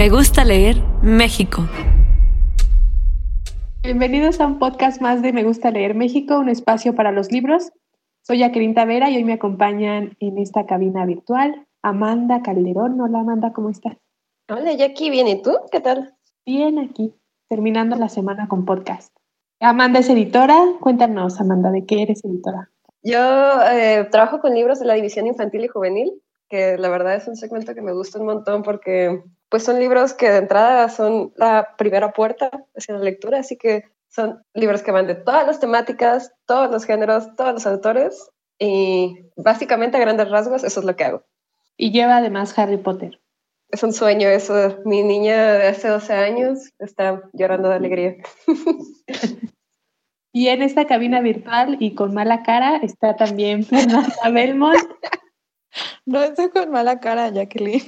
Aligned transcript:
Me 0.00 0.08
gusta 0.08 0.46
leer 0.46 0.76
México. 1.02 1.68
Bienvenidos 3.82 4.40
a 4.40 4.46
un 4.46 4.58
podcast 4.58 5.02
más 5.02 5.20
de 5.20 5.34
Me 5.34 5.44
gusta 5.44 5.70
leer 5.70 5.94
México, 5.94 6.38
un 6.38 6.48
espacio 6.48 6.94
para 6.94 7.12
los 7.12 7.30
libros. 7.30 7.70
Soy 8.22 8.38
Jacqueline 8.38 8.72
Tavera 8.72 9.10
y 9.10 9.16
hoy 9.16 9.24
me 9.24 9.34
acompañan 9.34 10.16
en 10.18 10.38
esta 10.38 10.64
cabina 10.64 11.04
virtual 11.04 11.66
Amanda 11.82 12.40
Calderón. 12.40 12.98
Hola 12.98 13.20
Amanda, 13.20 13.52
¿cómo 13.52 13.68
estás? 13.68 13.98
Hola 14.48 14.72
Jackie, 14.72 15.10
bien, 15.10 15.28
¿y 15.28 15.42
tú? 15.42 15.54
¿Qué 15.70 15.80
tal? 15.80 16.14
Bien, 16.46 16.78
aquí, 16.78 17.12
terminando 17.50 17.94
la 17.96 18.08
semana 18.08 18.48
con 18.48 18.64
podcast. 18.64 19.14
Amanda 19.60 19.98
es 19.98 20.08
editora. 20.08 20.58
Cuéntanos, 20.80 21.38
Amanda, 21.42 21.70
¿de 21.70 21.84
qué 21.84 22.04
eres 22.04 22.24
editora? 22.24 22.70
Yo 23.02 23.18
eh, 23.70 24.08
trabajo 24.10 24.40
con 24.40 24.54
libros 24.54 24.80
de 24.80 24.86
la 24.86 24.94
división 24.94 25.26
infantil 25.26 25.66
y 25.66 25.68
juvenil, 25.68 26.22
que 26.48 26.78
la 26.78 26.88
verdad 26.88 27.16
es 27.16 27.28
un 27.28 27.36
segmento 27.36 27.74
que 27.74 27.82
me 27.82 27.92
gusta 27.92 28.18
un 28.18 28.24
montón 28.24 28.62
porque 28.62 29.22
pues 29.50 29.64
son 29.64 29.78
libros 29.78 30.14
que 30.14 30.30
de 30.30 30.38
entrada 30.38 30.88
son 30.88 31.32
la 31.36 31.74
primera 31.76 32.12
puerta 32.12 32.50
hacia 32.76 32.94
la 32.94 33.00
lectura, 33.00 33.40
así 33.40 33.56
que 33.56 33.84
son 34.08 34.42
libros 34.54 34.82
que 34.82 34.92
van 34.92 35.06
de 35.06 35.16
todas 35.16 35.46
las 35.46 35.60
temáticas, 35.60 36.32
todos 36.46 36.70
los 36.70 36.84
géneros, 36.84 37.34
todos 37.36 37.52
los 37.54 37.66
autores 37.66 38.30
y 38.58 39.18
básicamente 39.36 39.96
a 39.96 40.00
grandes 40.00 40.30
rasgos 40.30 40.64
eso 40.64 40.80
es 40.80 40.86
lo 40.86 40.94
que 40.96 41.04
hago. 41.04 41.24
Y 41.76 41.90
lleva 41.90 42.18
además 42.18 42.56
Harry 42.58 42.76
Potter. 42.76 43.20
Es 43.70 43.82
un 43.82 43.92
sueño 43.92 44.28
eso. 44.28 44.78
Mi 44.84 45.02
niña 45.02 45.54
de 45.54 45.68
hace 45.68 45.88
12 45.88 46.12
años 46.12 46.72
está 46.78 47.22
llorando 47.32 47.68
de 47.68 47.74
alegría. 47.74 48.16
y 50.32 50.48
en 50.48 50.62
esta 50.62 50.86
cabina 50.86 51.20
virtual 51.20 51.76
y 51.80 51.94
con 51.94 52.14
mala 52.14 52.42
cara 52.42 52.76
está 52.76 53.16
también 53.16 53.64
Fernanda 53.64 54.28
Belmont. 54.30 54.78
No 56.06 56.22
estoy 56.22 56.50
con 56.50 56.70
mala 56.70 57.00
cara, 57.00 57.28
Jacqueline. 57.28 57.82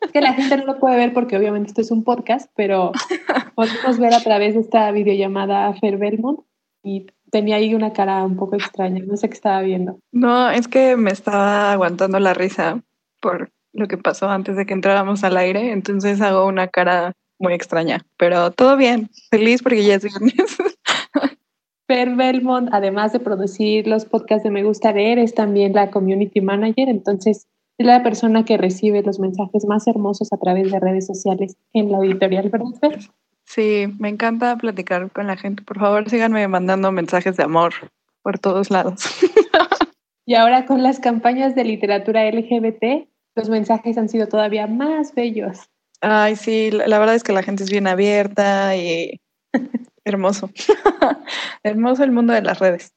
Es 0.00 0.12
que 0.12 0.20
la 0.20 0.34
gente 0.34 0.56
no 0.56 0.64
lo 0.64 0.78
puede 0.78 0.96
ver 0.96 1.12
porque 1.12 1.36
obviamente 1.36 1.68
esto 1.68 1.80
es 1.80 1.90
un 1.90 2.04
podcast, 2.04 2.50
pero 2.54 2.92
podemos 3.54 3.98
ver 3.98 4.14
a 4.14 4.20
través 4.20 4.54
de 4.54 4.60
esta 4.60 4.90
videollamada 4.90 5.66
a 5.66 5.74
Fer 5.74 5.96
Belmont 5.96 6.40
y 6.82 7.06
tenía 7.30 7.56
ahí 7.56 7.74
una 7.74 7.92
cara 7.92 8.22
un 8.24 8.36
poco 8.36 8.54
extraña, 8.54 9.02
no 9.04 9.16
sé 9.16 9.28
qué 9.28 9.34
estaba 9.34 9.60
viendo. 9.62 9.98
No, 10.12 10.50
es 10.50 10.68
que 10.68 10.96
me 10.96 11.10
estaba 11.10 11.72
aguantando 11.72 12.20
la 12.20 12.34
risa 12.34 12.82
por 13.20 13.50
lo 13.72 13.88
que 13.88 13.98
pasó 13.98 14.28
antes 14.28 14.56
de 14.56 14.66
que 14.66 14.74
entráramos 14.74 15.24
al 15.24 15.36
aire, 15.36 15.72
entonces 15.72 16.20
hago 16.20 16.46
una 16.46 16.68
cara 16.68 17.14
muy 17.38 17.54
extraña, 17.54 18.06
pero 18.16 18.52
todo 18.52 18.76
bien, 18.76 19.10
feliz 19.30 19.62
porque 19.62 19.82
ya 19.82 19.96
es 19.96 20.02
viernes. 20.02 20.56
Per 21.86 22.16
Belmont, 22.16 22.70
además 22.72 23.12
de 23.12 23.20
producir 23.20 23.86
los 23.86 24.06
podcasts 24.06 24.44
de 24.44 24.50
Me 24.50 24.62
Gusta 24.62 24.92
Leer, 24.92 25.18
es 25.18 25.34
también 25.34 25.74
la 25.74 25.90
community 25.90 26.40
manager, 26.40 26.88
entonces 26.88 27.46
es 27.76 27.86
la 27.86 28.02
persona 28.02 28.44
que 28.44 28.56
recibe 28.56 29.02
los 29.02 29.18
mensajes 29.18 29.66
más 29.66 29.86
hermosos 29.86 30.32
a 30.32 30.38
través 30.38 30.70
de 30.70 30.80
redes 30.80 31.06
sociales 31.06 31.56
en 31.72 31.90
la 31.90 31.98
editorial, 31.98 32.48
¿verdad, 32.48 32.98
Sí, 33.46 33.86
me 33.98 34.08
encanta 34.08 34.56
platicar 34.56 35.10
con 35.10 35.26
la 35.26 35.36
gente. 35.36 35.62
Por 35.62 35.78
favor, 35.78 36.08
síganme 36.08 36.48
mandando 36.48 36.90
mensajes 36.92 37.36
de 37.36 37.42
amor 37.42 37.74
por 38.22 38.38
todos 38.38 38.70
lados. 38.70 39.04
y 40.26 40.34
ahora 40.34 40.64
con 40.64 40.82
las 40.82 40.98
campañas 40.98 41.54
de 41.54 41.64
literatura 41.64 42.26
LGBT, 42.26 43.06
los 43.34 43.50
mensajes 43.50 43.98
han 43.98 44.08
sido 44.08 44.28
todavía 44.28 44.66
más 44.66 45.14
bellos. 45.14 45.68
Ay, 46.00 46.36
sí, 46.36 46.70
la 46.70 46.98
verdad 46.98 47.14
es 47.14 47.22
que 47.22 47.32
la 47.32 47.42
gente 47.42 47.64
es 47.64 47.70
bien 47.70 47.86
abierta 47.86 48.76
y 48.76 49.20
hermoso. 50.04 50.50
hermoso 51.62 52.04
el 52.04 52.12
mundo 52.12 52.32
de 52.32 52.42
las 52.42 52.58
redes. 52.58 52.92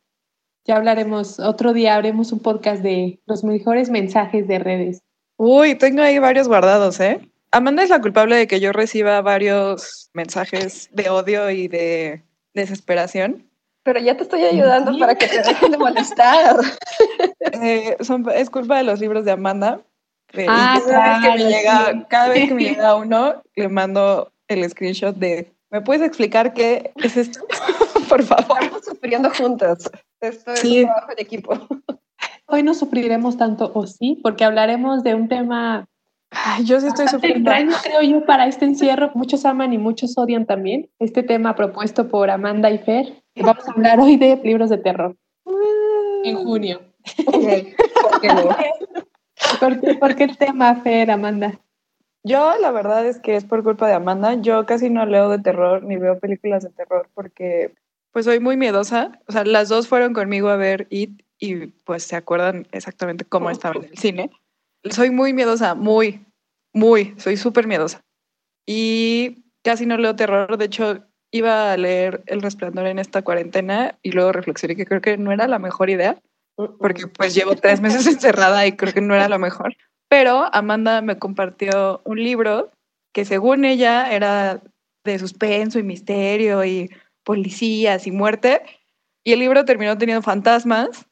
Ya 0.66 0.76
hablaremos, 0.76 1.40
otro 1.40 1.74
día 1.74 1.96
haremos 1.96 2.32
un 2.32 2.40
podcast 2.40 2.82
de 2.82 3.20
los 3.26 3.44
mejores 3.44 3.90
mensajes 3.90 4.48
de 4.48 4.60
redes. 4.60 5.02
Uy, 5.38 5.76
tengo 5.76 6.02
ahí 6.02 6.20
varios 6.20 6.48
guardados, 6.48 7.00
¿eh? 7.00 7.22
Amanda 7.52 7.84
es 7.84 7.90
la 7.90 8.02
culpable 8.02 8.36
de 8.36 8.48
que 8.48 8.60
yo 8.60 8.74
reciba 8.74 9.22
varios 9.22 10.10
mensajes 10.14 10.90
de 10.92 11.10
odio 11.10 11.50
y 11.50 11.68
de 11.68 12.24
desesperación. 12.54 13.50
Pero 13.84 14.02
ya 14.02 14.18
te 14.18 14.24
estoy 14.24 14.44
ayudando 14.44 14.98
para 15.00 15.16
que 15.16 15.28
te 15.28 15.42
dejen 15.42 15.72
de 15.72 15.78
molestar. 15.78 16.58
Eh, 17.62 17.96
es 18.36 18.50
culpa 18.50 18.78
de 18.78 18.84
los 18.84 19.00
libros 19.00 19.24
de 19.24 19.32
Amanda. 19.32 19.80
Ah, 20.48 20.80
cada, 20.86 21.20
vez 21.20 21.22
que 21.22 21.44
me 21.44 21.50
llega, 21.50 22.08
cada 22.10 22.28
vez 22.28 22.48
que 22.50 22.54
me 22.54 22.64
llega 22.66 22.96
uno, 22.96 23.42
le 23.56 23.70
mando 23.70 24.32
el 24.48 24.70
screenshot 24.70 25.16
de 25.16 25.52
¿Me 25.70 25.82
puedes 25.82 26.02
explicar 26.02 26.54
qué 26.54 26.92
es 26.96 27.18
esto? 27.18 27.42
Por 28.10 28.24
favor. 28.24 28.58
Estamos 28.62 28.86
sufriendo 28.86 29.30
juntas. 29.32 29.90
Esto 30.22 30.54
es 30.54 30.64
un 30.64 30.84
trabajo 30.84 31.16
de 31.16 31.22
equipo. 31.22 31.54
Hoy 32.48 32.64
no 32.64 32.74
sufriremos 32.74 33.38
tanto, 33.38 33.72
o 33.74 33.86
sí, 33.86 34.20
porque 34.24 34.46
hablaremos 34.46 35.04
de 35.04 35.16
un 35.16 35.28
tema. 35.28 35.86
Ay, 36.32 36.64
yo 36.64 36.80
sí 36.80 36.88
estoy 36.88 37.10
sufriendo. 37.10 37.52
creo 37.84 38.02
yo, 38.02 38.26
para 38.26 38.48
este 38.48 38.64
encierro. 38.64 39.12
Muchos 39.16 39.46
aman 39.46 39.74
y 39.74 39.78
muchos 39.78 40.18
odian 40.18 40.46
también. 40.46 40.90
Este 41.00 41.24
tema 41.24 41.56
propuesto 41.56 42.08
por 42.08 42.30
Amanda 42.30 42.72
y 42.72 42.78
Fer. 42.78 43.22
Vamos 43.36 43.68
a 43.68 43.72
hablar 43.72 44.00
hoy 44.00 44.16
de 44.16 44.40
libros 44.44 44.70
de 44.70 44.78
terror. 44.78 45.18
En 46.24 46.36
junio. 46.38 46.82
¿Por 47.26 48.22
qué 48.22 48.28
no? 48.28 48.50
¿Por 50.00 50.16
qué, 50.16 50.24
el 50.24 50.38
tema, 50.38 50.76
Fer, 50.76 51.12
Amanda? 51.12 51.60
Yo 52.28 52.58
la 52.60 52.72
verdad 52.72 53.06
es 53.06 53.20
que 53.20 53.36
es 53.36 53.46
por 53.46 53.64
culpa 53.64 53.88
de 53.88 53.94
Amanda. 53.94 54.34
Yo 54.36 54.66
casi 54.66 54.90
no 54.90 55.06
leo 55.06 55.30
de 55.30 55.40
terror 55.40 55.84
ni 55.84 55.96
veo 55.96 56.20
películas 56.20 56.64
de 56.64 56.70
terror 56.70 57.10
porque 57.14 57.74
pues 58.12 58.26
soy 58.26 58.40
muy 58.40 58.58
miedosa. 58.58 59.20
O 59.28 59.32
sea, 59.32 59.46
las 59.46 59.70
dos 59.70 59.88
fueron 59.88 60.14
conmigo 60.14 60.50
a 60.50 60.58
ver 60.58 60.88
It 60.90 61.22
y 61.40 61.68
pues 61.86 62.04
se 62.04 62.16
acuerdan 62.16 62.68
exactamente 62.72 63.24
cómo 63.24 63.50
estaba 63.50 63.76
en 63.76 63.86
el 63.86 63.98
cine. 63.98 64.32
Soy 64.90 65.10
muy 65.10 65.34
miedosa, 65.34 65.74
muy, 65.74 66.26
muy, 66.74 67.14
soy 67.18 67.38
súper 67.38 67.66
miedosa. 67.66 68.02
Y 68.66 69.46
casi 69.64 69.86
no 69.86 69.98
leo 69.98 70.16
terror. 70.16 70.58
De 70.58 70.66
hecho, 70.66 71.06
iba 71.32 71.72
a 71.72 71.78
leer 71.78 72.24
El 72.26 72.42
Resplandor 72.42 72.88
en 72.88 73.00
esta 73.00 73.22
cuarentena 73.22 73.98
y 74.02 74.12
luego 74.12 74.34
reflexioné 74.34 74.76
que 74.76 74.86
creo 74.86 75.02
que 75.02 75.18
no 75.18 75.32
era 75.32 75.48
la 75.48 75.60
mejor 75.60 75.90
idea 75.90 76.22
porque 76.80 77.08
pues 77.08 77.36
llevo 77.36 77.56
tres 77.56 77.82
meses 77.82 78.08
encerrada 78.08 78.66
y 78.66 78.74
creo 78.74 78.94
que 78.94 79.02
no 79.02 79.16
era 79.16 79.30
lo 79.30 79.40
mejor. 79.40 79.76
Pero 80.10 80.54
Amanda 80.54 81.02
me 81.02 81.18
compartió 81.18 82.02
un 82.06 82.24
libro 82.24 82.72
que 83.14 83.26
según 83.26 83.66
ella 83.66 84.12
era 84.14 84.62
de 85.04 85.20
suspenso 85.20 85.80
y 85.80 85.84
misterio 85.84 86.64
y 86.64 86.90
policías 87.24 88.08
y 88.08 88.12
muerte. 88.12 88.62
Y 89.24 89.34
el 89.34 89.40
libro 89.40 89.66
terminó 89.66 89.98
teniendo 89.98 90.22
fantasmas 90.22 91.08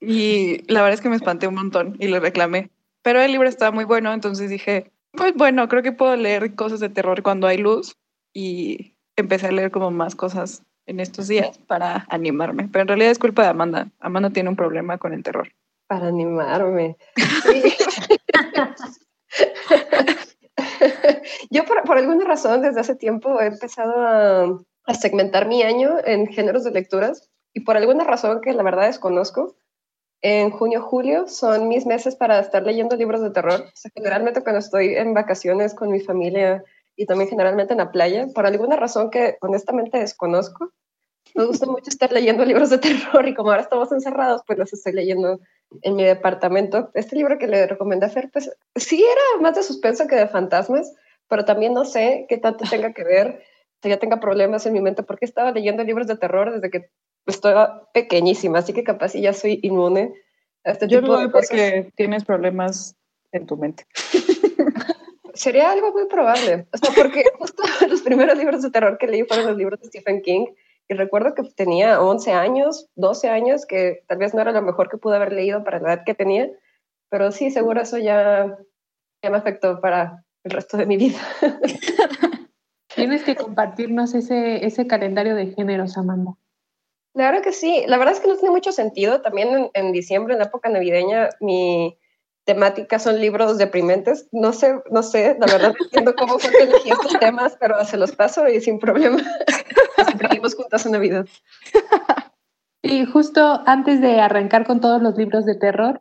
y 0.00 0.62
la 0.72 0.80
verdad 0.80 0.94
es 0.94 1.00
que 1.00 1.08
me 1.08 1.16
espanté 1.16 1.46
un 1.46 1.54
montón 1.54 1.96
y 2.00 2.08
le 2.08 2.18
reclamé. 2.18 2.70
Pero 3.02 3.20
el 3.20 3.32
libro 3.32 3.48
estaba 3.48 3.70
muy 3.70 3.84
bueno, 3.84 4.12
entonces 4.12 4.50
dije, 4.50 4.90
pues 5.12 5.34
bueno, 5.34 5.68
creo 5.68 5.82
que 5.82 5.92
puedo 5.92 6.16
leer 6.16 6.54
cosas 6.54 6.80
de 6.80 6.88
terror 6.88 7.22
cuando 7.22 7.46
hay 7.46 7.58
luz 7.58 7.96
y 8.32 8.94
empecé 9.16 9.46
a 9.48 9.52
leer 9.52 9.70
como 9.70 9.90
más 9.90 10.14
cosas 10.14 10.62
en 10.86 11.00
estos 11.00 11.28
días 11.28 11.58
para 11.58 12.06
animarme. 12.08 12.68
Pero 12.70 12.82
en 12.82 12.88
realidad 12.88 13.10
es 13.10 13.18
culpa 13.18 13.42
de 13.42 13.48
Amanda. 13.48 13.88
Amanda 14.00 14.30
tiene 14.30 14.48
un 14.48 14.56
problema 14.56 14.98
con 14.98 15.12
el 15.12 15.22
terror. 15.22 15.48
Para 15.90 16.06
animarme. 16.06 16.96
Yo 21.50 21.64
por, 21.64 21.82
por, 21.82 21.98
alguna 21.98 22.24
razón 22.24 22.62
desde 22.62 22.78
hace 22.78 22.94
tiempo 22.94 23.40
he 23.40 23.46
empezado 23.46 23.94
a, 23.96 24.56
segmentar 24.94 25.48
mi 25.48 25.64
año 25.64 25.96
en 26.04 26.28
géneros 26.28 26.62
de 26.62 26.70
lecturas 26.70 27.28
y 27.52 27.62
por 27.62 27.76
alguna 27.76 28.04
razón 28.04 28.40
que 28.40 28.52
la 28.52 28.62
verdad 28.62 28.86
desconozco, 28.86 29.56
en 30.22 30.50
junio, 30.50 30.80
julio 30.80 31.26
son 31.26 31.66
mis 31.66 31.86
meses 31.86 32.14
para 32.14 32.38
estar 32.38 32.62
leyendo 32.62 32.94
libros 32.94 33.20
de 33.20 33.30
terror. 33.30 33.64
Generalmente 33.92 34.44
cuando 34.44 34.60
estoy 34.60 34.94
en 34.94 35.12
vacaciones 35.12 35.74
con 35.74 35.90
mi 35.90 35.98
familia 35.98 36.62
y 36.94 37.06
también 37.06 37.30
generalmente 37.30 37.72
en 37.72 37.78
la 37.78 37.90
playa, 37.90 38.28
por 38.32 38.46
alguna 38.46 38.76
razón 38.76 39.10
que 39.10 39.38
honestamente 39.40 39.98
desconozco, 39.98 40.70
me 41.34 41.46
gusta 41.46 41.66
mucho 41.66 41.90
estar 41.90 42.12
leyendo 42.12 42.44
libros 42.44 42.70
de 42.70 42.78
terror 42.78 43.26
y 43.26 43.34
como 43.34 43.50
ahora 43.50 43.62
estamos 43.62 43.90
encerrados, 43.90 44.42
pues 44.46 44.56
los 44.56 44.72
estoy 44.72 44.92
leyendo 44.92 45.40
en 45.82 45.96
mi 45.96 46.04
departamento. 46.04 46.90
Este 46.94 47.16
libro 47.16 47.38
que 47.38 47.46
le 47.46 47.66
recomendé 47.66 48.06
a 48.06 48.10
Fer, 48.10 48.30
pues 48.32 48.50
sí 48.76 49.02
era 49.02 49.42
más 49.42 49.54
de 49.54 49.62
suspenso 49.62 50.06
que 50.06 50.16
de 50.16 50.28
fantasmas, 50.28 50.92
pero 51.28 51.44
también 51.44 51.74
no 51.74 51.84
sé 51.84 52.26
qué 52.28 52.38
tanto 52.38 52.64
tenga 52.68 52.92
que 52.92 53.04
ver, 53.04 53.42
si 53.82 53.88
ya 53.88 53.98
tenga 53.98 54.20
problemas 54.20 54.66
en 54.66 54.72
mi 54.72 54.80
mente, 54.80 55.02
porque 55.02 55.24
estaba 55.24 55.52
leyendo 55.52 55.84
libros 55.84 56.06
de 56.06 56.16
terror 56.16 56.52
desde 56.52 56.70
que 56.70 56.90
estaba 57.26 57.90
pequeñísima, 57.92 58.58
así 58.58 58.72
que 58.72 58.84
capaz 58.84 59.14
ya 59.14 59.32
soy 59.32 59.60
inmune 59.62 60.12
a 60.64 60.72
este 60.72 60.88
Yo 60.88 61.00
tipo 61.00 61.16
de 61.16 61.30
cosas. 61.30 61.48
porque 61.48 61.92
tienes 61.96 62.24
problemas 62.24 62.96
en 63.32 63.46
tu 63.46 63.56
mente. 63.56 63.86
Sería 65.34 65.70
algo 65.70 65.92
muy 65.92 66.06
probable. 66.06 66.66
O 66.72 66.76
sea, 66.76 66.90
porque 66.94 67.24
justo 67.38 67.62
los 67.88 68.02
primeros 68.02 68.36
libros 68.36 68.62
de 68.62 68.70
terror 68.70 68.98
que 68.98 69.06
leí 69.06 69.22
fueron 69.24 69.46
los 69.46 69.56
libros 69.56 69.80
de 69.80 69.88
Stephen 69.88 70.20
King. 70.22 70.46
Y 70.90 70.94
recuerdo 70.94 71.34
que 71.36 71.44
tenía 71.54 72.02
11 72.02 72.32
años, 72.32 72.88
12 72.96 73.28
años, 73.28 73.64
que 73.64 74.02
tal 74.08 74.18
vez 74.18 74.34
no 74.34 74.40
era 74.40 74.50
lo 74.50 74.60
mejor 74.60 74.88
que 74.90 74.96
pude 74.96 75.14
haber 75.14 75.32
leído 75.32 75.62
para 75.62 75.78
la 75.78 75.94
edad 75.94 76.04
que 76.04 76.16
tenía. 76.16 76.50
Pero 77.08 77.30
sí, 77.30 77.52
seguro 77.52 77.80
eso 77.80 77.96
ya, 77.96 78.58
ya 79.22 79.30
me 79.30 79.36
afectó 79.36 79.80
para 79.80 80.24
el 80.42 80.50
resto 80.50 80.76
de 80.76 80.86
mi 80.86 80.96
vida. 80.96 81.20
Tienes 82.96 83.22
que 83.22 83.36
compartirnos 83.36 84.14
ese, 84.14 84.66
ese 84.66 84.88
calendario 84.88 85.36
de 85.36 85.54
géneros, 85.54 85.96
Amanda. 85.96 86.32
Claro 87.14 87.40
que 87.40 87.52
sí. 87.52 87.84
La 87.86 87.96
verdad 87.96 88.14
es 88.14 88.20
que 88.20 88.26
no 88.26 88.34
tiene 88.34 88.50
mucho 88.50 88.72
sentido. 88.72 89.20
También 89.20 89.70
en, 89.72 89.92
diciembre, 89.92 90.34
en 90.34 90.40
la 90.40 90.46
época 90.46 90.70
navideña, 90.70 91.28
mi 91.38 91.96
temática 92.44 92.98
son 92.98 93.20
libros 93.20 93.58
deprimentes. 93.58 94.26
No 94.32 94.52
sé, 94.52 94.80
no 94.90 95.04
sé, 95.04 95.36
la 95.38 95.46
verdad 95.46 95.72
no 95.78 95.84
entiendo 95.84 96.16
cómo 96.16 96.40
fue 96.40 96.50
que 96.50 96.64
elegí 96.64 96.90
estos 96.90 97.16
temas, 97.20 97.56
pero 97.60 97.84
se 97.84 97.96
los 97.96 98.10
paso 98.10 98.48
y 98.48 98.60
sin 98.60 98.80
problema. 98.80 99.22
Juntas 100.54 100.86
en 100.86 100.92
Navidad. 100.92 101.26
Y 102.82 103.04
justo 103.04 103.62
antes 103.66 104.00
de 104.00 104.20
arrancar 104.20 104.66
con 104.66 104.80
todos 104.80 105.02
los 105.02 105.16
libros 105.16 105.44
de 105.44 105.54
terror, 105.54 106.00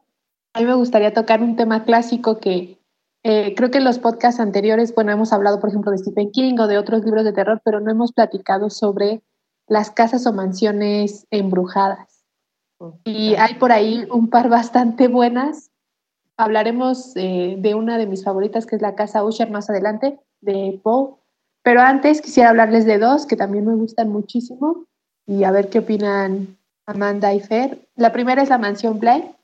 a 0.53 0.59
mí 0.59 0.65
me 0.65 0.75
gustaría 0.75 1.13
tocar 1.13 1.41
un 1.41 1.56
tema 1.56 1.83
clásico 1.83 2.39
que 2.39 2.80
eh, 3.24 3.53
creo 3.56 3.69
que 3.69 3.80
en 3.80 3.83
los 3.83 4.00
podcasts 4.00 4.39
anteriores, 4.39 4.95
bueno, 4.95 5.12
hemos 5.12 5.33
hablado, 5.33 5.59
por 5.59 5.69
ejemplo, 5.69 5.91
de 5.91 5.97
Stephen 5.97 6.31
King 6.31 6.56
o 6.59 6.68
de 6.68 6.77
otros 6.77 7.03
libros 7.03 7.25
de 7.25 7.33
terror, 7.33 7.62
pero 7.65 7.81
no 7.81 7.91
hemos 7.91 8.13
platicado 8.13 8.69
sobre 8.69 9.21
las 9.68 9.91
casas 9.91 10.25
o 10.25 10.33
mansiones 10.33 11.27
embrujadas. 11.31 12.24
Y 13.03 13.36
hay 13.36 13.56
por 13.56 13.74
ahí 13.74 14.07
un 14.09 14.30
par 14.30 14.47
bastante 14.50 15.09
buenas. 15.09 15.71
Hablaremos 16.38 17.12
eh, 17.18 17.57
de 17.59 17.75
una 17.75 17.97
de 17.97 18.07
mis 18.07 18.24
favoritas, 18.24 18.65
que 18.65 18.77
es 18.77 18.81
la 18.81 18.95
casa 18.95 19.24
Usher 19.25 19.51
más 19.51 19.69
adelante, 19.69 20.19
de 20.39 20.80
Poe. 20.81 21.19
Pero 21.63 21.81
antes 21.81 22.21
quisiera 22.21 22.50
hablarles 22.50 22.85
de 22.85 22.97
dos 22.97 23.25
que 23.25 23.35
también 23.35 23.65
me 23.65 23.75
gustan 23.75 24.09
muchísimo 24.09 24.85
y 25.25 25.44
a 25.44 25.51
ver 25.51 25.69
qué 25.69 25.79
opinan 25.79 26.57
Amanda 26.85 27.33
y 27.33 27.39
Fer. 27.39 27.88
La 27.95 28.11
primera 28.11 28.41
es 28.41 28.50
la 28.50 28.57
mansión 28.57 29.00
Bly, 29.00 29.35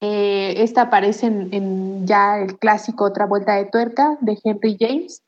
eh, 0.00 0.62
esta 0.62 0.82
aparece 0.82 1.26
en, 1.26 2.06
ya 2.06 2.38
el 2.38 2.58
clásico 2.58 3.04
Otra 3.04 3.26
Vuelta 3.26 3.56
de 3.56 3.66
Tuerca 3.66 4.16
de 4.20 4.38
Henry 4.42 4.76
James. 4.78 5.22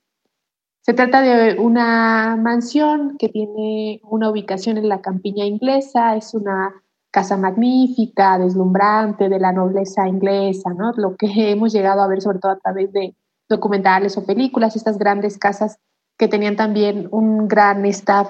Se 0.82 0.94
trata 0.94 1.20
de 1.20 1.58
una 1.58 2.36
mansión 2.36 3.16
que 3.18 3.28
tiene 3.28 4.00
una 4.04 4.30
ubicación 4.30 4.78
en 4.78 4.88
la 4.88 5.02
campiña 5.02 5.44
inglesa, 5.44 6.16
es 6.16 6.34
una 6.34 6.72
casa 7.10 7.36
magnífica, 7.36 8.38
deslumbrante 8.38 9.28
de 9.28 9.40
la 9.40 9.52
nobleza 9.52 10.08
inglesa, 10.08 10.70
¿no? 10.72 10.92
Lo 10.96 11.16
que 11.16 11.26
hemos 11.50 11.72
llegado 11.72 12.02
a 12.02 12.08
ver 12.08 12.22
sobre 12.22 12.38
todo 12.38 12.52
a 12.52 12.58
través 12.58 12.92
de 12.92 13.14
documentales 13.48 14.16
o 14.16 14.24
películas, 14.24 14.76
estas 14.76 14.96
grandes 14.96 15.36
casas 15.36 15.78
que 16.20 16.28
tenían 16.28 16.54
también 16.54 17.08
un 17.12 17.48
gran 17.48 17.86
staff 17.86 18.28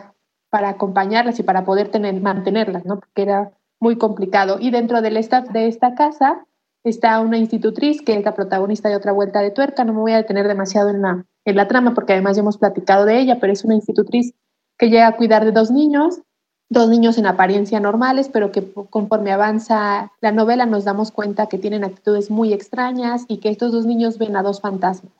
para 0.49 0.69
acompañarlas 0.69 1.41
y 1.41 1.43
para 1.43 1.65
poder 1.65 1.89
tener, 1.89 2.21
mantenerlas, 2.21 2.87
¿no? 2.87 3.01
Porque 3.01 3.23
era 3.23 3.51
muy 3.81 3.99
complicado. 3.99 4.59
Y 4.61 4.71
dentro 4.71 5.03
del 5.03 5.17
staff 5.17 5.49
de 5.49 5.67
esta 5.67 5.97
casa 5.97 6.47
está 6.85 7.19
una 7.19 7.37
institutriz 7.37 8.01
que 8.01 8.15
es 8.15 8.25
la 8.25 8.37
protagonista 8.37 8.89
de 8.89 8.95
otra 8.95 9.11
vuelta 9.11 9.41
de 9.41 9.51
tuerca. 9.51 9.83
No 9.83 9.93
me 9.93 10.03
voy 10.03 10.13
a 10.13 10.19
detener 10.19 10.47
demasiado 10.47 10.89
en 10.89 11.03
la, 11.03 11.27
en 11.45 11.57
la 11.57 11.67
trama 11.67 11.93
porque 11.93 12.13
además 12.13 12.37
ya 12.37 12.43
hemos 12.43 12.59
platicado 12.59 13.07
de 13.07 13.19
ella, 13.19 13.39
pero 13.41 13.53
es 13.53 13.65
una 13.65 13.75
institutriz 13.75 14.35
que 14.79 14.89
llega 14.89 15.09
a 15.09 15.17
cuidar 15.17 15.45
de 15.45 15.51
dos 15.51 15.73
niños, 15.73 16.21
dos 16.69 16.89
niños 16.89 17.19
en 17.19 17.27
apariencia 17.27 17.81
normales, 17.81 18.31
pero 18.33 18.53
que 18.53 18.73
conforme 18.73 19.33
avanza 19.33 20.13
la 20.21 20.31
novela 20.31 20.65
nos 20.65 20.85
damos 20.85 21.11
cuenta 21.11 21.49
que 21.49 21.59
tienen 21.59 21.83
actitudes 21.83 22.31
muy 22.31 22.53
extrañas 22.53 23.25
y 23.27 23.39
que 23.39 23.49
estos 23.49 23.73
dos 23.73 23.85
niños 23.85 24.17
ven 24.17 24.37
a 24.37 24.45
dos 24.45 24.61
fantasmas. 24.61 25.19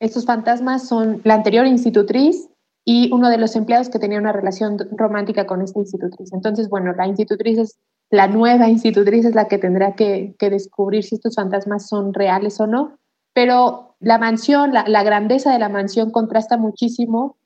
Estos 0.00 0.26
fantasmas 0.26 0.86
son 0.86 1.20
la 1.24 1.34
anterior 1.34 1.66
institutriz 1.66 2.48
y 2.84 3.12
uno 3.12 3.30
de 3.30 3.38
los 3.38 3.56
empleados 3.56 3.88
que 3.88 3.98
tenía 3.98 4.18
una 4.18 4.32
relación 4.32 4.76
romántica 4.92 5.46
con 5.46 5.62
esta 5.62 5.78
institutriz. 5.78 6.32
Entonces, 6.32 6.68
bueno, 6.68 6.92
la 6.92 7.06
institutriz 7.06 7.58
es 7.58 7.78
la 8.10 8.28
nueva 8.28 8.68
institutriz 8.68 9.24
es 9.24 9.34
la 9.34 9.48
que 9.48 9.58
tendrá 9.58 9.94
que, 9.94 10.36
descubrir 10.38 11.04
si 11.04 11.16
estos 11.16 11.34
fantasmas 11.34 11.88
son 11.88 12.12
reales 12.12 12.60
o 12.60 12.66
no, 12.66 12.98
pero 13.32 13.96
la 13.98 14.18
mansión, 14.18 14.72
la, 14.72 15.02
grandeza 15.02 15.52
de 15.52 15.58
la 15.58 15.68
mansión 15.68 16.10
contrasta 16.10 16.56
muchísimo 16.56 17.36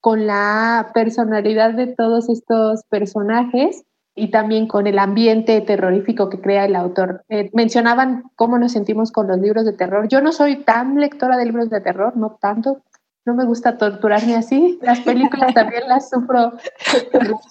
con 0.00 0.26
la 0.26 0.92
personalidad 0.94 1.74
de 1.74 1.88
todos 1.88 2.28
estos 2.28 2.84
personajes 2.88 3.84
y 4.14 4.30
también 4.30 4.68
con 4.68 4.86
el 4.86 4.98
ambiente 4.98 5.60
terrorífico 5.60 6.28
que 6.28 6.40
crea 6.40 6.66
el 6.66 6.76
autor. 6.76 7.24
Eh, 7.28 7.50
mencionaban 7.52 8.30
cómo 8.36 8.58
nos 8.58 8.72
sentimos 8.72 9.10
con 9.10 9.26
los 9.26 9.38
libros 9.38 9.64
de 9.64 9.72
terror. 9.72 10.08
Yo 10.08 10.20
no 10.20 10.32
soy 10.32 10.56
tan 10.64 11.00
lectora 11.00 11.36
de 11.36 11.46
libros 11.46 11.70
de 11.70 11.80
terror, 11.80 12.16
no 12.16 12.38
tanto, 12.40 12.82
no 13.24 13.34
me 13.34 13.44
gusta 13.44 13.76
torturarme 13.76 14.36
así. 14.36 14.78
Las 14.82 15.00
películas 15.00 15.52
también 15.54 15.88
las 15.88 16.10
sufro, 16.10 16.52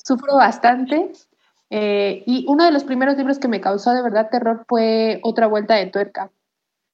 sufro 0.04 0.36
bastante, 0.36 1.12
eh, 1.70 2.24
y 2.28 2.46
uno 2.48 2.64
de 2.66 2.72
los 2.72 2.84
primeros 2.84 3.18
libros 3.18 3.40
que 3.40 3.48
me 3.48 3.60
causó 3.60 3.92
de 3.94 4.04
verdad 4.04 4.30
terror 4.30 4.64
fue 4.68 5.20
Otra 5.24 5.48
Vuelta 5.48 5.76
de 5.76 5.88
Tuerca. 5.88 6.32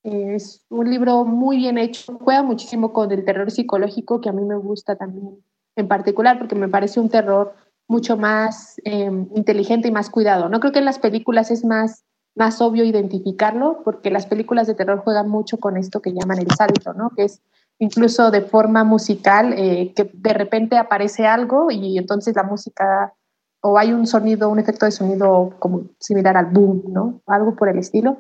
Es 0.04 0.66
un 0.69 0.89
libro 0.89 1.25
muy 1.25 1.57
bien 1.57 1.77
hecho, 1.77 2.18
juega 2.24 2.42
muchísimo 2.42 2.94
con 2.94 3.12
el 3.12 3.25
terror 3.25 3.51
psicológico 3.51 4.21
que 4.21 4.30
a 4.30 4.31
mí 4.31 4.44
me 4.44 4.56
gusta 4.56 4.95
también 4.95 5.44
en 5.75 5.88
particular 5.88 6.39
porque 6.39 6.56
me 6.56 6.69
parece 6.69 7.00
un 7.01 7.10
terror 7.10 7.56
mucho 7.89 8.15
más 8.15 8.80
em, 8.86 9.27
inteligente 9.36 9.89
y 9.89 9.91
más 9.91 10.09
cuidado. 10.09 10.47
No 10.47 10.62
creo 10.62 10.71
que 10.71 10.80
en 10.80 10.86
las 10.86 11.00
películas 11.00 11.51
es 11.51 11.65
más, 11.65 12.06
más 12.36 12.62
obvio 12.62 12.86
identificarlo 12.86 13.81
porque 13.83 14.12
las 14.12 14.27
películas 14.27 14.68
de 14.68 14.75
terror 14.75 15.00
juegan 15.00 15.27
mucho 15.27 15.57
con 15.57 15.75
esto 15.75 16.01
que 16.01 16.13
llaman 16.13 16.39
el 16.39 16.51
salto, 16.56 16.94
¿no? 16.94 17.09
que 17.09 17.25
es 17.25 17.41
incluso 17.80 18.30
de 18.30 18.41
forma 18.41 18.83
musical, 18.83 19.53
eh, 19.57 19.94
que 19.95 20.09
de 20.13 20.33
repente 20.33 20.77
aparece 20.77 21.25
algo 21.25 21.71
y 21.71 21.97
entonces 21.97 22.36
la 22.36 22.44
música 22.44 23.13
o 23.62 23.77
hay 23.77 23.92
un 23.92 24.06
sonido, 24.06 24.50
un 24.50 24.59
efecto 24.59 24.85
de 24.85 24.92
sonido 24.92 25.56
como 25.59 25.83
similar 26.00 26.38
al 26.38 26.47
boom, 26.47 26.83
¿no? 26.88 27.21
Algo 27.25 27.56
por 27.56 27.69
el 27.69 27.77
estilo. 27.77 28.18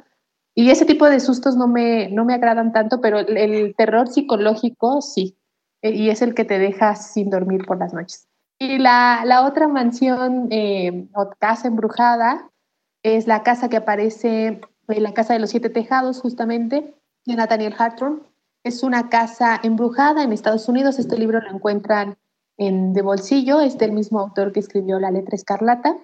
Y 0.55 0.71
ese 0.71 0.85
tipo 0.85 1.09
de 1.09 1.19
sustos 1.19 1.55
no 1.55 1.67
me, 1.67 2.09
no 2.09 2.25
me 2.25 2.33
agradan 2.33 2.73
tanto, 2.73 2.99
pero 2.99 3.19
el, 3.19 3.75
terror 3.77 4.09
psicológico 4.09 5.01
sí, 5.01 5.37
e, 5.81 5.91
y 5.91 6.09
es 6.09 6.21
el 6.21 6.33
que 6.33 6.43
te 6.43 6.59
deja 6.59 6.95
sin 6.95 7.29
dormir 7.29 7.65
por 7.65 7.77
las 7.77 7.93
noches. 7.93 8.28
Y 8.59 8.77
la, 8.77 9.23
la 9.25 9.45
otra 9.45 9.67
mansión 9.67 10.49
eh, 10.51 11.07
o 11.15 11.29
casa 11.39 11.69
embrujada 11.69 12.51
es 13.03 13.25
la 13.25 13.41
casa 13.41 13.69
que 13.69 13.77
aparece 13.77 14.61
en 14.89 15.03
la 15.03 15.13
Casa 15.13 15.33
de 15.33 15.39
los 15.39 15.51
Siete 15.51 15.69
Tejados, 15.69 16.19
justamente, 16.19 16.95
de 17.25 17.35
Nathaniel 17.35 17.75
Hartron. 17.77 18.23
Es 18.63 18.83
una 18.83 19.09
casa 19.09 19.59
embrujada 19.63 20.23
en 20.23 20.33
Estados 20.33 20.67
Unidos. 20.67 20.99
Este 20.99 21.17
libro 21.17 21.39
lo 21.39 21.49
encuentran 21.49 22.17
en 22.57 22.93
De 22.93 23.01
Bolsillo, 23.01 23.61
es 23.61 23.77
del 23.77 23.93
mismo 23.93 24.19
autor 24.19 24.51
que 24.51 24.59
escribió 24.59 24.99
La 24.99 25.11
Letra 25.11 25.35
Escarlata. 25.35 25.95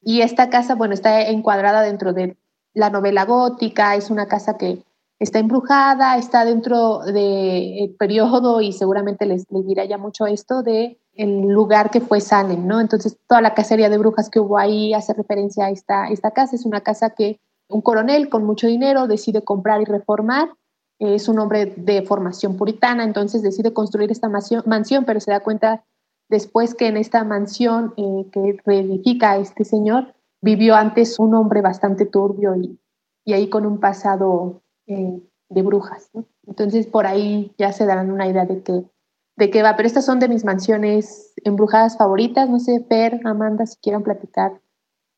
Y 0.00 0.22
esta 0.22 0.48
casa, 0.48 0.74
bueno, 0.74 0.94
está 0.94 1.20
encuadrada 1.22 1.82
dentro 1.82 2.12
de 2.12 2.38
la 2.72 2.88
novela 2.88 3.24
gótica, 3.24 3.96
es 3.96 4.10
una 4.10 4.26
casa 4.26 4.56
que 4.56 4.84
está 5.18 5.38
embrujada, 5.38 6.16
está 6.16 6.44
dentro 6.44 7.00
del 7.00 7.94
periodo 7.98 8.62
y 8.62 8.72
seguramente 8.72 9.26
les, 9.26 9.46
dirá 9.48 9.84
ya 9.84 9.98
mucho 9.98 10.26
esto 10.26 10.62
de 10.62 10.98
el 11.20 11.48
lugar 11.48 11.90
que 11.90 12.00
fue 12.00 12.20
Salem, 12.20 12.66
¿no? 12.66 12.80
Entonces 12.80 13.18
toda 13.28 13.42
la 13.42 13.52
cacería 13.52 13.90
de 13.90 13.98
brujas 13.98 14.30
que 14.30 14.40
hubo 14.40 14.56
ahí 14.56 14.94
hace 14.94 15.12
referencia 15.12 15.66
a 15.66 15.70
esta, 15.70 16.08
esta 16.08 16.30
casa, 16.30 16.56
es 16.56 16.64
una 16.64 16.80
casa 16.80 17.10
que 17.10 17.38
un 17.68 17.82
coronel 17.82 18.30
con 18.30 18.44
mucho 18.44 18.66
dinero 18.66 19.06
decide 19.06 19.44
comprar 19.44 19.82
y 19.82 19.84
reformar, 19.84 20.50
es 20.98 21.28
un 21.28 21.38
hombre 21.38 21.74
de 21.76 22.02
formación 22.02 22.56
puritana, 22.56 23.04
entonces 23.04 23.42
decide 23.42 23.74
construir 23.74 24.10
esta 24.10 24.28
mansión, 24.30 25.04
pero 25.04 25.20
se 25.20 25.30
da 25.30 25.40
cuenta 25.40 25.84
después 26.30 26.74
que 26.74 26.86
en 26.88 26.96
esta 26.96 27.22
mansión 27.22 27.92
eh, 27.98 28.26
que 28.32 28.56
reedifica 28.64 29.36
este 29.36 29.64
señor 29.64 30.14
vivió 30.40 30.74
antes 30.74 31.18
un 31.18 31.34
hombre 31.34 31.60
bastante 31.60 32.06
turbio 32.06 32.56
y, 32.56 32.78
y 33.26 33.34
ahí 33.34 33.50
con 33.50 33.66
un 33.66 33.78
pasado 33.78 34.62
eh, 34.86 35.20
de 35.50 35.62
brujas. 35.62 36.10
Entonces 36.46 36.86
por 36.86 37.06
ahí 37.06 37.52
ya 37.58 37.72
se 37.72 37.84
darán 37.84 38.10
una 38.10 38.26
idea 38.26 38.46
de 38.46 38.62
qué, 38.62 38.84
de 39.40 39.50
qué 39.50 39.62
va. 39.62 39.76
Pero 39.76 39.88
estas 39.88 40.04
son 40.04 40.20
de 40.20 40.28
mis 40.28 40.44
mansiones 40.44 41.32
embrujadas 41.44 41.96
favoritas. 41.96 42.48
No 42.48 42.60
sé, 42.60 42.84
Per, 42.88 43.20
Amanda, 43.24 43.66
si 43.66 43.76
quieran 43.78 44.04
platicar 44.04 44.60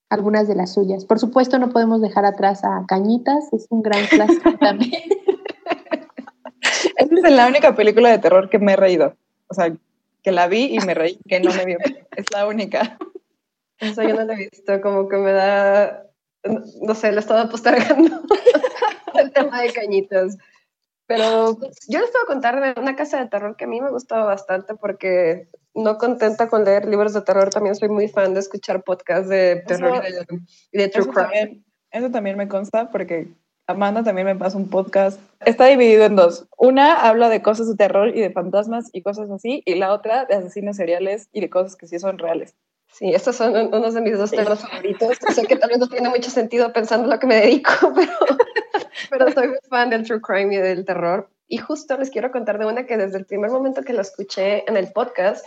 algunas 0.09 0.49
de 0.49 0.55
las 0.55 0.73
suyas. 0.73 1.05
Por 1.05 1.19
supuesto, 1.19 1.59
no 1.59 1.71
podemos 1.71 2.01
dejar 2.01 2.25
atrás 2.25 2.65
a 2.65 2.85
Cañitas, 2.87 3.53
es 3.53 3.67
un 3.71 3.83
gran 3.83 4.07
clásico 4.07 4.53
también. 4.61 5.03
Esa 6.97 7.29
es 7.29 7.35
la 7.35 7.47
única 7.49 7.75
película 7.75 8.11
de 8.11 8.19
terror 8.19 8.49
que 8.49 8.59
me 8.59 8.73
he 8.73 8.77
reído. 8.77 9.17
O 9.49 9.55
sea, 9.55 9.75
que 10.23 10.33
la 10.33 10.47
vi 10.49 10.75
y 10.75 10.79
me 10.81 10.95
reí, 10.95 11.19
que 11.29 11.41
no 11.41 11.53
me 11.53 11.65
vio. 11.65 11.79
Es 12.17 12.27
la 12.33 12.47
única. 12.47 12.99
Eso 13.79 14.03
yo 14.03 14.15
no 14.15 14.25
la 14.25 14.35
he 14.35 14.49
visto, 14.51 14.81
como 14.81 15.09
que 15.09 15.17
me 15.17 15.33
da, 15.33 16.05
no 16.83 16.95
sé, 16.95 17.11
lo 17.11 17.19
estaba 17.19 17.49
postergando 17.49 18.23
el 19.15 19.33
tema 19.33 19.63
de 19.63 19.73
cañitas. 19.73 20.37
Pero 21.15 21.59
yo 21.89 22.01
les 22.01 22.11
puedo 22.11 22.27
contar 22.27 22.75
de 22.75 22.81
una 22.81 22.97
casa 22.97 23.19
de 23.21 23.29
terror 23.29 23.57
que 23.57 23.65
a 23.65 23.69
mí 23.69 23.81
me 23.81 23.91
gustaba 23.91 24.25
bastante 24.25 24.75
porque 24.75 25.49
no 25.75 25.99
contenta 25.99 26.49
con 26.49 26.65
leer 26.65 26.87
libros 26.87 27.13
de 27.13 27.23
terror, 27.23 27.51
también 27.51 27.75
soy 27.75 27.89
muy 27.89 28.09
fan 28.09 28.35
de 28.35 28.41
escuchar 28.41 28.83
podcasts 28.83 29.29
de 29.29 29.63
terror 29.67 30.03
y 30.73 30.79
de, 30.79 30.89
true 30.89 31.07
crime. 31.07 31.63
eso 31.91 32.11
también 32.11 32.37
me 32.37 32.49
consta 32.49 32.91
porque 32.91 33.29
Amanda 33.67 34.03
también 34.03 34.27
me 34.27 34.37
pasa 34.37 34.57
un 34.57 34.69
podcast. 34.69 35.21
Está 35.45 35.67
dividido 35.67 36.05
en 36.05 36.17
dos. 36.17 36.47
Una 36.59 37.09
habla 37.09 37.29
de 37.29 37.43
cosas 37.43 37.69
de 37.69 37.77
terror 37.77 38.09
y 38.09 38.21
de 38.21 38.31
fantasmas 38.31 38.89
y 38.93 39.03
cosas 39.03 39.31
así, 39.31 39.63
y 39.65 39.75
la 39.77 39.93
otra 39.93 40.25
de 40.25 40.35
asesinos 40.35 40.77
seriales 40.77 41.29
y 41.33 41.41
de 41.41 41.51
cosas 41.51 41.77
que 41.77 41.87
sí 41.87 41.99
son 41.99 42.19
reales. 42.19 42.57
Sí, 42.93 43.13
estos 43.15 43.37
son 43.37 43.57
unos 43.57 43.95
de 43.95 44.01
mis 44.03 44.19
dos 44.19 44.31
temas 44.31 44.61
favoritos. 44.61 45.17
Sé 45.35 45.47
que 45.47 45.57
tal 45.57 45.71
vez 45.71 45.79
no 45.79 45.89
tiene 45.89 46.11
mucho 46.11 46.31
sentido 46.31 46.73
pensando 46.73 47.05
en 47.05 47.11
lo 47.11 47.19
que 47.19 47.27
me 47.27 47.37
dedico, 47.37 47.73
pero, 47.95 48.13
pero 49.11 49.33
soy 49.33 49.49
muy 49.49 49.59
fan 49.69 49.91
del 49.91 50.05
true 50.05 50.21
crime 50.21 50.55
y 50.55 50.59
del 50.59 50.85
terror. 50.85 51.31
Y 51.49 51.59
justo 51.59 51.97
les 51.97 52.11
quiero 52.11 52.31
contar 52.31 52.59
de 52.59 52.67
una 52.67 52.87
que 52.87 52.97
desde 52.97 53.19
el 53.19 53.27
primer 53.27 53.51
momento 53.51 53.83
que 53.83 53.93
lo 53.93 54.03
escuché 54.03 54.69
en 54.69 54.77
el 54.77 54.93
podcast, 54.93 55.47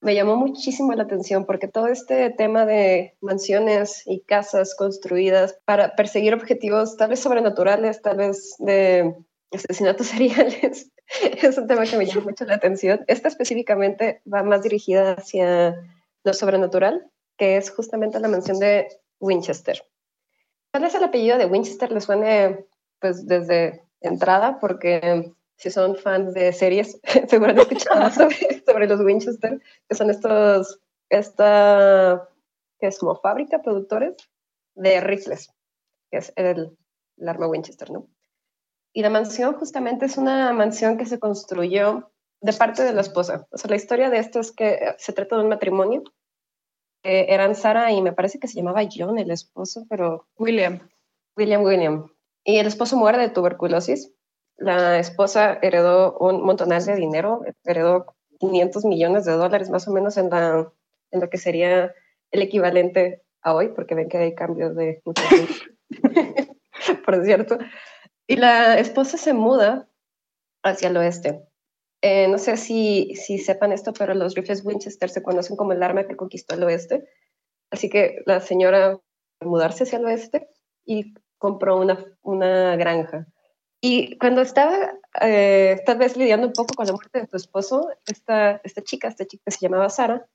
me 0.00 0.14
llamó 0.14 0.36
muchísimo 0.36 0.92
la 0.92 1.02
atención 1.02 1.44
porque 1.44 1.68
todo 1.68 1.88
este 1.88 2.30
tema 2.30 2.64
de 2.64 3.16
mansiones 3.20 4.02
y 4.06 4.20
casas 4.20 4.74
construidas 4.74 5.58
para 5.64 5.96
perseguir 5.96 6.34
objetivos 6.34 6.96
tal 6.96 7.10
vez 7.10 7.20
sobrenaturales, 7.20 8.00
tal 8.00 8.16
vez 8.16 8.54
de 8.58 9.14
asesinatos 9.52 10.06
seriales, 10.08 10.90
es 11.22 11.58
un 11.58 11.66
tema 11.66 11.84
que 11.84 11.96
me 11.96 12.06
llama 12.06 12.22
mucho 12.22 12.44
la 12.44 12.54
atención. 12.54 13.04
Esta 13.08 13.28
específicamente 13.28 14.22
va 14.32 14.42
más 14.42 14.62
dirigida 14.62 15.12
hacia 15.12 15.76
lo 16.24 16.32
sobrenatural, 16.32 17.10
que 17.36 17.56
es 17.56 17.70
justamente 17.70 18.20
la 18.20 18.28
mansión 18.28 18.58
de 18.58 18.88
Winchester. 19.20 19.82
Tal 20.70 20.82
vez 20.82 20.94
el 20.94 21.04
apellido 21.04 21.38
de 21.38 21.46
Winchester 21.46 21.90
les 21.90 22.04
suene 22.04 22.66
pues 23.00 23.26
desde 23.26 23.84
entrada 24.00 24.58
porque 24.58 25.32
si 25.56 25.70
son 25.70 25.96
fans 25.96 26.34
de 26.34 26.52
series, 26.52 27.00
seguro 27.28 27.50
han 27.50 27.58
escuchado 27.58 28.10
sobre, 28.66 28.86
los 28.86 29.00
Winchester, 29.00 29.60
que 29.88 29.94
son 29.94 30.10
estos, 30.10 30.80
esta, 31.08 32.28
que 32.78 32.86
es 32.86 32.98
como 32.98 33.16
fábrica, 33.16 33.60
productores 33.60 34.14
de 34.74 35.00
rifles, 35.00 35.52
que 36.10 36.18
es 36.18 36.32
el, 36.36 36.76
arma 37.26 37.48
Winchester, 37.48 37.90
¿no? 37.90 38.06
Y 38.92 39.02
la 39.02 39.10
mansión 39.10 39.54
justamente 39.54 40.06
es 40.06 40.16
una 40.16 40.52
mansión 40.52 40.96
que 40.96 41.06
se 41.06 41.18
construyó 41.18 42.10
de 42.40 42.52
parte 42.52 42.84
de 42.84 42.92
la 42.92 43.00
esposa. 43.00 43.46
O 43.50 43.58
sea, 43.58 43.70
la 43.70 43.76
historia 43.76 44.10
de 44.10 44.18
esto 44.18 44.40
es 44.40 44.52
que 44.52 44.94
se 44.98 45.12
trata 45.12 45.36
de 45.36 45.42
un 45.42 45.48
matrimonio. 45.48 46.02
eran 47.02 47.54
Sara 47.54 47.92
y 47.92 48.02
me 48.02 48.12
parece 48.12 48.38
que 48.38 48.48
se 48.48 48.56
llamaba 48.56 48.82
John, 48.92 49.18
el 49.18 49.30
esposo, 49.30 49.86
pero... 49.88 50.28
William. 50.36 50.88
William 51.36 51.62
William. 51.62 52.10
Y 52.44 52.58
el 52.58 52.66
esposo 52.66 52.96
muere 52.96 53.18
de 53.18 53.30
tuberculosis 53.30 54.12
la 54.58 54.98
esposa 54.98 55.58
heredó 55.62 56.18
un 56.18 56.42
montonal 56.42 56.84
de 56.84 56.96
dinero, 56.96 57.42
heredó 57.64 58.16
500 58.40 58.84
millones 58.84 59.24
de 59.24 59.32
dólares 59.32 59.70
más 59.70 59.86
o 59.86 59.92
menos 59.92 60.16
en, 60.16 60.30
la, 60.30 60.72
en 61.12 61.20
lo 61.20 61.30
que 61.30 61.38
sería 61.38 61.94
el 62.32 62.42
equivalente 62.42 63.22
a 63.40 63.54
hoy, 63.54 63.68
porque 63.68 63.94
ven 63.94 64.08
que 64.08 64.18
hay 64.18 64.34
cambios 64.34 64.74
de 64.74 65.00
por 67.04 67.24
cierto. 67.24 67.58
Y 68.26 68.36
la 68.36 68.78
esposa 68.78 69.16
se 69.16 69.32
muda 69.32 69.88
hacia 70.64 70.88
el 70.88 70.96
oeste. 70.96 71.48
Eh, 72.02 72.28
no 72.28 72.38
sé 72.38 72.56
si, 72.56 73.14
si 73.16 73.38
sepan 73.38 73.72
esto, 73.72 73.92
pero 73.92 74.14
los 74.14 74.34
rifles 74.34 74.64
Winchester 74.64 75.10
se 75.10 75.22
conocen 75.22 75.56
como 75.56 75.72
el 75.72 75.82
arma 75.82 76.06
que 76.06 76.16
conquistó 76.16 76.54
el 76.54 76.62
oeste. 76.62 77.08
Así 77.70 77.88
que 77.88 78.22
la 78.26 78.40
señora 78.40 79.00
mudarse 79.40 79.84
hacia 79.84 79.98
el 79.98 80.06
oeste 80.06 80.48
y 80.84 81.14
compró 81.38 81.78
una, 81.78 82.04
una 82.22 82.76
granja 82.76 83.26
y 83.80 84.18
cuando 84.18 84.42
estaba 84.42 84.92
eh, 85.20 85.80
tal 85.86 85.98
vez 85.98 86.16
lidiando 86.16 86.48
un 86.48 86.52
poco 86.52 86.74
con 86.74 86.86
la 86.86 86.92
muerte 86.92 87.20
de 87.20 87.26
tu 87.28 87.36
esposo, 87.36 87.88
esta, 88.06 88.60
esta 88.64 88.82
chica, 88.82 89.08
esta 89.08 89.24
chica 89.24 89.44
que 89.46 89.50
se 89.52 89.60
llamaba 89.60 89.88
Sara, 89.88 90.26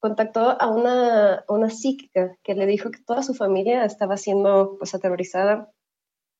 contactó 0.00 0.56
a 0.60 0.70
una, 0.70 1.44
una 1.48 1.70
psíquica 1.70 2.36
que 2.42 2.54
le 2.54 2.66
dijo 2.66 2.90
que 2.90 3.02
toda 3.04 3.22
su 3.22 3.34
familia 3.34 3.84
estaba 3.84 4.16
siendo 4.16 4.76
pues 4.78 4.94
aterrorizada 4.94 5.70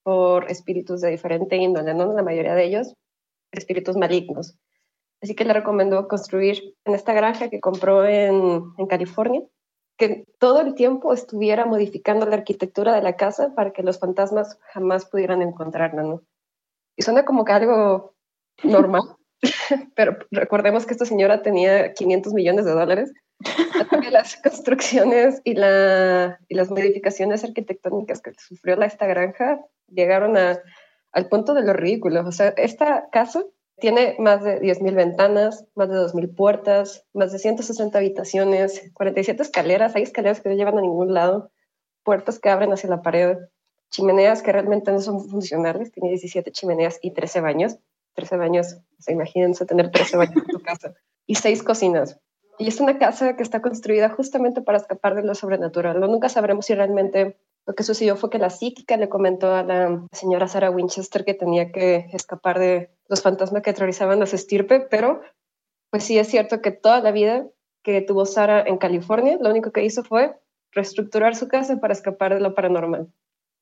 por 0.03 0.51
espíritus 0.51 1.03
de 1.03 1.11
diferente 1.11 1.57
índole, 1.57 1.93
¿no? 1.93 2.15
La 2.15 2.23
mayoría 2.23 2.55
de 2.55 2.65
ellos, 2.65 2.95
espíritus 3.53 3.97
malignos. 3.97 4.59
Así 5.21 5.35
que 5.35 5.45
le 5.45 5.53
recomendó 5.53 6.07
construir 6.07 6.77
en 6.85 6.95
esta 6.95 7.13
granja 7.13 7.49
que 7.49 7.61
compró 7.61 8.07
en, 8.07 8.63
California, 8.89 9.43
que 9.97 10.25
todo 10.39 10.61
el 10.61 10.75
tiempo 10.75 11.13
estuviera 11.13 11.67
modificando 11.67 12.25
la 12.27 12.37
arquitectura 12.37 12.95
de 12.95 13.03
la 13.03 13.17
casa 13.17 13.53
para 13.55 13.73
que 13.73 13.83
los 13.83 13.99
fantasmas 13.99 14.59
jamás 14.73 15.07
pudieran 15.07 15.43
encontrarla, 15.43 16.03
¿no? 16.03 16.23
Y 16.97 17.03
suena 17.03 17.25
como 17.25 17.45
que 17.45 17.53
algo 17.53 18.15
normal, 18.63 19.03
pero 19.97 20.19
recordemos 20.31 20.87
que 20.87 20.93
esta 20.93 21.05
señora 21.05 21.43
tenía 21.43 21.93
500 21.95 22.33
millones 22.33 22.65
de 22.65 22.73
dólares. 22.73 23.13
las 24.11 24.37
construcciones 24.37 25.41
y, 25.45 25.53
y 25.53 26.55
las 26.55 26.71
modificaciones 26.71 27.45
arquitectónicas 27.45 28.21
que 28.21 28.33
sufrió 28.39 28.77
la, 28.77 28.87
esta 28.87 29.07
granja 29.07 29.61
llegaron 29.89 30.37
a, 30.37 30.61
al 31.19 31.29
punto 31.29 31.53
de 31.53 31.63
lo 31.63 31.73
ridículo. 31.73 32.27
O 32.27 32.33
sea, 32.33 32.49
esta 32.57 33.09
casa 33.11 33.45
tiene 33.81 34.17
más 34.19 34.43
de 34.43 34.61
10.000 34.61 34.95
ventanas, 34.95 35.67
más 35.75 35.89
de 35.89 35.97
2.000 35.97 36.35
puertas, 36.35 37.05
más 37.13 37.33
de 37.33 37.39
160 37.39 37.99
habitaciones, 37.99 38.91
47 38.95 39.43
escaleras. 39.43 39.97
Hay 39.97 40.03
escaleras 40.03 40.41
que 40.41 40.49
no 40.49 40.55
llevan 40.55 40.79
a 40.79 40.81
ningún 40.81 41.13
lado, 41.13 41.51
puertas 42.05 42.39
que 42.39 42.51
abren 42.51 42.73
hacia 42.73 42.89
la 42.89 43.03
pared 43.03 43.37
chimeneas 43.91 44.43
que 44.43 44.53
realmente 44.53 44.93
no 44.93 45.01
son 45.01 45.29
funcionales, 45.29 45.91
tiene 45.93 46.11
17 46.11 46.53
chimeneas 46.53 46.99
y 47.03 47.13
13 47.13 47.41
baños. 47.41 47.79
13 48.15 48.37
baños, 48.37 48.75
o 48.99 49.03
sea, 49.03 49.15
imagínense 49.15 49.65
tener 49.65 49.91
13 49.91 50.17
baños 50.17 50.37
en 50.37 50.47
tu 50.47 50.61
casa. 50.61 50.95
Y 51.27 51.37
6 51.37 51.63
cocinas. 51.63 52.19
Y 52.59 52.69
es 52.69 52.81
una 52.81 52.99
casa 52.99 53.37
que 53.37 53.43
está 53.43 53.63
construida 53.63 54.11
justamente 54.11 54.61
para 54.61 54.79
escapar 54.79 55.15
de 55.15 55.23
lo 55.23 55.35
sobrenatural. 55.35 56.01
Nunca 56.01 56.29
sabremos 56.29 56.67
si 56.67 56.75
realmente 56.75 57.39
lo 57.69 57.75
que 57.75 57.83
sucedió 57.83 58.17
fue 58.17 58.31
que 58.31 58.39
la 58.39 58.49
psíquica 58.49 58.97
le 58.97 59.11
comentó 59.11 59.55
a 59.55 59.63
la 59.63 60.03
señora 60.11 60.49
Sarah 60.49 60.71
Winchester 60.71 61.23
que 61.27 61.35
tenía 61.35 61.71
que 61.71 62.09
escapar 62.15 62.59
de 62.59 62.91
los 63.09 63.21
fantasmas 63.21 63.63
que 63.63 63.69
aterrorizaban 63.69 64.27
su 64.27 64.37
estirpe, 64.37 64.81
pero 64.81 65.21
pues 65.91 66.05
sí 66.05 66.19
es 66.19 66.29
cierto 66.29 66.63
que 66.63 66.71
toda 66.71 67.03
la 67.03 67.13
vida 67.13 67.47
que 67.85 68.01
tuvo 68.01 68.25
Sara 68.25 68.63
en 68.63 68.79
California, 68.79 69.37
lo 69.39 69.51
único 69.51 69.71
que 69.71 69.85
hizo 69.85 70.03
fue 70.03 70.35
reestructurar 70.73 71.37
su 71.37 71.47
casa 71.47 71.77
para 71.79 71.93
escapar 71.93 72.33
de 72.33 72.41
lo 72.41 72.55
paranormal. 72.55 73.13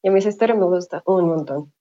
Y 0.04 0.08
a 0.08 0.12
mí 0.12 0.20
esa 0.20 0.28
historia 0.28 0.54
me 0.54 0.66
gusta 0.66 1.02
un 1.04 1.26
montón. 1.26 1.72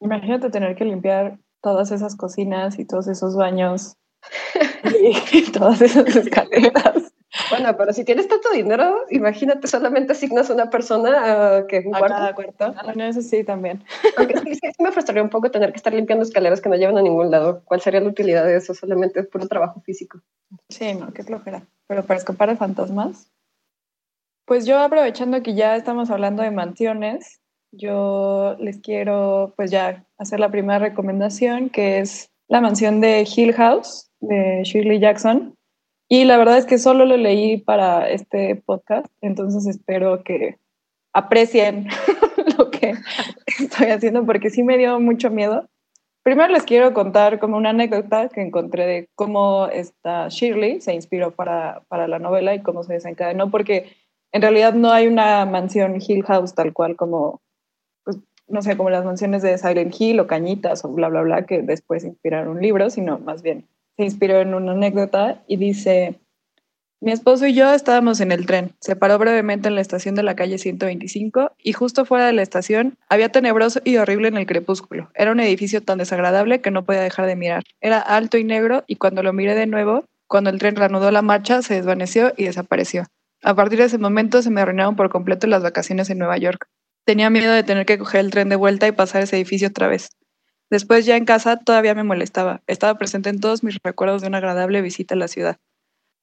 Imagínate 0.00 0.50
tener 0.50 0.76
que 0.76 0.84
limpiar 0.84 1.40
todas 1.60 1.90
esas 1.90 2.14
cocinas 2.14 2.78
y 2.78 2.86
todos 2.86 3.08
esos 3.08 3.34
baños 3.34 3.96
y 5.34 5.50
todas 5.52 5.82
esas 5.82 6.06
escaleras. 6.14 7.12
Bueno, 7.50 7.76
pero 7.76 7.92
si 7.92 8.04
tienes 8.04 8.28
tanto 8.28 8.50
dinero, 8.50 9.04
imagínate 9.10 9.66
solamente 9.66 10.12
asignas 10.12 10.50
a 10.50 10.54
una 10.54 10.70
persona 10.70 11.60
uh, 11.60 11.66
que 11.66 11.80
un 11.80 11.94
a 11.94 11.98
cuarto. 11.98 12.16
Cada 12.16 12.34
cuarto. 12.34 12.74
Ah, 12.76 12.92
no, 12.94 13.04
eso 13.04 13.22
sí, 13.22 13.44
también. 13.44 13.82
Aunque 14.16 14.38
sí, 14.40 14.54
sí, 14.54 14.68
me 14.78 14.92
frustraría 14.92 15.22
un 15.22 15.30
poco 15.30 15.50
tener 15.50 15.72
que 15.72 15.76
estar 15.76 15.92
limpiando 15.92 16.24
escaleras 16.24 16.60
que 16.60 16.68
no 16.68 16.76
llevan 16.76 16.98
a 16.98 17.02
ningún 17.02 17.30
lado. 17.30 17.62
¿Cuál 17.64 17.80
sería 17.80 18.00
la 18.00 18.08
utilidad 18.08 18.44
de 18.44 18.56
eso? 18.56 18.74
Solamente 18.74 19.20
es 19.20 19.26
puro 19.26 19.46
trabajo 19.46 19.80
físico. 19.80 20.20
Sí, 20.68 20.94
no, 20.94 21.12
qué 21.12 21.22
flojera. 21.22 21.62
Pero 21.86 22.04
para 22.04 22.18
escapar 22.18 22.48
de 22.48 22.56
fantasmas. 22.56 23.30
Pues 24.46 24.66
yo 24.66 24.78
aprovechando 24.78 25.42
que 25.42 25.54
ya 25.54 25.76
estamos 25.76 26.10
hablando 26.10 26.42
de 26.42 26.50
mansiones, 26.50 27.40
yo 27.72 28.56
les 28.58 28.78
quiero 28.78 29.54
pues 29.56 29.70
ya 29.70 30.04
hacer 30.18 30.38
la 30.38 30.50
primera 30.50 30.78
recomendación, 30.78 31.70
que 31.70 31.98
es 32.00 32.30
la 32.48 32.60
mansión 32.60 33.00
de 33.00 33.26
Hill 33.26 33.54
House 33.54 34.10
de 34.20 34.62
Shirley 34.64 34.98
Jackson. 34.98 35.56
Y 36.14 36.22
la 36.22 36.36
verdad 36.36 36.58
es 36.58 36.64
que 36.64 36.78
solo 36.78 37.06
lo 37.06 37.16
leí 37.16 37.56
para 37.56 38.08
este 38.08 38.54
podcast, 38.54 39.08
entonces 39.20 39.66
espero 39.66 40.22
que 40.22 40.58
aprecien 41.12 41.88
lo 42.56 42.70
que 42.70 42.94
estoy 43.58 43.88
haciendo 43.88 44.24
porque 44.24 44.48
sí 44.48 44.62
me 44.62 44.78
dio 44.78 45.00
mucho 45.00 45.30
miedo. 45.30 45.68
Primero 46.22 46.52
les 46.52 46.62
quiero 46.62 46.94
contar 46.94 47.40
como 47.40 47.56
una 47.56 47.70
anécdota 47.70 48.28
que 48.28 48.42
encontré 48.42 48.86
de 48.86 49.08
cómo 49.16 49.66
esta 49.66 50.28
Shirley 50.28 50.80
se 50.80 50.94
inspiró 50.94 51.32
para, 51.32 51.82
para 51.88 52.06
la 52.06 52.20
novela 52.20 52.54
y 52.54 52.62
cómo 52.62 52.84
se 52.84 52.92
desencadenó, 52.92 53.50
porque 53.50 53.96
en 54.30 54.42
realidad 54.42 54.72
no 54.72 54.92
hay 54.92 55.08
una 55.08 55.44
mansión 55.46 55.96
Hill 56.00 56.22
House 56.22 56.54
tal 56.54 56.72
cual 56.72 56.94
como 56.94 57.40
no 58.46 58.62
sé, 58.62 58.76
como 58.76 58.90
las 58.90 59.04
mansiones 59.04 59.42
de 59.42 59.58
Silent 59.58 59.96
Hill 59.98 60.20
o 60.20 60.28
Cañitas 60.28 60.84
o 60.84 60.90
bla, 60.90 61.08
bla, 61.08 61.22
bla, 61.22 61.44
que 61.44 61.62
después 61.62 62.04
inspiraron 62.04 62.56
un 62.56 62.62
libro, 62.62 62.88
sino 62.88 63.18
más 63.18 63.42
bien 63.42 63.66
se 63.96 64.04
inspiró 64.04 64.40
en 64.40 64.54
una 64.54 64.72
anécdota 64.72 65.42
y 65.46 65.56
dice, 65.56 66.20
mi 67.00 67.12
esposo 67.12 67.46
y 67.46 67.52
yo 67.52 67.70
estábamos 67.72 68.20
en 68.20 68.32
el 68.32 68.46
tren, 68.46 68.72
se 68.80 68.96
paró 68.96 69.18
brevemente 69.18 69.68
en 69.68 69.74
la 69.74 69.82
estación 69.82 70.14
de 70.14 70.22
la 70.22 70.34
calle 70.34 70.56
125 70.56 71.52
y 71.62 71.72
justo 71.72 72.06
fuera 72.06 72.26
de 72.26 72.32
la 72.32 72.42
estación 72.42 72.96
había 73.10 73.28
tenebroso 73.28 73.80
y 73.84 73.98
horrible 73.98 74.28
en 74.28 74.38
el 74.38 74.46
crepúsculo. 74.46 75.10
Era 75.14 75.32
un 75.32 75.40
edificio 75.40 75.82
tan 75.82 75.98
desagradable 75.98 76.62
que 76.62 76.70
no 76.70 76.84
podía 76.84 77.02
dejar 77.02 77.26
de 77.26 77.36
mirar. 77.36 77.62
Era 77.82 77.98
alto 77.98 78.38
y 78.38 78.44
negro 78.44 78.84
y 78.86 78.96
cuando 78.96 79.22
lo 79.22 79.34
miré 79.34 79.54
de 79.54 79.66
nuevo, 79.66 80.06
cuando 80.26 80.48
el 80.48 80.58
tren 80.58 80.76
reanudó 80.76 81.10
la 81.10 81.20
marcha, 81.20 81.60
se 81.60 81.74
desvaneció 81.74 82.32
y 82.36 82.44
desapareció. 82.44 83.04
A 83.42 83.54
partir 83.54 83.80
de 83.80 83.84
ese 83.84 83.98
momento 83.98 84.40
se 84.40 84.48
me 84.48 84.62
arruinaron 84.62 84.96
por 84.96 85.10
completo 85.10 85.46
las 85.46 85.62
vacaciones 85.62 86.08
en 86.08 86.16
Nueva 86.16 86.38
York. 86.38 86.68
Tenía 87.04 87.28
miedo 87.28 87.52
de 87.52 87.64
tener 87.64 87.84
que 87.84 87.98
coger 87.98 88.20
el 88.20 88.30
tren 88.30 88.48
de 88.48 88.56
vuelta 88.56 88.88
y 88.88 88.92
pasar 88.92 89.22
ese 89.22 89.36
edificio 89.36 89.68
otra 89.68 89.88
vez. 89.88 90.08
Después 90.70 91.06
ya 91.06 91.16
en 91.16 91.24
casa 91.24 91.58
todavía 91.58 91.94
me 91.94 92.04
molestaba. 92.04 92.62
Estaba 92.66 92.98
presente 92.98 93.30
en 93.30 93.40
todos 93.40 93.62
mis 93.62 93.78
recuerdos 93.82 94.22
de 94.22 94.28
una 94.28 94.38
agradable 94.38 94.82
visita 94.82 95.14
a 95.14 95.18
la 95.18 95.28
ciudad. 95.28 95.58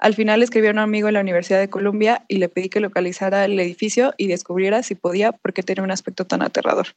Al 0.02 0.16
final 0.16 0.42
escribí 0.42 0.68
a 0.68 0.72
un 0.72 0.80
amigo 0.80 1.08
en 1.08 1.14
la 1.14 1.22
Universidad 1.22 1.60
de 1.60 1.70
Columbia 1.70 2.26
y 2.28 2.38
le 2.38 2.50
pedí 2.50 2.70
que 2.70 2.80
localizara 2.80 3.46
el 3.46 3.60
edificio 3.60 4.14
y 4.18 4.28
descubriera 4.28 4.82
si 4.82 4.96
podía 4.96 5.32
porque 5.32 5.62
tenía 5.62 5.84
un 5.84 5.92
aspecto 5.92 6.26
tan 6.26 6.42
aterrador. 6.42 6.88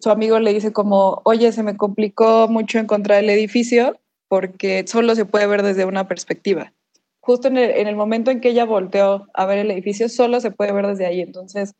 su 0.00 0.10
amigo 0.10 0.38
le 0.38 0.52
dice 0.52 0.72
como, 0.72 1.22
oye, 1.24 1.50
se 1.52 1.62
me 1.62 1.78
complicó 1.78 2.46
mucho 2.48 2.78
encontrar 2.78 3.24
el 3.24 3.30
edificio 3.30 3.98
porque 4.28 4.84
solo 4.86 5.14
se 5.14 5.24
puede 5.24 5.46
ver 5.46 5.62
desde 5.62 5.86
una 5.86 6.08
perspectiva. 6.08 6.74
Justo 7.20 7.48
en 7.48 7.56
el, 7.56 7.70
en 7.70 7.86
el 7.88 7.96
momento 7.96 8.30
en 8.30 8.40
que 8.42 8.50
ella 8.50 8.66
volteó 8.66 9.28
a 9.32 9.46
ver 9.46 9.58
el 9.58 9.70
edificio, 9.70 10.10
solo 10.10 10.40
se 10.40 10.50
puede 10.50 10.72
ver 10.72 10.86
desde 10.86 11.06
ahí. 11.06 11.22
Entonces, 11.22 11.74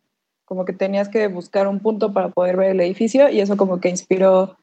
como 0.47 0.65
que 0.65 0.73
tenías 0.73 1.11
que 1.11 1.29
buscar 1.29 1.69
un 1.69 1.81
punto 1.81 2.15
para 2.15 2.31
poder 2.31 2.57
ver 2.57 2.71
el 2.71 2.81
edificio 2.81 3.29
y 3.29 3.41
eso 3.41 3.59
como 3.59 3.79
que 3.79 3.91
inspiró 3.91 4.57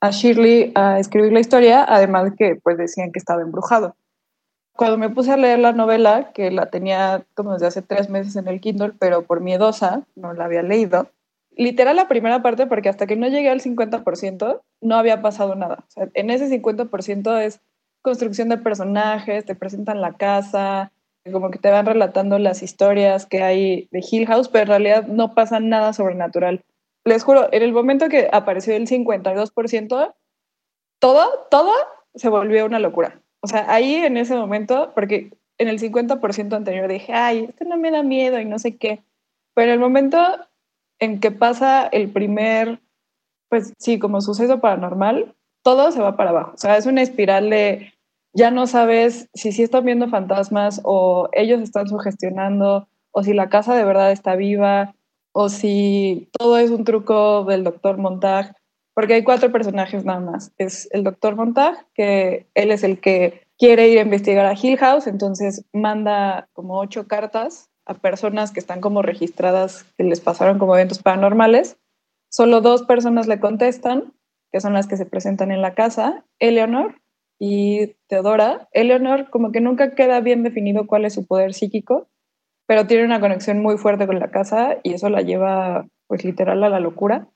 a 0.00 0.10
Shirley 0.10 0.72
a 0.74 0.98
escribir 0.98 1.32
la 1.32 1.40
historia, 1.40 1.84
además 1.84 2.24
de 2.24 2.36
que 2.36 2.56
pues 2.56 2.78
decían 2.78 3.12
que 3.12 3.18
estaba 3.18 3.42
embrujado. 3.42 3.96
Cuando 4.76 4.96
me 4.96 5.10
puse 5.10 5.32
a 5.32 5.36
leer 5.36 5.58
la 5.58 5.72
novela, 5.72 6.30
que 6.32 6.50
la 6.52 6.66
tenía 6.66 7.24
como 7.34 7.54
desde 7.54 7.66
hace 7.66 7.82
tres 7.82 8.08
meses 8.08 8.36
en 8.36 8.46
el 8.46 8.60
Kindle, 8.60 8.92
pero 8.98 9.22
por 9.22 9.40
miedosa 9.40 10.06
no 10.14 10.32
la 10.34 10.44
había 10.44 10.62
leído, 10.62 11.10
literal 11.58 11.96
la 11.96 12.08
primera 12.08 12.40
parte, 12.42 12.66
porque 12.66 12.88
hasta 12.88 13.06
que 13.06 13.16
no 13.16 13.26
llegué 13.26 13.50
al 13.50 13.60
50%, 13.60 14.60
no 14.80 14.96
había 14.96 15.20
pasado 15.20 15.56
nada. 15.56 15.84
En 16.14 16.30
ese 16.30 16.48
50% 16.48 17.40
es 17.40 17.60
construcción 18.00 18.48
de 18.48 18.58
personajes, 18.58 19.44
te 19.44 19.56
presentan 19.56 20.00
la 20.00 20.12
casa, 20.12 20.92
como 21.30 21.50
que 21.50 21.58
te 21.58 21.70
van 21.70 21.84
relatando 21.84 22.38
las 22.38 22.62
historias 22.62 23.26
que 23.26 23.42
hay 23.42 23.88
de 23.90 24.04
Hill 24.08 24.26
House, 24.26 24.48
pero 24.48 24.62
en 24.62 24.68
realidad 24.68 25.06
no 25.08 25.34
pasa 25.34 25.60
nada 25.60 25.92
sobrenatural. 25.92 26.64
Les 27.08 27.24
juro, 27.24 27.48
en 27.52 27.62
el 27.62 27.72
momento 27.72 28.10
que 28.10 28.28
apareció 28.30 28.76
el 28.76 28.86
52%, 28.86 30.14
todo, 31.00 31.46
todo 31.50 31.72
se 32.14 32.28
volvió 32.28 32.66
una 32.66 32.78
locura. 32.78 33.22
O 33.40 33.46
sea, 33.46 33.64
ahí 33.72 33.94
en 33.94 34.18
ese 34.18 34.36
momento, 34.36 34.92
porque 34.94 35.32
en 35.56 35.68
el 35.68 35.78
50% 35.78 36.54
anterior 36.54 36.86
dije, 36.86 37.14
ay, 37.14 37.46
esto 37.48 37.64
no 37.64 37.78
me 37.78 37.90
da 37.90 38.02
miedo 38.02 38.38
y 38.38 38.44
no 38.44 38.58
sé 38.58 38.76
qué. 38.76 39.02
Pero 39.54 39.68
en 39.68 39.74
el 39.74 39.80
momento 39.80 40.18
en 40.98 41.18
que 41.18 41.30
pasa 41.30 41.86
el 41.86 42.10
primer, 42.10 42.80
pues 43.48 43.72
sí, 43.78 43.98
como 43.98 44.20
suceso 44.20 44.60
paranormal, 44.60 45.34
todo 45.62 45.90
se 45.92 46.02
va 46.02 46.14
para 46.14 46.30
abajo. 46.30 46.52
O 46.54 46.58
sea, 46.58 46.76
es 46.76 46.84
una 46.84 47.00
espiral 47.00 47.48
de 47.48 47.94
ya 48.34 48.50
no 48.50 48.66
sabes 48.66 49.30
si 49.32 49.52
sí 49.52 49.62
están 49.62 49.86
viendo 49.86 50.08
fantasmas 50.08 50.82
o 50.84 51.30
ellos 51.32 51.62
están 51.62 51.88
sugestionando 51.88 52.86
o 53.12 53.22
si 53.22 53.32
la 53.32 53.48
casa 53.48 53.74
de 53.74 53.84
verdad 53.84 54.12
está 54.12 54.36
viva 54.36 54.94
o 55.40 55.48
si 55.48 56.28
todo 56.36 56.58
es 56.58 56.68
un 56.70 56.82
truco 56.82 57.44
del 57.44 57.62
doctor 57.62 57.96
Montag, 57.96 58.56
porque 58.92 59.14
hay 59.14 59.22
cuatro 59.22 59.52
personajes 59.52 60.04
nada 60.04 60.18
más. 60.18 60.50
Es 60.58 60.88
el 60.90 61.04
doctor 61.04 61.36
Montag, 61.36 61.86
que 61.94 62.48
él 62.54 62.72
es 62.72 62.82
el 62.82 62.98
que 62.98 63.42
quiere 63.56 63.88
ir 63.88 64.00
a 64.00 64.02
investigar 64.02 64.46
a 64.46 64.56
Hill 64.60 64.76
House, 64.78 65.06
entonces 65.06 65.64
manda 65.72 66.48
como 66.54 66.80
ocho 66.80 67.06
cartas 67.06 67.70
a 67.86 67.94
personas 67.94 68.50
que 68.50 68.58
están 68.58 68.80
como 68.80 69.00
registradas 69.00 69.86
que 69.96 70.02
les 70.02 70.20
pasaron 70.20 70.58
como 70.58 70.74
eventos 70.74 71.04
paranormales. 71.04 71.76
Solo 72.30 72.60
dos 72.60 72.82
personas 72.82 73.28
le 73.28 73.38
contestan, 73.38 74.12
que 74.50 74.60
son 74.60 74.72
las 74.72 74.88
que 74.88 74.96
se 74.96 75.06
presentan 75.06 75.52
en 75.52 75.62
la 75.62 75.74
casa, 75.74 76.24
Eleanor, 76.40 76.96
y 77.38 77.94
Teodora. 78.08 78.68
Eleanor 78.72 79.30
como 79.30 79.52
que 79.52 79.60
nunca 79.60 79.94
queda 79.94 80.18
bien 80.18 80.42
definido 80.42 80.88
cuál 80.88 81.04
es 81.04 81.14
su 81.14 81.26
poder 81.26 81.54
psíquico, 81.54 82.08
pero 82.68 82.86
tiene 82.86 83.06
una 83.06 83.18
conexión 83.18 83.60
muy 83.60 83.78
fuerte 83.78 84.06
con 84.06 84.20
la 84.20 84.30
casa 84.30 84.76
y 84.82 84.92
eso 84.92 85.08
la 85.08 85.22
lleva 85.22 85.86
pues 86.06 86.22
literal 86.22 86.62
a 86.62 86.68
la 86.68 86.80
locura. 86.80 87.26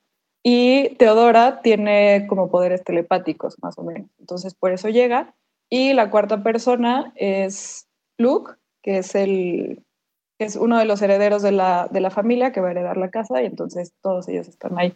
Y 0.43 0.95
Teodora 0.97 1.61
tiene 1.61 2.27
como 2.27 2.51
poderes 2.51 2.83
telepáticos, 2.83 3.55
más 3.61 3.77
o 3.79 3.83
menos. 3.83 4.09
Entonces 4.19 4.53
por 4.53 4.71
eso 4.71 4.89
llega. 4.89 5.33
Y 5.69 5.93
la 5.93 6.11
cuarta 6.11 6.43
persona 6.43 7.13
es 7.15 7.87
Luke, 8.19 8.53
que 8.83 8.99
es 8.99 9.15
el 9.15 9.83
es 10.37 10.55
uno 10.55 10.77
de 10.77 10.85
los 10.85 11.01
herederos 11.01 11.41
de 11.41 11.51
la, 11.51 11.87
de 11.89 12.01
la 12.01 12.11
familia 12.11 12.51
que 12.51 12.61
va 12.61 12.67
a 12.67 12.71
heredar 12.71 12.97
la 12.97 13.09
casa 13.09 13.41
y 13.41 13.45
entonces 13.45 13.93
todos 14.01 14.27
ellos 14.27 14.47
están 14.47 14.77
ahí 14.77 14.95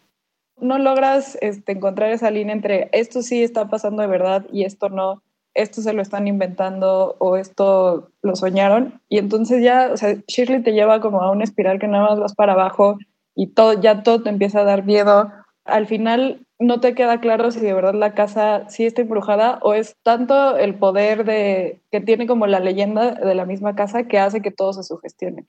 no 0.59 0.77
logras 0.79 1.37
este, 1.41 1.73
encontrar 1.73 2.11
esa 2.11 2.31
línea 2.31 2.53
entre 2.53 2.89
esto 2.91 3.21
sí 3.21 3.43
está 3.43 3.69
pasando 3.69 4.01
de 4.01 4.07
verdad 4.07 4.45
y 4.51 4.63
esto 4.63 4.89
no, 4.89 5.21
esto 5.57 5.81
se 5.81 5.91
lo 5.91 6.01
están 6.01 6.27
inventando 6.27 7.15
o 7.19 7.35
esto 7.35 8.11
lo 8.21 8.35
soñaron. 8.35 9.01
Y 9.09 9.17
entonces 9.17 9.63
ya, 9.63 9.89
o 9.91 9.97
sea, 9.97 10.15
Shirley 10.27 10.61
te 10.61 10.73
lleva 10.73 11.01
como 11.01 11.21
a 11.21 11.31
una 11.31 11.43
espiral 11.43 11.79
que 11.79 11.87
nada 11.87 12.09
más 12.09 12.19
vas 12.19 12.35
para 12.35 12.53
abajo 12.53 12.97
y 13.35 13.47
todo, 13.47 13.73
ya 13.73 14.03
todo 14.03 14.21
te 14.21 14.29
empieza 14.29 14.61
a 14.61 14.65
dar 14.65 14.85
miedo. 14.85 15.31
Al 15.65 15.87
final 15.87 16.45
no 16.59 16.79
te 16.79 16.93
queda 16.93 17.19
claro 17.19 17.51
si 17.51 17.59
de 17.59 17.73
verdad 17.73 17.95
la 17.95 18.13
casa 18.13 18.69
sí 18.69 18.85
está 18.85 19.01
embrujada 19.01 19.59
o 19.63 19.73
es 19.73 19.95
tanto 20.03 20.57
el 20.57 20.75
poder 20.75 21.25
de 21.25 21.81
que 21.91 22.01
tiene 22.01 22.27
como 22.27 22.45
la 22.45 22.59
leyenda 22.59 23.11
de 23.15 23.35
la 23.35 23.45
misma 23.45 23.75
casa 23.75 24.03
que 24.03 24.19
hace 24.19 24.41
que 24.41 24.51
todo 24.51 24.73
se 24.73 24.83
sugestione. 24.83 25.47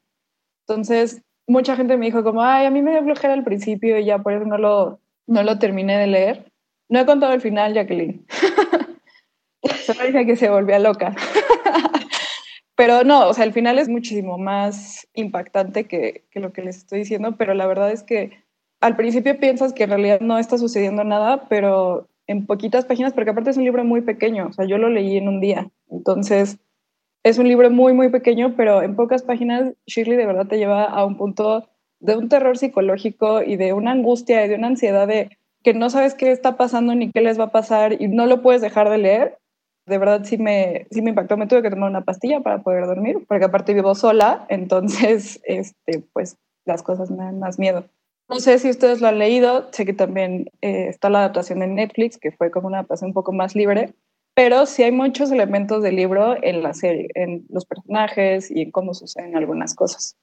Entonces, 0.66 1.22
mucha 1.46 1.76
gente 1.76 1.98
me 1.98 2.06
dijo 2.06 2.24
como, 2.24 2.42
ay, 2.42 2.66
a 2.66 2.70
mí 2.70 2.80
me 2.80 2.92
dio 2.92 3.04
flojera 3.04 3.34
al 3.34 3.44
principio 3.44 3.98
y 3.98 4.06
ya 4.06 4.18
por 4.18 4.32
eso 4.32 4.46
no 4.46 4.56
lo, 4.56 5.00
no 5.26 5.42
lo 5.42 5.58
terminé 5.58 5.98
de 5.98 6.06
leer. 6.06 6.52
No 6.88 7.00
he 7.00 7.06
contado 7.06 7.34
el 7.34 7.42
final, 7.42 7.74
Jacqueline. 7.74 8.26
Solo 9.84 10.04
dije 10.04 10.26
que 10.26 10.36
se 10.36 10.48
volvía 10.50 10.78
loca. 10.78 11.14
pero 12.76 13.04
no, 13.04 13.28
o 13.28 13.34
sea, 13.34 13.44
el 13.44 13.52
final 13.52 13.78
es 13.78 13.88
muchísimo 13.88 14.38
más 14.38 15.08
impactante 15.14 15.84
que, 15.84 16.24
que 16.30 16.40
lo 16.40 16.52
que 16.52 16.62
les 16.62 16.76
estoy 16.76 17.00
diciendo, 17.00 17.36
pero 17.36 17.54
la 17.54 17.66
verdad 17.66 17.90
es 17.90 18.02
que 18.02 18.44
al 18.80 18.96
principio 18.96 19.38
piensas 19.40 19.72
que 19.72 19.84
en 19.84 19.90
realidad 19.90 20.20
no 20.20 20.38
está 20.38 20.58
sucediendo 20.58 21.02
nada, 21.04 21.48
pero 21.48 22.08
en 22.28 22.46
poquitas 22.46 22.84
páginas, 22.84 23.12
porque 23.14 23.30
aparte 23.30 23.50
es 23.50 23.56
un 23.56 23.64
libro 23.64 23.84
muy 23.84 24.02
pequeño, 24.02 24.48
o 24.48 24.52
sea, 24.52 24.66
yo 24.66 24.78
lo 24.78 24.88
leí 24.90 25.16
en 25.16 25.28
un 25.28 25.40
día. 25.40 25.70
Entonces, 25.90 26.58
es 27.24 27.38
un 27.38 27.48
libro 27.48 27.70
muy, 27.70 27.92
muy 27.94 28.10
pequeño, 28.10 28.54
pero 28.56 28.82
en 28.82 28.94
pocas 28.94 29.22
páginas 29.22 29.74
Shirley 29.86 30.16
de 30.16 30.26
verdad 30.26 30.46
te 30.46 30.58
lleva 30.58 30.84
a 30.84 31.04
un 31.04 31.16
punto 31.16 31.68
de 32.00 32.16
un 32.16 32.28
terror 32.28 32.56
psicológico 32.56 33.42
y 33.42 33.56
de 33.56 33.72
una 33.72 33.90
angustia 33.90 34.44
y 34.44 34.48
de 34.48 34.54
una 34.54 34.68
ansiedad 34.68 35.08
de 35.08 35.36
que 35.64 35.74
no 35.74 35.90
sabes 35.90 36.14
qué 36.14 36.30
está 36.30 36.56
pasando 36.56 36.94
ni 36.94 37.10
qué 37.10 37.20
les 37.20 37.38
va 37.40 37.44
a 37.44 37.52
pasar 37.52 38.00
y 38.00 38.08
no 38.08 38.26
lo 38.26 38.42
puedes 38.42 38.62
dejar 38.62 38.88
de 38.88 38.98
leer. 38.98 39.38
De 39.88 39.98
verdad 39.98 40.22
sí 40.24 40.38
me, 40.38 40.86
sí 40.90 41.02
me 41.02 41.10
impactó, 41.10 41.36
me 41.36 41.46
tuve 41.46 41.62
que 41.62 41.70
tomar 41.70 41.90
una 41.90 42.04
pastilla 42.04 42.40
para 42.40 42.62
poder 42.62 42.86
dormir, 42.86 43.24
porque 43.26 43.46
aparte 43.46 43.74
vivo 43.74 43.94
sola, 43.94 44.46
entonces 44.50 45.40
este, 45.44 46.02
pues 46.12 46.36
las 46.64 46.82
cosas 46.82 47.10
me 47.10 47.24
dan 47.24 47.38
más 47.38 47.58
miedo. 47.58 47.84
No 48.28 48.40
sé 48.40 48.58
si 48.58 48.68
ustedes 48.68 49.00
lo 49.00 49.08
han 49.08 49.18
leído, 49.18 49.72
sé 49.72 49.86
que 49.86 49.94
también 49.94 50.50
eh, 50.60 50.88
está 50.88 51.08
la 51.08 51.20
adaptación 51.20 51.62
en 51.62 51.74
Netflix, 51.74 52.18
que 52.18 52.30
fue 52.30 52.50
como 52.50 52.66
una 52.68 52.78
adaptación 52.78 53.08
un 53.08 53.14
poco 53.14 53.32
más 53.32 53.54
libre, 53.54 53.94
pero 54.34 54.66
sí 54.66 54.82
hay 54.82 54.92
muchos 54.92 55.32
elementos 55.32 55.82
del 55.82 55.96
libro 55.96 56.36
en 56.42 56.62
la 56.62 56.74
serie, 56.74 57.08
en 57.14 57.46
los 57.48 57.64
personajes 57.64 58.50
y 58.50 58.62
en 58.62 58.70
cómo 58.70 58.92
suceden 58.92 59.34
algunas 59.34 59.74
cosas. 59.74 60.14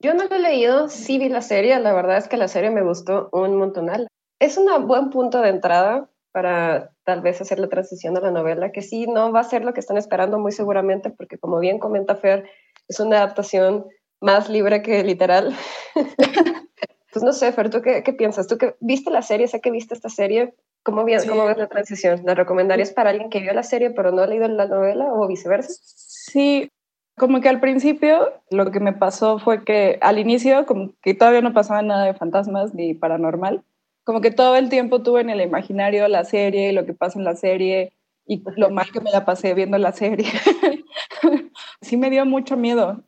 Yo 0.00 0.14
no 0.14 0.26
lo 0.26 0.36
he 0.36 0.38
leído, 0.38 0.88
sí 0.90 1.18
vi 1.18 1.28
la 1.28 1.40
serie, 1.40 1.78
la 1.80 1.92
verdad 1.92 2.18
es 2.18 2.28
que 2.28 2.36
la 2.36 2.46
serie 2.46 2.70
me 2.70 2.82
gustó 2.82 3.30
un 3.32 3.56
montonal. 3.56 4.06
Es 4.38 4.58
un 4.58 4.86
buen 4.86 5.10
punto 5.10 5.40
de 5.40 5.48
entrada 5.48 6.08
para 6.32 6.90
tal 7.04 7.20
vez 7.20 7.40
hacer 7.40 7.58
la 7.58 7.68
transición 7.68 8.16
a 8.16 8.20
la 8.20 8.30
novela, 8.30 8.72
que 8.72 8.82
sí 8.82 9.06
no 9.06 9.32
va 9.32 9.40
a 9.40 9.44
ser 9.44 9.64
lo 9.64 9.74
que 9.74 9.80
están 9.80 9.96
esperando 9.96 10.38
muy 10.38 10.52
seguramente, 10.52 11.10
porque 11.10 11.38
como 11.38 11.58
bien 11.58 11.78
comenta 11.78 12.16
Fer, 12.16 12.48
es 12.88 13.00
una 13.00 13.18
adaptación 13.18 13.86
más 14.20 14.48
libre 14.48 14.82
que 14.82 15.02
literal. 15.04 15.54
pues 17.12 17.22
no 17.24 17.32
sé, 17.32 17.52
Fer, 17.52 17.70
¿tú 17.70 17.82
qué, 17.82 18.02
qué, 18.02 18.12
piensas? 18.12 18.46
¿Tú 18.46 18.58
que 18.58 18.76
viste 18.80 19.10
la 19.10 19.22
serie? 19.22 19.48
Sé 19.48 19.60
que 19.60 19.70
viste 19.70 19.94
esta 19.94 20.08
serie. 20.08 20.54
¿Cómo, 20.82 21.04
ves, 21.04 21.26
¿Cómo 21.26 21.44
ves 21.44 21.58
la 21.58 21.66
transición? 21.66 22.22
¿La 22.24 22.34
recomendarías 22.34 22.92
para 22.92 23.10
alguien 23.10 23.30
que 23.30 23.40
vio 23.40 23.52
la 23.52 23.62
serie 23.62 23.90
pero 23.90 24.10
no 24.10 24.22
ha 24.22 24.26
leído 24.26 24.48
la 24.48 24.66
novela 24.66 25.12
o 25.12 25.26
viceversa? 25.26 25.72
Sí, 25.82 26.70
como 27.18 27.40
que 27.40 27.48
al 27.48 27.60
principio 27.60 28.32
lo 28.50 28.70
que 28.70 28.80
me 28.80 28.92
pasó 28.92 29.38
fue 29.38 29.64
que 29.64 29.98
al 30.00 30.18
inicio, 30.18 30.64
como 30.66 30.92
que 31.02 31.14
todavía 31.14 31.42
no 31.42 31.52
pasaba 31.52 31.82
nada 31.82 32.04
de 32.04 32.14
fantasmas 32.14 32.74
ni 32.74 32.94
paranormal, 32.94 33.64
como 34.08 34.22
que 34.22 34.30
todo 34.30 34.56
el 34.56 34.70
tiempo 34.70 35.02
tuve 35.02 35.20
en 35.20 35.28
el 35.28 35.42
imaginario 35.42 36.08
la 36.08 36.24
serie 36.24 36.70
y 36.70 36.72
lo 36.72 36.86
que 36.86 36.94
pasa 36.94 37.18
en 37.18 37.26
la 37.26 37.36
serie 37.36 37.92
y 38.26 38.42
lo 38.56 38.70
mal 38.70 38.90
que 38.90 39.02
me 39.02 39.10
la 39.10 39.26
pasé 39.26 39.52
viendo 39.52 39.76
la 39.76 39.92
serie. 39.92 40.26
sí 41.82 41.98
me 41.98 42.08
dio 42.08 42.24
mucho 42.24 42.56
miedo, 42.56 43.04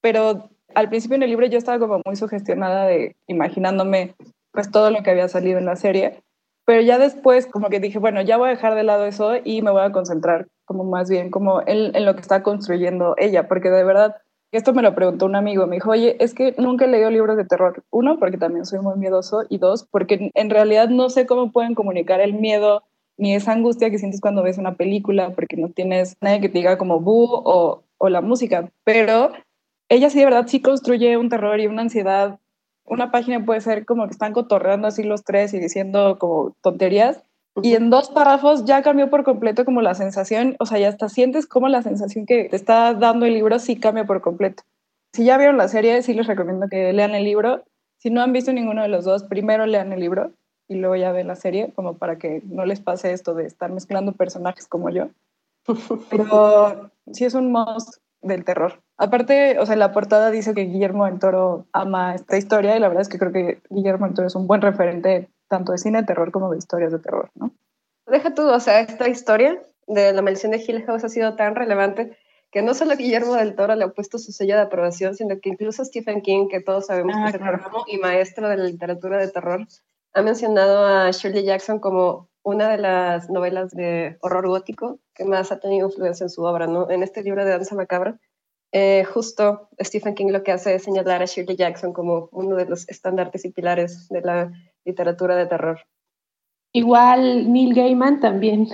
pero 0.00 0.50
al 0.74 0.88
principio 0.88 1.14
en 1.14 1.22
el 1.22 1.30
libro 1.30 1.46
yo 1.46 1.56
estaba 1.56 1.78
como 1.78 2.00
muy 2.04 2.16
sugestionada 2.16 2.86
de 2.86 3.14
imaginándome 3.28 4.16
pues 4.50 4.72
todo 4.72 4.90
lo 4.90 5.04
que 5.04 5.10
había 5.10 5.28
salido 5.28 5.58
en 5.58 5.66
la 5.66 5.76
serie 5.76 6.24
pero 6.64 6.80
ya 6.80 6.98
después 6.98 7.46
como 7.46 7.68
que 7.68 7.80
dije, 7.80 7.98
bueno, 7.98 8.22
ya 8.22 8.36
voy 8.36 8.48
a 8.48 8.52
dejar 8.52 8.74
de 8.74 8.84
lado 8.84 9.04
eso 9.04 9.34
y 9.42 9.62
me 9.62 9.70
voy 9.70 9.82
a 9.82 9.92
concentrar 9.92 10.48
como 10.64 10.84
más 10.84 11.10
bien 11.10 11.30
como 11.30 11.60
en, 11.60 11.94
en 11.94 12.04
lo 12.04 12.14
que 12.14 12.22
está 12.22 12.42
construyendo 12.42 13.14
ella, 13.18 13.48
porque 13.48 13.70
de 13.70 13.84
verdad, 13.84 14.16
esto 14.56 14.72
me 14.72 14.82
lo 14.82 14.94
preguntó 14.94 15.26
un 15.26 15.36
amigo, 15.36 15.66
me 15.66 15.76
dijo, 15.76 15.90
oye, 15.90 16.16
es 16.20 16.34
que 16.34 16.54
nunca 16.58 16.84
he 16.84 16.88
leído 16.88 17.10
libros 17.10 17.36
de 17.36 17.44
terror. 17.44 17.84
Uno, 17.90 18.18
porque 18.18 18.38
también 18.38 18.64
soy 18.64 18.80
muy 18.80 18.96
miedoso, 18.96 19.44
y 19.48 19.58
dos, 19.58 19.86
porque 19.90 20.30
en 20.34 20.50
realidad 20.50 20.88
no 20.88 21.10
sé 21.10 21.26
cómo 21.26 21.52
pueden 21.52 21.74
comunicar 21.74 22.20
el 22.20 22.34
miedo 22.34 22.82
ni 23.16 23.34
esa 23.34 23.52
angustia 23.52 23.90
que 23.90 23.98
sientes 23.98 24.20
cuando 24.20 24.42
ves 24.42 24.58
una 24.58 24.74
película, 24.74 25.30
porque 25.30 25.56
no 25.56 25.68
tienes 25.68 26.16
nadie 26.20 26.40
que 26.40 26.48
te 26.48 26.58
diga 26.58 26.78
como 26.78 27.00
bu 27.00 27.26
o, 27.30 27.82
o 27.98 28.08
la 28.08 28.20
música, 28.20 28.70
pero 28.84 29.32
ella 29.88 30.10
sí 30.10 30.18
de 30.18 30.24
verdad 30.24 30.46
sí 30.46 30.60
construye 30.60 31.16
un 31.16 31.28
terror 31.28 31.60
y 31.60 31.66
una 31.66 31.82
ansiedad 31.82 32.38
una 32.84 33.10
página 33.10 33.44
puede 33.44 33.60
ser 33.60 33.86
como 33.86 34.04
que 34.06 34.12
están 34.12 34.32
cotorreando 34.32 34.88
así 34.88 35.02
los 35.02 35.24
tres 35.24 35.54
y 35.54 35.58
diciendo 35.58 36.18
como 36.18 36.54
tonterías. 36.62 37.22
Y 37.62 37.74
en 37.74 37.90
dos 37.90 38.10
párrafos 38.10 38.64
ya 38.64 38.82
cambió 38.82 39.10
por 39.10 39.22
completo 39.22 39.64
como 39.64 39.80
la 39.80 39.94
sensación, 39.94 40.56
o 40.58 40.66
sea, 40.66 40.78
ya 40.78 40.88
hasta 40.88 41.08
sientes 41.08 41.46
como 41.46 41.68
la 41.68 41.82
sensación 41.82 42.26
que 42.26 42.48
te 42.48 42.56
está 42.56 42.94
dando 42.94 43.26
el 43.26 43.34
libro 43.34 43.58
sí 43.58 43.76
cambia 43.76 44.04
por 44.04 44.20
completo. 44.20 44.64
Si 45.12 45.24
ya 45.24 45.38
vieron 45.38 45.56
la 45.56 45.68
serie, 45.68 46.02
sí 46.02 46.14
les 46.14 46.26
recomiendo 46.26 46.66
que 46.68 46.92
lean 46.92 47.14
el 47.14 47.24
libro. 47.24 47.62
Si 47.98 48.10
no 48.10 48.22
han 48.22 48.32
visto 48.32 48.52
ninguno 48.52 48.82
de 48.82 48.88
los 48.88 49.04
dos, 49.04 49.22
primero 49.22 49.66
lean 49.66 49.92
el 49.92 50.00
libro, 50.00 50.32
y 50.68 50.74
luego 50.76 50.96
ya 50.96 51.12
ven 51.12 51.28
la 51.28 51.36
serie, 51.36 51.72
como 51.74 51.94
para 51.94 52.16
que 52.16 52.42
no 52.46 52.64
les 52.64 52.80
pase 52.80 53.12
esto 53.12 53.34
de 53.34 53.46
estar 53.46 53.70
mezclando 53.70 54.12
personajes 54.12 54.66
como 54.66 54.90
yo. 54.90 55.08
Pero 56.10 56.90
sí 57.12 57.24
es 57.24 57.34
un 57.34 57.52
must 57.52 57.98
del 58.22 58.44
terror. 58.44 58.80
Aparte, 58.96 59.58
o 59.58 59.66
sea, 59.66 59.76
la 59.76 59.92
portada 59.92 60.30
dice 60.30 60.54
que 60.54 60.62
Guillermo 60.62 61.04
del 61.04 61.18
Toro 61.18 61.66
ama 61.72 62.14
esta 62.14 62.36
historia 62.36 62.76
y 62.76 62.80
la 62.80 62.88
verdad 62.88 63.02
es 63.02 63.08
que 63.08 63.18
creo 63.18 63.32
que 63.32 63.60
Guillermo 63.70 64.06
del 64.06 64.14
Toro 64.14 64.28
es 64.28 64.34
un 64.34 64.46
buen 64.46 64.62
referente 64.62 65.28
tanto 65.54 65.72
de 65.72 65.78
cine 65.78 66.00
de 66.00 66.06
terror 66.06 66.32
como 66.32 66.50
de 66.50 66.58
historias 66.58 66.90
de 66.90 66.98
terror, 66.98 67.30
¿no? 67.34 67.52
Deja 68.06 68.34
tú, 68.34 68.48
o 68.48 68.60
sea, 68.60 68.80
esta 68.80 69.08
historia 69.08 69.62
de 69.86 70.12
la 70.12 70.20
maldición 70.20 70.50
de 70.52 70.58
Hill 70.66 70.84
House 70.84 71.04
ha 71.04 71.08
sido 71.08 71.36
tan 71.36 71.54
relevante 71.54 72.18
que 72.50 72.62
no 72.62 72.74
solo 72.74 72.96
Guillermo 72.96 73.34
del 73.34 73.54
Toro 73.54 73.74
le 73.76 73.84
ha 73.84 73.88
puesto 73.88 74.18
su 74.18 74.32
sello 74.32 74.56
de 74.56 74.62
aprobación, 74.62 75.14
sino 75.14 75.38
que 75.40 75.50
incluso 75.50 75.84
Stephen 75.84 76.22
King, 76.22 76.48
que 76.48 76.60
todos 76.60 76.86
sabemos 76.86 77.14
que 77.16 77.36
es 77.36 77.42
el 77.42 77.60
y 77.88 77.98
maestro 77.98 78.48
de 78.48 78.56
la 78.56 78.64
literatura 78.64 79.18
de 79.18 79.28
terror, 79.28 79.66
ha 80.12 80.22
mencionado 80.22 80.84
a 80.86 81.10
Shirley 81.10 81.44
Jackson 81.44 81.78
como 81.78 82.28
una 82.42 82.68
de 82.68 82.78
las 82.78 83.30
novelas 83.30 83.70
de 83.70 84.18
horror 84.20 84.48
gótico 84.48 84.98
que 85.14 85.24
más 85.24 85.50
ha 85.50 85.60
tenido 85.60 85.88
influencia 85.88 86.24
en 86.24 86.30
su 86.30 86.42
obra, 86.42 86.66
¿no? 86.66 86.90
En 86.90 87.02
este 87.02 87.22
libro 87.22 87.44
de 87.44 87.50
Danza 87.50 87.74
Macabra, 87.74 88.18
eh, 88.70 89.04
justo 89.04 89.68
Stephen 89.80 90.14
King 90.14 90.30
lo 90.30 90.42
que 90.42 90.50
hace 90.50 90.74
es 90.74 90.82
señalar 90.82 91.22
a 91.22 91.26
Shirley 91.26 91.56
Jackson 91.56 91.92
como 91.92 92.28
uno 92.32 92.56
de 92.56 92.66
los 92.66 92.88
estandartes 92.88 93.44
y 93.44 93.50
pilares 93.50 94.08
de 94.08 94.20
la 94.20 94.52
literatura 94.84 95.36
de 95.36 95.46
terror. 95.46 95.80
Igual 96.72 97.52
Neil 97.52 97.74
Gaiman 97.74 98.20
también 98.20 98.68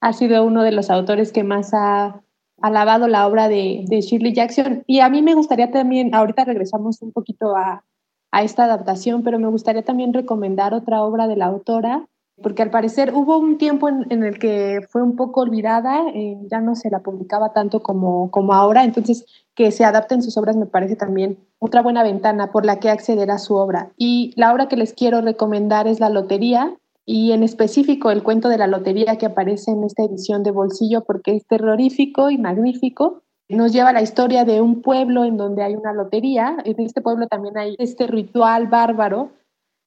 ha 0.00 0.12
sido 0.12 0.44
uno 0.44 0.62
de 0.62 0.72
los 0.72 0.90
autores 0.90 1.32
que 1.32 1.44
más 1.44 1.72
ha 1.72 2.22
alabado 2.60 3.08
la 3.08 3.26
obra 3.26 3.48
de, 3.48 3.84
Shirley 3.88 4.32
Jackson. 4.32 4.82
Y 4.86 5.00
a 5.00 5.08
mí 5.08 5.22
me 5.22 5.34
gustaría 5.34 5.70
también, 5.70 6.14
ahorita 6.14 6.44
regresamos 6.44 7.02
un 7.02 7.12
poquito 7.12 7.56
a, 7.56 7.84
a 8.32 8.42
esta 8.42 8.64
adaptación, 8.64 9.22
pero 9.22 9.38
me 9.38 9.48
gustaría 9.48 9.82
también 9.82 10.12
recomendar 10.12 10.74
otra 10.74 11.02
obra 11.02 11.26
de 11.28 11.36
la 11.36 11.46
autora, 11.46 12.08
porque 12.42 12.62
al 12.62 12.70
parecer 12.70 13.12
hubo 13.14 13.38
un 13.38 13.58
tiempo 13.58 13.88
en, 13.88 14.24
el 14.24 14.38
que 14.38 14.80
fue 14.90 15.02
un 15.02 15.16
poco 15.16 15.40
olvidada, 15.40 16.02
eh, 16.14 16.36
ya 16.50 16.60
no 16.60 16.74
se 16.74 16.90
la 16.90 17.00
publicaba 17.00 17.52
tanto 17.52 17.82
como, 17.82 18.30
como 18.30 18.52
ahora, 18.52 18.84
entonces 18.84 19.24
que 19.54 19.70
se 19.70 19.84
adapten 19.84 20.22
sus 20.22 20.36
obras 20.36 20.56
me 20.56 20.66
parece 20.66 20.96
también 20.96 21.38
otra 21.58 21.80
buena 21.80 22.02
ventana 22.02 22.52
por 22.52 22.66
la 22.66 22.78
que 22.78 22.90
acceder 22.90 23.30
a 23.30 23.38
su 23.38 23.54
obra. 23.54 23.90
Y 23.96 24.32
la 24.36 24.52
obra 24.52 24.68
que 24.68 24.76
les 24.76 24.92
quiero 24.92 25.22
recomendar 25.22 25.88
es 25.88 25.98
La 25.98 26.10
Lotería, 26.10 26.76
y 27.06 27.30
en 27.30 27.44
específico 27.44 28.10
el 28.10 28.24
cuento 28.24 28.48
de 28.48 28.58
la 28.58 28.66
lotería 28.66 29.16
que 29.16 29.26
aparece 29.26 29.70
en 29.70 29.84
esta 29.84 30.02
edición 30.02 30.42
de 30.42 30.50
Bolsillo 30.50 31.04
porque 31.04 31.36
es 31.36 31.46
terrorífico 31.46 32.30
y 32.30 32.36
magnífico. 32.36 33.22
Nos 33.48 33.72
lleva 33.72 33.90
a 33.90 33.92
la 33.92 34.02
historia 34.02 34.44
de 34.44 34.60
un 34.60 34.82
pueblo 34.82 35.24
en 35.24 35.36
donde 35.36 35.62
hay 35.62 35.76
una 35.76 35.92
lotería. 35.92 36.56
En 36.64 36.80
este 36.80 37.00
pueblo 37.00 37.28
también 37.28 37.56
hay 37.56 37.76
este 37.78 38.08
ritual 38.08 38.66
bárbaro 38.66 39.30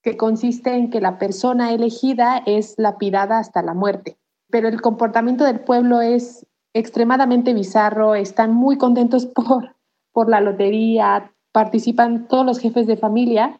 que 0.01 0.17
consiste 0.17 0.75
en 0.75 0.89
que 0.89 1.01
la 1.01 1.17
persona 1.17 1.73
elegida 1.73 2.41
es 2.45 2.75
lapidada 2.77 3.39
hasta 3.39 3.61
la 3.61 3.73
muerte. 3.73 4.17
Pero 4.49 4.67
el 4.67 4.81
comportamiento 4.81 5.43
del 5.43 5.59
pueblo 5.59 6.01
es 6.01 6.45
extremadamente 6.73 7.53
bizarro, 7.53 8.15
están 8.15 8.53
muy 8.53 8.77
contentos 8.77 9.25
por, 9.35 9.75
por 10.11 10.29
la 10.29 10.41
lotería, 10.41 11.33
participan 11.51 12.27
todos 12.27 12.45
los 12.45 12.59
jefes 12.59 12.87
de 12.87 12.97
familia 12.97 13.59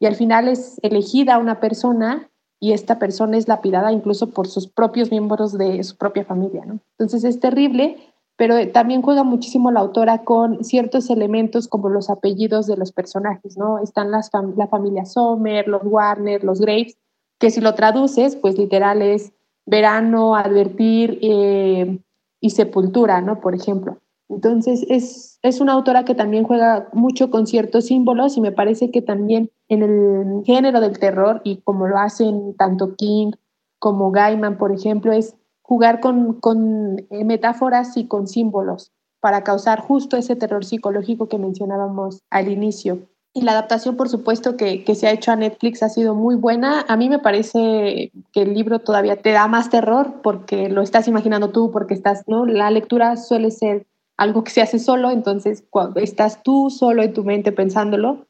y 0.00 0.06
al 0.06 0.14
final 0.14 0.48
es 0.48 0.78
elegida 0.82 1.38
una 1.38 1.60
persona 1.60 2.30
y 2.60 2.72
esta 2.72 2.98
persona 2.98 3.36
es 3.36 3.46
lapidada 3.48 3.92
incluso 3.92 4.30
por 4.30 4.48
sus 4.48 4.66
propios 4.66 5.10
miembros 5.10 5.56
de 5.56 5.82
su 5.84 5.96
propia 5.96 6.24
familia. 6.24 6.64
¿no? 6.66 6.80
Entonces 6.92 7.24
es 7.24 7.40
terrible, 7.40 8.07
pero 8.38 8.54
también 8.70 9.02
juega 9.02 9.24
muchísimo 9.24 9.72
la 9.72 9.80
autora 9.80 10.22
con 10.22 10.62
ciertos 10.62 11.10
elementos 11.10 11.66
como 11.66 11.88
los 11.88 12.08
apellidos 12.08 12.68
de 12.68 12.76
los 12.76 12.92
personajes, 12.92 13.58
¿no? 13.58 13.80
Están 13.80 14.12
las 14.12 14.30
la 14.56 14.68
familia 14.68 15.04
Sommer, 15.04 15.66
los 15.66 15.82
Warner, 15.84 16.44
los 16.44 16.60
Graves, 16.60 16.96
que 17.40 17.50
si 17.50 17.60
lo 17.60 17.74
traduces, 17.74 18.36
pues 18.36 18.56
literal 18.56 19.02
es 19.02 19.32
verano, 19.66 20.36
advertir 20.36 21.18
eh, 21.20 21.98
y 22.40 22.50
sepultura, 22.50 23.20
¿no? 23.20 23.40
Por 23.40 23.56
ejemplo. 23.56 23.98
Entonces 24.28 24.86
es, 24.88 25.40
es 25.42 25.60
una 25.60 25.72
autora 25.72 26.04
que 26.04 26.14
también 26.14 26.44
juega 26.44 26.88
mucho 26.92 27.30
con 27.30 27.48
ciertos 27.48 27.86
símbolos 27.86 28.36
y 28.36 28.40
me 28.40 28.52
parece 28.52 28.92
que 28.92 29.02
también 29.02 29.50
en 29.68 29.82
el 29.82 30.44
género 30.44 30.80
del 30.80 31.00
terror 31.00 31.40
y 31.42 31.56
como 31.62 31.88
lo 31.88 31.98
hacen 31.98 32.54
tanto 32.56 32.94
King 32.94 33.32
como 33.80 34.12
Gaiman, 34.12 34.58
por 34.58 34.70
ejemplo, 34.70 35.10
es 35.12 35.34
jugar 35.68 36.00
con, 36.00 36.40
con 36.40 37.06
eh, 37.10 37.24
metáforas 37.26 37.98
y 37.98 38.06
con 38.06 38.26
símbolos 38.26 38.90
para 39.20 39.44
causar 39.44 39.80
justo 39.80 40.16
ese 40.16 40.34
terror 40.34 40.64
psicológico 40.64 41.28
que 41.28 41.36
mencionábamos 41.36 42.22
al 42.30 42.48
inicio. 42.48 43.00
Y 43.34 43.42
la 43.42 43.52
adaptación, 43.52 43.94
por 43.94 44.08
supuesto, 44.08 44.56
que, 44.56 44.82
que, 44.82 44.94
se 44.94 45.06
ha 45.06 45.12
hecho 45.12 45.30
a 45.30 45.36
Netflix 45.36 45.82
ha 45.82 45.90
sido 45.90 46.14
muy 46.14 46.36
buena. 46.36 46.86
A 46.88 46.96
mí 46.96 47.10
me 47.10 47.18
parece 47.18 48.10
que 48.32 48.42
el 48.42 48.54
libro 48.54 48.78
todavía 48.78 49.20
te 49.20 49.32
da 49.32 49.46
más 49.46 49.68
terror 49.68 50.22
porque 50.22 50.70
lo 50.70 50.80
estás 50.80 51.06
imaginando 51.06 51.50
tú, 51.50 51.70
porque 51.70 51.92
estás, 51.92 52.24
¿no? 52.26 52.46
La 52.46 52.70
lectura 52.70 53.16
suele 53.18 53.50
ser 53.50 53.86
algo 54.16 54.44
que 54.44 54.50
se 54.50 54.62
hace 54.62 54.78
solo, 54.78 55.10
entonces 55.10 55.64
cuando 55.68 56.00
estás 56.00 56.42
tú 56.42 56.70
solo 56.70 57.02
en 57.02 57.12
tu 57.12 57.24
mente 57.24 57.52
pensándolo 57.52 58.26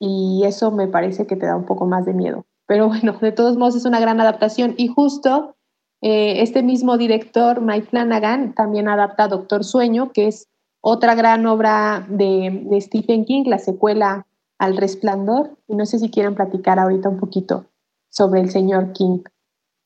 y 0.00 0.42
eso 0.44 0.72
me 0.72 0.88
parece 0.88 1.28
que 1.28 1.36
te 1.36 1.46
da 1.46 1.56
un 1.56 1.66
poco 1.66 1.86
más 1.86 2.04
de 2.04 2.14
miedo. 2.14 2.44
Pero 2.66 2.88
bueno, 2.88 3.16
de 3.20 3.30
todos 3.30 3.56
modos 3.56 3.76
es 3.76 3.84
una 3.84 4.00
gran 4.00 4.20
adaptación 4.20 4.74
y 4.76 4.88
justo 4.88 5.54
eh, 6.06 6.42
este 6.42 6.62
mismo 6.62 6.98
director, 6.98 7.62
Mike 7.62 7.86
Flanagan, 7.88 8.54
también 8.54 8.88
adapta 8.88 9.26
Doctor 9.26 9.64
Sueño, 9.64 10.12
que 10.12 10.26
es 10.26 10.50
otra 10.82 11.14
gran 11.14 11.46
obra 11.46 12.04
de, 12.10 12.78
Stephen 12.82 13.24
King, 13.24 13.44
la 13.46 13.58
secuela 13.58 14.26
al 14.58 14.76
Resplandor. 14.76 15.56
Y 15.66 15.74
no 15.74 15.86
sé 15.86 15.98
si 15.98 16.10
quieren 16.10 16.34
platicar 16.34 16.78
ahorita 16.78 17.08
un 17.08 17.18
poquito 17.18 17.64
sobre 18.10 18.42
el 18.42 18.50
señor 18.50 18.92
King. 18.92 19.20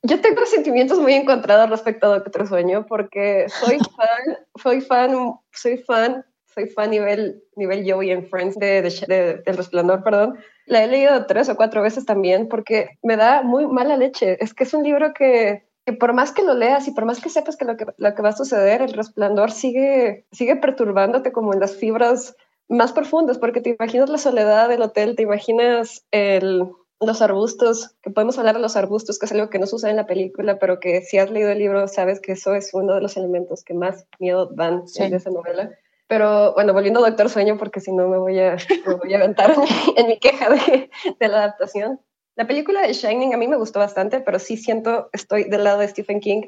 Yo 0.02 0.20
tengo 0.20 0.44
sentimientos 0.44 0.98
muy 0.98 1.12
encontrados 1.12 1.70
respecto 1.70 2.06
a 2.08 2.18
Doctor 2.18 2.48
Sueño 2.48 2.84
porque 2.88 3.46
soy 3.48 3.78
fan, 3.96 4.38
soy 4.60 4.80
fan, 4.80 5.38
soy 5.52 5.78
fan, 5.78 6.24
soy 6.52 6.66
fan 6.66 6.90
nivel, 6.90 7.44
nivel 7.54 7.88
Joey 7.88 8.10
en 8.10 8.26
Friends 8.26 8.58
de, 8.58 8.82
de, 8.82 9.40
del 9.46 9.56
Resplandor, 9.56 10.02
perdón. 10.02 10.36
La 10.66 10.82
he 10.82 10.88
leído 10.88 11.26
tres 11.26 11.48
o 11.48 11.54
cuatro 11.54 11.80
veces 11.80 12.04
también 12.06 12.48
porque 12.48 12.98
me 13.04 13.16
da 13.16 13.44
muy 13.44 13.68
mala 13.68 13.96
leche. 13.96 14.36
Es 14.42 14.52
que 14.52 14.64
es 14.64 14.74
un 14.74 14.82
libro 14.82 15.14
que 15.14 15.67
por 15.92 16.12
más 16.12 16.32
que 16.32 16.42
lo 16.42 16.54
leas 16.54 16.88
y 16.88 16.92
por 16.92 17.04
más 17.04 17.20
que 17.20 17.28
sepas 17.28 17.56
que 17.56 17.64
lo 17.64 17.76
que, 17.76 17.86
lo 17.96 18.14
que 18.14 18.22
va 18.22 18.30
a 18.30 18.36
suceder, 18.36 18.82
el 18.82 18.92
resplandor 18.92 19.50
sigue, 19.50 20.26
sigue 20.32 20.56
perturbándote 20.56 21.32
como 21.32 21.52
en 21.52 21.60
las 21.60 21.76
fibras 21.76 22.36
más 22.68 22.92
profundas, 22.92 23.38
porque 23.38 23.60
te 23.60 23.76
imaginas 23.78 24.10
la 24.10 24.18
soledad 24.18 24.68
del 24.68 24.82
hotel, 24.82 25.16
te 25.16 25.22
imaginas 25.22 26.04
el, 26.10 26.64
los 27.00 27.22
arbustos, 27.22 27.96
que 28.02 28.10
podemos 28.10 28.38
hablar 28.38 28.56
de 28.56 28.60
los 28.60 28.76
arbustos, 28.76 29.18
que 29.18 29.26
es 29.26 29.32
algo 29.32 29.50
que 29.50 29.58
no 29.58 29.66
sucede 29.66 29.92
en 29.92 29.96
la 29.96 30.06
película, 30.06 30.58
pero 30.58 30.80
que 30.80 31.02
si 31.02 31.18
has 31.18 31.30
leído 31.30 31.50
el 31.50 31.58
libro 31.58 31.88
sabes 31.88 32.20
que 32.20 32.32
eso 32.32 32.54
es 32.54 32.74
uno 32.74 32.94
de 32.94 33.00
los 33.00 33.16
elementos 33.16 33.64
que 33.64 33.74
más 33.74 34.06
miedo 34.18 34.46
dan 34.46 34.84
en 34.96 35.14
esa 35.14 35.30
novela. 35.30 35.70
Pero 36.08 36.54
bueno, 36.54 36.72
volviendo 36.72 37.04
a 37.04 37.08
Doctor 37.08 37.28
Sueño, 37.28 37.58
porque 37.58 37.80
si 37.80 37.92
no 37.92 38.08
me 38.08 38.18
voy 38.18 38.38
a, 38.40 38.56
me 38.86 38.94
voy 38.94 39.14
a 39.14 39.18
aventar 39.18 39.54
en 39.96 40.06
mi 40.08 40.18
queja 40.18 40.50
de, 40.50 40.90
de 41.18 41.28
la 41.28 41.38
adaptación. 41.38 42.00
La 42.38 42.46
película 42.46 42.82
de 42.82 42.92
Shining 42.92 43.34
a 43.34 43.36
mí 43.36 43.48
me 43.48 43.56
gustó 43.56 43.80
bastante, 43.80 44.20
pero 44.20 44.38
sí 44.38 44.56
siento, 44.56 45.10
estoy 45.12 45.42
del 45.50 45.64
lado 45.64 45.80
de 45.80 45.88
Stephen 45.88 46.20
King. 46.20 46.42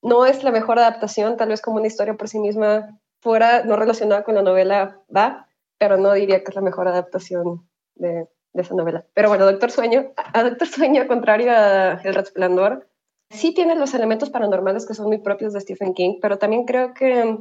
No 0.00 0.24
es 0.24 0.42
la 0.42 0.50
mejor 0.50 0.78
adaptación, 0.78 1.36
tal 1.36 1.50
vez 1.50 1.60
como 1.60 1.76
una 1.76 1.88
historia 1.88 2.14
por 2.14 2.26
sí 2.26 2.38
misma, 2.38 2.98
fuera, 3.20 3.62
no 3.64 3.76
relacionada 3.76 4.24
con 4.24 4.34
la 4.34 4.40
novela, 4.40 5.02
va, 5.14 5.46
pero 5.76 5.98
no 5.98 6.14
diría 6.14 6.42
que 6.42 6.48
es 6.48 6.54
la 6.54 6.62
mejor 6.62 6.88
adaptación 6.88 7.68
de, 7.96 8.28
esa 8.54 8.74
novela. 8.74 9.04
Pero 9.12 9.28
bueno, 9.28 9.44
Doctor 9.44 9.70
Sueño, 9.70 10.10
a 10.16 10.42
Doctor 10.42 10.66
Sueño, 10.66 11.06
contrario 11.06 11.52
a 11.52 12.00
El 12.02 12.14
Resplandor, 12.14 12.88
sí 13.28 13.52
tiene 13.52 13.74
los 13.74 13.92
elementos 13.92 14.30
paranormales 14.30 14.86
que 14.86 14.94
son 14.94 15.08
muy 15.08 15.18
propios 15.18 15.52
de 15.52 15.60
Stephen 15.60 15.92
King, 15.92 16.14
pero 16.22 16.38
también 16.38 16.64
creo 16.64 16.94
que 16.94 17.36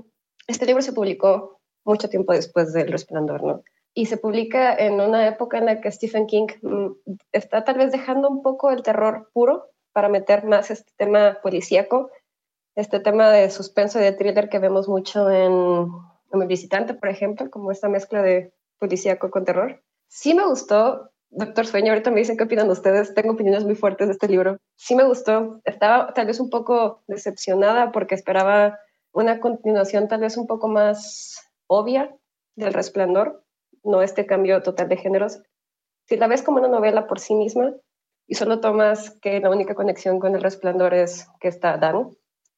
este 0.47 0.65
libro 0.65 0.81
se 0.81 0.91
publicó 0.91 1.61
mucho 1.85 2.09
tiempo 2.09 2.33
después 2.33 2.73
del 2.73 2.91
Resplandor, 2.91 3.41
¿no? 3.41 3.63
Y 3.99 4.05
se 4.05 4.15
publica 4.15 4.73
en 4.73 5.01
una 5.01 5.27
época 5.27 5.57
en 5.57 5.65
la 5.65 5.81
que 5.81 5.91
Stephen 5.91 6.25
King 6.25 6.47
mm, 6.61 6.91
está 7.33 7.65
tal 7.65 7.77
vez 7.77 7.91
dejando 7.91 8.29
un 8.29 8.41
poco 8.41 8.71
el 8.71 8.81
terror 8.81 9.29
puro 9.33 9.71
para 9.91 10.07
meter 10.07 10.45
más 10.45 10.71
este 10.71 10.93
tema 10.95 11.39
policíaco, 11.43 12.09
este 12.75 13.01
tema 13.01 13.29
de 13.29 13.49
suspenso 13.49 13.99
y 13.99 14.03
de 14.03 14.13
thriller 14.13 14.47
que 14.47 14.59
vemos 14.59 14.87
mucho 14.87 15.29
en, 15.29 15.91
en 16.31 16.41
El 16.41 16.47
Visitante, 16.47 16.93
por 16.93 17.09
ejemplo, 17.09 17.49
como 17.49 17.73
esta 17.73 17.89
mezcla 17.89 18.21
de 18.21 18.53
policíaco 18.77 19.29
con 19.31 19.43
terror. 19.43 19.83
Sí 20.07 20.33
me 20.33 20.45
gustó, 20.45 21.11
Doctor 21.29 21.67
Sueño, 21.67 21.91
ahorita 21.91 22.09
me 22.09 22.21
dicen 22.21 22.37
qué 22.37 22.45
opinan 22.45 22.69
ustedes, 22.69 23.13
tengo 23.13 23.33
opiniones 23.33 23.65
muy 23.65 23.75
fuertes 23.75 24.07
de 24.07 24.13
este 24.13 24.29
libro. 24.29 24.59
Sí 24.77 24.95
me 24.95 25.03
gustó, 25.03 25.59
estaba 25.65 26.13
tal 26.13 26.27
vez 26.27 26.39
un 26.39 26.49
poco 26.49 27.03
decepcionada 27.07 27.91
porque 27.91 28.15
esperaba 28.15 28.79
una 29.11 29.41
continuación 29.41 30.07
tal 30.07 30.21
vez 30.21 30.37
un 30.37 30.47
poco 30.47 30.69
más 30.69 31.51
obvia 31.67 32.15
del 32.55 32.73
resplandor, 32.73 33.43
no 33.83 34.01
este 34.01 34.25
cambio 34.25 34.61
total 34.63 34.89
de 34.89 34.97
géneros. 34.97 35.41
Si 36.05 36.17
la 36.17 36.27
ves 36.27 36.41
como 36.41 36.59
una 36.59 36.67
novela 36.67 37.07
por 37.07 37.19
sí 37.19 37.35
misma 37.35 37.73
y 38.27 38.35
solo 38.35 38.59
tomas 38.59 39.11
que 39.21 39.39
la 39.39 39.49
única 39.49 39.75
conexión 39.75 40.19
con 40.19 40.35
el 40.35 40.41
resplandor 40.41 40.93
es 40.93 41.27
que 41.39 41.47
está 41.47 41.77
Dan 41.77 42.09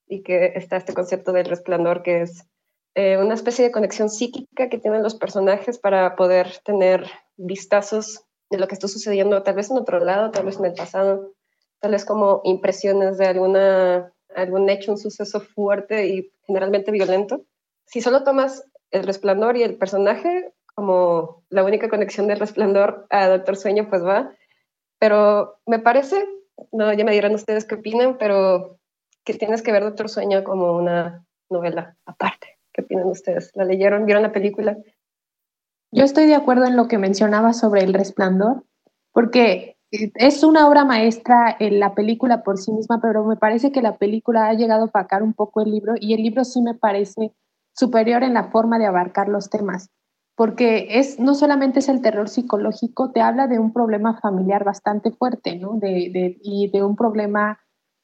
y 0.07 0.23
que 0.23 0.53
está 0.55 0.77
este 0.77 0.93
concepto 0.93 1.31
del 1.31 1.45
resplandor 1.45 2.03
que 2.03 2.21
es 2.21 2.45
eh, 2.95 3.17
una 3.17 3.35
especie 3.35 3.63
de 3.63 3.71
conexión 3.71 4.09
psíquica 4.09 4.67
que 4.69 4.77
tienen 4.77 5.03
los 5.03 5.15
personajes 5.15 5.79
para 5.79 6.15
poder 6.17 6.57
tener 6.65 7.09
vistazos 7.37 8.25
de 8.49 8.57
lo 8.57 8.67
que 8.67 8.75
está 8.75 8.89
sucediendo, 8.89 9.43
tal 9.43 9.55
vez 9.55 9.71
en 9.71 9.77
otro 9.77 9.99
lado, 9.99 10.31
tal 10.31 10.45
vez 10.45 10.59
en 10.59 10.65
el 10.65 10.73
pasado, 10.73 11.31
tal 11.79 11.91
vez 11.91 12.03
como 12.03 12.41
impresiones 12.43 13.17
de 13.17 13.27
alguna, 13.27 14.13
algún 14.35 14.69
hecho, 14.69 14.91
un 14.91 14.97
suceso 14.97 15.39
fuerte 15.39 16.07
y 16.07 16.33
generalmente 16.45 16.91
violento. 16.91 17.45
Si 17.85 18.01
solo 18.01 18.25
tomas 18.25 18.67
el 18.91 19.03
resplandor 19.03 19.55
y 19.55 19.63
el 19.63 19.77
personaje 19.77 20.53
como 20.75 21.43
la 21.49 21.63
única 21.63 21.89
conexión 21.89 22.27
del 22.27 22.39
resplandor 22.39 23.07
a 23.09 23.27
Doctor 23.27 23.55
Sueño, 23.55 23.87
pues 23.89 24.03
va. 24.03 24.31
Pero 24.99 25.59
me 25.65 25.79
parece, 25.79 26.27
no, 26.71 26.91
ya 26.93 27.03
me 27.03 27.13
dirán 27.13 27.33
ustedes 27.33 27.65
qué 27.65 27.75
opinan, 27.75 28.17
pero 28.17 28.77
que 29.23 29.33
tienes 29.33 29.61
que 29.61 29.71
ver 29.71 29.83
Doctor 29.83 30.09
Sueño 30.09 30.43
como 30.43 30.73
una 30.73 31.25
novela 31.49 31.95
aparte. 32.05 32.59
¿Qué 32.73 32.81
opinan 32.81 33.07
ustedes? 33.07 33.51
¿La 33.55 33.65
leyeron? 33.65 34.05
¿Vieron 34.05 34.23
la 34.23 34.31
película? 34.31 34.77
Yo 35.91 36.05
estoy 36.05 36.25
de 36.25 36.35
acuerdo 36.35 36.65
en 36.65 36.77
lo 36.77 36.87
que 36.87 36.97
mencionaba 36.97 37.53
sobre 37.53 37.83
El 37.83 37.93
Resplandor, 37.93 38.63
porque 39.11 39.77
es 39.91 40.43
una 40.43 40.67
obra 40.69 40.85
maestra 40.85 41.55
en 41.59 41.79
la 41.79 41.93
película 41.93 42.43
por 42.43 42.57
sí 42.57 42.71
misma, 42.71 43.01
pero 43.01 43.25
me 43.25 43.35
parece 43.35 43.73
que 43.73 43.81
la 43.81 43.97
película 43.97 44.47
ha 44.47 44.53
llegado 44.53 44.83
a 44.83 44.85
opacar 44.85 45.21
un 45.21 45.33
poco 45.33 45.61
el 45.61 45.71
libro 45.71 45.95
y 45.99 46.13
el 46.13 46.23
libro 46.23 46.45
sí 46.45 46.61
me 46.61 46.75
parece 46.75 47.33
superior 47.73 48.23
en 48.23 48.33
la 48.33 48.45
forma 48.45 48.79
de 48.79 48.85
abarcar 48.85 49.27
los 49.27 49.49
temas, 49.49 49.89
porque 50.35 50.99
es 50.99 51.19
no 51.19 51.35
solamente 51.35 51.79
es 51.79 51.89
el 51.89 52.01
terror 52.01 52.29
psicológico, 52.29 53.11
te 53.11 53.21
habla 53.21 53.47
de 53.47 53.59
un 53.59 53.73
problema 53.73 54.19
familiar 54.19 54.63
bastante 54.63 55.11
fuerte, 55.11 55.55
¿no? 55.55 55.73
De, 55.73 56.37
y 56.41 56.69
de 56.69 56.83
un 56.83 56.95
problema 56.95 57.59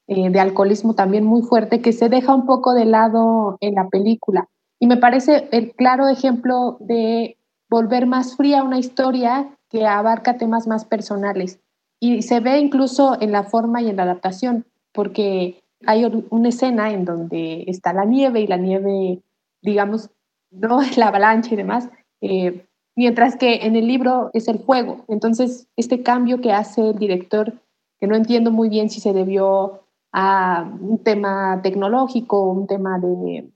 eh, 0.07 0.29
de 0.29 0.39
alcoholismo 0.39 0.93
también 0.95 1.25
muy 1.25 1.41
fuerte 1.41 1.81
que 1.81 1.93
se 1.93 2.09
deja 2.09 2.33
un 2.33 2.45
poco 2.45 2.73
de 2.73 2.85
lado 2.85 3.57
en 3.61 3.75
la 3.75 3.87
película. 3.89 4.47
Y 4.79 4.87
me 4.87 4.97
parece 4.97 5.49
el 5.51 5.73
claro 5.73 6.07
ejemplo 6.07 6.77
de 6.79 7.37
volver 7.69 8.05
más 8.05 8.35
fría 8.35 8.63
una 8.63 8.77
historia 8.77 9.57
que 9.69 9.85
abarca 9.85 10.37
temas 10.37 10.67
más 10.67 10.85
personales. 10.85 11.59
Y 11.99 12.21
se 12.21 12.39
ve 12.39 12.59
incluso 12.59 13.19
en 13.19 13.31
la 13.31 13.43
forma 13.43 13.81
y 13.81 13.89
en 13.89 13.97
la 13.97 14.03
adaptación, 14.03 14.65
porque 14.93 15.63
hay 15.85 16.05
una 16.29 16.49
escena 16.49 16.91
en 16.91 17.05
donde 17.05 17.63
está 17.67 17.93
la 17.93 18.05
nieve 18.05 18.41
y 18.41 18.47
la 18.47 18.57
nieve, 18.57 19.21
digamos, 19.61 20.09
no 20.51 20.79
la 20.97 21.07
avalancha 21.07 21.53
y 21.53 21.57
demás, 21.57 21.89
eh, 22.21 22.65
mientras 22.97 23.35
que 23.35 23.65
en 23.65 23.75
el 23.75 23.87
libro 23.87 24.31
es 24.33 24.49
el 24.49 24.59
fuego. 24.59 25.05
Entonces, 25.07 25.67
este 25.77 26.03
cambio 26.03 26.41
que 26.41 26.51
hace 26.51 26.89
el 26.89 26.97
director, 26.97 27.53
que 27.99 28.07
no 28.07 28.15
entiendo 28.15 28.51
muy 28.51 28.69
bien 28.69 28.89
si 28.89 28.99
se 28.99 29.13
debió 29.13 29.83
a 30.11 30.69
un 30.81 31.03
tema 31.03 31.61
tecnológico, 31.61 32.41
un 32.49 32.67
tema 32.67 32.99
de, 32.99 33.49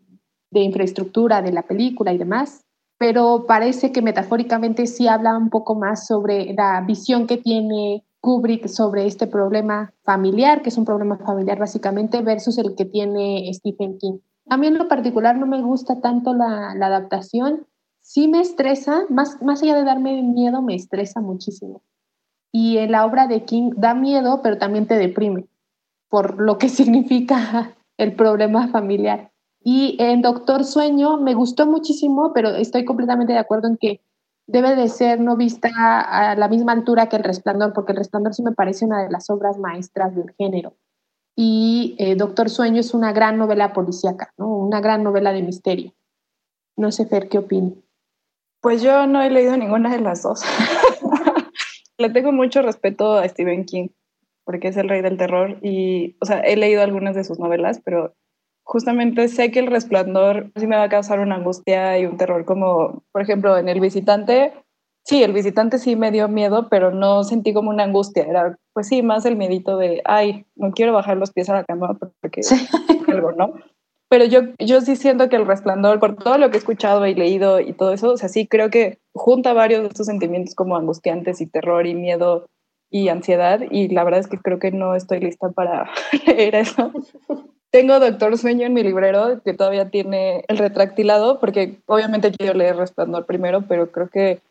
infraestructura 0.54 1.42
de 1.42 1.52
la 1.52 1.64
película 1.64 2.14
y 2.14 2.18
demás, 2.18 2.66
pero 3.00 3.46
parece 3.48 3.92
que 3.92 4.02
metafóricamente 4.02 4.86
sí 4.86 5.08
habla 5.08 5.36
un 5.38 5.50
poco 5.50 5.76
más 5.76 6.06
sobre 6.06 6.54
la 6.54 6.82
visión 6.82 7.26
que 7.26 7.38
tiene 7.38 8.06
Kubrick 8.20 8.68
sobre 8.68 9.08
este 9.08 9.26
problema 9.26 9.92
familiar, 10.04 10.62
que 10.62 10.70
es 10.70 10.78
un 10.78 10.86
problema 10.86 11.18
familiar 11.18 11.58
básicamente, 11.58 12.22
versus 12.22 12.60
el 12.60 12.76
que 12.76 12.86
tiene 12.86 13.50
Stephen 13.54 13.98
King. 13.98 14.20
A 14.50 14.58
mí 14.58 14.68
en 14.68 14.78
lo 14.78 14.88
particular 14.88 15.38
no 15.38 15.48
me 15.48 15.62
gusta 15.64 16.00
tanto 16.00 16.34
la 16.36 16.72
adaptación, 16.74 17.66
sí 18.12 18.28
me 18.28 18.42
estresa, 18.42 19.06
más, 19.10 19.42
más 19.42 19.64
allá 19.64 19.74
de 19.74 19.86
darme 19.86 20.22
miedo, 20.22 20.62
me 20.62 20.76
estresa 20.76 21.22
muchísimo. 21.22 21.82
Y 22.52 22.78
en 22.78 22.92
la 22.92 23.06
obra 23.06 23.28
de 23.28 23.46
King 23.46 23.72
da 23.78 23.94
miedo, 23.94 24.42
pero 24.44 24.58
también 24.58 24.86
te 24.86 24.98
deprime, 24.98 25.46
por 26.10 26.42
lo 26.42 26.58
que 26.58 26.68
significa 26.80 27.74
el 27.98 28.14
problema 28.14 28.68
familiar. 28.68 29.32
Y 29.64 29.96
en 29.98 30.22
Doctor 30.22 30.66
Sueño 30.66 31.18
me 31.18 31.36
gustó 31.36 31.66
muchísimo, 31.66 32.34
pero 32.34 32.50
estoy 32.50 32.84
completamente 32.84 33.32
de 33.32 33.40
acuerdo 33.40 33.70
en 33.70 33.78
que 33.78 34.02
debe 34.46 34.76
de 34.76 34.90
ser 34.90 35.22
no 35.22 35.38
vista 35.38 35.70
a 36.02 36.36
la 36.36 36.50
misma 36.50 36.74
altura 36.74 37.08
que 37.08 37.16
El 37.16 37.24
Resplandor, 37.24 37.72
porque 37.72 37.94
El 37.94 38.00
Resplandor 38.00 38.34
sí 38.34 38.44
me 38.44 38.52
parece 38.52 38.86
una 38.86 39.04
de 39.04 39.10
las 39.10 39.30
obras 39.30 39.58
maestras 39.58 40.14
del 40.14 40.32
género. 40.38 40.74
Y 41.34 41.96
eh, 41.98 42.16
Doctor 42.16 42.50
Sueño 42.50 42.82
es 42.82 42.94
una 42.94 43.14
gran 43.14 43.38
novela 43.38 43.72
policíaca, 43.72 44.34
¿no? 44.38 44.50
una 44.50 44.82
gran 44.82 45.02
novela 45.02 45.32
de 45.32 45.44
misterio. 45.44 45.94
No 46.76 46.92
sé, 46.92 47.06
Fer, 47.06 47.30
¿qué 47.30 47.38
opinas? 47.38 47.76
Pues 48.62 48.84
yo 48.84 49.08
no 49.08 49.22
he 49.22 49.30
leído 49.30 49.58
ninguna 49.58 49.92
de 49.92 50.00
las 50.00 50.22
dos. 50.22 50.44
Le 51.98 52.10
tengo 52.10 52.32
mucho 52.32 52.62
respeto 52.62 53.18
a 53.18 53.28
Stephen 53.28 53.66
King, 53.66 53.90
porque 54.46 54.68
es 54.68 54.78
el 54.78 54.88
rey 54.88 55.02
del 55.02 55.18
terror 55.18 55.58
y, 55.62 56.16
o 56.22 56.26
sea, 56.26 56.40
he 56.40 56.56
leído 56.56 56.82
algunas 56.82 57.16
de 57.16 57.24
sus 57.24 57.40
novelas, 57.40 57.82
pero 57.84 58.14
justamente 58.64 59.28
sé 59.28 59.52
que 59.52 59.60
el 59.60 59.68
resplandor 59.68 60.52
sí 60.56 60.68
me 60.68 60.78
va 60.78 60.84
a 60.84 60.90
causar 60.90 61.20
una 61.20 61.36
angustia 61.36 61.98
y 62.00 62.06
un 62.06 62.18
terror 62.18 62.46
como, 62.46 63.04
por 63.12 63.22
ejemplo, 63.22 63.58
en 63.58 63.68
El 63.68 63.80
visitante, 63.80 64.54
sí, 65.04 65.24
el 65.24 65.34
visitante 65.34 65.78
sí 65.78 65.96
me 65.96 66.12
dio 66.12 66.28
miedo, 66.28 66.70
pero 66.70 66.92
no 66.92 67.24
sentí 67.24 67.54
como 67.54 67.70
una 67.72 67.84
angustia, 67.84 68.24
era 68.24 68.58
pues 68.74 68.88
sí, 68.88 69.02
más 69.02 69.26
el 69.26 69.36
miedito 69.36 69.78
de, 69.78 70.02
ay, 70.06 70.46
no 70.56 70.72
quiero 70.72 70.94
bajar 70.94 71.18
los 71.18 71.32
pies 71.32 71.50
a 71.50 71.56
la 71.56 71.64
cama 71.64 71.98
porque 72.22 72.44
sí. 72.44 72.68
algo, 73.08 73.32
¿no? 73.32 73.56
Pero 74.12 74.26
yo, 74.26 74.42
yo 74.60 74.82
sí 74.82 74.98
siento 74.98 75.30
que 75.30 75.38
el 75.38 75.48
resplandor, 75.48 76.02
por 76.02 76.18
todo 76.18 76.38
lo 76.38 76.50
que 76.50 76.58
he 76.58 76.60
escuchado 76.60 77.08
y 77.08 77.16
leído 77.16 77.62
y 77.62 77.72
todo 77.72 77.94
eso, 77.94 78.10
o 78.12 78.18
sea, 78.18 78.28
sí 78.28 78.46
creo 78.46 78.70
que 78.70 79.00
junta 79.14 79.54
varios 79.54 79.84
de 79.84 79.88
estos 79.88 80.08
sentimientos 80.08 80.54
como 80.54 80.76
angustiantes 80.76 81.40
y 81.40 81.46
terror 81.46 81.88
y 81.88 81.96
miedo 81.96 82.50
y 82.90 83.08
ansiedad 83.08 83.62
y 83.72 83.88
la 83.88 84.04
verdad 84.04 84.20
es 84.20 84.28
que 84.28 84.38
creo 84.38 84.60
que 84.60 84.72
no 84.72 84.96
estoy 84.96 85.22
lista 85.22 85.52
para 85.52 85.90
leer 86.28 86.56
eso. 86.56 86.92
Tengo 87.70 88.02
Doctor 88.02 88.38
Sueño 88.38 88.66
en 88.68 88.74
mi 88.74 88.84
librero 88.84 89.42
que 89.46 89.54
todavía 89.54 89.90
tiene 89.90 90.44
el 90.50 90.58
retractilado 90.58 91.40
porque 91.40 91.78
obviamente 91.86 92.34
quiero 92.34 92.54
leer 92.54 92.76
Resplandor 92.76 93.26
primero, 93.26 93.62
pero 93.62 93.94
creo 93.94 94.10
que 94.10 94.42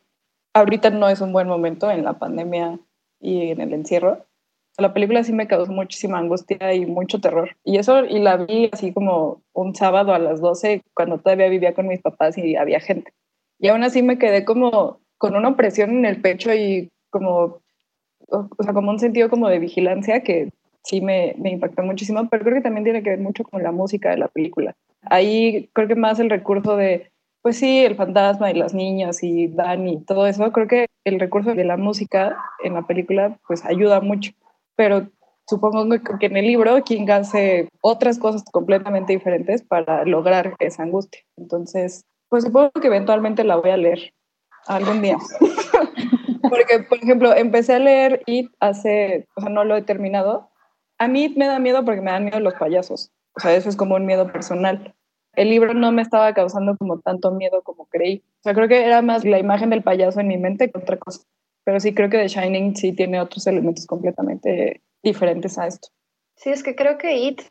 ahorita 0.54 0.88
no 0.88 1.10
es 1.10 1.20
un 1.20 1.34
buen 1.34 1.48
momento 1.48 1.90
en 1.90 2.02
la 2.02 2.14
pandemia 2.14 2.78
y 3.20 3.50
en 3.50 3.60
el 3.60 3.74
encierro. 3.74 4.24
La 4.80 4.94
película 4.94 5.22
sí 5.24 5.32
me 5.32 5.46
causó 5.46 5.72
muchísima 5.72 6.18
angustia 6.18 6.74
y 6.74 6.86
mucho 6.86 7.20
terror. 7.20 7.56
Y 7.64 7.78
eso, 7.78 8.04
y 8.04 8.18
la 8.18 8.36
vi 8.38 8.70
así 8.72 8.92
como 8.92 9.42
un 9.52 9.74
sábado 9.74 10.14
a 10.14 10.18
las 10.18 10.40
12 10.40 10.82
cuando 10.94 11.18
todavía 11.18 11.48
vivía 11.48 11.74
con 11.74 11.86
mis 11.86 12.00
papás 12.00 12.38
y 12.38 12.56
había 12.56 12.80
gente. 12.80 13.12
Y 13.58 13.68
aún 13.68 13.82
así 13.82 14.02
me 14.02 14.18
quedé 14.18 14.44
como 14.44 15.00
con 15.18 15.36
una 15.36 15.48
opresión 15.48 15.90
en 15.90 16.06
el 16.06 16.20
pecho 16.22 16.52
y 16.54 16.90
como, 17.10 17.60
o 18.28 18.62
sea, 18.62 18.72
como 18.72 18.90
un 18.90 18.98
sentido 18.98 19.28
como 19.28 19.48
de 19.48 19.58
vigilancia 19.58 20.22
que 20.22 20.50
sí 20.82 21.00
me, 21.02 21.34
me, 21.38 21.50
impactó 21.50 21.82
muchísimo, 21.82 22.26
pero 22.30 22.42
creo 22.42 22.56
que 22.56 22.62
también 22.62 22.84
tiene 22.84 23.02
que 23.02 23.10
ver 23.10 23.20
mucho 23.20 23.44
con 23.44 23.62
la 23.62 23.70
música 23.70 24.10
de 24.10 24.16
la 24.16 24.28
película. 24.28 24.74
Ahí 25.02 25.68
creo 25.74 25.88
que 25.88 25.94
más 25.94 26.18
el 26.20 26.30
recurso 26.30 26.76
de, 26.76 27.10
pues 27.42 27.58
sí, 27.58 27.84
el 27.84 27.96
fantasma 27.96 28.50
y 28.50 28.54
las 28.54 28.74
niñas 28.74 29.22
y 29.22 29.48
Dani 29.48 29.92
y 29.92 30.04
todo 30.04 30.26
eso, 30.26 30.50
creo 30.52 30.66
que 30.66 30.86
el 31.04 31.20
recurso 31.20 31.54
de 31.54 31.64
la 31.64 31.76
música 31.76 32.36
en 32.62 32.74
la 32.74 32.86
película 32.86 33.38
pues 33.46 33.64
ayuda 33.64 34.00
mucho, 34.00 34.32
pero 34.80 35.06
supongo 35.46 35.84
que 36.18 36.24
en 36.24 36.38
el 36.38 36.46
libro 36.46 36.82
King 36.84 37.06
hace 37.10 37.68
otras 37.82 38.18
cosas 38.18 38.42
completamente 38.50 39.12
diferentes 39.12 39.62
para 39.62 40.06
lograr 40.06 40.54
esa 40.58 40.84
angustia. 40.84 41.20
Entonces, 41.36 42.06
pues 42.30 42.44
supongo 42.44 42.70
que 42.70 42.86
eventualmente 42.86 43.44
la 43.44 43.56
voy 43.56 43.72
a 43.72 43.76
leer 43.76 44.14
algún 44.66 45.02
día. 45.02 45.18
Porque, 46.48 46.82
por 46.88 46.96
ejemplo, 46.96 47.36
empecé 47.36 47.74
a 47.74 47.78
leer 47.78 48.22
It 48.24 48.50
hace, 48.58 49.28
o 49.36 49.42
sea, 49.42 49.50
no 49.50 49.64
lo 49.64 49.76
he 49.76 49.82
terminado, 49.82 50.48
a 50.96 51.08
mí 51.08 51.28
me 51.36 51.46
da 51.46 51.58
miedo 51.58 51.84
porque 51.84 52.00
me 52.00 52.12
dan 52.12 52.24
miedo 52.24 52.40
los 52.40 52.54
payasos. 52.54 53.12
O 53.36 53.40
sea, 53.40 53.54
eso 53.54 53.68
es 53.68 53.76
como 53.76 53.96
un 53.96 54.06
miedo 54.06 54.32
personal. 54.32 54.94
El 55.34 55.50
libro 55.50 55.74
no 55.74 55.92
me 55.92 56.00
estaba 56.00 56.32
causando 56.32 56.74
como 56.78 57.00
tanto 57.00 57.32
miedo 57.32 57.60
como 57.62 57.84
creí. 57.84 58.24
O 58.38 58.42
sea, 58.44 58.54
creo 58.54 58.66
que 58.66 58.82
era 58.82 59.02
más 59.02 59.26
la 59.26 59.38
imagen 59.38 59.68
del 59.68 59.82
payaso 59.82 60.20
en 60.20 60.28
mi 60.28 60.38
mente 60.38 60.70
que 60.70 60.78
otra 60.78 60.96
cosa. 60.96 61.20
Pero 61.70 61.78
sí 61.78 61.94
creo 61.94 62.10
que 62.10 62.18
The 62.18 62.26
Shining 62.26 62.74
sí 62.74 62.90
tiene 62.90 63.20
otros 63.20 63.46
elementos 63.46 63.86
completamente 63.86 64.82
diferentes 65.04 65.56
a 65.56 65.68
esto. 65.68 65.86
Sí, 66.34 66.50
es 66.50 66.64
que 66.64 66.74
creo 66.74 66.98
que 66.98 67.16
It 67.16 67.42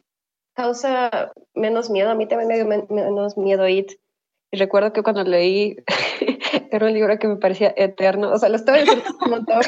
causa 0.53 1.32
menos 1.53 1.89
miedo. 1.89 2.10
A 2.10 2.15
mí 2.15 2.27
también 2.27 2.49
me 2.49 2.55
dio 2.58 2.88
menos 2.89 3.38
miedo 3.38 3.65
It. 3.69 3.93
Y 4.51 4.58
recuerdo 4.58 4.91
que 4.91 5.03
cuando 5.03 5.23
leí, 5.23 5.77
era 6.69 6.86
un 6.86 6.93
libro 6.93 7.17
que 7.17 7.29
me 7.29 7.38
parecía 7.38 7.73
eterno. 7.77 8.34
O 8.34 8.38
sea, 8.38 8.49
lo 8.49 8.58
estaba 8.58 8.79
un 9.23 9.29
montón, 9.29 9.62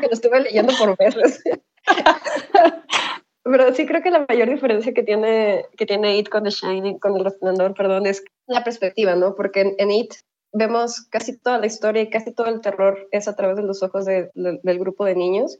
que 0.00 0.06
lo 0.08 0.12
estuve 0.12 0.40
leyendo 0.40 0.72
por 0.76 0.96
veces. 0.98 1.40
Pero 3.44 3.72
sí 3.74 3.86
creo 3.86 4.02
que 4.02 4.10
la 4.10 4.26
mayor 4.28 4.50
diferencia 4.50 4.92
que 4.92 5.04
tiene, 5.04 5.66
que 5.76 5.86
tiene 5.86 6.18
It 6.18 6.30
con 6.30 6.42
The 6.42 6.50
Shining, 6.50 6.98
con 6.98 7.16
El 7.16 7.22
Resplandor, 7.22 7.74
perdón, 7.74 8.06
es 8.06 8.24
la 8.48 8.64
perspectiva, 8.64 9.14
¿no? 9.14 9.36
Porque 9.36 9.76
en, 9.78 9.90
It 9.92 10.14
vemos 10.54 11.02
casi 11.10 11.36
toda 11.36 11.58
la 11.58 11.66
historia 11.66 12.02
y 12.02 12.10
casi 12.10 12.32
todo 12.32 12.46
el 12.46 12.60
terror 12.60 13.08
es 13.10 13.28
a 13.28 13.36
través 13.36 13.56
de 13.56 13.64
los 13.64 13.82
ojos 13.82 14.06
del 14.06 14.78
grupo 14.78 15.04
de 15.04 15.16
niños. 15.16 15.58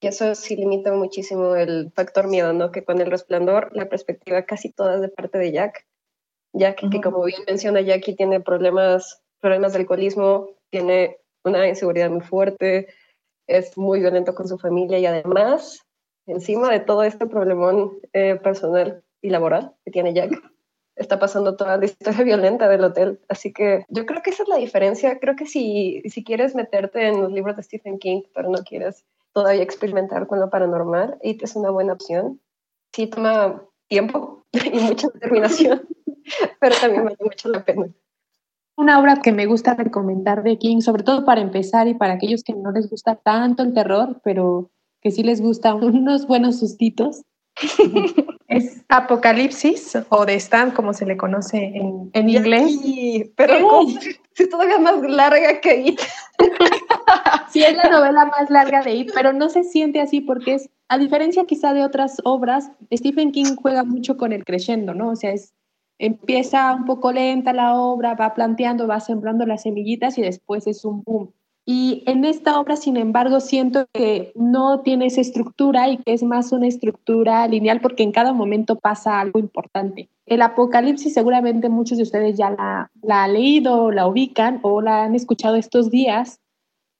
Y 0.00 0.08
eso 0.08 0.34
sí 0.34 0.56
limita 0.56 0.92
muchísimo 0.92 1.54
el 1.54 1.92
factor 1.94 2.28
miedo, 2.28 2.52
¿no? 2.52 2.70
Que 2.70 2.84
con 2.84 3.00
El 3.00 3.10
Resplandor 3.10 3.70
la 3.74 3.88
perspectiva 3.88 4.42
casi 4.42 4.70
toda 4.70 4.96
es 4.96 5.00
de 5.00 5.08
parte 5.08 5.38
de 5.38 5.52
Jack. 5.52 5.86
Jack, 6.52 6.90
que 6.90 7.00
como 7.00 7.24
bien 7.24 7.40
menciona 7.46 7.80
Jackie, 7.80 8.14
tiene 8.14 8.40
problemas, 8.40 9.22
problemas 9.40 9.72
de 9.72 9.80
alcoholismo, 9.80 10.50
tiene 10.70 11.18
una 11.44 11.66
inseguridad 11.68 12.10
muy 12.10 12.20
fuerte, 12.20 12.88
es 13.46 13.76
muy 13.78 14.00
violento 14.00 14.34
con 14.34 14.48
su 14.48 14.58
familia 14.58 14.98
y 14.98 15.06
además, 15.06 15.80
encima 16.26 16.70
de 16.70 16.80
todo 16.80 17.02
este 17.02 17.26
problemón 17.26 17.98
eh, 18.12 18.36
personal 18.36 19.02
y 19.20 19.30
laboral 19.30 19.74
que 19.84 19.90
tiene 19.90 20.14
Jack, 20.14 20.32
está 20.96 21.18
pasando 21.18 21.56
toda 21.56 21.76
la 21.76 21.84
historia 21.84 22.22
violenta 22.24 22.68
del 22.68 22.84
hotel. 22.84 23.20
Así 23.28 23.52
que 23.52 23.84
yo 23.88 24.06
creo 24.06 24.22
que 24.22 24.30
esa 24.30 24.42
es 24.42 24.48
la 24.48 24.56
diferencia. 24.56 25.18
Creo 25.18 25.36
que 25.36 25.46
si, 25.46 26.02
si 26.06 26.24
quieres 26.24 26.54
meterte 26.54 27.08
en 27.08 27.20
los 27.20 27.32
libros 27.32 27.56
de 27.56 27.62
Stephen 27.62 27.98
King, 27.98 28.22
pero 28.34 28.50
no 28.50 28.58
quieres 28.58 29.04
todavía 29.32 29.62
experimentar 29.62 30.26
con 30.26 30.40
lo 30.40 30.48
paranormal, 30.48 31.18
It 31.22 31.42
es 31.42 31.56
una 31.56 31.70
buena 31.70 31.92
opción. 31.92 32.40
Sí 32.92 33.08
toma 33.08 33.62
tiempo 33.88 34.44
y 34.52 34.78
mucha 34.80 35.08
determinación, 35.08 35.86
pero 36.60 36.76
también 36.80 37.04
vale 37.04 37.16
mucho 37.20 37.48
la 37.48 37.64
pena. 37.64 37.86
Una 38.76 38.98
obra 38.98 39.20
que 39.22 39.30
me 39.30 39.46
gusta 39.46 39.74
recomendar 39.74 40.42
de 40.42 40.58
King, 40.58 40.80
sobre 40.80 41.04
todo 41.04 41.24
para 41.24 41.40
empezar 41.40 41.86
y 41.86 41.94
para 41.94 42.14
aquellos 42.14 42.42
que 42.42 42.54
no 42.54 42.72
les 42.72 42.90
gusta 42.90 43.14
tanto 43.16 43.62
el 43.62 43.72
terror, 43.72 44.20
pero 44.24 44.70
que 45.00 45.12
sí 45.12 45.22
les 45.22 45.40
gusta 45.40 45.74
unos 45.74 46.26
buenos 46.26 46.58
sustitos, 46.58 47.22
es 48.48 48.82
Apocalipsis 48.88 49.98
o 50.08 50.26
The 50.26 50.34
Stand, 50.38 50.74
como 50.74 50.92
se 50.92 51.06
le 51.06 51.16
conoce 51.16 51.58
en, 51.58 52.10
en 52.12 52.28
inglés. 52.28 52.80
Sí, 52.82 53.32
pero 53.36 53.82
es 54.36 54.50
todavía 54.50 54.78
más 54.78 55.00
larga 55.02 55.60
que 55.60 55.76
It. 55.76 56.00
sí, 57.50 57.62
es 57.62 57.76
la 57.76 57.88
novela 57.88 58.24
más 58.26 58.50
larga 58.50 58.82
de 58.82 58.94
It, 58.94 59.10
pero 59.14 59.32
no 59.32 59.48
se 59.48 59.64
siente 59.64 60.00
así 60.00 60.20
porque 60.20 60.54
es, 60.54 60.70
a 60.88 60.98
diferencia 60.98 61.44
quizá 61.44 61.72
de 61.72 61.84
otras 61.84 62.20
obras, 62.24 62.70
Stephen 62.92 63.32
King 63.32 63.56
juega 63.56 63.84
mucho 63.84 64.16
con 64.16 64.32
el 64.32 64.44
creyendo, 64.44 64.94
¿no? 64.94 65.10
O 65.10 65.16
sea, 65.16 65.32
es 65.32 65.54
empieza 65.98 66.74
un 66.74 66.84
poco 66.84 67.12
lenta 67.12 67.52
la 67.52 67.76
obra, 67.76 68.14
va 68.14 68.34
planteando, 68.34 68.86
va 68.86 69.00
sembrando 69.00 69.46
las 69.46 69.62
semillitas 69.62 70.18
y 70.18 70.22
después 70.22 70.66
es 70.66 70.84
un 70.84 71.02
boom. 71.02 71.32
Y 71.66 72.02
en 72.06 72.26
esta 72.26 72.60
obra, 72.60 72.76
sin 72.76 72.96
embargo, 72.98 73.40
siento 73.40 73.86
que 73.94 74.32
no 74.34 74.80
tiene 74.80 75.06
esa 75.06 75.22
estructura 75.22 75.88
y 75.88 75.96
que 75.96 76.12
es 76.12 76.22
más 76.22 76.52
una 76.52 76.66
estructura 76.66 77.46
lineal 77.48 77.80
porque 77.80 78.02
en 78.02 78.12
cada 78.12 78.34
momento 78.34 78.76
pasa 78.76 79.18
algo 79.18 79.38
importante. 79.38 80.08
El 80.26 80.42
Apocalipsis 80.42 81.14
seguramente 81.14 81.70
muchos 81.70 81.96
de 81.96 82.04
ustedes 82.04 82.36
ya 82.36 82.50
la, 82.50 82.90
la 83.02 83.24
han 83.24 83.32
leído, 83.32 83.90
la 83.90 84.06
ubican 84.06 84.60
o 84.62 84.82
la 84.82 85.04
han 85.04 85.14
escuchado 85.14 85.56
estos 85.56 85.90
días 85.90 86.40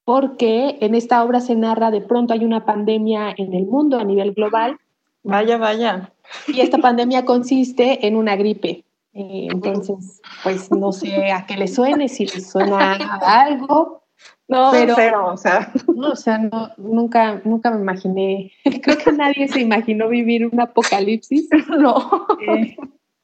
porque 0.05 0.79
en 0.81 0.95
esta 0.95 1.23
obra 1.25 1.41
se 1.41 1.55
narra 1.55 1.91
de 1.91 2.01
pronto 2.01 2.35
hay 2.35 2.45
una 2.45 2.65
pandemia 2.65 3.35
en 3.37 3.55
el 3.55 3.67
mundo 3.67 3.99
a 3.99 4.05
nivel 4.05 4.33
global. 4.33 4.79
Vaya, 5.23 5.57
vaya. 5.57 6.13
Y 6.49 6.61
esta 6.61 6.79
pandemia 6.79 7.25
consiste 7.25 8.07
en 8.07 8.17
una 8.17 8.37
gripe. 8.37 8.85
Eh, 9.15 9.49
entonces, 9.51 10.21
pues 10.43 10.71
no 10.71 10.93
sé 10.93 11.31
a 11.33 11.47
qué 11.47 11.57
le 11.57 11.69
suene, 11.69 12.09
si 12.09 12.27
le 12.27 12.41
suena 12.41 12.93
a 13.23 13.43
algo. 13.43 14.04
No, 14.47 14.71
pero, 14.73 14.95
cero, 14.95 15.31
o 15.33 15.37
sea. 15.37 15.73
No, 15.95 16.11
o 16.11 16.17
sea, 16.17 16.39
no, 16.39 16.71
nunca, 16.77 17.41
nunca 17.45 17.71
me 17.71 17.81
imaginé, 17.81 18.53
creo 18.83 18.99
que 18.99 19.13
nadie 19.13 19.49
se 19.49 19.61
imaginó 19.61 20.09
vivir 20.09 20.47
un 20.47 20.61
apocalipsis. 20.61 21.49
No. 21.79 22.27
Eh, 22.47 22.77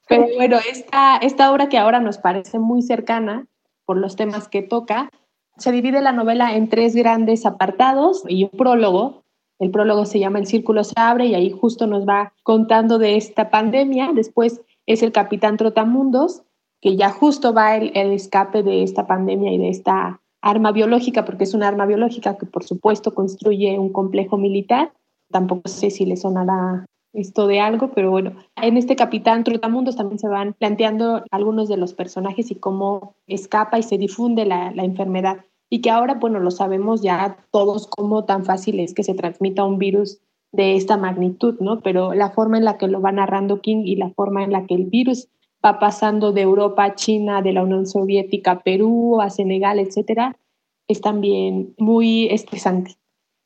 pero 0.09 0.27
bueno, 0.37 0.59
esta, 0.71 1.19
esta 1.19 1.53
obra 1.53 1.69
que 1.69 1.79
ahora 1.79 2.01
nos 2.01 2.19
parece 2.19 2.59
muy 2.59 2.83
cercana 2.83 3.47
por 3.85 3.97
los 3.97 4.17
temas 4.17 4.49
que 4.49 4.63
toca, 4.63 5.11
se 5.57 5.73
divide 5.73 6.01
la 6.01 6.13
novela 6.13 6.55
en 6.55 6.69
tres 6.69 6.97
grandes 6.97 7.47
apartados 7.47 8.25
y 8.27 8.45
un 8.45 8.51
prólogo 8.51 9.25
el 9.61 9.71
prólogo 9.71 10.07
se 10.07 10.19
llama 10.19 10.39
El 10.39 10.47
Círculo 10.47 10.83
se 10.85 10.95
abre 10.97 11.27
y 11.27 11.35
ahí 11.35 11.51
justo 11.51 11.87
nos 11.87 12.09
va 12.09 12.33
contando 12.43 12.99
de 12.99 13.17
esta 13.17 13.51
pandemia. 13.51 14.11
Después 14.15 14.63
es 14.87 15.03
el 15.03 15.13
Capitán 15.13 15.59
Trotamundos, 15.59 16.43
que 16.81 16.97
ya 16.97 17.11
justo 17.11 17.53
va 17.53 17.77
el, 17.77 17.93
escape 17.95 18.63
de 18.63 18.83
esta 18.83 19.07
pandemia 19.07 19.53
y 19.53 19.59
de 19.59 19.69
esta 19.69 20.21
arma 20.43 20.73
biológica, 20.73 21.25
porque 21.25 21.45
es 21.45 21.55
una 21.55 21.69
arma 21.69 21.87
biológica 21.87 22.37
que 22.39 22.47
por 22.47 22.65
supuesto 22.65 23.15
construye 23.15 23.79
un 23.79 23.93
complejo 23.93 24.37
militar. 24.37 24.93
Tampoco 25.31 25.69
sé 25.69 25.91
si 25.91 26.07
le 26.07 26.17
sonará 26.17 26.87
esto 27.13 27.47
de 27.47 27.61
algo, 27.61 27.91
pero 27.91 28.11
bueno, 28.11 28.33
en 28.57 28.77
este 28.77 28.97
Capitán 28.97 29.45
Trotamundos 29.45 29.97
también 29.97 30.19
se 30.19 30.29
van 30.29 30.55
planteando 30.55 31.25
algunos 31.31 31.69
de 31.69 31.77
los 31.77 31.93
personajes 31.93 32.51
y 32.51 32.55
cómo 32.55 33.15
escapa 33.27 33.79
y 33.79 33.83
se 33.83 33.99
difunde 33.99 34.45
la, 34.45 34.73
enfermedad 34.77 35.45
y 35.69 35.81
que 35.81 35.91
ahora, 35.91 36.15
bueno, 36.15 36.41
lo 36.41 36.51
sabemos 36.51 37.03
ya 37.03 37.37
todos 37.51 37.87
cómo 37.87 38.25
tan 38.25 38.45
fácil 38.45 38.81
es 38.81 38.95
que 38.95 39.03
se 39.03 39.15
transmita 39.15 39.65
un 39.65 39.79
virus 39.79 40.21
de 40.53 40.75
esta 40.75 40.97
magnitud, 40.97 41.57
¿no? 41.61 41.81
Pero 41.81 42.13
la 42.15 42.31
forma 42.31 42.59
en 42.59 42.65
la 42.65 42.77
que 42.77 42.89
lo 42.89 43.01
va 43.01 43.13
narrando 43.13 43.61
King 43.61 43.83
y 43.85 43.97
la 43.97 44.11
forma 44.11 44.43
en 44.43 44.53
la 44.53 44.67
que 44.67 44.75
el 44.75 44.87
virus 44.87 45.29
va 45.65 45.79
pasando 45.79 46.33
de 46.33 46.43
Europa 46.43 46.85
a 46.85 46.95
China, 46.95 47.43
de 47.43 47.53
la 47.53 47.63
Unión 47.63 47.87
Soviética 47.87 48.53
a 48.53 48.61
Perú, 48.61 49.21
a 49.21 49.31
Senegal, 49.31 49.79
etcétera, 49.79 50.37
es 50.89 51.01
también 51.01 51.75
muy 51.79 52.27
estresante. 52.29 52.97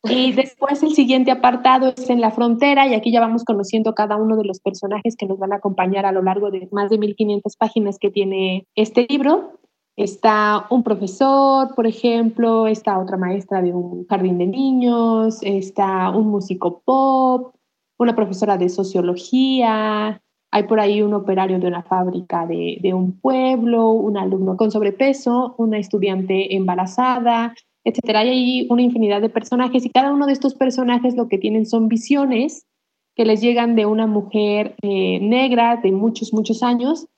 Y 0.05 0.33
después 0.33 0.83
el 0.83 0.95
siguiente 0.95 1.31
apartado 1.31 1.89
es 1.89 2.11
en 2.11 2.21
la 2.21 2.31
frontera 2.31 2.87
y 2.87 2.95
aquí 2.95 3.11
ya 3.11 3.21
vamos 3.21 3.45
conociendo 3.45 3.95
cada 3.95 4.17
uno 4.17 4.37
de 4.37 4.45
los 4.45 4.61
personajes 4.61 5.17
que 5.17 5.27
nos 5.27 5.39
van 5.39 5.53
a 5.53 5.57
acompañar 5.57 6.07
a 6.07 6.13
lo 6.13 6.23
largo 6.23 6.51
de 6.51 6.69
más 6.73 6.91
de 6.91 6.99
1500 6.99 7.57
páginas 7.57 7.99
que 7.99 8.11
tiene 8.11 8.67
este 8.75 9.07
libro. 9.09 9.59
Está 9.97 10.67
un 10.71 10.83
profesor, 10.83 11.75
por 11.75 11.87
ejemplo, 11.87 12.67
está 12.67 12.99
otra 12.99 13.17
maestra 13.17 13.63
de 13.63 13.73
un 13.73 14.07
jardín 14.09 14.39
de 14.39 14.47
niños, 14.47 15.39
está 15.43 16.11
un 16.11 16.29
músico 16.29 16.83
pop, 16.85 17.55
una 17.97 18.17
profesora 18.17 18.57
de 18.59 18.69
sociología, 18.69 20.21
hay 20.55 20.63
por 20.63 20.79
ahí 20.79 21.03
un 21.03 21.15
operario 21.15 21.59
de 21.59 21.67
una 21.67 21.83
fábrica 21.83 22.47
de, 22.47 22.95
un 22.95 23.19
pueblo, 23.19 23.89
un 23.89 24.17
alumno 24.17 24.57
con 24.57 24.71
sobrepeso, 24.71 25.57
una 25.59 25.79
estudiante 25.79 26.55
embarazada, 26.55 27.57
etcétera. 27.83 28.21
Hay 28.21 28.29
ahí 28.29 28.67
una 28.71 28.83
infinidad 28.83 29.21
de 29.21 29.31
personajes 29.31 29.85
y 29.85 29.91
cada 29.91 30.13
uno 30.13 30.27
de 30.29 30.33
estos 30.33 30.55
personajes 30.55 31.17
lo 31.17 31.27
que 31.27 31.39
tienen 31.39 31.67
son 31.67 31.89
visiones 31.89 32.69
que 33.17 33.25
les 33.25 33.41
llegan 33.41 33.75
de 33.75 33.87
una 33.87 34.07
mujer 34.07 34.77
eh, 34.83 35.19
negra 35.19 35.81
de 35.83 35.91
muchos, 35.91 36.33
muchos 36.33 36.63
años 36.63 37.09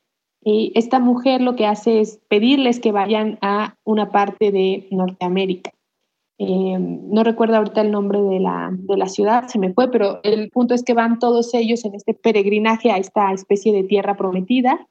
y 0.43 0.73
esta 0.75 0.99
mujer 0.99 1.43
lo 1.43 1.57
que 1.57 1.67
hace 1.67 2.01
es 2.01 2.19
pedirles 2.31 2.81
que 2.81 2.91
vayan 2.91 3.39
a 3.43 3.75
una 3.85 4.13
parte 4.13 4.51
de 4.51 4.89
Norteamérica. 4.91 5.73
Eh, 6.39 6.77
no 6.79 7.25
recuerdo 7.25 7.57
ahorita 7.57 7.81
el 7.81 7.91
nombre 7.91 8.21
de 8.21 8.41
la, 8.41 8.71
de 8.73 8.97
la 8.97 9.09
ciudad, 9.09 9.49
se 9.49 9.59
me 9.59 9.73
fue, 9.73 9.91
pero 9.91 10.21
el 10.23 10.51
punto 10.51 10.75
es 10.75 10.83
que 10.83 10.93
van 10.93 11.19
todos 11.19 11.55
ellos 11.55 11.85
en 11.85 11.95
este 11.95 12.13
peregrinaje 12.13 12.91
a 12.91 12.99
esta 12.99 13.33
especie 13.33 13.73
de 13.73 13.85
tierra 13.85 14.17
prometida, 14.17 14.87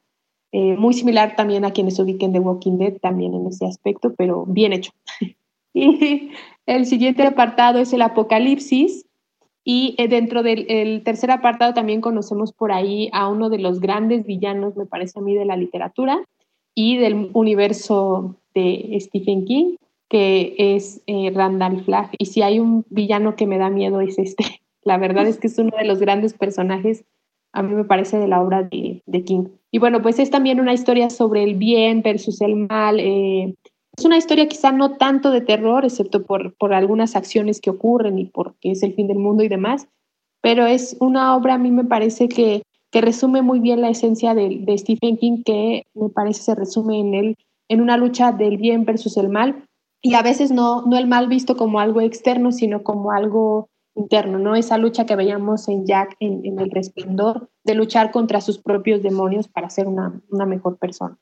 eh, 0.52 0.76
muy 0.76 0.94
similar 0.94 1.36
también 1.36 1.66
a 1.66 1.72
quienes 1.72 2.00
ubiquen 2.00 2.32
de 2.32 2.40
Walking 2.40 2.78
Dead, 2.78 2.98
también 3.00 3.34
en 3.36 3.46
ese 3.48 3.66
aspecto, 3.66 4.14
pero 4.16 4.46
bien 4.48 4.74
hecho. 4.74 4.92
y 5.74 6.32
el 6.66 6.86
siguiente 6.88 7.24
apartado 7.24 7.80
es 7.80 7.94
el 7.94 8.02
Apocalipsis, 8.02 9.06
y 9.68 9.96
eh, 9.98 10.08
dentro 10.08 10.44
del 10.44 11.02
tercer 11.04 11.32
apartado 11.32 11.74
también 11.74 12.00
conocemos 12.00 12.54
por 12.54 12.72
ahí 12.72 13.10
a 13.12 13.28
uno 13.28 13.50
de 13.50 13.58
los 13.58 13.80
grandes 13.80 14.24
villanos, 14.26 14.78
me 14.78 14.86
parece 14.86 15.18
a 15.20 15.24
mí, 15.24 15.34
de 15.34 15.46
la 15.46 15.58
literatura 15.58 16.24
y 16.76 16.98
del 16.98 17.32
universo 17.34 18.36
de 18.54 18.96
Stephen 19.02 19.46
King, 19.46 19.76
que 20.10 20.56
es 20.58 21.02
eh, 21.08 21.32
Randall 21.34 21.84
Flagg. 21.84 22.12
Y 22.18 22.26
si 22.26 22.42
hay 22.42 22.60
un 22.60 22.86
villano 22.90 23.36
que 23.36 23.48
me 23.48 23.58
da 23.58 23.70
miedo 23.70 24.02
es 24.02 24.18
este. 24.18 24.44
La 24.84 24.98
verdad 24.98 25.28
es 25.28 25.40
que 25.40 25.48
es 25.48 25.58
uno 25.58 25.76
de 25.78 25.86
los 25.86 26.00
grandes 26.00 26.34
personajes, 26.34 27.06
a 27.54 27.64
mí 27.64 27.74
me 27.74 27.86
parece, 27.86 28.20
de 28.20 28.28
la 28.28 28.42
obra 28.42 28.64
de, 28.64 29.24
King. 29.26 29.46
Y 29.72 29.80
bueno, 29.80 30.02
pues 30.02 30.20
es 30.20 30.30
también 30.30 30.60
una 30.60 30.74
historia 30.74 31.10
sobre 31.10 31.44
el 31.44 31.56
bien 31.56 32.02
versus 32.04 32.42
el 32.42 32.56
mal. 32.56 33.00
Eh, 33.00 33.56
es 33.98 34.06
una 34.06 34.18
historia 34.18 34.48
quizá 34.48 34.72
no 34.72 34.98
tanto 34.98 35.32
de 35.32 35.42
terror, 35.42 35.86
excepto 35.86 36.24
por, 36.26 36.56
por 36.58 36.74
algunas 36.74 37.16
acciones 37.16 37.62
que 37.62 37.70
ocurren 37.70 38.20
y 38.20 38.26
porque 38.26 38.72
es 38.72 38.84
el 38.84 38.94
fin 38.94 39.08
del 39.08 39.20
mundo 39.20 39.44
y 39.44 39.48
demás, 39.48 39.88
pero 40.42 40.66
es 40.66 40.98
una 41.00 41.36
obra, 41.36 41.56
a 41.56 41.58
mí 41.58 41.72
me 41.72 41.86
parece 41.86 42.28
que, 42.28 42.64
que 42.92 43.02
resume 43.02 43.42
muy 43.42 43.60
bien 43.60 43.82
la 43.82 43.90
esencia 43.90 44.36
de, 44.36 44.60
de, 44.62 44.78
Stephen 44.78 45.18
King, 45.18 45.44
que 45.44 45.86
me 45.94 46.10
parece 46.10 46.44
se 46.44 46.56
resume 46.56 47.00
en 47.00 47.14
él, 47.14 47.36
en 47.70 47.82
una 47.82 47.98
lucha 47.98 48.34
del 48.34 48.58
bien 48.58 48.84
versus 48.84 49.16
el 49.18 49.30
mal, 49.30 49.64
y 50.06 50.14
a 50.14 50.22
veces 50.22 50.52
no, 50.52 50.84
no 50.84 51.00
el 51.00 51.08
mal 51.08 51.28
visto 51.28 51.58
como 51.58 51.80
algo 51.80 52.00
externo, 52.00 52.52
sino 52.52 52.84
como 52.84 53.12
algo 53.12 53.72
interno, 53.96 54.38
¿no? 54.38 54.56
Esa 54.56 54.78
lucha 54.78 55.08
que 55.08 55.16
veíamos 55.16 55.68
en 55.68 55.88
Jack 55.88 56.16
en, 56.20 56.46
en 56.46 56.60
El 56.60 56.70
Resplandor, 56.70 57.50
de 57.64 57.74
luchar 57.74 58.12
contra 58.12 58.40
sus 58.40 58.62
propios 58.62 59.02
demonios 59.02 59.48
para 59.48 59.72
ser 59.72 59.88
una, 59.88 60.22
una 60.30 60.46
mejor 60.46 60.78
persona. 60.78 61.18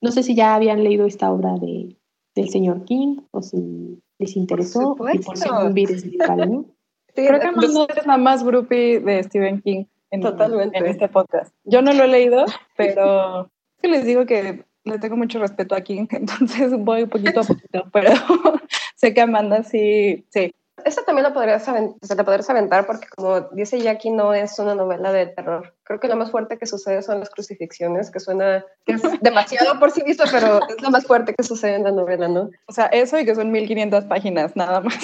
No 0.00 0.12
sé 0.12 0.22
si 0.22 0.36
ya 0.36 0.54
habían 0.54 0.84
leído 0.84 1.04
esta 1.04 1.32
obra 1.32 1.54
de, 1.54 1.96
del 2.36 2.48
señor 2.48 2.84
King 2.84 3.22
o 3.32 3.42
si 3.42 4.00
les 4.20 4.36
interesó 4.36 4.94
y 5.12 5.18
por 5.18 5.36
ser 5.36 5.50
un 5.50 5.74
virus 5.74 6.04
¿no? 6.04 6.66
Creo 7.16 7.40
que 7.40 7.50
no 7.50 7.88
es 7.88 8.06
la 8.06 8.18
más 8.18 8.44
groupie 8.44 9.00
de 9.00 9.20
Stephen 9.24 9.62
King 9.62 9.86
en, 10.12 10.22
en 10.24 10.86
este 10.86 11.08
podcast. 11.08 11.52
Yo 11.64 11.82
no 11.82 11.92
lo 11.92 12.04
he 12.04 12.08
leído, 12.08 12.44
pero 12.76 13.50
les 13.82 14.04
digo 14.04 14.26
que 14.26 14.64
le 14.88 14.98
tengo 14.98 15.16
mucho 15.16 15.38
respeto 15.38 15.74
a 15.74 15.80
King, 15.80 16.06
entonces 16.10 16.72
voy 16.78 17.06
poquito 17.06 17.40
a 17.40 17.44
poquito, 17.44 17.84
pero 17.92 18.10
sé 18.96 19.14
que 19.14 19.20
Amanda 19.20 19.62
sí, 19.62 20.24
sí, 20.30 20.52
esta 20.84 21.04
también 21.04 21.24
la 21.24 21.32
podrías, 21.32 21.64
se 21.64 22.14
la 22.14 22.24
podrías 22.24 22.48
aventar 22.50 22.86
porque 22.86 23.08
como 23.14 23.40
dice 23.52 23.80
Jackie, 23.80 24.10
no 24.10 24.34
es 24.34 24.58
una 24.58 24.74
novela 24.74 25.12
de 25.12 25.26
terror. 25.26 25.74
Creo 25.84 26.00
que 26.00 26.08
lo 26.08 26.16
más 26.16 26.30
fuerte 26.30 26.58
que 26.58 26.66
sucede 26.66 27.02
son 27.02 27.20
las 27.20 27.30
crucifixiones, 27.30 28.10
que 28.10 28.20
suena 28.20 28.64
que 28.84 28.92
es 28.92 29.02
demasiado 29.22 29.78
por 29.78 29.90
sí 29.90 30.02
mismo, 30.02 30.24
pero 30.30 30.60
es 30.68 30.80
lo 30.80 30.90
más 30.90 31.06
fuerte 31.06 31.34
que 31.34 31.42
sucede 31.42 31.74
en 31.74 31.84
la 31.84 31.92
novela, 31.92 32.28
¿no? 32.28 32.50
O 32.66 32.72
sea, 32.72 32.86
eso 32.86 33.18
y 33.18 33.24
que 33.24 33.34
son 33.34 33.50
1500 33.50 34.04
páginas, 34.04 34.56
nada 34.56 34.80
más. 34.80 34.98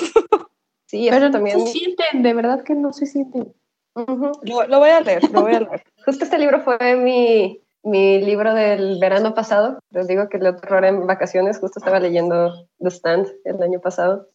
Sí, 0.87 1.09
pero 1.11 1.31
también... 1.31 1.59
no 1.59 1.67
se 1.67 1.73
sienten, 1.73 2.23
de 2.23 2.35
verdad 2.35 2.63
que 2.63 2.75
no 2.75 2.93
se 2.93 3.07
sienten. 3.07 3.53
lo, 3.95 4.79
voy 4.79 4.91
a 4.91 5.01
leer, 5.01 5.29
lo 5.33 5.43
voy 5.43 5.55
a 5.55 5.61
leer. 5.61 5.85
Justo 6.05 6.25
este 6.25 6.39
libro 6.39 6.61
fue 6.61 6.97
mi, 6.97 7.64
mi 7.85 8.21
libro 8.21 8.55
del 8.55 8.99
verano 8.99 9.35
pasado. 9.35 9.79
Les 9.91 10.09
digo 10.09 10.29
que 10.29 10.39
leo 10.39 10.57
terror 10.57 10.85
en 10.85 11.07
vacaciones. 11.07 11.59
Justo 11.59 11.79
estaba 11.79 12.01
leyendo 12.01 12.69
The 12.79 12.91
Stand 12.91 13.29
el 13.45 13.63
año 13.63 13.81
pasado. 13.81 14.29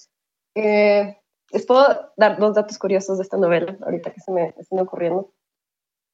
Eh, 0.56 1.18
les 1.52 1.66
puedo 1.66 2.12
dar 2.16 2.38
dos 2.38 2.56
datos 2.56 2.78
curiosos 2.78 3.18
de 3.18 3.24
esta 3.24 3.38
novela, 3.38 3.78
ahorita 3.82 4.12
que 4.12 4.22
se 4.22 4.32
me 4.32 4.54
están 4.58 4.80
ocurriendo. 4.80 5.34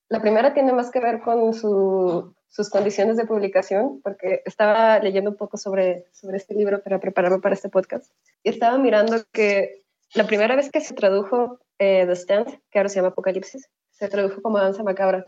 La 0.10 0.22
primera 0.22 0.54
tiene 0.54 0.72
más 0.72 0.92
que 0.92 1.00
ver 1.00 1.22
con 1.22 1.54
sus 1.54 2.70
condiciones 2.70 3.18
de 3.18 3.26
publicación, 3.26 4.02
porque 4.02 4.42
estaba 4.46 5.00
leyendo 5.00 5.32
un 5.32 5.38
poco 5.38 5.58
sobre, 5.58 6.06
sobre 6.14 6.38
este 6.38 6.54
libro 6.54 6.82
para 6.82 7.00
prepararme 7.00 7.40
para 7.40 7.56
este 7.56 7.70
podcast. 7.70 8.12
Y 8.44 8.50
estaba 8.50 8.78
mirando 8.78 9.18
que 9.34 9.84
la 10.14 10.26
primera 10.26 10.56
vez 10.56 10.72
que 10.72 10.80
se 10.80 10.94
tradujo 10.94 11.60
eh, 11.80 12.06
The 12.06 12.16
Stand, 12.16 12.62
que 12.72 12.80
ahora 12.80 12.90
se 12.90 12.98
llama 12.98 13.10
Apocalipsis, 13.10 13.68
se 13.92 14.08
tradujo 14.08 14.42
como 14.42 14.60
Danza 14.60 14.84
Macabra. 14.84 15.26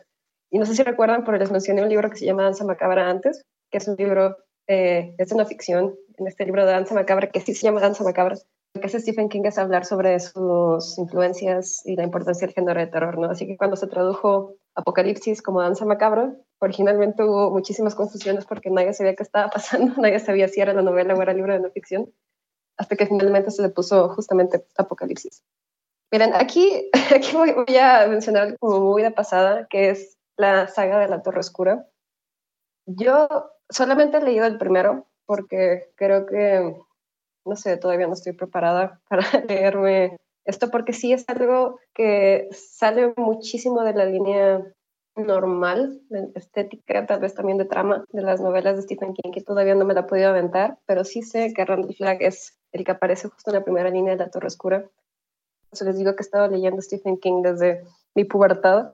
Y 0.49 0.59
no 0.59 0.65
sé 0.65 0.75
si 0.75 0.83
recuerdan, 0.83 1.23
pero 1.25 1.37
les 1.37 1.51
mencioné 1.51 1.83
un 1.83 1.89
libro 1.89 2.09
que 2.09 2.17
se 2.17 2.25
llama 2.25 2.43
Danza 2.43 2.63
Macabra 2.63 3.09
antes, 3.09 3.43
que 3.69 3.77
es 3.79 3.87
un 3.87 3.95
libro, 3.95 4.37
eh, 4.67 5.13
es 5.17 5.31
una 5.31 5.45
ficción, 5.45 5.95
en 6.17 6.27
este 6.27 6.45
libro 6.45 6.65
de 6.65 6.71
Danza 6.71 6.95
Macabra, 6.95 7.27
que 7.27 7.41
sí 7.41 7.53
se 7.53 7.65
llama 7.67 7.81
Danza 7.81 8.03
Macabra. 8.03 8.37
Lo 8.73 8.81
que 8.81 8.87
hace 8.87 8.99
Stephen 8.99 9.29
King 9.29 9.43
es 9.45 9.57
hablar 9.57 9.85
sobre 9.85 10.19
sus 10.19 10.97
influencias 10.97 11.81
y 11.85 11.95
la 11.95 12.03
importancia 12.03 12.45
del 12.45 12.53
género 12.53 12.79
de 12.79 12.87
terror, 12.87 13.17
¿no? 13.17 13.29
Así 13.29 13.47
que 13.47 13.57
cuando 13.57 13.75
se 13.75 13.87
tradujo 13.87 14.55
Apocalipsis 14.75 15.41
como 15.41 15.61
Danza 15.61 15.85
Macabra, 15.85 16.35
originalmente 16.59 17.23
hubo 17.23 17.51
muchísimas 17.51 17.95
confusiones 17.95 18.45
porque 18.45 18.69
nadie 18.69 18.93
sabía 18.93 19.15
qué 19.15 19.23
estaba 19.23 19.49
pasando, 19.49 19.95
nadie 20.01 20.19
sabía 20.19 20.47
si 20.47 20.61
era 20.61 20.73
la 20.73 20.81
novela 20.81 21.15
o 21.15 21.21
era 21.21 21.31
el 21.31 21.37
libro 21.37 21.53
de 21.53 21.59
no 21.59 21.71
ficción, 21.71 22.11
hasta 22.77 22.95
que 22.95 23.07
finalmente 23.07 23.51
se 23.51 23.61
le 23.61 23.69
puso 23.69 24.09
justamente 24.09 24.65
Apocalipsis. 24.77 25.43
Miren, 26.11 26.33
aquí, 26.33 26.89
aquí 27.15 27.35
voy, 27.35 27.53
voy 27.53 27.77
a 27.77 28.07
mencionar 28.07 28.57
como 28.59 28.79
muy 28.81 29.03
de 29.03 29.11
pasada, 29.11 29.67
que 29.69 29.89
es 29.89 30.16
la 30.38 30.67
saga 30.67 30.99
de 30.99 31.07
la 31.07 31.21
Torre 31.21 31.39
Oscura. 31.39 31.88
Yo 32.85 33.27
solamente 33.69 34.17
he 34.17 34.23
leído 34.23 34.45
el 34.45 34.57
primero 34.57 35.07
porque 35.25 35.91
creo 35.95 36.25
que, 36.25 36.75
no 37.45 37.55
sé, 37.55 37.77
todavía 37.77 38.07
no 38.07 38.13
estoy 38.13 38.33
preparada 38.33 39.01
para 39.09 39.25
leerme 39.47 40.17
esto 40.45 40.71
porque 40.71 40.93
sí 40.93 41.11
es 41.11 41.27
algo 41.27 41.79
que 41.93 42.47
sale 42.51 43.13
muchísimo 43.17 43.83
de 43.83 43.93
la 43.93 44.05
línea 44.05 44.73
normal, 45.17 45.99
estética, 46.35 47.05
tal 47.05 47.19
vez 47.19 47.33
también 47.33 47.57
de 47.57 47.65
trama 47.65 48.05
de 48.13 48.21
las 48.21 48.39
novelas 48.39 48.77
de 48.77 48.83
Stephen 48.83 49.13
King, 49.13 49.31
que 49.31 49.41
todavía 49.41 49.75
no 49.75 49.83
me 49.83 49.93
la 49.93 50.01
he 50.01 50.03
podido 50.03 50.29
aventar, 50.29 50.77
pero 50.85 51.03
sí 51.03 51.23
sé 51.23 51.53
que 51.53 51.65
Randall 51.65 51.95
Flagg 51.95 52.21
es 52.21 52.57
el 52.71 52.85
que 52.85 52.91
aparece 52.91 53.27
justo 53.27 53.49
en 53.49 53.55
la 53.55 53.63
primera 53.63 53.89
línea 53.89 54.13
de 54.13 54.23
La 54.23 54.29
Torre 54.29 54.47
Oscura. 54.47 54.85
Entonces 55.65 55.88
les 55.88 55.97
digo 55.97 56.15
que 56.15 56.21
he 56.21 56.27
estado 56.27 56.47
leyendo 56.47 56.81
Stephen 56.81 57.17
King 57.17 57.41
desde 57.41 57.83
mi 58.15 58.23
pubertad 58.23 58.93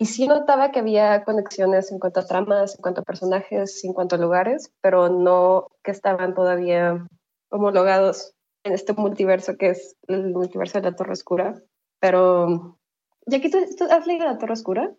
y 0.00 0.06
sí 0.06 0.26
notaba 0.26 0.72
que 0.72 0.78
había 0.78 1.24
conexiones 1.24 1.92
en 1.92 1.98
cuanto 1.98 2.20
a 2.20 2.26
tramas, 2.26 2.74
en 2.74 2.80
cuanto 2.80 3.02
a 3.02 3.04
personajes, 3.04 3.84
en 3.84 3.92
cuanto 3.92 4.16
a 4.16 4.18
lugares, 4.18 4.72
pero 4.80 5.10
no 5.10 5.66
que 5.84 5.90
estaban 5.90 6.34
todavía 6.34 7.06
homologados 7.50 8.32
en 8.64 8.72
este 8.72 8.94
multiverso 8.94 9.58
que 9.58 9.68
es 9.68 9.96
el 10.08 10.32
multiverso 10.32 10.80
de 10.80 10.90
la 10.90 10.96
Torre 10.96 11.12
Oscura. 11.12 11.62
Pero, 12.00 12.78
¿ya 13.26 13.42
que 13.42 13.50
tú, 13.50 13.58
has 13.90 14.06
leído 14.06 14.24
La 14.24 14.38
Torre 14.38 14.54
Oscura? 14.54 14.90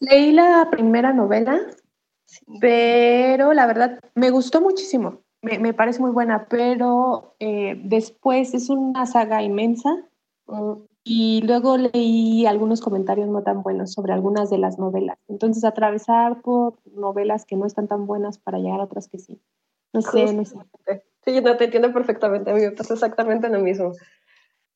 Leí 0.00 0.32
la 0.32 0.68
primera 0.70 1.12
novela, 1.12 1.60
pero 2.58 3.52
la 3.52 3.66
verdad 3.66 4.00
me 4.14 4.30
gustó 4.30 4.62
muchísimo. 4.62 5.24
Me, 5.42 5.58
me 5.58 5.74
parece 5.74 6.00
muy 6.00 6.10
buena, 6.10 6.46
pero 6.48 7.36
eh, 7.38 7.78
después 7.84 8.54
es 8.54 8.70
una 8.70 9.04
saga 9.04 9.42
inmensa. 9.42 10.07
Mm. 10.48 10.72
Y 11.04 11.40
luego 11.42 11.78
leí 11.78 12.44
algunos 12.46 12.80
comentarios 12.80 13.28
no 13.28 13.42
tan 13.42 13.62
buenos 13.62 13.92
sobre 13.92 14.12
algunas 14.12 14.50
de 14.50 14.58
las 14.58 14.78
novelas. 14.78 15.18
Entonces, 15.28 15.64
atravesar 15.64 16.42
por 16.42 16.74
novelas 16.84 17.46
que 17.46 17.56
no 17.56 17.66
están 17.66 17.88
tan 17.88 18.06
buenas 18.06 18.38
para 18.38 18.58
llegar 18.58 18.80
a 18.80 18.84
otras 18.84 19.08
que 19.08 19.18
sí. 19.18 19.40
No 19.94 20.02
sé, 20.02 20.32
no 20.34 20.44
sé. 20.44 20.56
Sí, 21.24 21.40
no 21.40 21.56
te 21.56 21.64
entiendo 21.64 21.92
perfectamente. 21.92 22.50
A 22.50 22.54
mí 22.54 22.60
me 22.60 22.72
pasa 22.72 22.94
exactamente 22.94 23.48
lo 23.48 23.58
mismo. 23.60 23.92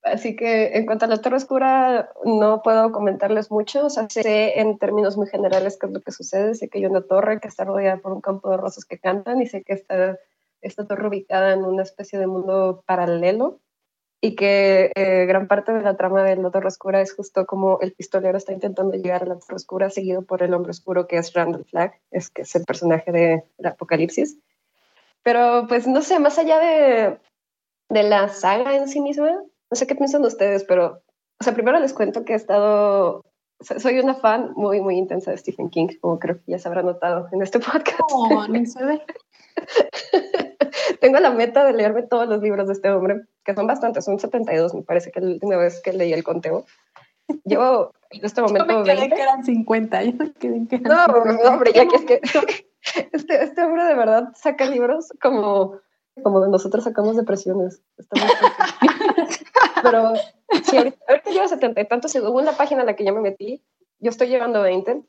Así 0.03 0.35
que 0.35 0.77
en 0.77 0.87
cuanto 0.87 1.05
a 1.05 1.09
la 1.09 1.21
Torre 1.21 1.37
Oscura, 1.37 2.11
no 2.25 2.63
puedo 2.63 2.93
comentarles 2.93 3.51
mucho. 3.51 3.87
O 3.87 3.91
sea, 3.91 4.09
sé 4.09 4.59
en 4.59 4.79
términos 4.79 5.19
muy 5.19 5.27
generales 5.27 5.77
qué 5.79 5.87
es 5.87 5.93
lo 5.93 6.01
que 6.01 6.13
sucede. 6.13 6.55
Sé 6.55 6.69
que 6.69 6.79
hay 6.79 6.87
una 6.87 7.03
torre 7.03 7.41
que 7.41 7.49
está 7.49 7.65
rodeada 7.65 7.99
por 7.99 8.13
un 8.13 8.23
campo 8.23 8.51
de 8.51 8.57
rosas 8.57 8.87
que 8.87 8.99
cantan 8.99 9.43
y 9.43 9.47
sé 9.47 9.63
que 9.63 9.75
está 9.75 10.19
esta 10.63 10.87
torre 10.87 11.09
ubicada 11.09 11.53
en 11.53 11.65
una 11.65 11.83
especie 11.83 12.19
de 12.19 12.27
mundo 12.27 12.85
paralelo 12.87 13.61
y 14.25 14.37
que 14.37 14.93
eh, 14.95 15.27
gran 15.27 15.49
parte 15.49 15.73
de 15.73 15.83
la 15.83 15.97
trama 15.97 16.23
de 16.23 16.37
La 16.37 16.53
Torre 16.53 16.69
Oscura 16.69 17.01
es 17.01 17.13
justo 17.13 17.45
como 17.45 17.81
el 17.81 17.93
pistolero 17.93 18.39
está 18.39 18.53
intentando 18.53 18.95
llegar 18.95 19.25
a 19.25 19.27
la 19.27 19.39
Torre 19.41 19.57
Oscura 19.57 19.91
seguido 19.91 20.23
por 20.23 20.45
el 20.45 20.55
hombre 20.55 20.71
oscuro 20.71 21.09
que 21.09 21.17
es 21.17 21.33
Randall 21.33 21.65
Flagg, 21.65 21.95
es 22.13 22.31
que 22.31 22.43
es 22.43 22.55
el 22.55 22.65
personaje 22.65 23.11
de, 23.11 23.45
Apocalipsis. 23.65 24.39
Pero 25.25 25.67
pues 25.67 25.89
no 25.89 26.03
sé, 26.03 26.21
más 26.21 26.39
allá 26.39 26.61
de, 26.61 27.19
de 27.89 28.03
la 28.05 28.29
saga 28.29 28.77
en 28.77 28.87
sí 28.87 29.01
misma, 29.01 29.33
no 29.33 29.77
sé 29.77 29.89
qué 29.89 29.97
piensan 29.97 30.25
ustedes, 30.25 30.63
pero, 30.63 31.03
o 31.41 31.45
sea, 31.45 31.53
primero 31.53 31.81
les 31.81 31.93
cuento 31.93 32.25
que 32.25 32.35
he 32.35 32.37
estado, 32.37 33.25
soy 33.61 33.99
una 33.99 34.15
fan 34.15 34.53
muy, 34.55 34.81
muy 34.81 34.99
intensa 34.99 35.33
de 35.33 35.39
Stephen 35.39 35.69
King, 35.69 35.89
como 36.01 36.21
creo 36.21 36.37
que 36.37 36.53
ya 36.53 36.61
se 36.61 36.69
habrá 36.69 36.83
notado 36.83 37.27
en 37.33 37.43
este 37.43 37.59
podcast. 37.59 37.99
Oh, 38.13 38.47
no 38.47 38.67
se 38.67 38.85
ve. 38.85 39.03
Tengo 41.03 41.19
la 41.19 41.31
meta 41.31 41.65
de 41.65 41.73
leerme 41.73 42.05
todos 42.05 42.29
los 42.29 42.41
libros 42.41 42.69
de 42.69 42.75
este 42.75 42.89
hombre, 42.89 43.23
que 43.45 43.55
son 43.55 43.67
bastantes, 43.67 44.05
son 44.05 44.21
72, 44.21 44.73
me 44.73 44.83
parece 44.83 45.11
que 45.11 45.21
la 45.21 45.33
última 45.33 45.57
vez 45.57 45.83
que 45.83 45.93
leí 45.93 46.13
el 46.13 46.23
conteo. 46.23 46.65
Llevo 47.45 47.93
en 48.11 48.25
este 48.25 48.41
momento. 48.41 48.69
Yo 48.69 48.79
me 48.79 48.85
quedé 48.85 49.09
que 49.09 49.21
eran 49.21 49.45
50, 49.45 50.05
yo 50.05 50.13
me 50.13 50.33
quedé 50.33 50.69
que 50.69 50.77
eran 50.77 50.85
No, 50.85 51.07
no, 51.09 51.51
hombre, 51.51 51.73
ya 51.75 51.89
que 51.89 51.97
es 51.97 52.05
que 52.05 52.21
este, 53.13 53.43
este 53.43 53.65
hombre 53.65 53.83
de 53.83 53.97
verdad 53.97 54.29
saca 54.37 54.65
libros 54.67 55.13
como, 55.21 55.81
como 56.23 56.47
nosotros 56.47 56.85
sacamos 56.85 57.17
depresiones. 57.17 57.83
Pero 59.83 60.13
sí, 60.63 60.77
ahorita, 60.77 60.99
ahorita 61.09 61.31
llevo 61.33 61.49
70 61.49 61.81
y 61.81 61.89
tantos, 61.89 62.15
hubo 62.15 62.39
una 62.39 62.53
página 62.53 62.83
en 62.83 62.87
la 62.87 62.95
que 62.95 63.05
yo 63.05 63.13
me 63.13 63.23
metí, 63.23 63.61
yo 63.99 64.11
estoy 64.11 64.29
llegando 64.29 64.61
a 64.61 64.63
20, 64.63 65.03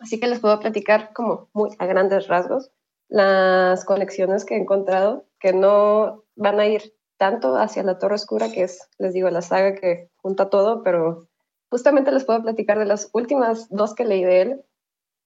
así 0.00 0.18
que 0.18 0.26
les 0.26 0.40
puedo 0.40 0.58
platicar 0.58 1.12
como 1.12 1.50
muy 1.52 1.68
a 1.78 1.84
grandes 1.84 2.28
rasgos 2.28 2.70
las 3.08 3.84
conexiones 3.84 4.44
que 4.44 4.54
he 4.54 4.58
encontrado, 4.58 5.26
que 5.40 5.52
no 5.52 6.24
van 6.36 6.60
a 6.60 6.66
ir 6.66 6.94
tanto 7.16 7.56
hacia 7.56 7.82
la 7.82 7.98
Torre 7.98 8.14
Oscura, 8.14 8.50
que 8.50 8.62
es, 8.62 8.88
les 8.98 9.12
digo, 9.12 9.30
la 9.30 9.42
saga 9.42 9.74
que 9.74 10.10
junta 10.16 10.50
todo, 10.50 10.82
pero 10.82 11.26
justamente 11.70 12.12
les 12.12 12.24
puedo 12.24 12.42
platicar 12.42 12.78
de 12.78 12.84
las 12.84 13.10
últimas 13.12 13.68
dos 13.70 13.94
que 13.94 14.04
leí 14.04 14.24
de 14.24 14.42
él, 14.42 14.64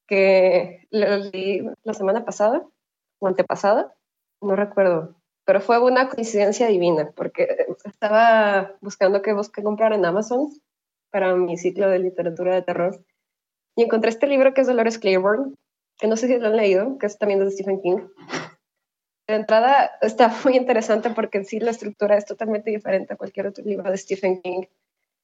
que 0.07 0.87
leí 0.91 1.67
la 1.83 1.95
semana 1.95 2.25
pasada 2.25 2.67
o 3.21 3.27
antepasada, 3.27 3.95
no 4.41 4.57
recuerdo, 4.57 5.15
pero 5.45 5.61
fue 5.61 5.79
una 5.81 6.09
coincidencia 6.09 6.67
divina, 6.69 7.13
porque 7.15 7.67
estaba 7.85 8.77
buscando 8.81 9.23
qué 9.23 9.33
busqué 9.33 9.63
comprar 9.63 9.93
en 9.93 10.05
Amazon 10.05 10.51
para 11.11 11.35
mi 11.35 11.57
ciclo 11.57 11.89
de 11.89 11.99
literatura 11.99 12.55
de 12.55 12.63
terror 12.63 13.05
y 13.77 13.83
encontré 13.83 14.11
este 14.11 14.27
libro 14.27 14.53
que 14.53 14.61
es 14.63 14.67
Dolores 14.67 14.99
Claiborne, 14.99 15.55
no 16.07 16.17
sé 16.17 16.27
si 16.27 16.39
lo 16.39 16.49
han 16.49 16.57
leído, 16.57 16.99
que 16.99 17.07
es 17.07 17.19
también 17.19 17.41
de 17.41 17.51
Stephen 17.51 17.81
King. 17.81 17.99
De 19.29 19.35
entrada 19.35 19.93
está 20.01 20.29
muy 20.45 20.57
interesante 20.57 21.11
porque 21.11 21.39
en 21.39 21.45
sí 21.45 21.61
la 21.61 21.71
estructura 21.71 22.17
es 22.17 22.27
totalmente 22.27 22.71
diferente 22.71 23.15
a 23.15 23.17
cualquier 23.17 23.47
otro 23.47 23.65
libro 23.65 23.91
de 23.91 23.97
Stephen 23.97 24.41
King, 24.43 24.63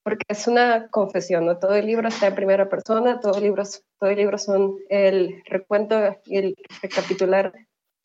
porque 0.03 0.25
es 0.29 0.47
una 0.47 0.89
confesión, 0.89 1.47
¿no? 1.47 1.59
Todo 1.59 1.75
el 1.75 1.87
libro 1.87 2.09
está 2.09 2.29
en 2.29 2.35
primera 2.35 2.69
persona, 2.69 3.21
todo 3.21 3.37
el 3.37 3.45
libro, 3.45 3.65
todo 3.99 4.11
el 4.11 4.17
libro 4.17 4.39
son 4.39 4.77
el 4.89 5.43
recuento 5.47 6.17
y 6.25 6.39
el 6.39 6.57
recapitular 6.83 7.53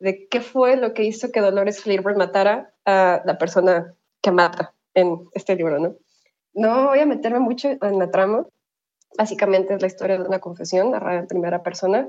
de 0.00 0.26
qué 0.28 0.40
fue 0.40 0.76
lo 0.76 0.92
que 0.92 1.04
hizo 1.04 1.30
que 1.30 1.40
Dolores 1.40 1.80
Claiborne 1.80 2.18
matara 2.18 2.74
a 2.84 3.22
la 3.24 3.38
persona 3.38 3.94
que 4.20 4.32
mata 4.32 4.74
en 4.94 5.28
este 5.32 5.54
libro, 5.56 5.78
¿no? 5.78 5.96
No 6.52 6.88
voy 6.88 6.98
a 7.00 7.06
meterme 7.06 7.40
mucho 7.40 7.68
en 7.68 7.98
la 7.98 8.10
trama, 8.10 8.46
básicamente 9.16 9.74
es 9.74 9.80
la 9.80 9.86
historia 9.86 10.18
de 10.18 10.24
una 10.24 10.40
confesión 10.40 10.90
narrada 10.90 11.20
en 11.20 11.26
primera 11.26 11.62
persona 11.62 12.08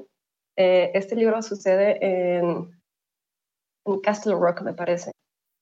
eh, 0.58 0.92
este 0.94 1.16
libro 1.16 1.42
sucede 1.42 1.98
en, 2.02 2.72
Castle 4.04 4.36
Rock, 4.36 4.62
me 4.62 4.74
parece. 4.74 5.12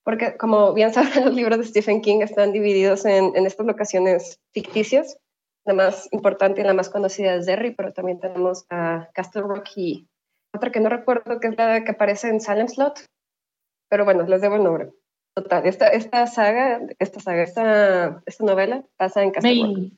Porque, 0.04 0.38
como 0.38 0.74
bien 0.74 0.94
saben, 0.94 1.26
los 1.26 1.34
libros 1.34 1.58
de 1.58 1.66
Stephen 1.66 2.02
King 2.02 2.22
están 2.22 2.52
divididos 2.52 3.06
en, 3.06 3.36
estas 3.46 3.66
locaciones 3.66 4.40
ficticias. 4.54 5.18
La 5.66 5.74
más 5.74 6.10
importante 6.12 6.62
y 6.62 6.64
la 6.66 6.74
más 6.74 6.90
conocida 6.90 7.36
es 7.36 7.46
Derry, 7.46 7.72
pero 7.72 7.94
también 7.94 8.20
tenemos 8.20 8.66
a 8.70 9.10
Castle 9.14 9.44
Rock 9.44 9.70
y 9.78 10.08
otra 10.54 10.72
que 10.72 10.82
no 10.82 10.90
recuerdo, 10.90 11.40
que 11.40 11.48
es 11.48 11.58
la 11.58 11.84
que 11.84 11.92
aparece 11.92 12.28
en 12.28 12.42
Salem 12.42 12.68
Slot. 12.68 13.06
Pero 13.90 14.06
bueno, 14.06 14.24
les 14.24 14.42
debo 14.42 14.56
el 14.56 14.64
nombre. 14.64 14.92
Total, 15.36 15.66
esta, 15.66 15.88
esta 15.88 16.28
saga, 16.28 16.82
esta 17.00 17.20
saga, 17.20 17.44
esta, 17.44 18.22
esta 18.26 18.44
novela 18.44 18.84
pasa 18.98 19.24
en 19.24 19.32
Castle 19.32 19.64
Rock. 19.64 19.94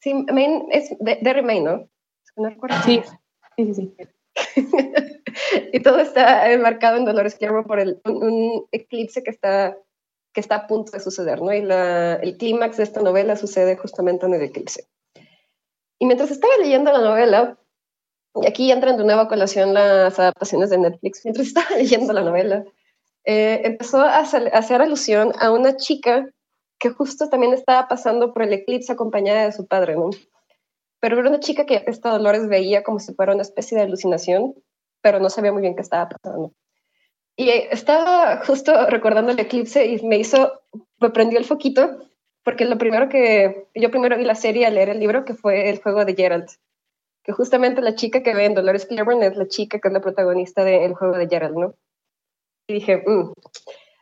Sí, 0.00 0.14
Maine 0.14 0.66
es 0.70 0.96
Derry, 1.00 1.42
Maine, 1.42 1.64
¿no? 1.64 1.88
No 2.36 2.48
recuerdo. 2.48 2.76
Sí. 2.84 3.02
Sí, 3.58 3.74
sí, 3.74 3.92
y 5.72 5.80
todo 5.80 5.98
está 5.98 6.52
enmarcado 6.52 6.96
en 6.96 7.04
Dolores 7.04 7.34
Claiborne 7.34 7.66
por 7.66 7.80
el, 7.80 8.00
un, 8.04 8.68
eclipse 8.70 9.24
que 9.24 9.32
está, 9.32 9.76
que 10.32 10.40
está 10.40 10.54
a 10.54 10.66
punto 10.68 10.92
de 10.92 11.00
suceder, 11.00 11.42
¿no? 11.42 11.52
Y 11.52 11.62
la, 11.62 12.14
el 12.14 12.36
clímax 12.36 12.76
de 12.76 12.84
esta 12.84 13.02
novela 13.02 13.34
sucede 13.34 13.76
justamente 13.76 14.26
en 14.26 14.34
el 14.34 14.42
eclipse. 14.42 14.86
Y 15.98 16.06
mientras 16.06 16.30
estaba 16.30 16.56
leyendo 16.58 16.92
la 16.92 17.00
novela, 17.00 17.58
y 18.36 18.46
aquí 18.46 18.70
entran 18.70 18.96
de 18.96 19.04
nuevo 19.04 19.22
a 19.22 19.28
colación 19.28 19.74
las 19.74 20.16
adaptaciones 20.20 20.70
de 20.70 20.78
Netflix 20.78 21.22
mientras 21.24 21.48
estaba 21.48 21.70
leyendo 21.76 22.12
la 22.12 22.22
novela. 22.22 22.64
Eh, 23.24 23.62
empezó 23.64 24.02
a 24.02 24.18
hacer 24.18 24.82
alusión 24.82 25.32
a 25.40 25.50
una 25.50 25.74
chica 25.76 26.30
que 26.78 26.90
justo 26.90 27.28
también 27.28 27.54
estaba 27.54 27.88
pasando 27.88 28.32
por 28.32 28.44
el 28.44 28.52
eclipse 28.52 28.92
acompañada 28.92 29.46
de 29.46 29.52
su 29.52 29.66
padre, 29.66 29.96
¿no? 29.96 30.10
Pero 31.00 31.18
era 31.18 31.28
una 31.28 31.40
chica 31.40 31.64
que 31.64 31.84
esta 31.86 32.10
Dolores 32.10 32.48
veía 32.48 32.82
como 32.82 32.98
si 32.98 33.14
fuera 33.14 33.32
una 33.32 33.42
especie 33.42 33.76
de 33.76 33.84
alucinación, 33.84 34.54
pero 35.00 35.20
no 35.20 35.30
sabía 35.30 35.52
muy 35.52 35.62
bien 35.62 35.76
qué 35.76 35.82
estaba 35.82 36.08
pasando. 36.08 36.52
Y 37.36 37.50
estaba 37.50 38.44
justo 38.44 38.72
recordando 38.88 39.30
el 39.30 39.38
eclipse 39.38 39.86
y 39.86 40.04
me 40.04 40.18
hizo, 40.18 40.60
me 41.00 41.10
prendió 41.10 41.38
el 41.38 41.44
foquito, 41.44 41.98
porque 42.42 42.64
lo 42.64 42.78
primero 42.78 43.08
que, 43.08 43.68
yo 43.74 43.90
primero 43.90 44.18
vi 44.18 44.24
la 44.24 44.34
serie 44.34 44.66
a 44.66 44.70
leer 44.70 44.88
el 44.88 44.98
libro, 44.98 45.24
que 45.24 45.34
fue 45.34 45.70
el 45.70 45.80
juego 45.80 46.04
de 46.04 46.16
Geralt, 46.16 46.50
que 47.22 47.32
justamente 47.32 47.80
la 47.80 47.94
chica 47.94 48.24
que 48.24 48.34
ve 48.34 48.46
en 48.46 48.54
Dolores 48.54 48.86
Claiborne 48.86 49.24
es 49.24 49.36
la 49.36 49.46
chica 49.46 49.78
que 49.78 49.86
es 49.86 49.94
la 49.94 50.00
protagonista 50.00 50.64
del 50.64 50.94
juego 50.94 51.16
de 51.16 51.28
Geralt, 51.28 51.56
¿no? 51.56 51.74
Y 52.66 52.74
dije, 52.74 53.04
mm, 53.06 53.32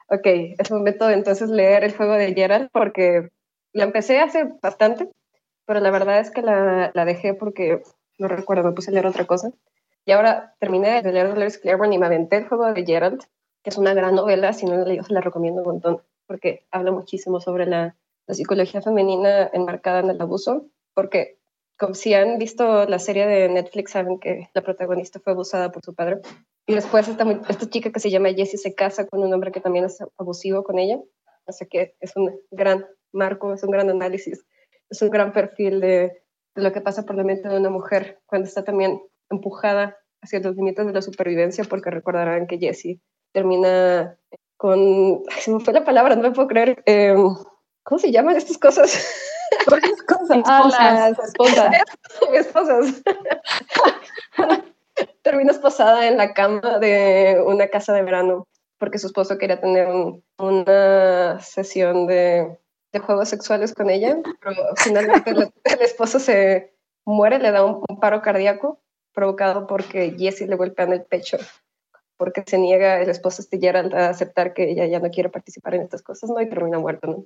ok, 0.08 0.26
es 0.58 0.70
momento 0.70 1.06
de 1.06 1.14
entonces 1.14 1.50
leer 1.50 1.84
el 1.84 1.94
juego 1.94 2.14
de 2.14 2.32
Geralt 2.32 2.70
porque 2.72 3.28
la 3.72 3.84
empecé 3.84 4.18
hace 4.18 4.48
bastante, 4.62 5.10
pero 5.66 5.80
la 5.80 5.90
verdad 5.90 6.20
es 6.20 6.30
que 6.30 6.42
la, 6.42 6.90
la 6.94 7.04
dejé 7.04 7.34
porque, 7.34 7.82
no 8.18 8.28
recuerdo, 8.28 8.64
me 8.64 8.72
puse 8.72 8.90
a 8.90 8.94
leer 8.94 9.06
otra 9.06 9.26
cosa. 9.26 9.50
Y 10.04 10.12
ahora 10.12 10.54
terminé 10.60 11.02
de 11.02 11.12
leer 11.12 11.28
Dolores 11.28 11.58
Claiborne 11.58 11.94
y 11.94 11.98
me 11.98 12.06
aventé 12.06 12.36
el 12.36 12.48
juego 12.48 12.72
de 12.72 12.84
Geralt, 12.84 13.24
que 13.62 13.70
es 13.70 13.76
una 13.76 13.92
gran 13.92 14.14
novela, 14.14 14.52
si 14.52 14.64
no 14.64 14.76
la 14.76 14.84
leído 14.84 15.04
se 15.04 15.12
la 15.12 15.20
recomiendo 15.20 15.62
un 15.62 15.66
montón, 15.66 16.02
porque 16.26 16.66
habla 16.70 16.92
muchísimo 16.92 17.40
sobre 17.40 17.66
la, 17.66 17.96
la 18.26 18.34
psicología 18.34 18.80
femenina 18.80 19.50
enmarcada 19.52 20.00
en 20.00 20.10
el 20.10 20.20
abuso, 20.20 20.66
porque 20.94 21.38
como 21.78 21.94
si 21.94 22.14
han 22.14 22.38
visto 22.38 22.86
la 22.86 22.98
serie 22.98 23.26
de 23.26 23.48
Netflix, 23.48 23.92
saben 23.92 24.18
que 24.18 24.48
la 24.54 24.62
protagonista 24.62 25.20
fue 25.20 25.32
abusada 25.32 25.72
por 25.72 25.82
su 25.82 25.94
padre. 25.94 26.20
Y 26.66 26.74
después 26.74 27.06
esta, 27.06 27.24
esta 27.48 27.68
chica 27.68 27.90
que 27.90 28.00
se 28.00 28.10
llama 28.10 28.30
Jessie 28.30 28.58
se 28.58 28.74
casa 28.74 29.06
con 29.06 29.22
un 29.22 29.32
hombre 29.32 29.52
que 29.52 29.60
también 29.60 29.84
es 29.84 29.98
abusivo 30.16 30.64
con 30.64 30.78
ella. 30.78 30.98
O 31.44 31.52
sea 31.52 31.66
que 31.66 31.94
es 32.00 32.16
un 32.16 32.34
gran 32.50 32.86
marco, 33.12 33.52
es 33.52 33.62
un 33.62 33.70
gran 33.70 33.90
análisis, 33.90 34.44
es 34.90 35.02
un 35.02 35.10
gran 35.10 35.32
perfil 35.32 35.80
de, 35.80 36.22
de 36.54 36.62
lo 36.62 36.72
que 36.72 36.80
pasa 36.80 37.04
por 37.04 37.16
la 37.16 37.24
mente 37.24 37.48
de 37.48 37.58
una 37.58 37.70
mujer 37.70 38.20
cuando 38.26 38.48
está 38.48 38.64
también 38.64 39.00
empujada 39.30 39.96
hacia 40.22 40.40
los 40.40 40.56
límites 40.56 40.86
de 40.86 40.92
la 40.92 41.02
supervivencia, 41.02 41.64
porque 41.64 41.90
recordarán 41.90 42.46
que 42.46 42.58
Jessie 42.58 43.00
termina 43.32 44.18
con, 44.56 45.22
se 45.38 45.50
me 45.50 45.60
fue 45.60 45.74
la 45.74 45.84
palabra, 45.84 46.16
no 46.16 46.22
me 46.22 46.32
puedo 46.32 46.48
creer, 46.48 46.82
em, 46.86 47.34
¿cómo 47.82 47.98
se 47.98 48.10
llaman 48.10 48.36
estas 48.36 48.58
cosas? 48.58 49.06
cosas? 50.06 50.42
Ah, 50.46 50.68
las 50.68 51.18
esposas. 51.18 51.72
esposas. 52.34 53.02
Termina 55.22 55.52
esposada 55.52 56.08
en 56.08 56.16
la 56.16 56.32
cama 56.34 56.78
de 56.78 57.42
una 57.44 57.68
casa 57.68 57.92
de 57.92 58.02
verano 58.02 58.46
porque 58.78 58.98
su 58.98 59.06
esposo 59.06 59.38
quería 59.38 59.60
tener 59.60 59.88
una 60.38 61.40
sesión 61.40 62.06
de, 62.06 62.58
de, 62.98 63.04
juegos 63.04 63.28
sexuales 63.28 63.74
con 63.74 63.90
ella, 63.90 64.18
pero 64.40 64.56
finalmente 64.76 65.30
el, 65.30 65.80
esposo 65.80 66.18
se 66.18 66.74
muere, 67.04 67.38
le 67.38 67.50
da 67.50 67.64
un, 67.64 67.82
paro 68.00 68.22
cardíaco 68.22 68.80
provocado 69.12 69.66
porque 69.66 70.14
Jessie 70.18 70.46
le 70.46 70.56
golpea 70.56 70.86
en 70.86 70.92
el 70.92 71.02
pecho 71.04 71.38
porque 72.16 72.44
se 72.46 72.58
niega 72.58 73.00
el 73.00 73.10
esposo 73.10 73.42
Stiller 73.42 73.76
a 73.76 74.08
aceptar 74.08 74.54
que 74.54 74.70
ella 74.70 74.86
ya 74.86 75.00
no 75.00 75.10
quiere 75.10 75.28
participar 75.28 75.74
en 75.74 75.82
estas 75.82 76.02
cosas, 76.02 76.30
¿no? 76.30 76.40
Y 76.40 76.48
termina 76.48 76.78
muerto, 76.78 77.06
¿no? 77.08 77.24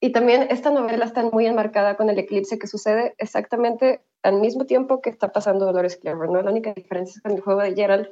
Y 0.00 0.12
también 0.12 0.48
esta 0.50 0.70
novela 0.70 1.04
está 1.04 1.22
muy 1.22 1.46
enmarcada 1.46 1.96
con 1.96 2.10
el 2.10 2.18
eclipse 2.18 2.58
que 2.58 2.66
sucede 2.66 3.14
exactamente 3.18 4.02
al 4.22 4.40
mismo 4.40 4.66
tiempo 4.66 5.00
que 5.00 5.10
está 5.10 5.32
pasando 5.32 5.64
Dolores 5.64 5.96
Claiborne, 5.96 6.32
¿no? 6.32 6.42
La 6.42 6.50
única 6.50 6.72
diferencia 6.74 7.16
es 7.16 7.22
que 7.22 7.28
en 7.28 7.36
el 7.36 7.42
juego 7.42 7.60
de 7.60 7.74
Gerald 7.74 8.08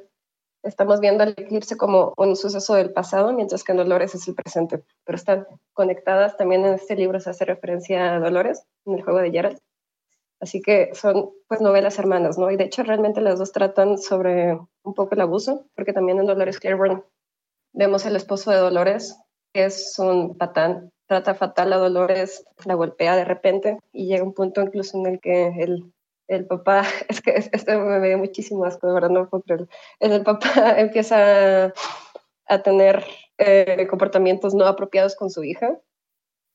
estamos 0.63 0.99
viendo 0.99 1.23
el 1.23 1.35
eclipse 1.37 1.77
como 1.77 2.13
un 2.17 2.35
suceso 2.35 2.75
del 2.75 2.91
pasado, 2.91 3.33
mientras 3.33 3.63
que 3.63 3.73
Dolores 3.73 4.15
es 4.15 4.27
el 4.27 4.35
presente. 4.35 4.83
Pero 5.05 5.15
están 5.15 5.47
conectadas, 5.73 6.37
también 6.37 6.65
en 6.65 6.73
este 6.73 6.95
libro 6.95 7.19
se 7.19 7.29
hace 7.29 7.45
referencia 7.45 8.15
a 8.15 8.19
Dolores, 8.19 8.65
en 8.85 8.95
el 8.95 9.03
juego 9.03 9.19
de 9.19 9.31
Gerald. 9.31 9.59
Así 10.39 10.61
que 10.61 10.93
son 10.93 11.31
pues 11.47 11.61
novelas 11.61 11.99
hermanas, 11.99 12.37
¿no? 12.37 12.51
Y 12.51 12.57
de 12.57 12.65
hecho 12.65 12.83
realmente 12.83 13.21
las 13.21 13.39
dos 13.39 13.51
tratan 13.51 13.97
sobre 13.97 14.53
un 14.53 14.93
poco 14.93 15.15
el 15.15 15.21
abuso, 15.21 15.65
porque 15.75 15.93
también 15.93 16.19
en 16.19 16.25
Dolores 16.25 16.59
Claiborne 16.59 17.03
vemos 17.73 18.05
al 18.05 18.15
esposo 18.15 18.51
de 18.51 18.57
Dolores, 18.57 19.17
que 19.53 19.65
es 19.65 19.97
un 19.99 20.37
patán 20.37 20.91
trata 21.07 21.35
fatal 21.35 21.73
a 21.73 21.77
Dolores, 21.77 22.45
la 22.65 22.73
golpea 22.73 23.15
de 23.15 23.25
repente 23.25 23.77
y 23.91 24.07
llega 24.07 24.23
un 24.23 24.33
punto 24.33 24.61
incluso 24.61 24.97
en 24.97 25.05
el 25.05 25.19
que 25.19 25.47
el, 25.59 25.93
el 26.27 26.45
papá, 26.45 26.83
es 27.09 27.21
que 27.21 27.31
este 27.35 27.77
me 27.77 28.07
dio 28.07 28.17
muchísimo 28.17 28.65
asco, 28.65 28.87
de 28.87 28.93
verdad 28.93 29.09
no 29.09 29.29
puedo 29.29 29.67
el 29.99 30.23
papá 30.23 30.49
empieza 30.79 31.73
a 32.45 32.61
tener 32.61 33.03
eh, 33.37 33.87
comportamientos 33.89 34.53
no 34.53 34.65
apropiados 34.65 35.15
con 35.15 35.29
su 35.29 35.43
hija. 35.43 35.77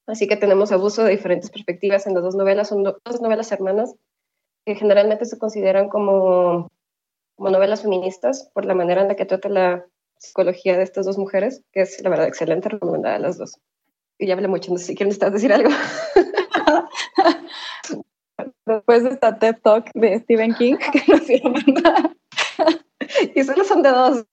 Así 0.07 0.27
que 0.27 0.37
tenemos 0.37 0.73
abuso 0.73 1.05
de 1.05 1.11
diferentes 1.11 1.51
perspectivas 1.51 2.07
en 2.07 2.14
las 2.14 2.23
dos 2.23 2.35
novelas, 2.35 2.69
son 2.69 2.83
dos 2.83 3.21
novelas 3.21 3.53
hermanas 3.53 3.95
que 4.64 4.75
generalmente 4.75 5.27
se 5.27 5.39
consideran 5.39 5.89
como, 5.89 6.69
como 7.37 7.51
novelas 7.51 7.83
feministas 7.83 8.51
por 8.55 8.64
la 8.64 8.75
manera 8.75 9.03
en 9.03 9.09
la 9.09 9.16
que 9.16 9.27
trata 9.27 9.51
la 9.51 9.87
psicología 10.16 10.77
de 10.77 10.83
estas 10.83 11.05
dos 11.05 11.19
mujeres, 11.19 11.62
que 11.73 11.83
es 11.83 12.03
la 12.03 12.11
verdad 12.11 12.27
excelente, 12.27 12.71
recomendada 12.71 13.16
a 13.16 13.19
las 13.19 13.37
dos 13.37 13.59
y 14.19 14.27
ya 14.27 14.35
hablé 14.35 14.49
mucho, 14.49 14.73
no 14.73 14.79
sé 14.79 14.87
si 14.87 14.97
quieren 14.97 15.16
decir 15.33 15.53
algo. 15.53 15.71
Después 18.66 19.05
de 19.05 19.11
esta 19.11 19.39
TED 19.39 19.57
Talk 19.62 19.91
de 19.95 20.18
Stephen 20.20 20.55
King, 20.55 20.76
que 20.93 21.03
nos 21.09 21.28
y 23.34 23.43
solo 23.43 23.64
son 23.64 23.82
de 23.82 23.91
dos. 23.91 24.24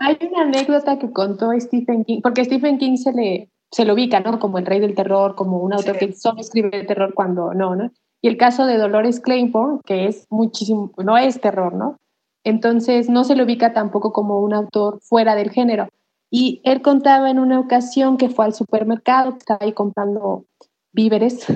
Hay 0.00 0.18
una, 0.30 0.42
anécdota 0.42 0.98
que 0.98 1.12
contó 1.12 1.50
Stephen 1.58 2.04
King, 2.04 2.20
porque 2.22 2.44
Stephen 2.44 2.78
King 2.78 2.96
se 2.96 3.12
le, 3.12 3.50
se 3.70 3.84
lo 3.84 3.94
ubica, 3.94 4.20
¿no? 4.20 4.38
Como 4.38 4.58
el 4.58 4.66
rey 4.66 4.80
del 4.80 4.94
terror, 4.94 5.34
como 5.34 5.58
un 5.58 5.72
autor 5.72 5.98
que 5.98 6.12
solo 6.12 6.40
escribe 6.40 6.84
terror 6.84 7.14
cuando 7.14 7.52
no, 7.52 7.76
¿no? 7.76 7.90
Y 8.22 8.28
el 8.28 8.36
caso 8.36 8.66
de 8.66 8.78
Dolores 8.78 9.20
Claiborne, 9.20 9.80
que 9.84 10.06
es 10.06 10.26
muchísimo, 10.30 10.92
no 11.04 11.18
es 11.18 11.40
terror, 11.40 11.74
¿no? 11.74 11.98
Entonces 12.42 13.08
no 13.08 13.24
se 13.24 13.36
le 13.36 13.42
ubica 13.42 13.72
tampoco 13.72 14.12
como 14.12 14.40
un 14.40 14.54
autor 14.54 15.00
fuera 15.02 15.34
del 15.34 15.50
género. 15.50 15.88
Y 16.30 16.60
él 16.64 16.82
contaba 16.82 17.30
en 17.30 17.38
una 17.38 17.60
ocasión 17.60 18.16
que 18.16 18.28
fue 18.28 18.46
al 18.46 18.54
supermercado, 18.54 19.36
estaba 19.36 19.58
ahí 19.62 19.72
comprando 19.72 20.46
víveres, 20.92 21.46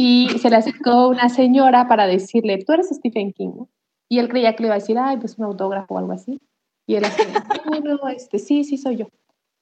y 0.00 0.28
se 0.38 0.48
le 0.48 0.54
acercó 0.54 1.08
una 1.08 1.28
señora 1.28 1.88
para 1.88 2.06
decirle, 2.06 2.62
tú 2.64 2.72
eres 2.72 2.88
Stephen 2.88 3.32
King, 3.32 3.64
Y 4.08 4.20
él 4.20 4.28
creía 4.28 4.54
que 4.54 4.62
le 4.62 4.68
iba 4.68 4.76
a 4.76 4.78
decir, 4.78 4.96
ay, 4.96 5.16
pues 5.16 5.36
un 5.38 5.46
autógrafo 5.46 5.94
o 5.94 5.98
algo 5.98 6.12
así. 6.12 6.40
Y 6.86 6.94
él 6.94 7.04
así, 7.04 7.20
no, 7.82 8.08
este, 8.08 8.38
sí, 8.38 8.62
sí 8.62 8.78
soy 8.78 8.94
yo. 8.94 9.08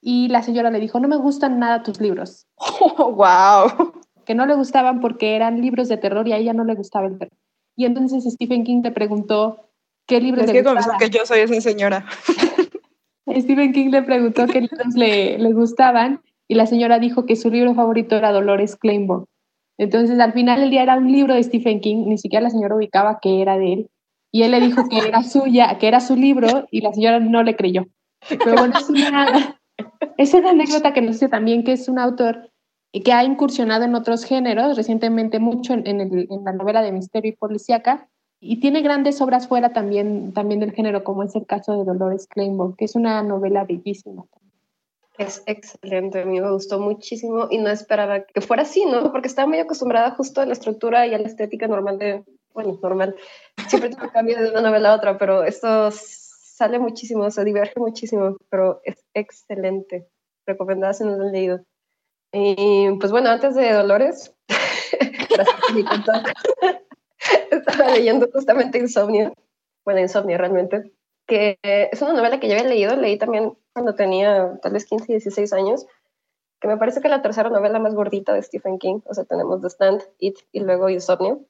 Y 0.02 0.28
la 0.28 0.42
señora 0.42 0.70
le 0.70 0.78
dijo, 0.78 1.00
no 1.00 1.08
me 1.08 1.16
gustan 1.16 1.58
nada 1.58 1.82
tus 1.82 2.02
libros. 2.02 2.46
wow. 2.98 3.94
Que 4.26 4.34
no 4.34 4.44
le 4.44 4.54
gustaban 4.54 5.00
porque 5.00 5.36
eran 5.36 5.62
libros 5.62 5.88
de 5.88 5.96
terror 5.96 6.28
y 6.28 6.34
a 6.34 6.36
ella 6.36 6.52
no 6.52 6.64
le 6.64 6.74
gustaba 6.74 7.06
el 7.06 7.16
terror. 7.16 7.38
Y 7.74 7.86
entonces 7.86 8.30
Stephen 8.30 8.64
King 8.64 8.82
le 8.84 8.90
preguntó 8.90 9.70
qué 10.06 10.20
libros 10.20 10.44
es 10.44 10.52
le 10.52 10.62
gustaban. 10.62 10.98
que 10.98 11.08
yo 11.08 11.24
soy 11.24 11.40
esa 11.40 11.58
señora. 11.62 12.04
Stephen 13.40 13.72
King 13.72 13.88
le 13.88 14.02
preguntó 14.02 14.46
qué 14.48 14.60
libros 14.60 14.94
le, 14.94 15.38
le, 15.38 15.52
gustaban 15.54 16.20
y 16.46 16.56
la 16.56 16.66
señora 16.66 16.98
dijo 16.98 17.24
que 17.24 17.36
su 17.36 17.50
libro 17.50 17.74
favorito 17.74 18.16
era 18.16 18.32
Dolores 18.32 18.76
Claiborne. 18.76 19.24
Entonces, 19.78 20.18
al 20.18 20.32
final 20.32 20.60
del 20.60 20.70
día 20.70 20.82
era 20.82 20.96
un 20.96 21.10
libro 21.10 21.34
de 21.34 21.42
Stephen 21.42 21.80
King, 21.80 22.04
ni 22.06 22.18
siquiera 22.18 22.44
la 22.44 22.50
señora 22.50 22.76
ubicaba 22.76 23.18
que 23.20 23.42
era 23.42 23.58
de 23.58 23.72
él. 23.72 23.90
Y 24.32 24.42
él 24.42 24.50
le 24.50 24.60
dijo 24.60 24.88
que 24.88 24.98
era 24.98 25.22
suya, 25.22 25.78
que 25.78 25.88
era 25.88 26.00
su 26.00 26.16
libro, 26.16 26.66
y 26.70 26.80
la 26.80 26.92
señora 26.92 27.20
no 27.20 27.42
le 27.42 27.56
creyó. 27.56 27.86
Pero 28.28 28.56
bueno, 28.56 28.74
es 28.78 28.88
una, 28.88 29.60
es 30.16 30.34
una 30.34 30.50
anécdota 30.50 30.92
que 30.92 31.02
nos 31.02 31.16
dice 31.16 31.28
también 31.28 31.64
que 31.64 31.72
es 31.72 31.88
un 31.88 31.98
autor 31.98 32.50
que 32.92 33.12
ha 33.12 33.24
incursionado 33.24 33.84
en 33.84 33.94
otros 33.94 34.24
géneros, 34.24 34.76
recientemente 34.76 35.38
mucho 35.38 35.74
en, 35.74 36.00
el, 36.00 36.26
en 36.30 36.44
la 36.44 36.52
novela 36.52 36.82
de 36.82 36.92
misterio 36.92 37.30
y 37.30 37.36
policíaca, 37.36 38.08
y 38.40 38.60
tiene 38.60 38.82
grandes 38.82 39.20
obras 39.20 39.48
fuera 39.48 39.72
también, 39.72 40.32
también 40.32 40.60
del 40.60 40.72
género, 40.72 41.04
como 41.04 41.22
es 41.22 41.34
el 41.34 41.46
caso 41.46 41.76
de 41.76 41.84
Dolores 41.84 42.26
Claiborne, 42.26 42.74
que 42.76 42.84
es 42.84 42.94
una 42.94 43.22
novela 43.22 43.64
bellísima. 43.64 44.24
Es 45.18 45.42
excelente, 45.46 46.20
a 46.20 46.26
mí 46.26 46.40
me 46.40 46.50
gustó 46.50 46.78
muchísimo 46.78 47.48
y 47.50 47.58
no 47.58 47.70
esperaba 47.70 48.24
que 48.24 48.42
fuera 48.42 48.64
así, 48.64 48.84
¿no? 48.84 49.10
Porque 49.12 49.28
estaba 49.28 49.48
muy 49.48 49.58
acostumbrada 49.58 50.10
justo 50.10 50.42
a 50.42 50.46
la 50.46 50.52
estructura 50.52 51.06
y 51.06 51.14
a 51.14 51.18
la 51.18 51.26
estética 51.26 51.66
normal 51.68 51.98
de, 51.98 52.22
bueno, 52.52 52.78
normal, 52.82 53.16
siempre 53.68 53.88
tengo 53.90 54.12
cambio 54.12 54.38
de 54.38 54.50
una 54.50 54.60
novela 54.60 54.92
a 54.92 54.96
otra, 54.96 55.16
pero 55.16 55.42
esto 55.42 55.90
sale 55.90 56.78
muchísimo, 56.78 57.30
se 57.30 57.44
diverge 57.44 57.80
muchísimo, 57.80 58.36
pero 58.50 58.82
es 58.84 59.02
excelente, 59.14 60.06
recomendada 60.46 60.92
si 60.92 61.04
no 61.04 61.16
lo 61.16 61.24
han 61.24 61.32
leído. 61.32 61.64
Y 62.32 62.90
pues 62.98 63.10
bueno, 63.10 63.30
antes 63.30 63.54
de 63.54 63.72
Dolores, 63.72 64.34
estaba 67.50 67.94
leyendo 67.94 68.28
justamente 68.30 68.78
Insomnio, 68.78 69.32
bueno, 69.84 70.00
Insomnio 70.00 70.36
realmente, 70.36 70.92
que 71.26 71.58
es 71.62 72.02
una 72.02 72.12
novela 72.12 72.38
que 72.38 72.48
yo 72.48 72.54
había 72.54 72.68
leído, 72.68 72.96
leí 72.96 73.16
también 73.16 73.56
cuando 73.76 73.94
tenía 73.94 74.58
tal 74.62 74.72
vez 74.72 74.86
15, 74.86 75.04
16 75.04 75.52
años, 75.52 75.86
que 76.62 76.66
me 76.66 76.78
parece 76.78 77.02
que 77.02 77.10
la 77.10 77.20
tercera 77.20 77.50
novela 77.50 77.78
más 77.78 77.94
gordita 77.94 78.32
de 78.32 78.42
Stephen 78.42 78.78
King, 78.78 79.00
o 79.04 79.12
sea, 79.12 79.24
tenemos 79.24 79.60
The 79.60 79.66
Stand, 79.66 80.02
It 80.18 80.38
y 80.50 80.60
luego 80.60 80.88
Insomnio. 80.88 81.44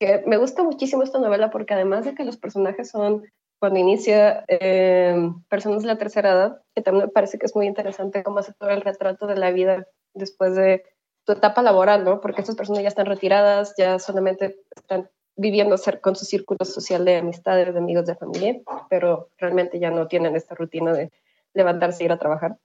que 0.00 0.22
me 0.26 0.38
gusta 0.38 0.62
muchísimo 0.62 1.02
esta 1.02 1.18
novela 1.18 1.50
porque 1.50 1.74
además 1.74 2.06
de 2.06 2.14
que 2.14 2.24
los 2.24 2.38
personajes 2.38 2.88
son, 2.88 3.24
cuando 3.60 3.78
inicia, 3.78 4.46
eh, 4.48 5.14
personas 5.50 5.82
de 5.82 5.88
la 5.88 5.98
tercera 5.98 6.32
edad, 6.32 6.62
que 6.74 6.80
también 6.80 7.04
me 7.08 7.12
parece 7.12 7.38
que 7.38 7.44
es 7.44 7.54
muy 7.54 7.66
interesante 7.66 8.22
cómo 8.22 8.38
hace 8.38 8.54
todo 8.54 8.70
el 8.70 8.80
retrato 8.80 9.26
de 9.26 9.36
la 9.36 9.50
vida 9.50 9.86
después 10.14 10.54
de 10.54 10.84
tu 11.26 11.32
etapa 11.32 11.60
laboral, 11.60 12.02
¿no? 12.02 12.22
Porque 12.22 12.40
estas 12.40 12.56
personas 12.56 12.82
ya 12.82 12.88
están 12.88 13.04
retiradas, 13.04 13.74
ya 13.76 13.98
solamente 13.98 14.56
están 14.74 15.10
viviendo 15.36 15.76
con 16.00 16.16
su 16.16 16.24
círculo 16.24 16.64
social 16.64 17.04
de 17.04 17.16
amistades, 17.16 17.74
de 17.74 17.78
amigos, 17.78 18.06
de 18.06 18.14
familia, 18.14 18.58
pero 18.88 19.28
realmente 19.36 19.78
ya 19.78 19.90
no 19.90 20.08
tienen 20.08 20.34
esta 20.34 20.54
rutina 20.54 20.94
de 20.94 21.12
levantarse 21.54 22.02
e 22.02 22.06
ir 22.06 22.12
a 22.12 22.18
trabajar. 22.18 22.58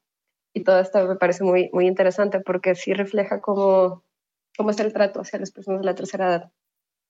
Y 0.54 0.64
todo 0.64 0.80
esto 0.80 1.06
me 1.08 1.16
parece 1.16 1.44
muy, 1.44 1.70
muy 1.74 1.88
interesante 1.88 2.40
porque 2.40 2.76
sí 2.76 2.94
refleja 2.94 3.42
cómo, 3.42 4.04
cómo 4.58 4.72
es 4.72 4.80
el 4.80 4.94
trato 4.94 5.22
hacia 5.22 5.40
las 5.40 5.52
personas 5.52 5.82
de 5.82 5.86
la 5.86 5.96
tercera 5.96 6.28
edad. 6.28 6.52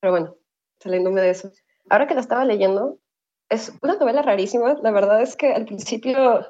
Pero 0.01 0.11
bueno, 0.11 0.35
saliéndome 0.79 1.21
de 1.21 1.29
eso. 1.29 1.51
Ahora 1.89 2.07
que 2.07 2.13
la 2.13 2.21
estaba 2.21 2.45
leyendo, 2.45 2.99
es 3.49 3.73
una 3.81 3.95
novela 3.95 4.21
rarísima. 4.21 4.75
La 4.81 4.91
verdad 4.91 5.21
es 5.21 5.35
que 5.35 5.53
al 5.53 5.65
principio, 5.65 6.45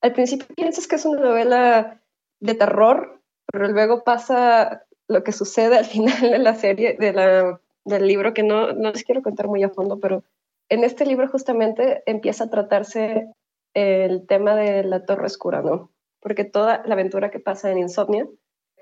al 0.00 0.12
principio 0.12 0.46
piensas 0.54 0.86
que 0.86 0.96
es 0.96 1.04
una 1.04 1.20
novela 1.20 2.02
de 2.40 2.54
terror, 2.54 3.22
pero 3.46 3.68
luego 3.68 4.04
pasa 4.04 4.84
lo 5.08 5.22
que 5.22 5.32
sucede 5.32 5.78
al 5.78 5.84
final 5.84 6.20
de 6.20 6.38
la 6.38 6.54
serie, 6.54 6.96
de 6.98 7.12
la, 7.12 7.60
del 7.84 8.06
libro, 8.06 8.34
que 8.34 8.42
no, 8.42 8.72
no 8.72 8.90
les 8.90 9.04
quiero 9.04 9.22
contar 9.22 9.48
muy 9.48 9.62
a 9.62 9.70
fondo, 9.70 10.00
pero 10.00 10.24
en 10.68 10.82
este 10.84 11.06
libro 11.06 11.28
justamente 11.28 12.02
empieza 12.06 12.44
a 12.44 12.50
tratarse 12.50 13.28
el 13.74 14.26
tema 14.26 14.54
de 14.54 14.84
la 14.84 15.04
Torre 15.04 15.26
Oscura, 15.26 15.62
¿no? 15.62 15.90
Porque 16.20 16.44
toda 16.44 16.82
la 16.86 16.94
aventura 16.94 17.30
que 17.30 17.40
pasa 17.40 17.70
en 17.70 17.78
Insomnia 17.78 18.26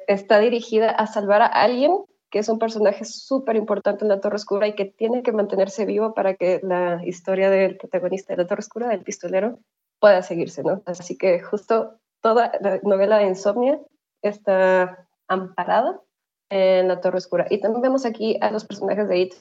está 0.06 0.38
dirigida 0.38 0.90
a 0.90 1.06
salvar 1.06 1.42
a 1.42 1.46
alguien 1.46 2.04
que 2.32 2.38
es 2.38 2.48
un 2.48 2.58
personaje 2.58 3.04
súper 3.04 3.56
importante 3.56 4.04
en 4.04 4.08
la 4.08 4.20
Torre 4.20 4.36
Oscura 4.36 4.66
y 4.66 4.74
que 4.74 4.86
tiene 4.86 5.22
que 5.22 5.32
mantenerse 5.32 5.84
vivo 5.84 6.14
para 6.14 6.34
que 6.34 6.60
la 6.62 7.02
historia 7.04 7.50
del 7.50 7.76
protagonista 7.76 8.32
de 8.32 8.42
la 8.42 8.48
Torre 8.48 8.60
Oscura, 8.60 8.88
del 8.88 9.02
pistolero, 9.02 9.58
pueda 10.00 10.22
seguirse, 10.22 10.62
¿no? 10.62 10.82
Así 10.86 11.18
que 11.18 11.40
justo 11.40 12.00
toda 12.22 12.52
la 12.62 12.80
novela 12.84 13.18
de 13.18 13.26
Insomnia 13.26 13.78
está 14.22 15.06
amparada 15.28 16.00
en 16.48 16.88
la 16.88 17.02
Torre 17.02 17.18
Oscura. 17.18 17.46
Y 17.50 17.60
también 17.60 17.82
vemos 17.82 18.06
aquí 18.06 18.38
a 18.40 18.50
los 18.50 18.64
personajes 18.64 19.08
de 19.08 19.18
It, 19.18 19.34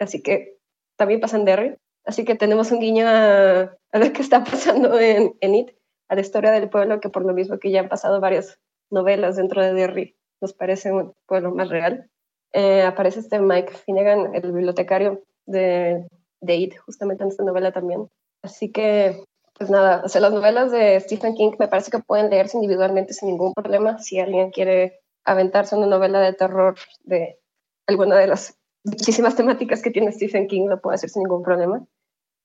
así 0.00 0.20
que 0.20 0.58
también 0.96 1.20
pasan 1.20 1.44
Derry, 1.44 1.76
así 2.04 2.24
que 2.24 2.34
tenemos 2.34 2.70
un 2.70 2.80
guiño 2.80 3.06
a, 3.06 3.76
lo 3.92 4.12
que 4.12 4.22
está 4.22 4.44
pasando 4.44 4.98
en, 4.98 5.34
en 5.40 5.54
It, 5.54 5.70
a 6.08 6.14
la 6.14 6.20
historia 6.20 6.50
del 6.50 6.68
pueblo, 6.68 7.00
que 7.00 7.08
por 7.08 7.24
lo 7.24 7.32
mismo 7.32 7.58
que 7.58 7.70
ya 7.70 7.80
han 7.80 7.88
pasado 7.88 8.20
varias 8.20 8.58
novelas 8.90 9.36
dentro 9.36 9.62
de 9.62 9.72
Derry, 9.72 10.16
nos 10.40 10.52
parece 10.52 10.92
un 10.92 11.14
pueblo 11.26 11.54
más 11.54 11.68
real. 11.68 12.10
Eh, 12.52 12.82
aparece 12.82 13.20
este 13.20 13.40
Mike 13.40 13.72
Finnegan, 13.72 14.34
el 14.34 14.52
bibliotecario 14.52 15.22
de, 15.46 16.06
de 16.40 16.56
It, 16.56 16.76
justamente 16.78 17.24
en 17.24 17.30
esta 17.30 17.44
novela 17.44 17.72
también. 17.72 18.08
Así 18.42 18.70
que 18.70 19.24
pues 19.62 19.70
nada, 19.70 20.02
o 20.04 20.08
sea, 20.08 20.20
las 20.20 20.32
novelas 20.32 20.72
de 20.72 20.98
Stephen 21.00 21.34
King 21.34 21.52
me 21.58 21.68
parece 21.68 21.90
que 21.90 22.00
pueden 22.00 22.30
leerse 22.30 22.56
individualmente 22.56 23.12
sin 23.12 23.28
ningún 23.28 23.52
problema. 23.52 23.98
Si 23.98 24.18
alguien 24.18 24.50
quiere 24.50 25.00
aventarse 25.24 25.76
una 25.76 25.86
novela 25.86 26.20
de 26.20 26.32
terror 26.32 26.74
de 27.04 27.38
alguna 27.86 28.16
de 28.16 28.26
las 28.26 28.58
muchísimas 28.84 29.36
temáticas 29.36 29.82
que 29.82 29.90
tiene 29.90 30.12
Stephen 30.12 30.48
King, 30.48 30.66
lo 30.68 30.80
puede 30.80 30.96
hacer 30.96 31.10
sin 31.10 31.22
ningún 31.22 31.42
problema. 31.42 31.86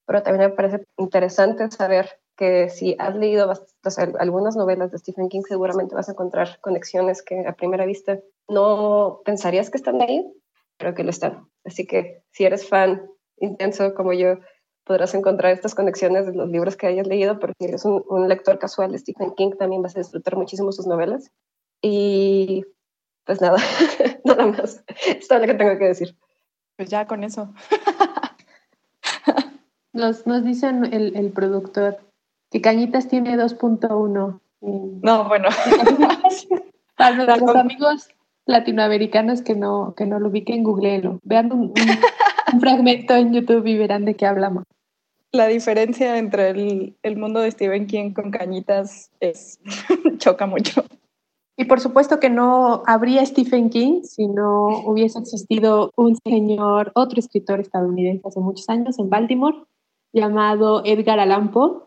Pero 0.07 0.23
también 0.23 0.49
me 0.49 0.55
parece 0.55 0.87
interesante 0.97 1.69
saber 1.69 2.19
que 2.37 2.69
si 2.69 2.95
has 2.97 3.15
leído 3.15 3.51
algunas 4.19 4.55
novelas 4.55 4.91
de 4.91 4.99
Stephen 4.99 5.27
King, 5.27 5.41
seguramente 5.47 5.95
vas 5.95 6.07
a 6.07 6.13
encontrar 6.13 6.59
conexiones 6.61 7.21
que 7.21 7.45
a 7.45 7.53
primera 7.53 7.85
vista 7.85 8.19
no 8.47 9.21
pensarías 9.25 9.69
que 9.69 9.77
están 9.77 10.01
ahí, 10.01 10.25
pero 10.77 10.95
que 10.95 11.03
lo 11.03 11.09
están. 11.09 11.49
Así 11.65 11.85
que 11.85 12.23
si 12.31 12.45
eres 12.45 12.67
fan 12.69 13.09
intenso 13.37 13.93
como 13.95 14.13
yo, 14.13 14.37
podrás 14.85 15.13
encontrar 15.13 15.51
estas 15.51 15.75
conexiones 15.75 16.25
de 16.25 16.33
los 16.33 16.49
libros 16.49 16.77
que 16.77 16.87
hayas 16.87 17.07
leído, 17.07 17.39
porque 17.39 17.65
eres 17.65 17.83
un, 17.83 18.29
lector 18.29 18.57
casual 18.59 18.93
de 18.93 18.99
Stephen 18.99 19.33
King, 19.35 19.51
también 19.59 19.81
vas 19.81 19.95
a 19.95 19.99
disfrutar 19.99 20.37
muchísimo 20.37 20.71
sus 20.71 20.87
novelas. 20.87 21.29
Y 21.81 22.65
pues 23.25 23.41
nada, 23.41 23.57
nada 24.23 24.45
más. 24.47 24.83
Es 25.05 25.27
todo 25.27 25.39
lo 25.39 25.47
que 25.47 25.55
tengo 25.55 25.77
que 25.77 25.85
decir. 25.85 26.15
Pues 26.77 26.89
ya 26.89 27.05
con 27.05 27.23
eso. 27.25 27.53
nos, 29.97 30.25
nos 30.25 30.43
dicen 30.43 30.85
el, 30.93 31.15
el 31.15 31.31
productor 31.31 31.99
que 32.49 32.61
Cañitas 32.61 33.07
tiene 33.07 33.35
2.1. 33.35 34.39
No, 34.61 35.27
bueno. 35.27 35.49
Para 36.95 37.25
los 37.25 37.55
amigos 37.55 38.07
latinoamericanos 38.45 39.41
que 39.41 39.55
no, 39.55 39.93
que 39.95 40.05
no 40.05 40.19
lo 40.19 40.29
ubiquen, 40.29 40.63
googleenlo. 40.63 41.19
Vean 41.23 41.51
un, 41.51 41.73
un 42.53 42.59
fragmento 42.61 43.15
en 43.15 43.33
YouTube 43.33 43.67
y 43.67 43.77
verán 43.77 44.05
de 44.05 44.15
qué 44.15 44.25
hablamos 44.25 44.63
la 45.31 45.47
diferencia 45.47 46.17
entre 46.17 46.49
el, 46.49 47.17
mundo 47.17 47.39
de 47.39 47.51
Stephen 47.51 47.87
King 47.87 48.13
con 48.13 48.31
Cañitas 48.31 49.11
es 49.19 49.59
choca 50.17 50.45
mucho. 50.45 50.83
Y 51.55 51.65
por 51.65 51.79
supuesto 51.79 52.19
que 52.19 52.29
no 52.29 52.83
habría 52.85 53.25
Stephen 53.25 53.69
King 53.69 54.03
si 54.03 54.27
no 54.27 54.67
hubiese 54.85 55.19
existido 55.19 55.91
un 55.95 56.15
señor, 56.23 56.91
otro 56.93 57.19
escritor 57.19 57.59
estadounidense 57.59 58.27
hace 58.27 58.39
muchos 58.39 58.69
años 58.69 58.99
en 58.99 59.09
Baltimore, 59.09 59.57
llamado 60.17 60.81
Edgar 60.83 61.19
Allan 61.19 61.51
Poe. 61.51 61.83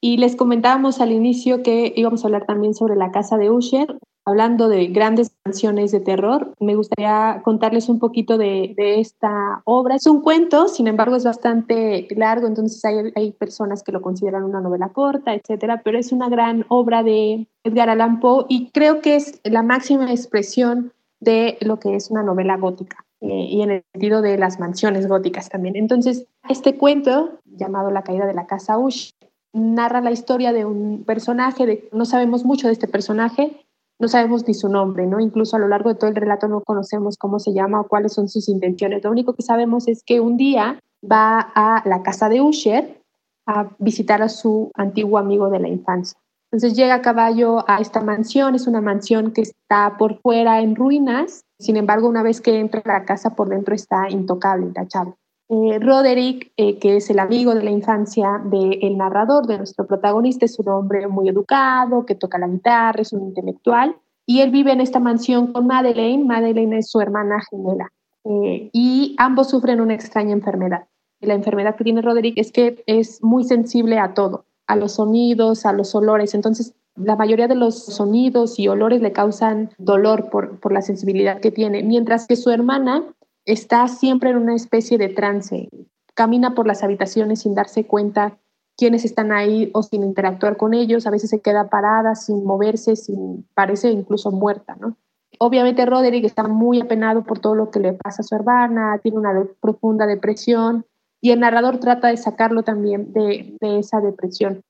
Y 0.00 0.16
les 0.16 0.36
comentábamos 0.36 1.00
al 1.00 1.12
inicio 1.12 1.62
que 1.62 1.92
íbamos 1.94 2.24
a 2.24 2.28
hablar 2.28 2.46
también 2.46 2.74
sobre 2.74 2.96
la 2.96 3.10
casa 3.10 3.36
de 3.36 3.50
Usher, 3.50 3.98
hablando 4.24 4.68
de 4.68 4.86
grandes 4.86 5.32
canciones 5.42 5.92
de 5.92 6.00
terror, 6.00 6.54
me 6.60 6.76
gustaría 6.76 7.40
contarles 7.44 7.88
un 7.88 7.98
poquito 7.98 8.38
de, 8.38 8.74
esta 8.76 9.62
obra. 9.64 9.96
Es 9.96 10.06
un 10.06 10.20
cuento, 10.20 10.68
sin 10.68 10.86
embargo 10.86 11.16
es 11.16 11.24
bastante 11.24 12.06
largo, 12.16 12.46
entonces 12.46 12.84
hay, 12.84 13.12
hay, 13.14 13.32
personas 13.32 13.82
que 13.82 13.92
lo 13.92 14.02
consideran 14.02 14.44
una 14.44 14.60
novela 14.60 14.90
corta, 14.90 15.34
etcétera, 15.34 15.82
pero 15.84 15.98
es 15.98 16.12
una 16.12 16.28
gran 16.28 16.64
obra 16.68 17.02
de 17.02 17.48
Edgar 17.64 17.90
Allan 17.90 18.20
Poe 18.20 18.46
y 18.48 18.70
creo 18.70 19.00
que 19.00 19.16
es 19.16 19.40
la 19.44 19.62
máxima 19.62 20.10
expresión 20.10 20.92
de 21.20 21.58
lo 21.60 21.78
que 21.78 21.96
es 21.96 22.10
una 22.10 22.22
novela 22.22 22.56
gótica. 22.56 23.04
Eh, 23.20 23.46
y 23.50 23.62
en 23.62 23.70
el 23.70 23.84
sentido 23.92 24.22
de 24.22 24.38
las 24.38 24.58
mansiones 24.58 25.06
góticas 25.06 25.48
también. 25.48 25.76
Entonces, 25.76 26.26
este 26.48 26.76
cuento, 26.76 27.38
llamado 27.44 27.90
La 27.90 28.02
caída 28.02 28.26
de 28.26 28.34
la 28.34 28.46
casa 28.46 28.78
Ush, 28.78 29.12
narra 29.52 30.00
la 30.00 30.10
historia 30.10 30.52
de 30.52 30.64
un 30.64 31.04
personaje, 31.04 31.66
de, 31.66 31.88
no 31.92 32.04
sabemos 32.04 32.44
mucho 32.44 32.68
de 32.68 32.72
este 32.72 32.88
personaje, 32.88 33.66
no 33.98 34.08
sabemos 34.08 34.46
ni 34.48 34.54
su 34.54 34.68
nombre, 34.68 35.06
¿no? 35.06 35.20
Incluso 35.20 35.56
a 35.56 35.58
lo 35.58 35.68
largo 35.68 35.90
de 35.90 35.96
todo 35.96 36.08
el 36.08 36.16
relato 36.16 36.48
no 36.48 36.62
conocemos 36.62 37.18
cómo 37.18 37.38
se 37.38 37.52
llama 37.52 37.82
o 37.82 37.88
cuáles 37.88 38.14
son 38.14 38.28
sus 38.28 38.48
intenciones. 38.48 39.04
Lo 39.04 39.10
único 39.10 39.34
que 39.34 39.42
sabemos 39.42 39.88
es 39.88 40.02
que 40.02 40.20
un 40.20 40.38
día 40.38 40.80
va 41.04 41.52
a 41.54 41.82
la 41.86 42.02
casa 42.02 42.30
de 42.30 42.40
Usher 42.40 43.02
a 43.46 43.70
visitar 43.78 44.22
a 44.22 44.30
su 44.30 44.70
antiguo 44.74 45.18
amigo 45.18 45.50
de 45.50 45.60
la 45.60 45.68
infancia. 45.68 46.18
Entonces 46.52 46.76
llega 46.76 46.96
a 46.96 47.02
caballo 47.02 47.64
a 47.68 47.78
esta 47.80 48.00
mansión, 48.00 48.56
es 48.56 48.66
una 48.66 48.80
mansión 48.80 49.30
que 49.32 49.42
está 49.42 49.96
por 49.96 50.20
fuera 50.20 50.60
en 50.60 50.74
ruinas, 50.74 51.44
sin 51.60 51.76
embargo 51.76 52.08
una 52.08 52.24
vez 52.24 52.40
que 52.40 52.58
entra 52.58 52.82
a 52.84 52.98
la 53.00 53.04
casa 53.04 53.36
por 53.36 53.48
dentro 53.48 53.74
está 53.74 54.10
intocable, 54.10 54.66
intachable. 54.66 55.14
Eh, 55.52 55.78
Roderick, 55.80 56.52
eh, 56.56 56.78
que 56.78 56.96
es 56.96 57.10
el 57.10 57.18
amigo 57.18 57.54
de 57.54 57.64
la 57.64 57.70
infancia 57.70 58.40
del 58.44 58.96
narrador, 58.96 59.46
de 59.48 59.58
nuestro 59.58 59.84
protagonista, 59.84 60.44
es 60.44 60.56
un 60.60 60.68
hombre 60.68 61.08
muy 61.08 61.28
educado, 61.28 62.06
que 62.06 62.14
toca 62.14 62.38
la 62.38 62.46
guitarra, 62.46 63.02
es 63.02 63.12
un 63.12 63.22
intelectual, 63.22 63.96
y 64.26 64.42
él 64.42 64.52
vive 64.52 64.70
en 64.70 64.80
esta 64.80 65.00
mansión 65.00 65.52
con 65.52 65.66
Madeleine. 65.66 66.24
Madeleine 66.24 66.78
es 66.78 66.88
su 66.88 67.00
hermana 67.00 67.40
gemela, 67.50 67.92
eh, 68.24 68.70
y 68.72 69.16
ambos 69.18 69.50
sufren 69.50 69.80
una 69.80 69.94
extraña 69.94 70.32
enfermedad. 70.32 70.86
la 71.22 71.34
enfermedad 71.34 71.76
que 71.76 71.84
tiene 71.84 72.00
Roderick 72.00 72.38
es 72.38 72.50
que 72.50 72.82
es 72.86 73.22
muy 73.22 73.44
sensible 73.44 73.98
a 73.98 74.14
todo, 74.14 74.46
a 74.70 74.76
los 74.76 74.92
sonidos, 74.92 75.66
a 75.66 75.72
los 75.72 75.96
olores, 75.96 76.32
entonces 76.34 76.74
la 76.94 77.16
mayoría 77.16 77.48
de 77.48 77.56
los 77.56 77.86
sonidos 77.86 78.56
y 78.60 78.68
olores 78.68 79.02
le 79.02 79.12
causan 79.12 79.70
dolor 79.78 80.30
por, 80.30 80.60
por 80.60 80.72
la 80.72 80.80
sensibilidad 80.80 81.40
que 81.40 81.50
tiene, 81.50 81.82
mientras 81.82 82.28
que 82.28 82.36
su 82.36 82.50
hermana 82.50 83.02
está 83.44 83.88
siempre 83.88 84.30
en 84.30 84.36
una 84.36 84.54
especie 84.54 84.96
de 84.96 85.08
trance, 85.08 85.68
camina 86.14 86.54
por 86.54 86.68
las 86.68 86.84
habitaciones 86.84 87.40
sin 87.40 87.56
darse 87.56 87.84
cuenta 87.84 88.38
quiénes 88.76 89.04
están 89.04 89.32
ahí 89.32 89.70
o 89.74 89.82
sin 89.82 90.04
interactuar 90.04 90.56
con 90.56 90.72
ellos, 90.72 91.04
a 91.04 91.10
veces 91.10 91.30
se 91.30 91.40
queda 91.40 91.68
parada 91.68 92.14
sin 92.14 92.44
moverse, 92.44 92.94
sin 92.94 93.48
parece 93.54 93.90
incluso 93.90 94.30
muerta, 94.30 94.76
¿no? 94.80 94.96
Obviamente 95.40 95.84
Roderick 95.84 96.24
está 96.24 96.44
muy 96.44 96.80
apenado 96.80 97.24
por 97.24 97.40
todo 97.40 97.56
lo 97.56 97.70
que 97.70 97.80
le 97.80 97.94
pasa 97.94 98.22
a 98.22 98.24
su 98.24 98.36
hermana, 98.36 99.00
tiene 99.02 99.18
una 99.18 99.32
profunda 99.60 100.06
depresión 100.06 100.84
y 101.20 101.30
el 101.30 101.40
narrador 101.40 101.78
trata 101.78 102.08
de 102.08 102.16
sacarlo 102.16 102.62
también 102.62 103.12
de, 103.12 103.56
esa 103.60 104.00
depresión. 104.00 104.62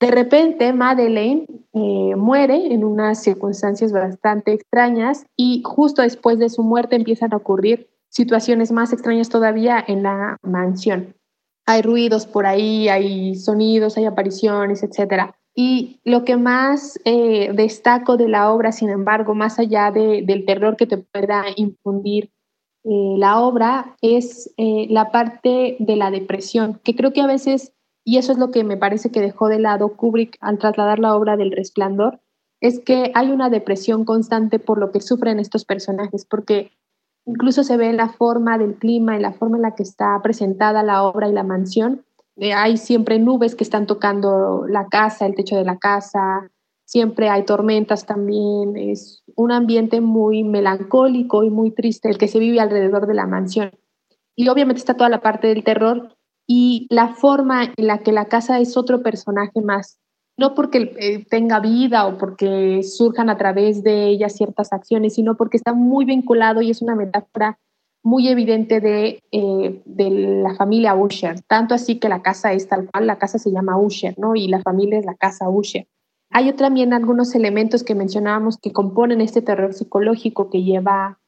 De 0.00 0.10
repente, 0.10 0.72
Madeleine 0.72 1.46
eh, 1.72 2.16
muere 2.16 2.72
en 2.72 2.84
unas 2.84 3.22
circunstancias 3.22 3.92
bastante 3.92 4.52
extrañas 4.52 5.24
y 5.36 5.62
justo 5.64 6.02
después 6.02 6.38
de 6.38 6.50
su 6.50 6.62
muerte 6.62 6.96
empiezan 6.96 7.32
a 7.32 7.38
ocurrir 7.38 7.88
situaciones 8.10 8.72
más 8.72 8.92
extrañas 8.92 9.28
todavía 9.28 9.82
en 9.86 10.02
la 10.02 10.36
mansión. 10.42 11.14
Hay 11.66 11.82
ruidos 11.82 12.26
por 12.26 12.46
ahí, 12.46 12.88
hay 12.88 13.34
sonidos, 13.36 13.96
hay 13.96 14.04
apariciones, 14.04 14.82
etc. 14.82 15.32
Y 15.54 16.00
lo 16.04 16.24
que 16.24 16.36
más 16.36 17.00
eh, 17.04 17.50
destaco 17.54 18.16
de 18.16 18.28
la 18.28 18.52
obra, 18.52 18.72
sin 18.72 18.90
embargo, 18.90 19.34
más 19.34 19.58
allá 19.58 19.90
del 19.90 20.44
terror 20.44 20.76
que 20.76 20.86
te 20.86 20.98
pueda 20.98 21.44
infundir 21.56 22.30
eh, 22.88 23.16
la 23.18 23.40
obra 23.40 23.96
es 24.00 24.54
eh, 24.58 24.86
la 24.90 25.10
parte 25.10 25.76
de 25.80 25.96
la 25.96 26.12
depresión, 26.12 26.80
que 26.84 26.94
creo 26.94 27.12
que 27.12 27.20
a 27.20 27.26
veces, 27.26 27.72
y 28.04 28.18
eso 28.18 28.30
es 28.30 28.38
lo 28.38 28.52
que 28.52 28.62
me 28.62 28.76
parece 28.76 29.10
que 29.10 29.20
dejó 29.20 29.48
de 29.48 29.58
lado 29.58 29.96
Kubrick 29.96 30.36
al 30.40 30.58
trasladar 30.58 31.00
la 31.00 31.16
obra 31.16 31.36
del 31.36 31.50
resplandor, 31.50 32.20
es 32.60 32.78
que 32.78 33.10
hay 33.16 33.32
una 33.32 33.50
depresión 33.50 34.04
constante 34.04 34.60
por 34.60 34.78
lo 34.78 34.92
que 34.92 35.00
sufren 35.00 35.40
estos 35.40 35.64
personajes, 35.64 36.24
porque 36.24 36.70
incluso 37.24 37.64
se 37.64 37.76
ve 37.76 37.88
en 37.88 37.96
la 37.96 38.10
forma 38.10 38.56
del 38.56 38.76
clima, 38.76 39.16
en 39.16 39.22
la 39.22 39.32
forma 39.32 39.56
en 39.56 39.62
la 39.62 39.74
que 39.74 39.82
está 39.82 40.20
presentada 40.22 40.84
la 40.84 41.02
obra 41.02 41.28
y 41.28 41.32
la 41.32 41.42
mansión. 41.42 42.04
Eh, 42.36 42.52
hay 42.52 42.76
siempre 42.76 43.18
nubes 43.18 43.56
que 43.56 43.64
están 43.64 43.86
tocando 43.86 44.64
la 44.68 44.86
casa, 44.86 45.26
el 45.26 45.34
techo 45.34 45.56
de 45.56 45.64
la 45.64 45.78
casa, 45.78 46.52
siempre 46.86 47.28
hay 47.28 47.44
tormentas 47.44 48.06
también, 48.06 48.78
es 48.78 49.22
un 49.34 49.52
ambiente 49.52 50.00
muy 50.00 50.42
melancólico 50.42 51.44
y 51.44 51.50
muy 51.50 51.72
triste 51.72 52.08
el 52.08 52.16
que 52.16 52.28
se 52.28 52.38
vive 52.38 52.60
alrededor 52.60 53.06
de 53.06 53.14
la 53.14 53.26
mansión. 53.26 53.72
Y 54.34 54.48
obviamente 54.48 54.78
está 54.78 54.94
toda 54.94 55.10
la 55.10 55.20
parte 55.20 55.48
del 55.48 55.64
terror 55.64 56.16
y 56.46 56.86
la 56.88 57.08
forma 57.08 57.64
en 57.64 57.86
la 57.86 57.98
que 57.98 58.12
la 58.12 58.26
casa 58.26 58.60
es 58.60 58.78
otro 58.78 59.02
personaje 59.02 59.60
más 59.60 59.98
no 60.36 60.54
porque 60.54 60.94
eh, 60.98 61.24
tenga 61.28 61.60
vida 61.60 62.06
o 62.06 62.18
porque 62.18 62.82
surjan 62.82 63.30
a 63.30 63.38
través 63.38 63.82
de 63.82 64.06
ella 64.08 64.28
ciertas 64.28 64.72
acciones, 64.72 65.14
sino 65.14 65.36
porque 65.36 65.56
está 65.56 65.72
muy 65.72 66.04
vinculado 66.04 66.60
y 66.60 66.70
es 66.70 66.82
una 66.82 66.94
metáfora 66.94 67.58
muy 68.02 68.28
evidente 68.28 68.80
de, 68.80 69.22
eh, 69.32 69.82
de, 69.84 70.10
la 70.10 70.54
familia 70.54 70.94
Usher, 70.94 71.40
tanto 71.42 71.74
así 71.74 71.98
que 71.98 72.08
la 72.08 72.22
casa 72.22 72.52
es 72.52 72.68
tal 72.68 72.88
cual, 72.88 73.06
la 73.06 73.18
casa 73.18 73.38
se 73.38 73.50
llama 73.50 73.78
Usher, 73.78 74.16
¿no? 74.16 74.36
Y 74.36 74.46
la 74.46 74.60
familia 74.60 74.98
es 74.98 75.04
la 75.04 75.16
casa 75.16 75.48
Usher. 75.48 75.88
Hay 76.38 76.52
también 76.52 76.92
algunos 76.92 77.34
elementos 77.34 77.82
que 77.82 77.94
mencionábamos 77.94 78.58
que 78.58 78.70
componen 78.70 79.22
este 79.22 79.40
terror 79.40 79.72
psicológico 79.72 80.50
que 80.50 80.62
lleva 80.64 81.18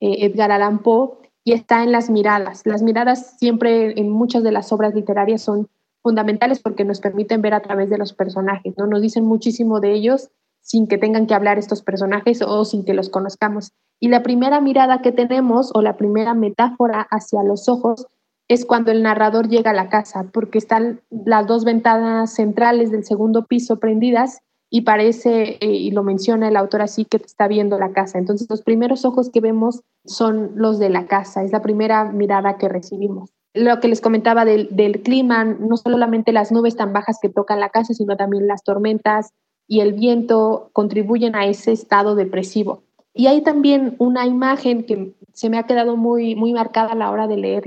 eh, 0.00 0.26
Edgar 0.26 0.50
Allan 0.50 0.80
Poe 0.80 1.10
y 1.44 1.52
está 1.52 1.84
en 1.84 1.92
las 1.92 2.10
miradas. 2.10 2.62
Las 2.64 2.82
miradas 2.82 3.38
siempre 3.38 3.96
en 3.96 4.10
muchas 4.10 4.42
de 4.42 4.50
las 4.50 4.72
obras 4.72 4.92
literarias 4.92 5.42
son 5.42 5.68
fundamentales 6.02 6.58
porque 6.58 6.84
nos 6.84 6.98
permiten 6.98 7.42
ver 7.42 7.54
a 7.54 7.62
través 7.62 7.90
de 7.90 7.96
los 7.96 8.12
personajes, 8.12 8.74
¿no? 8.76 8.88
Nos 8.88 9.02
dicen 9.02 9.24
muchísimo 9.24 9.78
de 9.78 9.92
ellos 9.92 10.30
sin 10.62 10.88
que 10.88 10.98
tengan 10.98 11.28
que 11.28 11.34
hablar 11.34 11.58
estos 11.58 11.82
personajes 11.82 12.42
o 12.42 12.64
sin 12.64 12.84
que 12.84 12.92
los 12.92 13.08
conozcamos. 13.08 13.70
Y 14.00 14.08
la 14.08 14.24
primera 14.24 14.60
mirada 14.60 15.00
que 15.00 15.12
tenemos 15.12 15.70
o 15.74 15.80
la 15.80 15.96
primera 15.96 16.34
metáfora 16.34 17.06
hacia 17.08 17.44
los 17.44 17.68
ojos 17.68 18.08
es 18.48 18.64
cuando 18.64 18.90
el 18.90 19.04
narrador 19.04 19.48
llega 19.48 19.70
a 19.70 19.74
la 19.74 19.90
casa, 19.90 20.26
porque 20.32 20.58
están 20.58 21.02
las 21.10 21.46
dos 21.46 21.64
ventanas 21.64 22.34
centrales 22.34 22.90
del 22.90 23.04
segundo 23.04 23.46
piso 23.46 23.78
prendidas 23.78 24.40
y 24.70 24.82
parece, 24.82 25.58
eh, 25.60 25.72
y 25.72 25.90
lo 25.90 26.02
menciona 26.02 26.48
el 26.48 26.56
autor 26.56 26.82
así, 26.82 27.04
que 27.04 27.18
está 27.18 27.48
viendo 27.48 27.78
la 27.78 27.92
casa. 27.92 28.18
Entonces 28.18 28.48
los 28.50 28.62
primeros 28.62 29.04
ojos 29.04 29.30
que 29.30 29.40
vemos 29.40 29.82
son 30.04 30.52
los 30.56 30.78
de 30.78 30.90
la 30.90 31.06
casa, 31.06 31.44
es 31.44 31.52
la 31.52 31.62
primera 31.62 32.04
mirada 32.04 32.58
que 32.58 32.68
recibimos 32.68 33.30
lo 33.56 33.80
que 33.80 33.88
les 33.88 34.02
comentaba 34.02 34.44
del, 34.44 35.00
clima, 35.02 35.44
no 35.44 35.76
solamente 35.78 36.32
las 36.32 36.52
nubes 36.52 36.76
tan 36.76 36.92
bajas 36.92 37.18
que 37.20 37.30
tocan 37.30 37.58
la 37.58 37.70
casa, 37.70 37.94
sino 37.94 38.16
también 38.16 38.46
las 38.46 38.62
tormentas 38.62 39.32
y 39.66 39.80
el 39.80 39.94
viento 39.94 40.68
contribuyen 40.74 41.34
a 41.34 41.46
ese 41.46 41.72
estado 41.72 42.14
depresivo. 42.14 42.82
Y 43.14 43.28
hay 43.28 43.40
también 43.40 43.96
una 43.98 44.26
imagen 44.26 44.84
que 44.84 45.14
se 45.32 45.48
me 45.48 45.58
ha 45.58 45.62
quedado 45.62 45.96
muy, 45.96 46.34
muy 46.34 46.52
marcada 46.52 46.92
a 46.92 46.96
la 46.96 47.10
hora 47.10 47.26
de 47.26 47.38
leer 47.38 47.64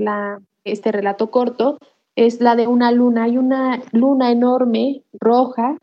este 0.62 0.92
relato 0.92 1.32
corto, 1.32 1.78
es 2.14 2.40
la 2.40 2.54
de 2.54 2.68
una 2.68 2.92
luna. 2.92 3.24
Hay 3.24 3.36
una 3.36 3.82
luna 3.90 4.30
enorme, 4.30 5.02
roja, 5.20 5.76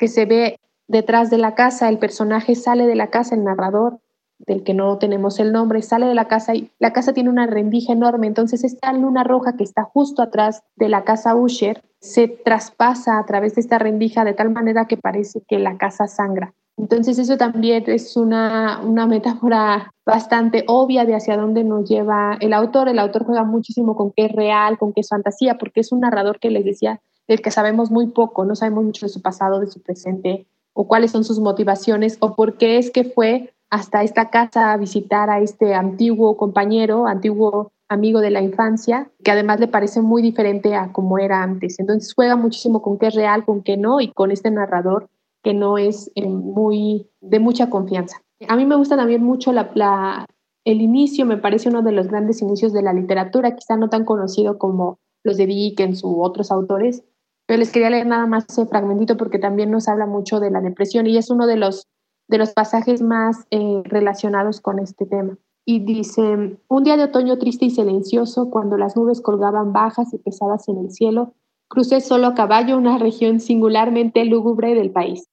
que 0.00 0.08
se 0.08 0.24
ve 0.24 0.58
detrás 0.88 1.30
de 1.30 1.38
la 1.38 1.54
casa. 1.54 1.88
El 1.88 1.98
personaje 1.98 2.56
sale 2.56 2.86
de 2.86 2.96
la 2.96 3.08
casa, 3.08 3.36
el 3.36 3.44
narrador, 3.44 4.00
del 4.46 4.64
que 4.64 4.74
no 4.74 4.98
tenemos 4.98 5.38
el 5.38 5.52
nombre, 5.52 5.82
sale 5.82 6.06
de 6.06 6.14
la 6.14 6.26
casa 6.26 6.54
y 6.54 6.70
la 6.78 6.92
casa 6.92 7.12
tiene 7.12 7.28
una 7.28 7.46
rendija 7.46 7.92
enorme, 7.92 8.26
entonces 8.26 8.64
esta 8.64 8.90
luna 8.94 9.22
roja 9.22 9.54
que 9.56 9.64
está 9.64 9.84
justo 9.84 10.22
atrás 10.22 10.62
de 10.76 10.88
la 10.88 11.04
casa 11.04 11.36
Usher 11.36 11.82
se 12.00 12.26
traspasa 12.26 13.18
a 13.18 13.26
través 13.26 13.54
de 13.54 13.60
esta 13.60 13.78
rendija 13.78 14.24
de 14.24 14.32
tal 14.32 14.48
manera 14.48 14.86
que 14.86 14.96
parece 14.96 15.42
que 15.46 15.58
la 15.58 15.76
casa 15.76 16.08
sangra. 16.08 16.54
Entonces 16.78 17.18
eso 17.18 17.36
también 17.36 17.84
es 17.88 18.16
una, 18.16 18.80
una 18.82 19.06
metáfora 19.06 19.92
bastante 20.06 20.64
obvia 20.66 21.04
de 21.04 21.14
hacia 21.14 21.36
dónde 21.36 21.62
nos 21.62 21.86
lleva 21.86 22.38
el 22.40 22.54
autor. 22.54 22.88
El 22.88 22.98
autor 22.98 23.26
juega 23.26 23.44
muchísimo 23.44 23.94
con 23.94 24.12
qué 24.12 24.24
es 24.24 24.32
real, 24.32 24.78
con 24.78 24.94
qué 24.94 25.02
es 25.02 25.08
fantasía, 25.10 25.58
porque 25.58 25.80
es 25.80 25.92
un 25.92 26.00
narrador 26.00 26.38
que 26.38 26.50
les 26.50 26.64
decía, 26.64 27.02
del 27.30 27.42
que 27.42 27.52
sabemos 27.52 27.92
muy 27.92 28.08
poco, 28.08 28.44
no 28.44 28.56
sabemos 28.56 28.82
mucho 28.82 29.06
de 29.06 29.10
su 29.10 29.22
pasado, 29.22 29.60
de 29.60 29.68
su 29.68 29.80
presente, 29.80 30.48
o 30.72 30.88
cuáles 30.88 31.12
son 31.12 31.22
sus 31.22 31.38
motivaciones, 31.38 32.18
o 32.18 32.34
por 32.34 32.58
qué 32.58 32.76
es 32.76 32.90
que 32.90 33.04
fue 33.04 33.54
hasta 33.70 34.02
esta 34.02 34.30
casa 34.30 34.72
a 34.72 34.76
visitar 34.76 35.30
a 35.30 35.38
este 35.38 35.74
antiguo 35.74 36.36
compañero, 36.36 37.06
antiguo 37.06 37.70
amigo 37.88 38.20
de 38.20 38.32
la 38.32 38.42
infancia, 38.42 39.12
que 39.22 39.30
además 39.30 39.60
le 39.60 39.68
parece 39.68 40.00
muy 40.00 40.22
diferente 40.22 40.74
a 40.74 40.92
como 40.92 41.18
era 41.18 41.40
antes. 41.44 41.78
Entonces 41.78 42.12
juega 42.14 42.34
muchísimo 42.34 42.82
con 42.82 42.98
qué 42.98 43.06
es 43.06 43.14
real, 43.14 43.44
con 43.44 43.62
qué 43.62 43.76
no, 43.76 44.00
y 44.00 44.10
con 44.10 44.32
este 44.32 44.50
narrador 44.50 45.08
que 45.44 45.54
no 45.54 45.78
es 45.78 46.10
eh, 46.16 46.26
muy 46.28 47.08
de 47.20 47.38
mucha 47.38 47.70
confianza. 47.70 48.22
A 48.48 48.56
mí 48.56 48.66
me 48.66 48.74
gusta 48.74 48.96
también 48.96 49.22
mucho 49.22 49.52
la, 49.52 50.26
el 50.64 50.80
inicio, 50.82 51.26
me 51.26 51.36
parece 51.36 51.68
uno 51.68 51.82
de 51.82 51.92
los 51.92 52.08
grandes 52.08 52.42
inicios 52.42 52.72
de 52.72 52.82
la 52.82 52.92
literatura, 52.92 53.54
quizá 53.54 53.76
no 53.76 53.88
tan 53.88 54.04
conocido 54.04 54.58
como 54.58 54.98
los 55.22 55.36
de 55.36 55.46
Dickens 55.46 56.02
u 56.02 56.22
otros 56.22 56.50
autores, 56.50 57.04
pero 57.50 57.58
les 57.58 57.72
quería 57.72 57.90
leer 57.90 58.06
nada 58.06 58.26
más 58.26 58.46
ese 58.48 58.64
fragmentito 58.64 59.16
porque 59.16 59.40
también 59.40 59.72
nos 59.72 59.88
habla 59.88 60.06
mucho 60.06 60.38
de 60.38 60.52
la 60.52 60.60
depresión 60.60 61.08
y 61.08 61.16
es 61.16 61.30
uno 61.30 61.48
de 61.48 61.56
los 61.56 61.88
de 62.28 62.38
los 62.38 62.52
pasajes 62.52 63.02
más 63.02 63.44
eh, 63.50 63.82
relacionados 63.86 64.60
con 64.60 64.78
este 64.78 65.04
tema. 65.04 65.36
Y 65.64 65.80
dice, 65.80 66.60
un 66.68 66.84
día 66.84 66.96
de 66.96 67.02
otoño 67.02 67.38
triste 67.38 67.64
y 67.64 67.70
silencioso, 67.70 68.50
cuando 68.50 68.76
las 68.76 68.96
nubes 68.96 69.20
colgaban 69.20 69.72
bajas 69.72 70.14
y 70.14 70.18
pesadas 70.18 70.68
en 70.68 70.78
el 70.78 70.92
cielo, 70.92 71.34
crucé 71.66 72.00
solo 72.00 72.28
a 72.28 72.34
caballo 72.34 72.78
una 72.78 72.98
región 72.98 73.40
singularmente 73.40 74.24
lúgubre 74.26 74.76
del 74.76 74.92
país. 74.92 75.28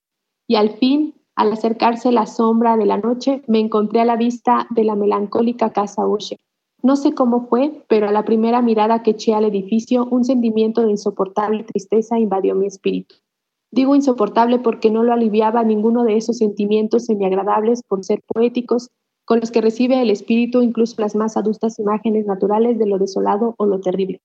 Y 0.48 0.56
al 0.56 0.72
fin, 0.72 1.14
al 1.36 1.54
acercarse 1.54 2.12
la 2.12 2.26
sombra 2.26 2.78
de 2.78 2.88
la 2.88 2.98
noche, 2.98 3.44
me 3.46 3.60
encontré 3.60 4.02
a 4.02 4.06
la 4.06 4.16
vista 4.16 4.66
de 4.72 4.86
la 4.86 4.96
melancólica 4.96 5.70
casa 5.70 6.08
Usher. 6.08 6.40
No 6.84 6.96
sé 6.96 7.14
cómo 7.14 7.48
fue, 7.48 7.84
pero 7.88 8.08
a 8.08 8.12
la 8.12 8.24
primera 8.24 8.62
mirada 8.62 9.04
que 9.04 9.12
eché 9.12 9.34
al 9.34 9.46
edificio, 9.46 10.06
un 10.06 10.24
sentimiento 10.24 10.82
de 10.82 10.92
insoportable 10.92 11.64
tristeza 11.64 12.20
invadió 12.20 12.56
mi 12.56 12.68
espíritu. 12.68 13.16
Digo 13.72 13.96
insoportable 13.96 14.60
porque 14.60 14.92
no 14.92 15.04
lo 15.04 15.14
aliviaba 15.14 15.64
ninguno 15.64 16.04
de 16.04 16.16
esos 16.16 16.38
sentimientos 16.38 17.06
semiagradables 17.06 17.84
por 17.84 18.06
ser 18.06 18.22
poéticos 18.26 18.90
con 19.26 19.40
los 19.42 19.52
que 19.52 19.60
recibe 19.60 20.02
el 20.02 20.10
espíritu 20.10 20.62
incluso 20.62 21.02
las 21.02 21.16
más 21.16 21.36
adustas 21.36 21.80
imágenes 21.80 22.26
naturales 22.26 22.80
de 22.80 22.86
lo 22.86 22.98
desolado 22.98 23.56
o 23.58 23.66
lo 23.66 23.82
terrible. 23.82 24.22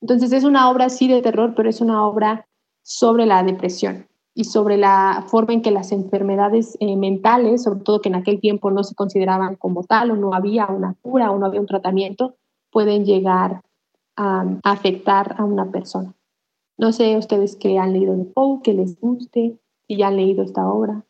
Entonces 0.00 0.32
es 0.32 0.44
una 0.44 0.70
obra 0.70 0.88
sí 0.88 1.08
de 1.08 1.22
terror, 1.22 1.54
pero 1.56 1.68
es 1.68 1.80
una 1.80 2.06
obra 2.06 2.46
sobre 2.82 3.26
la 3.26 3.42
depresión 3.42 4.06
y 4.38 4.44
sobre 4.44 4.76
la 4.76 5.24
forma 5.28 5.54
en 5.54 5.62
que 5.62 5.70
las 5.70 5.92
enfermedades 5.92 6.76
eh, 6.80 6.94
mentales, 6.94 7.62
sobre 7.62 7.80
todo 7.80 8.02
que 8.02 8.10
en 8.10 8.16
aquel 8.16 8.38
tiempo 8.38 8.70
no 8.70 8.84
se 8.84 8.94
consideraban 8.94 9.56
como 9.56 9.82
tal 9.82 10.10
o 10.10 10.16
no 10.16 10.34
había 10.34 10.66
una 10.66 10.94
cura 11.00 11.30
o 11.30 11.38
no 11.38 11.46
había 11.46 11.62
un 11.62 11.66
tratamiento, 11.66 12.36
pueden 12.70 13.06
llegar 13.06 13.62
a 14.14 14.44
afectar 14.62 15.36
a 15.38 15.44
una 15.44 15.70
persona. 15.70 16.14
No 16.76 16.92
sé 16.92 17.16
ustedes 17.16 17.56
que 17.56 17.78
han 17.78 17.94
leído 17.94 18.14
de 18.14 18.24
Poe, 18.24 18.60
que 18.62 18.74
les 18.74 19.00
guste, 19.00 19.58
y 19.88 19.96
ya 19.96 20.08
han 20.08 20.16
leído 20.16 20.42
esta 20.42 20.68
obra. 20.68 21.02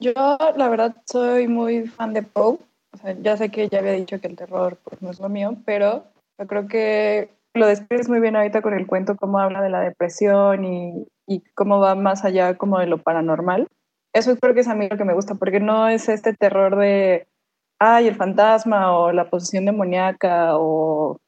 Yo, 0.00 0.12
la 0.56 0.68
verdad, 0.68 0.96
soy 1.06 1.46
muy 1.46 1.86
fan 1.86 2.12
de 2.12 2.24
Poe. 2.24 2.58
O 2.92 2.96
sea, 2.96 3.16
ya 3.20 3.36
sé 3.36 3.50
que 3.50 3.68
ya 3.68 3.78
había 3.78 3.92
dicho 3.92 4.20
que 4.20 4.26
el 4.26 4.34
terror 4.34 4.78
pues, 4.82 5.00
no 5.00 5.10
es 5.10 5.20
lo 5.20 5.28
mío, 5.28 5.56
pero 5.64 6.06
yo 6.36 6.46
creo 6.48 6.66
que 6.66 7.30
lo 7.58 7.66
describes 7.66 8.08
muy 8.08 8.20
bien 8.20 8.36
ahorita 8.36 8.62
con 8.62 8.74
el 8.74 8.86
cuento, 8.86 9.16
cómo 9.16 9.38
habla 9.38 9.62
de 9.62 9.70
la 9.70 9.80
depresión 9.80 10.64
y, 10.64 11.06
cómo 11.54 11.78
va 11.78 11.94
más 11.94 12.24
allá 12.24 12.56
como 12.56 12.78
de 12.78 12.86
lo 12.86 12.98
paranormal. 12.98 13.68
Eso 14.14 14.34
creo 14.36 14.54
que 14.54 14.60
es 14.60 14.68
a 14.68 14.74
mí 14.74 14.88
lo 14.88 14.96
que 14.96 15.04
me 15.04 15.14
gusta, 15.14 15.34
porque 15.34 15.60
no 15.60 15.88
es 15.88 16.08
este 16.08 16.32
terror 16.32 16.76
de, 16.78 17.26
ay, 17.78 18.08
el 18.08 18.14
fantasma 18.14 18.98
o 18.98 19.12
la 19.12 19.28
posesión 19.28 19.66
demoníaca 19.66 20.56
o 20.56 21.18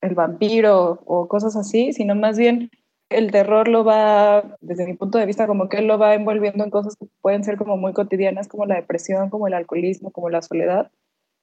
el 0.00 0.14
vampiro 0.14 1.00
o 1.06 1.28
cosas 1.28 1.56
así, 1.56 1.92
sino 1.92 2.16
más 2.16 2.36
bien 2.36 2.70
el 3.10 3.30
terror 3.30 3.68
lo 3.68 3.84
va, 3.84 4.56
desde 4.60 4.86
mi 4.86 4.94
punto 4.94 5.18
de 5.18 5.26
vista, 5.26 5.46
como 5.46 5.68
que 5.68 5.80
lo 5.82 5.98
va 5.98 6.14
envolviendo 6.14 6.64
en 6.64 6.70
cosas 6.70 6.96
que 6.96 7.06
pueden 7.22 7.44
ser 7.44 7.56
como 7.56 7.76
muy 7.76 7.92
cotidianas, 7.92 8.48
como 8.48 8.66
la 8.66 8.74
depresión, 8.74 9.30
como 9.30 9.46
el 9.46 9.54
alcoholismo, 9.54 10.10
como 10.10 10.30
la 10.30 10.42
soledad. 10.42 10.90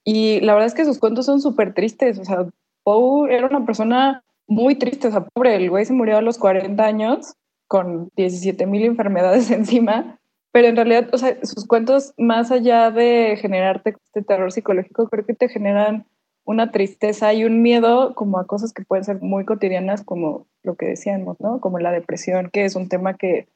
Y 0.03 0.41
la 0.41 0.53
verdad 0.53 0.67
es 0.67 0.75
que 0.75 0.85
sus 0.85 0.99
cuentos 0.99 1.25
son 1.25 1.41
súper 1.41 1.73
tristes. 1.73 2.19
O 2.19 2.25
sea, 2.25 2.47
Poe 2.85 3.33
era 3.35 3.47
una 3.47 3.65
persona 3.65 4.23
muy 4.47 4.75
triste, 4.75 5.07
o 5.07 5.11
sea, 5.11 5.25
pobre, 5.25 5.55
el 5.55 5.69
güey 5.69 5.85
se 5.85 5.93
murió 5.93 6.17
a 6.17 6.21
los 6.21 6.37
40 6.37 6.81
años 6.85 7.35
con 7.67 8.11
17 8.15 8.65
mil 8.67 8.85
enfermedades 8.85 9.49
encima. 9.51 10.19
Pero 10.51 10.69
en 10.69 10.77
realidad, 10.77 11.09
o 11.11 11.17
sea, 11.17 11.35
sus 11.43 11.67
cuentos, 11.67 12.13
más 12.17 12.51
allá 12.51 12.91
de 12.91 13.37
generarte 13.41 13.95
este 14.05 14.21
terror 14.21 14.53
psicológico, 14.53 15.09
creo 15.09 15.25
que 15.25 15.33
te 15.33 15.49
generan 15.49 16.05
una 16.45 16.71
tristeza 16.71 17.33
y 17.33 17.43
un 17.43 17.61
miedo 17.61 18.13
como 18.13 18.37
a 18.37 18.45
cosas 18.45 18.71
que 18.71 18.85
pueden 18.85 19.03
ser 19.03 19.21
muy 19.21 19.43
cotidianas, 19.45 20.03
como 20.03 20.47
lo 20.63 20.75
que 20.75 20.85
decíamos, 20.85 21.37
¿no? 21.41 21.59
Como 21.59 21.79
la 21.79 21.91
depresión, 21.91 22.51
que 22.51 22.65
es 22.65 22.75
un 22.75 22.87
tema 22.87 23.15
que 23.15 23.49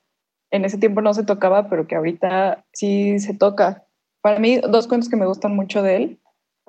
en 0.52 0.66
ese 0.66 0.80
tiempo 0.80 1.02
no 1.02 1.14
se 1.14 1.24
tocaba, 1.24 1.70
pero 1.70 1.88
que 1.88 1.96
ahorita 1.96 2.66
sí 2.74 3.20
se 3.20 3.36
toca. 3.36 3.86
Para 4.22 4.40
mí, 4.40 4.58
dos 4.58 4.88
cuentos 4.88 5.08
que 5.08 5.16
me 5.16 5.28
gustan 5.28 5.56
mucho 5.56 5.84
de 5.84 5.96
él. 5.96 6.19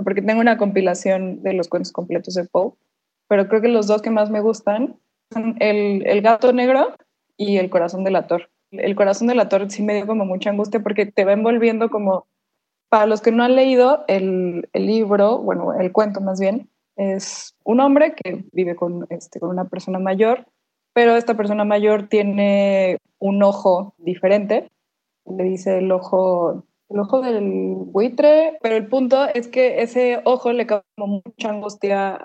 Porque 0.03 0.23
tengo 0.23 0.41
una 0.41 0.57
compilación 0.57 1.43
de 1.43 1.53
los 1.53 1.69
cuentos 1.69 1.93
completos 1.93 2.35
de 2.35 2.45
Poe, 2.45 2.73
pero 3.29 3.49
creo 3.49 3.61
que 3.61 3.69
los 3.69 3.87
dos 3.87 4.03
que 4.03 4.11
más 4.11 4.31
me 4.31 4.41
gustan 4.41 4.97
son 5.33 5.57
el, 5.61 6.07
el 6.07 6.23
gato 6.23 6.53
negro 6.53 6.95
y 7.37 7.59
el 7.59 7.71
corazón 7.71 8.05
del 8.05 8.17
ator. 8.17 8.51
El 8.73 8.95
corazón 8.95 9.29
del 9.29 9.41
ator 9.41 9.71
sí 9.71 9.83
me 9.83 9.95
dio 9.95 10.07
como 10.07 10.25
mucha 10.25 10.51
angustia 10.51 10.81
porque 10.81 11.07
te 11.07 11.25
va 11.25 11.33
envolviendo 11.33 11.91
como, 11.91 12.27
para 12.89 13.07
los 13.07 13.21
que 13.21 13.33
no 13.33 13.43
han 13.43 13.57
leído 13.57 14.05
el, 14.09 14.69
el 14.73 14.87
libro, 14.87 15.39
bueno, 15.39 15.73
el 15.79 15.93
cuento 15.93 16.21
más 16.21 16.41
bien, 16.41 16.69
es 16.97 17.57
un 17.65 17.81
hombre 17.81 18.15
que 18.15 18.45
vive 18.53 18.77
con, 18.77 19.07
este, 19.11 19.41
con 19.41 19.51
una 19.51 19.65
persona 19.65 19.99
mayor, 19.99 20.47
pero 20.93 21.17
esta 21.17 21.35
persona 21.35 21.65
mayor 21.65 22.09
tiene 22.09 22.99
un 23.19 23.43
ojo 23.43 23.95
diferente, 23.99 24.71
le 25.25 25.45
dice 25.45 25.79
el 25.79 25.93
ojo 25.93 26.65
el 26.91 26.99
ojo 26.99 27.23
del 27.23 27.75
buitre, 27.77 28.59
pero 28.61 28.77
el 28.77 28.89
punto 28.89 29.27
es 29.33 29.49
que 29.49 29.83
ese 29.83 30.21
ojo 30.25 30.53
le 30.53 30.67
causa 30.67 30.85
mucha 30.97 31.49
angustia 31.49 32.19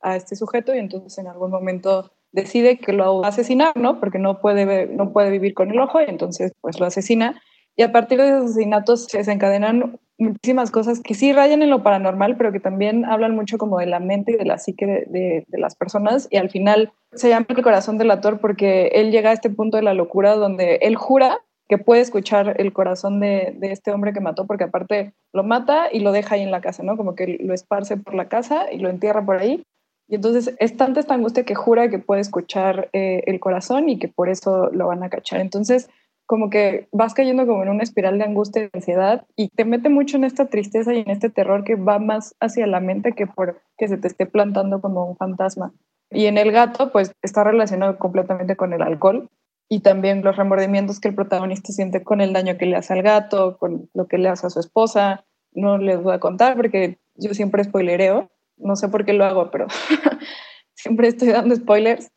a, 0.00 0.16
este 0.16 0.36
sujeto 0.36 0.74
y 0.74 0.78
entonces 0.78 1.18
en 1.18 1.26
algún 1.26 1.50
momento 1.50 2.12
decide 2.30 2.78
que 2.78 2.92
lo 2.92 3.20
va 3.20 3.26
a 3.26 3.30
asesinar, 3.30 3.76
¿no? 3.76 3.98
Porque 3.98 4.18
no 4.18 4.40
puede, 4.40 4.86
no 4.86 5.12
puede 5.12 5.30
vivir 5.30 5.54
con 5.54 5.70
el 5.70 5.80
ojo 5.80 6.00
y 6.00 6.04
entonces 6.04 6.52
pues 6.60 6.78
lo 6.78 6.86
asesina. 6.86 7.42
Y 7.74 7.82
a 7.82 7.90
partir 7.90 8.20
de 8.20 8.28
esos 8.28 8.50
asesinatos 8.50 9.06
se 9.06 9.18
desencadenan 9.18 9.98
muchísimas 10.18 10.70
cosas 10.70 11.00
que 11.00 11.14
sí 11.14 11.32
rayan 11.32 11.62
en 11.62 11.70
lo 11.70 11.82
paranormal, 11.82 12.36
pero 12.36 12.52
que 12.52 12.60
también 12.60 13.04
hablan 13.04 13.34
mucho 13.34 13.58
como 13.58 13.78
de 13.78 13.86
la 13.86 13.98
mente 13.98 14.32
y 14.32 14.36
de 14.36 14.44
la 14.44 14.58
psique 14.58 14.86
de 14.86 15.44
las 15.58 15.74
personas. 15.74 16.28
Y 16.30 16.36
al 16.36 16.50
final 16.50 16.92
se 17.12 17.28
llama 17.28 17.46
el 17.48 17.62
corazón 17.62 17.98
del 17.98 18.10
actor 18.10 18.38
porque 18.40 18.88
él 18.94 19.10
llega 19.10 19.30
a 19.30 19.34
este 19.34 19.50
punto 19.50 19.78
de 19.78 19.82
la 19.82 19.94
locura 19.94 20.36
donde 20.36 20.76
él 20.82 20.96
jura 20.96 21.40
que 21.72 21.78
puede 21.78 22.02
escuchar 22.02 22.60
el 22.60 22.74
corazón 22.74 23.18
de, 23.18 23.56
este 23.62 23.92
hombre 23.92 24.12
que 24.12 24.20
mató, 24.20 24.46
porque 24.46 24.64
aparte 24.64 25.14
lo 25.32 25.42
mata 25.42 25.88
y 25.90 26.00
lo 26.00 26.12
deja 26.12 26.34
ahí 26.34 26.42
en 26.42 26.50
la 26.50 26.60
casa, 26.60 26.82
¿no? 26.82 26.98
Como 26.98 27.14
que 27.14 27.38
lo 27.40 27.54
esparce 27.54 27.96
por 27.96 28.12
la 28.12 28.28
casa 28.28 28.70
y 28.70 28.76
lo 28.76 28.90
entierra 28.90 29.24
por 29.24 29.38
ahí. 29.38 29.62
Y 30.06 30.16
entonces 30.16 30.54
es 30.58 30.76
tanta 30.76 31.00
esta 31.00 31.14
angustia 31.14 31.44
que 31.44 31.54
jura 31.54 31.88
que 31.88 31.98
puede 31.98 32.20
escuchar 32.20 32.90
eh, 32.92 33.22
el 33.26 33.40
corazón 33.40 33.88
y 33.88 33.98
que 33.98 34.08
por 34.08 34.28
eso 34.28 34.68
lo 34.70 34.88
van 34.88 35.02
a 35.02 35.08
cachar. 35.08 35.40
Entonces, 35.40 35.88
como 36.26 36.50
que 36.50 36.88
vas 36.92 37.14
cayendo 37.14 37.46
como 37.46 37.62
en 37.62 37.70
una 37.70 37.84
espiral 37.84 38.18
de 38.18 38.24
angustia 38.24 38.60
y 38.60 38.64
de 38.66 38.70
ansiedad 38.74 39.26
y 39.34 39.48
te 39.48 39.64
mete 39.64 39.88
mucho 39.88 40.18
en 40.18 40.24
esta 40.24 40.50
tristeza 40.50 40.92
y 40.92 40.98
en 40.98 41.08
este 41.08 41.30
terror 41.30 41.64
que 41.64 41.76
va 41.76 41.98
más 41.98 42.34
hacia 42.38 42.66
la 42.66 42.80
mente 42.80 43.12
que 43.12 43.26
por 43.26 43.62
que 43.78 43.88
se 43.88 43.96
te 43.96 44.08
esté 44.08 44.26
plantando 44.26 44.82
como 44.82 45.06
un 45.06 45.16
fantasma. 45.16 45.72
Y 46.10 46.26
en 46.26 46.36
el 46.36 46.52
gato, 46.52 46.92
pues 46.92 47.14
está 47.22 47.44
relacionado 47.44 47.98
completamente 47.98 48.56
con 48.56 48.74
el 48.74 48.82
alcohol 48.82 49.30
y 49.72 49.80
también 49.80 50.22
los 50.22 50.36
remordimientos 50.36 51.00
que 51.00 51.08
el 51.08 51.14
protagonista 51.14 51.72
siente 51.72 52.04
con 52.04 52.20
el 52.20 52.34
daño 52.34 52.58
que 52.58 52.66
le 52.66 52.76
hace 52.76 52.92
al 52.92 53.00
gato, 53.00 53.56
con 53.56 53.88
lo 53.94 54.06
que 54.06 54.18
le 54.18 54.28
hace 54.28 54.46
a 54.46 54.50
su 54.50 54.60
esposa. 54.60 55.24
No 55.52 55.78
les 55.78 56.02
voy 56.02 56.12
a 56.12 56.20
contar 56.20 56.56
porque 56.56 56.98
yo 57.14 57.32
siempre 57.32 57.64
spoilereo, 57.64 58.30
no 58.58 58.76
sé 58.76 58.90
por 58.90 59.06
qué 59.06 59.14
lo 59.14 59.24
hago, 59.24 59.50
pero 59.50 59.68
siempre 60.74 61.08
estoy 61.08 61.28
dando 61.28 61.56
spoilers. 61.56 62.12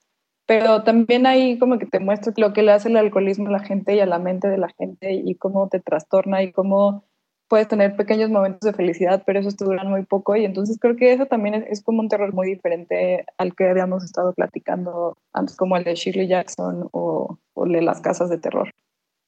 Pero 0.45 0.83
también 0.83 1.25
ahí 1.25 1.57
como 1.57 1.79
que 1.79 1.85
te 1.85 2.01
muestra 2.01 2.33
lo 2.35 2.51
que 2.51 2.61
le 2.61 2.73
hace 2.73 2.89
el 2.89 2.97
alcoholismo 2.97 3.47
a 3.47 3.51
la 3.51 3.63
gente 3.63 3.95
y 3.95 4.01
a 4.01 4.05
la 4.05 4.19
mente 4.19 4.49
de 4.49 4.57
la 4.57 4.67
gente 4.77 5.13
y 5.13 5.35
cómo 5.35 5.69
te 5.69 5.79
trastorna 5.79 6.43
y 6.43 6.51
cómo 6.51 7.05
puedes 7.47 7.67
tener 7.67 7.95
pequeños 7.95 8.29
momentos 8.29 8.61
de 8.61 8.73
felicidad, 8.73 9.23
pero 9.25 9.39
esos 9.39 9.55
te 9.55 9.65
duran 9.65 9.89
muy 9.89 10.03
poco. 10.03 10.35
Y 10.35 10.45
entonces 10.45 10.77
creo 10.79 10.95
que 10.95 11.13
eso 11.13 11.25
también 11.25 11.55
es, 11.55 11.65
es, 11.67 11.83
como 11.83 12.01
un 12.01 12.09
terror 12.09 12.33
muy 12.33 12.47
diferente 12.47 13.25
al 13.37 13.55
que 13.55 13.69
habíamos 13.69 14.03
estado 14.03 14.33
platicando 14.33 15.17
antes, 15.33 15.55
como 15.55 15.77
el 15.77 15.83
de 15.83 15.95
Shirley 15.95 16.27
Jackson 16.27 16.89
o, 16.91 17.37
o 17.53 17.65
el 17.65 17.73
de 17.73 17.81
las 17.81 18.01
casas 18.01 18.29
de 18.29 18.37
terror. 18.37 18.69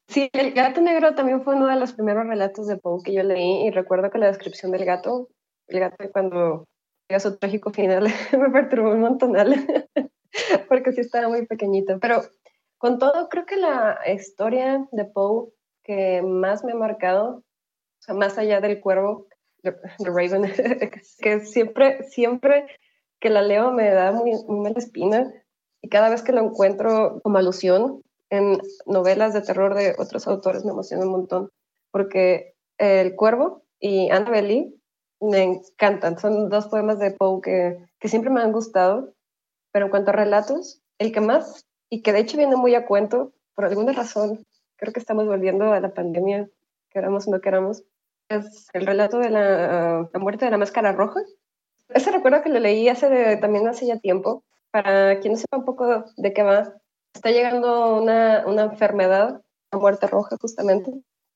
Sí, 0.10 0.30
el 0.34 0.54
gato 0.54 0.80
negro 0.82 1.16
también 1.16 1.44
fue 1.44 1.56
uno 1.56 1.68
de 1.68 1.76
los 1.76 1.94
primeros 1.94 2.26
relatos 2.26 2.68
de 2.68 2.78
Poe 2.78 3.04
que 3.04 3.14
yo 3.14 3.24
leí 3.24 3.68
y 3.68 3.72
recuerdo 3.72 4.10
que 4.10 4.18
la 4.18 4.28
descripción 4.28 4.72
del 4.72 4.86
gato, 4.86 5.28
el 5.68 5.82
gato 5.82 5.98
cuando 6.14 6.66
llega 7.10 7.18
a 7.18 7.20
su 7.20 7.38
trágico 7.38 7.72
final, 7.72 8.08
me 8.40 8.50
perturbó 8.50 8.92
un 8.92 9.02
montón 9.02 9.34
porque 10.70 10.94
sí 10.94 11.02
estaba 11.02 11.28
muy 11.28 11.46
pequeñito. 11.46 12.00
Pero 12.00 12.22
con 12.78 13.00
todo, 13.00 13.28
creo 13.30 13.46
que 13.46 13.58
la 13.58 14.00
historia 14.08 14.88
de 14.92 15.06
Poe 15.06 15.50
que 15.84 16.22
más 16.22 16.64
me 16.64 16.74
ha 16.74 16.76
marcado 16.76 17.44
sea, 18.08 18.16
más 18.16 18.38
allá 18.38 18.62
del 18.62 18.80
cuervo, 18.80 19.28
de, 19.64 19.76
Raven, 20.00 20.44
que 21.20 21.40
siempre, 21.42 22.04
siempre 22.04 22.68
que 23.20 23.30
la 23.30 23.42
leo 23.42 23.72
me 23.72 23.90
da 23.90 24.12
muy, 24.12 24.32
muy 24.48 24.60
mala 24.62 24.78
espina. 24.78 25.32
Y 25.82 25.90
cada 25.90 26.10
vez 26.10 26.24
que 26.24 26.32
lo 26.32 26.42
encuentro 26.42 27.20
como 27.22 27.38
alusión 27.38 28.02
en 28.30 28.60
novelas 28.86 29.34
de 29.34 29.42
terror 29.42 29.76
de 29.76 29.96
otros 29.98 30.28
autores 30.28 30.66
me 30.66 30.72
emociona 30.72 31.06
un 31.06 31.12
montón, 31.12 31.50
porque 31.92 32.56
El 32.78 33.16
Cuervo 33.16 33.64
y 33.80 34.10
Annabelle 34.10 34.48
Lee 34.48 34.82
me 35.22 35.44
encantan. 35.44 36.18
Son 36.20 36.50
dos 36.50 36.68
poemas 36.68 37.00
de 37.00 37.12
Poe 37.12 37.42
que, 37.42 37.78
que 38.00 38.08
siempre 38.10 38.30
me 38.30 38.42
han 38.42 38.52
gustado, 38.52 39.14
pero 39.72 39.86
en 39.86 39.92
cuanto 39.92 40.12
a 40.12 40.16
relatos, 40.16 40.82
el 40.98 41.12
que 41.12 41.22
más, 41.22 41.66
y 41.90 42.02
que 42.02 42.12
de 42.12 42.20
hecho 42.20 42.38
viene 42.38 42.56
muy 42.56 42.76
a 42.76 42.86
cuento, 42.86 43.34
por 43.56 43.66
alguna 43.66 43.94
razón, 43.94 44.46
creo 44.76 44.94
que 44.94 45.00
estamos 45.00 45.26
volviendo 45.26 45.72
a 45.72 45.80
la 45.80 45.94
pandemia 45.94 46.50
queramos 46.98 47.28
o 47.28 47.32
no 47.32 47.42
queramos, 47.42 47.84
el 48.30 48.86
relato 48.86 49.20
de 49.20 49.30
la, 49.30 50.10
muerte 50.16 50.46
de 50.46 50.52
la 50.52 50.58
máscara 50.58 50.92
roja. 50.92 51.22
Ese 51.90 52.12
recuerdo 52.12 52.42
que 52.42 52.50
lo 52.50 52.60
leí 52.60 52.90
hace 52.90 53.38
también 53.38 53.68
hace 53.68 53.88
ya 53.88 54.00
tiempo. 54.00 54.44
Para 54.72 55.20
quien 55.20 55.34
no 55.34 55.40
sepa 55.40 55.58
un 55.58 55.66
poco 55.66 56.06
de 56.18 56.34
qué 56.34 56.44
va, 56.44 56.74
está 57.14 57.32
llegando 57.32 57.96
una, 57.96 58.44
una 58.46 58.64
enfermedad, 58.64 59.42
la 59.72 59.80
muerte 59.80 60.08
roja 60.08 60.36
justamente, 60.40 60.92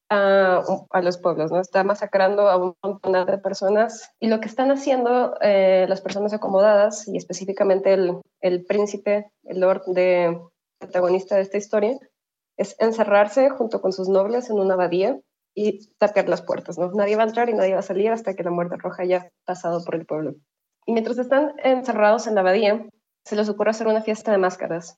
a, 0.10 0.62
a, 0.90 1.02
los 1.02 1.18
pueblos, 1.18 1.52
¿no? 1.52 1.62
Está 1.62 1.86
masacrando 1.86 2.50
a 2.50 2.58
un 2.58 2.76
montón 2.84 3.26
de 3.26 3.38
personas 3.38 4.12
y 4.20 4.28
lo 4.28 4.42
que 4.42 4.50
están 4.50 4.70
haciendo 4.70 5.36
eh, 5.40 5.86
las 5.88 6.02
personas 6.02 6.34
acomodadas 6.34 7.08
y 7.08 7.16
específicamente 7.16 7.94
el, 7.94 8.22
el 8.42 8.66
príncipe, 8.66 9.32
el 9.46 9.62
lord 9.62 9.84
de 9.88 10.38
protagonista 10.80 11.36
de 11.36 11.42
esta 11.44 11.58
historia, 11.58 11.98
es 12.58 12.76
encerrarse 12.80 13.50
junto 13.50 13.82
con 13.82 13.94
sus 13.94 14.10
nobles 14.10 14.50
en 14.50 14.60
una 14.60 14.74
abadía 14.74 15.18
y 15.54 15.94
tapiar 15.98 16.30
las 16.30 16.42
puertas, 16.42 16.78
¿no? 16.78 16.92
Nadie 16.92 17.16
va 17.16 17.24
a 17.24 17.28
entrar 17.28 17.50
y 17.50 17.54
nadie 17.54 17.74
va 17.74 17.80
a 17.80 17.84
salir 17.84 18.12
hasta 18.12 18.36
que 18.36 18.44
la 18.44 18.52
muerte 18.52 18.78
roja 18.78 19.04
haya 19.04 19.32
pasado 19.46 19.84
por 19.84 19.96
el 19.96 20.06
pueblo. 20.06 20.36
Y 20.86 20.94
mientras 20.94 21.18
están 21.18 21.54
encerrados 21.64 22.28
en 22.28 22.36
la 22.36 22.42
abadía, 22.42 22.86
se 23.26 23.36
les 23.36 23.50
ocurre 23.50 23.72
hacer 23.72 23.88
una 23.88 24.02
fiesta 24.02 24.32
de 24.32 24.38
máscaras 24.38 24.98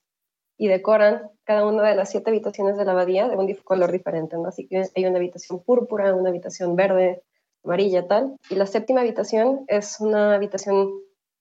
y 0.56 0.68
decoran 0.68 1.30
cada 1.44 1.66
una 1.66 1.82
de 1.88 1.96
las 1.96 2.10
siete 2.10 2.30
habitaciones 2.30 2.76
de 2.76 2.84
la 2.84 2.92
abadía 2.92 3.28
de 3.28 3.36
un 3.36 3.52
color 3.64 3.90
diferente, 3.90 4.36
¿no? 4.36 4.48
Así 4.48 4.66
que 4.66 4.84
hay 4.94 5.04
una 5.04 5.18
habitación 5.18 5.62
púrpura, 5.62 6.14
una 6.14 6.30
habitación 6.30 6.76
verde, 6.76 7.22
amarilla, 7.64 8.06
tal. 8.06 8.36
Y 8.50 8.54
la 8.54 8.66
séptima 8.66 9.00
habitación 9.00 9.64
es 9.68 10.00
una 10.00 10.34
habitación 10.34 10.92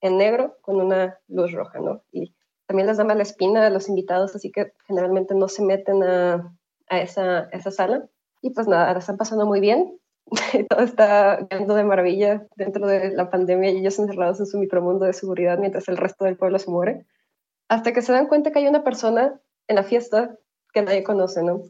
en 0.02 0.18
negro 0.18 0.58
con 0.62 0.82
una 0.82 1.20
luz 1.28 1.52
roja, 1.52 1.80
¿no? 1.80 2.02
Y 2.12 2.34
también 2.66 2.88
les 2.88 2.98
da 2.98 3.04
mala 3.04 3.24
espina 3.24 3.66
a 3.66 3.70
los 3.70 3.88
invitados, 3.88 4.36
así 4.36 4.52
que 4.52 4.74
generalmente 4.88 5.36
no 5.36 5.48
se 5.48 5.64
meten 5.64 6.04
a, 6.04 6.58
esa 6.90 7.72
sala. 7.72 8.08
Y 8.44 8.50
pues 8.50 8.68
nada, 8.68 8.92
la 8.92 9.00
están 9.00 9.16
pasando 9.16 9.46
muy 9.46 9.62
bien. 9.62 9.98
Todo 10.70 10.82
está 10.82 11.48
yendo 11.48 11.76
de 11.76 11.86
maravilla 11.86 12.46
dentro 12.58 12.86
de 12.86 13.12
la 13.12 13.30
pandemia 13.30 13.72
y 13.72 13.78
ellos 13.78 13.98
encerrados 13.98 14.40
en 14.42 14.48
su 14.48 14.60
micromundo 14.60 15.06
de 15.06 15.14
seguridad 15.14 15.58
mientras 15.58 15.88
el 15.88 15.96
resto 15.96 16.26
del 16.26 16.36
pueblo 16.36 16.60
se 16.60 16.70
muere. 16.70 17.06
Hasta 17.70 17.94
que 17.94 18.02
se 18.02 18.12
dan 18.12 18.28
cuenta 18.28 18.52
que 18.52 18.60
hay 18.60 18.68
una 18.68 18.84
persona 18.84 19.40
en 19.70 19.78
la 19.78 19.84
fiesta 19.84 20.38
que 20.74 20.82
nadie 20.82 21.04
conoce, 21.04 21.42
¿no? 21.42 21.62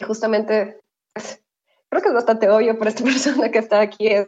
Y 0.00 0.04
justamente, 0.04 0.80
pues, 1.14 1.40
creo 1.88 2.02
que 2.02 2.08
es 2.08 2.14
bastante 2.14 2.50
obvio 2.50 2.76
por 2.78 2.88
esta 2.88 3.04
persona 3.04 3.52
que 3.52 3.58
está 3.58 3.80
aquí, 3.80 4.08
es, 4.08 4.26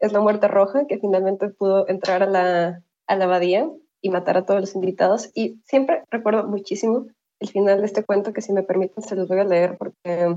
es 0.00 0.12
la 0.12 0.20
muerte 0.20 0.48
roja, 0.48 0.86
que 0.88 0.98
finalmente 0.98 1.50
pudo 1.50 1.88
entrar 1.88 2.24
a 2.24 2.26
la, 2.26 2.82
a 3.06 3.16
la 3.16 3.24
abadía 3.26 3.70
y 4.00 4.10
matar 4.10 4.38
a 4.38 4.44
todos 4.44 4.60
los 4.60 4.74
invitados. 4.74 5.30
Y 5.34 5.60
siempre 5.66 6.02
recuerdo 6.10 6.48
muchísimo 6.48 7.06
el 7.38 7.48
final 7.48 7.80
de 7.80 7.86
este 7.86 8.04
cuento, 8.04 8.32
que 8.32 8.40
si 8.40 8.52
me 8.52 8.64
permiten 8.64 9.04
se 9.04 9.14
los 9.14 9.28
voy 9.28 9.38
a 9.38 9.44
leer 9.44 9.76
porque 9.78 10.34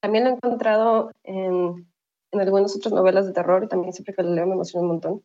también 0.00 0.24
lo 0.24 0.30
he 0.30 0.34
encontrado 0.34 1.12
en, 1.22 1.90
en 2.32 2.40
algunas 2.40 2.74
otras 2.76 2.92
novelas 2.92 3.26
de 3.26 3.32
terror 3.32 3.64
y 3.64 3.68
también 3.68 3.92
siempre 3.92 4.14
que 4.14 4.22
lo 4.22 4.34
leo 4.34 4.46
me 4.46 4.54
emociona 4.54 4.82
un 4.82 4.88
montón. 4.88 5.24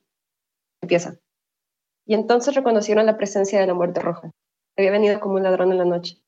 Empieza. 0.81 1.17
Y 2.05 2.13
entonces 2.13 2.55
reconocieron 2.55 3.05
la 3.05 3.17
presencia 3.17 3.59
de 3.59 3.67
la 3.67 3.73
muerte 3.73 3.99
roja. 3.99 4.31
Había 4.77 4.91
venido 4.91 5.19
como 5.19 5.35
un 5.35 5.43
ladrón 5.43 5.71
en 5.71 5.77
la 5.79 5.85
noche. 5.85 6.21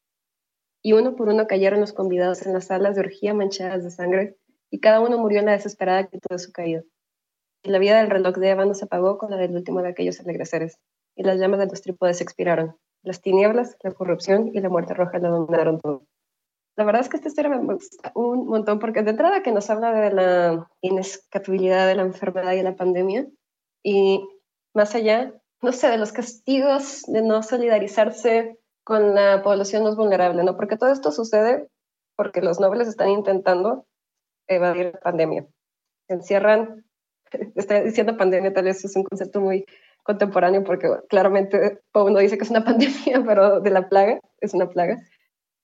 Y 0.82 0.94
uno 0.94 1.16
por 1.16 1.30
uno 1.30 1.48
cayeron 1.48 1.82
los 1.82 1.94
convidados 1.94 2.46
en 2.46 2.54
las 2.54 2.68
salas 2.68 2.96
de 2.96 3.02
orgía 3.02 3.34
manchadas 3.34 3.84
de 3.84 3.92
sangre 3.92 4.38
y 4.70 4.80
cada 4.80 5.00
uno 5.00 5.18
murió 5.18 5.40
en 5.40 5.46
la 5.46 5.52
desesperada 5.54 6.00
actitud 6.00 6.30
de 6.30 6.40
su 6.40 6.52
caída. 6.52 6.84
Y 7.64 7.70
la 7.70 7.80
vida 7.80 7.98
del 7.98 8.10
reloj 8.10 8.36
de 8.38 8.50
Ébano 8.50 8.74
se 8.74 8.86
apagó 8.86 9.18
con 9.18 9.32
la 9.32 9.38
del 9.38 9.56
último 9.56 9.82
de 9.82 9.90
aquellos 9.90 10.20
alegres 10.20 10.50
seres, 10.50 10.80
y 11.16 11.24
las 11.24 11.40
llamas 11.40 11.60
de 11.60 11.68
los 11.68 11.82
trípodes 11.82 12.22
expiraron. 12.22 12.78
Las 13.04 13.22
tinieblas, 13.22 13.76
la 13.82 13.92
corrupción 13.92 14.52
y 14.54 14.60
la 14.60 14.70
muerte 14.70 14.94
roja 14.94 15.20
lo 15.20 15.32
dominaron 15.32 15.80
todo. 15.80 16.04
La 16.78 16.86
verdad 16.86 17.02
es 17.02 17.10
que 17.10 17.18
esta 17.18 17.30
historia 17.30 17.50
me 17.50 17.74
gusta 17.74 18.12
un 18.16 18.48
montón 18.48 18.80
porque 18.80 19.02
de 19.04 19.10
entrada 19.10 19.42
que 19.42 19.52
nos 19.52 19.70
habla 19.70 19.92
de 19.92 20.12
la 20.14 20.70
inescapabilidad 20.82 21.88
de 21.88 21.96
la 21.96 22.04
enfermedad 22.04 22.54
y 22.54 22.58
de 22.58 22.64
la 22.64 22.76
pandemia 22.76 23.28
y 23.84 24.26
más 24.74 24.94
allá, 24.96 25.34
no 25.62 25.72
sé, 25.72 25.90
de 25.90 25.98
los 25.98 26.12
castigos 26.14 27.02
de 27.08 27.24
no 27.24 27.42
solidarizarse 27.42 28.60
con 28.84 29.16
la 29.16 29.42
población 29.44 29.84
más 29.84 29.96
vulnerable, 29.96 30.44
¿no? 30.44 30.56
Porque 30.56 30.78
todo 30.78 30.92
esto 30.92 31.12
sucede 31.12 31.68
porque 32.16 32.42
los 32.42 32.60
nobles 32.60 32.88
están 32.88 33.10
intentando 33.10 33.86
evadir 34.48 34.92
la 34.94 35.00
pandemia. 35.00 35.48
Se 36.08 36.14
encierran 36.14 36.88
Estoy 37.56 37.82
diciendo 37.82 38.18
pandemia, 38.18 38.54
tal 38.54 38.66
vez 38.66 38.84
es 38.84 38.96
un 38.96 39.04
concepto 39.04 39.42
muy 39.42 39.66
contemporáneo 40.04 40.64
porque 40.64 40.88
claramente 41.10 41.80
uno 41.94 42.20
dice 42.20 42.38
que 42.38 42.44
es 42.44 42.50
una 42.50 42.64
pandemia, 42.66 43.24
pero 43.26 43.60
de 43.60 43.70
la 43.70 43.90
plaga, 43.90 44.20
es 44.40 44.54
una 44.54 44.70
plaga. 44.70 44.98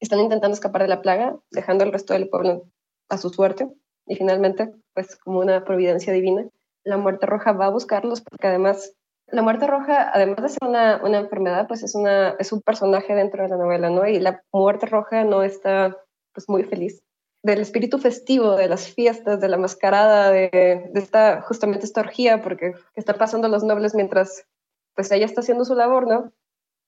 Están 0.03 0.19
intentando 0.19 0.53
escapar 0.53 0.81
de 0.81 0.89
la 0.89 1.01
plaga, 1.01 1.37
dejando 1.49 1.85
al 1.85 1.93
resto 1.93 2.11
del 2.11 2.27
pueblo 2.27 2.65
a 3.07 3.17
su 3.17 3.29
suerte. 3.29 3.69
Y 4.05 4.17
finalmente, 4.17 4.73
pues 4.93 5.15
como 5.15 5.39
una 5.39 5.63
providencia 5.63 6.11
divina, 6.11 6.45
la 6.83 6.97
muerte 6.97 7.25
roja 7.25 7.53
va 7.53 7.67
a 7.67 7.69
buscarlos 7.69 8.19
porque 8.19 8.47
además 8.47 8.93
la 9.27 9.41
muerte 9.41 9.65
roja, 9.65 10.11
además 10.13 10.41
de 10.41 10.49
ser 10.49 10.67
una, 10.67 11.01
una, 11.01 11.19
enfermedad, 11.19 11.69
pues 11.69 11.83
es, 11.83 11.95
una, 11.95 12.31
es 12.37 12.51
un 12.51 12.61
personaje 12.61 13.15
dentro 13.15 13.43
de 13.43 13.49
la 13.49 13.55
novela, 13.55 13.89
¿no? 13.89 14.05
Y 14.05 14.19
la 14.19 14.43
muerte 14.51 14.87
roja 14.87 15.23
no 15.23 15.41
está 15.41 15.97
pues 16.33 16.49
muy 16.49 16.65
feliz 16.65 17.01
del 17.41 17.61
espíritu 17.61 17.97
festivo, 17.97 18.57
de 18.57 18.67
las 18.67 18.89
fiestas, 18.89 19.39
de 19.39 19.47
la 19.47 19.57
mascarada, 19.57 20.31
de, 20.31 20.89
de 20.91 20.99
esta, 20.99 21.41
justamente 21.43 21.85
esta 21.85 22.01
orgía, 22.01 22.41
porque 22.41 22.73
está 22.95 23.13
pasando 23.13 23.47
los 23.47 23.63
nobles 23.63 23.95
mientras 23.95 24.45
pues 24.95 25.09
ella 25.13 25.25
está 25.25 25.39
haciendo 25.39 25.63
su 25.63 25.75
labor, 25.75 26.07
¿no? 26.07 26.33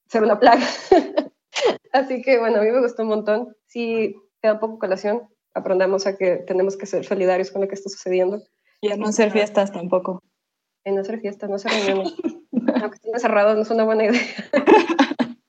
Ser 0.10 0.24
una 0.24 0.38
plaga. 0.38 0.66
Así 1.96 2.22
que 2.22 2.38
bueno, 2.40 2.58
a 2.58 2.62
mí 2.62 2.70
me 2.72 2.82
gustó 2.82 3.04
un 3.04 3.10
montón. 3.10 3.56
Sí, 3.68 4.18
queda 4.42 4.60
poco 4.60 4.80
colación. 4.80 5.30
Aprendamos 5.54 6.06
a 6.06 6.18
que 6.18 6.44
tenemos 6.46 6.76
que 6.76 6.88
ser 6.88 7.06
solidarios 7.06 7.52
con 7.52 7.62
lo 7.62 7.70
que 7.70 7.76
está 7.76 7.90
sucediendo. 7.90 8.42
Y 8.82 8.92
a 8.92 8.98
no 8.98 9.08
hacer 9.08 9.32
fiestas 9.32 9.72
tampoco. 9.72 10.22
Y 10.84 10.92
no 10.92 11.00
hacer 11.00 11.22
fiestas, 11.22 11.50
no 11.50 11.56
hacer 11.56 11.72
reuniones. 11.72 12.14
Aunque 12.82 12.98
estén 12.98 13.18
cerrados, 13.18 13.56
no 13.56 13.62
es 13.62 13.72
una 13.72 13.86
buena 13.86 14.08
idea. 14.08 14.20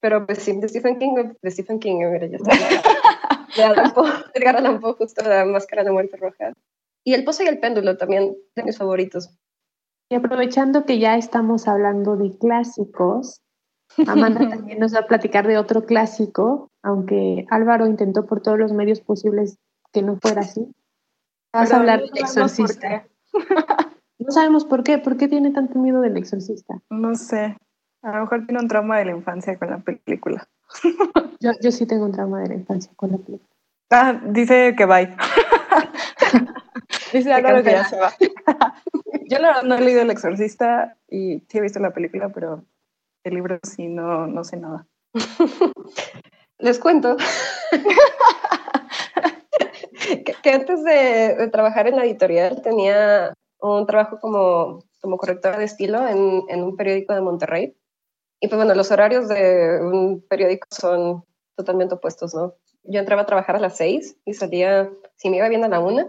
Pero 0.00 0.26
pues 0.26 0.40
sí, 0.40 0.58
de 0.58 0.68
Stephen 0.68 0.98
King, 0.98 1.34
de 1.40 1.50
Stephen 1.52 1.78
King, 1.78 1.98
mira, 2.10 2.26
ya 2.26 2.36
está. 2.36 2.50
Ya, 3.56 3.72
Edgar 4.34 4.56
Allan 4.56 4.80
Poe, 4.80 4.94
justo 4.94 5.22
la 5.22 5.44
máscara 5.44 5.84
de 5.84 5.92
muerte 5.92 6.16
roja. 6.16 6.52
Y 7.04 7.14
El 7.14 7.22
Pozo 7.24 7.44
y 7.44 7.46
el 7.46 7.60
Péndulo 7.60 7.96
también, 7.96 8.36
de 8.56 8.64
mis 8.64 8.76
favoritos. 8.76 9.30
Y 10.10 10.16
aprovechando 10.16 10.84
que 10.84 10.98
ya 10.98 11.16
estamos 11.16 11.68
hablando 11.68 12.16
de 12.16 12.36
clásicos, 12.36 13.45
Amanda 14.06 14.48
también 14.48 14.78
nos 14.78 14.94
va 14.94 15.00
a 15.00 15.06
platicar 15.06 15.46
de 15.46 15.58
otro 15.58 15.84
clásico, 15.84 16.70
aunque 16.82 17.46
Álvaro 17.50 17.86
intentó 17.86 18.26
por 18.26 18.40
todos 18.40 18.58
los 18.58 18.72
medios 18.72 19.00
posibles 19.00 19.58
que 19.92 20.02
no 20.02 20.16
fuera 20.16 20.42
así. 20.42 20.72
Vas 21.52 21.72
a 21.72 21.78
hablar 21.78 22.00
del 22.00 22.18
exorcista. 22.18 23.06
No 24.18 24.32
sabemos 24.32 24.64
por 24.64 24.82
qué. 24.82 24.98
¿Por 24.98 25.16
qué 25.16 25.28
tiene 25.28 25.52
tanto 25.52 25.78
miedo 25.78 26.00
del 26.00 26.16
exorcista? 26.16 26.80
No 26.90 27.14
sé. 27.14 27.56
A 28.02 28.12
lo 28.12 28.22
mejor 28.22 28.46
tiene 28.46 28.60
un 28.60 28.66
trauma 28.66 28.98
de 28.98 29.04
la 29.04 29.10
infancia 29.12 29.56
con 29.58 29.70
la 29.70 29.78
película. 29.78 30.48
Yo, 31.38 31.52
yo 31.62 31.70
sí 31.70 31.86
tengo 31.86 32.06
un 32.06 32.12
trauma 32.12 32.40
de 32.40 32.48
la 32.48 32.54
infancia 32.54 32.90
con 32.96 33.12
la 33.12 33.18
película. 33.18 33.50
Ah, 33.90 34.20
dice 34.24 34.74
que 34.76 34.86
bye. 34.86 35.14
dice 37.12 37.32
algo 37.32 37.62
que 37.62 37.70
ya 37.70 37.84
se 37.84 38.00
va. 38.00 38.10
Yo 39.28 39.38
no, 39.38 39.62
no 39.62 39.74
he 39.76 39.80
leído 39.82 40.00
El 40.00 40.10
Exorcista 40.10 40.96
y 41.08 41.40
sí 41.48 41.58
he 41.58 41.60
visto 41.60 41.78
la 41.78 41.92
película, 41.92 42.30
pero 42.30 42.64
el 43.26 43.34
libro 43.34 43.58
sí 43.62 43.88
no, 43.88 44.26
no 44.26 44.44
sé 44.44 44.56
nada. 44.56 44.86
Les 46.58 46.78
cuento 46.78 47.16
que, 50.42 50.50
antes 50.50 50.84
de, 50.84 51.34
de, 51.34 51.48
trabajar 51.48 51.88
en 51.88 51.96
la 51.96 52.04
editorial 52.04 52.62
tenía 52.62 53.34
un 53.60 53.86
trabajo 53.86 54.18
como, 54.20 54.84
como 55.00 55.16
correctora 55.18 55.58
de 55.58 55.64
estilo 55.64 56.06
en, 56.06 56.44
en 56.48 56.62
un 56.62 56.76
periódico 56.76 57.14
de 57.14 57.20
Monterrey. 57.20 57.76
Y 58.40 58.48
pues 58.48 58.58
bueno, 58.58 58.74
los 58.74 58.90
horarios 58.90 59.28
de 59.28 59.80
un 59.82 60.24
periódico 60.28 60.68
son 60.70 61.24
totalmente 61.56 61.94
opuestos, 61.94 62.34
¿no? 62.34 62.54
Yo 62.84 63.00
entraba 63.00 63.22
a 63.22 63.26
trabajar 63.26 63.56
a 63.56 63.60
las 63.60 63.76
seis 63.76 64.16
y 64.24 64.34
salía, 64.34 64.90
si 65.16 65.30
me 65.30 65.38
iba 65.38 65.48
bien, 65.48 65.64
a 65.64 65.68
la 65.68 65.80
una. 65.80 66.08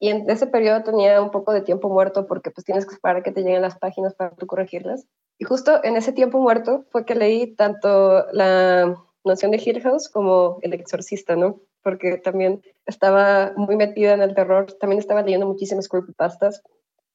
Y 0.00 0.08
en 0.08 0.28
ese 0.28 0.46
periodo 0.46 0.82
tenía 0.82 1.20
un 1.20 1.30
poco 1.30 1.52
de 1.52 1.60
tiempo 1.60 1.88
muerto 1.88 2.26
porque 2.26 2.50
pues 2.50 2.64
tienes 2.64 2.86
que 2.86 2.94
esperar 2.94 3.18
a 3.18 3.22
que 3.22 3.32
te 3.32 3.42
lleguen 3.42 3.62
las 3.62 3.78
páginas 3.78 4.14
para 4.14 4.34
tú 4.34 4.46
corregirlas. 4.46 5.06
Y 5.40 5.46
justo 5.46 5.82
en 5.82 5.96
ese 5.96 6.12
tiempo 6.12 6.38
muerto 6.38 6.84
fue 6.90 7.06
que 7.06 7.14
leí 7.14 7.56
tanto 7.56 8.26
la 8.32 8.94
noción 9.24 9.50
de 9.50 9.62
Hill 9.64 9.80
House 9.80 10.10
como 10.10 10.58
El 10.60 10.74
Exorcista, 10.74 11.34
¿no? 11.34 11.60
Porque 11.82 12.18
también 12.18 12.62
estaba 12.84 13.54
muy 13.56 13.74
metida 13.74 14.12
en 14.12 14.20
el 14.20 14.34
terror, 14.34 14.66
también 14.78 15.00
estaba 15.00 15.22
leyendo 15.22 15.46
muchísimas 15.46 15.88
creepypastas, 15.88 16.62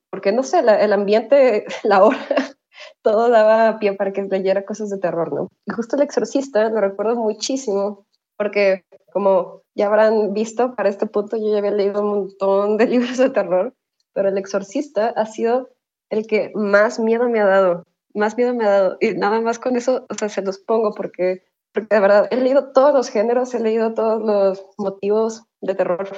porque 0.09 0.32
no 0.32 0.41
sé, 0.41 0.59
el 0.59 0.91
ambiente, 0.91 1.65
la 1.84 2.03
hora, 2.03 2.17
todo 3.03 3.30
daba 3.30 3.78
pie 3.78 3.93
para 3.93 4.11
que 4.11 4.23
leyera 4.23 4.65
cosas 4.65 4.89
de 4.89 4.97
terror, 4.97 5.32
¿no? 5.32 5.49
Y 5.67 5.71
justo 5.73 5.95
El 5.95 6.01
Exorcista 6.01 6.67
lo 6.69 6.82
recuerdo 6.82 7.15
muchísimo, 7.17 8.07
porque 8.38 8.86
como 9.13 9.61
ya 9.76 9.86
habrán 9.86 10.34
visto, 10.34 10.73
para 10.73 10.89
este 10.89 11.05
punto 11.05 11.38
yo 11.38 11.51
ya 11.51 11.59
había 11.59 11.69
leído 11.69 12.01
un 12.01 12.07
montón 12.07 12.78
de 12.78 12.88
libros 12.88 13.19
de 13.19 13.30
terror, 13.30 13.76
pero 14.13 14.30
El 14.30 14.38
Exorcista 14.39 15.09
ha 15.09 15.28
sido 15.28 15.69
el 16.09 16.26
que 16.26 16.51
más 16.55 16.99
miedo 16.99 17.30
me 17.30 17.39
ha 17.39 17.45
dado, 17.45 17.86
más 18.16 18.38
miedo 18.38 18.53
me 18.53 18.66
ha 18.66 18.70
dado. 18.70 18.97
Y 18.99 19.13
nada 19.13 19.39
más 19.41 19.59
con 19.59 19.76
eso, 19.76 20.05
o 20.09 20.13
sea, 20.16 20.30
se 20.30 20.41
los 20.41 20.59
pongo 20.59 20.93
porque, 20.93 21.43
porque 21.74 21.95
de 21.95 22.01
verdad 22.01 22.28
he 22.32 22.38
leído 22.38 22.72
todos 22.72 22.93
los 22.93 23.09
géneros, 23.09 23.53
he 23.53 23.59
leído 23.59 23.93
todos 23.93 24.22
los 24.24 24.66
motivos 24.78 25.43
de 25.61 25.76
terror, 25.76 26.09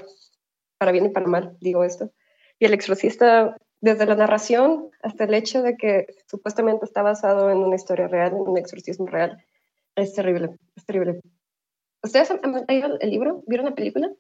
para 0.78 0.92
bien 0.92 1.08
y 1.08 1.10
para 1.10 1.28
mal, 1.28 1.58
digo 1.60 1.84
esto. 1.84 2.12
Y 2.60 2.66
El 2.66 2.74
Exorcista 2.74 3.58
desde 3.82 4.06
la 4.06 4.16
narración 4.16 4.90
hasta 5.04 5.26
el 5.26 5.34
hecho 5.34 5.62
de 5.62 5.78
que 5.78 6.08
supuestamente 6.28 6.86
está 6.86 7.02
basado 7.02 7.52
en 7.52 7.60
una 7.60 7.76
historia 7.76 8.08
real, 8.08 8.34
en 8.34 8.42
un 8.42 8.58
exorcismo 8.58 9.08
real, 9.08 9.44
es 9.96 10.14
terrible, 10.14 10.58
es 10.76 10.86
terrible. 10.86 11.22
¿Ustedes 12.04 12.32
han, 12.32 12.66
leído 12.68 12.98
el 13.00 13.10
libro? 13.10 13.44
¿Vieron 13.48 13.66
la 13.66 13.76
película? 13.76 14.12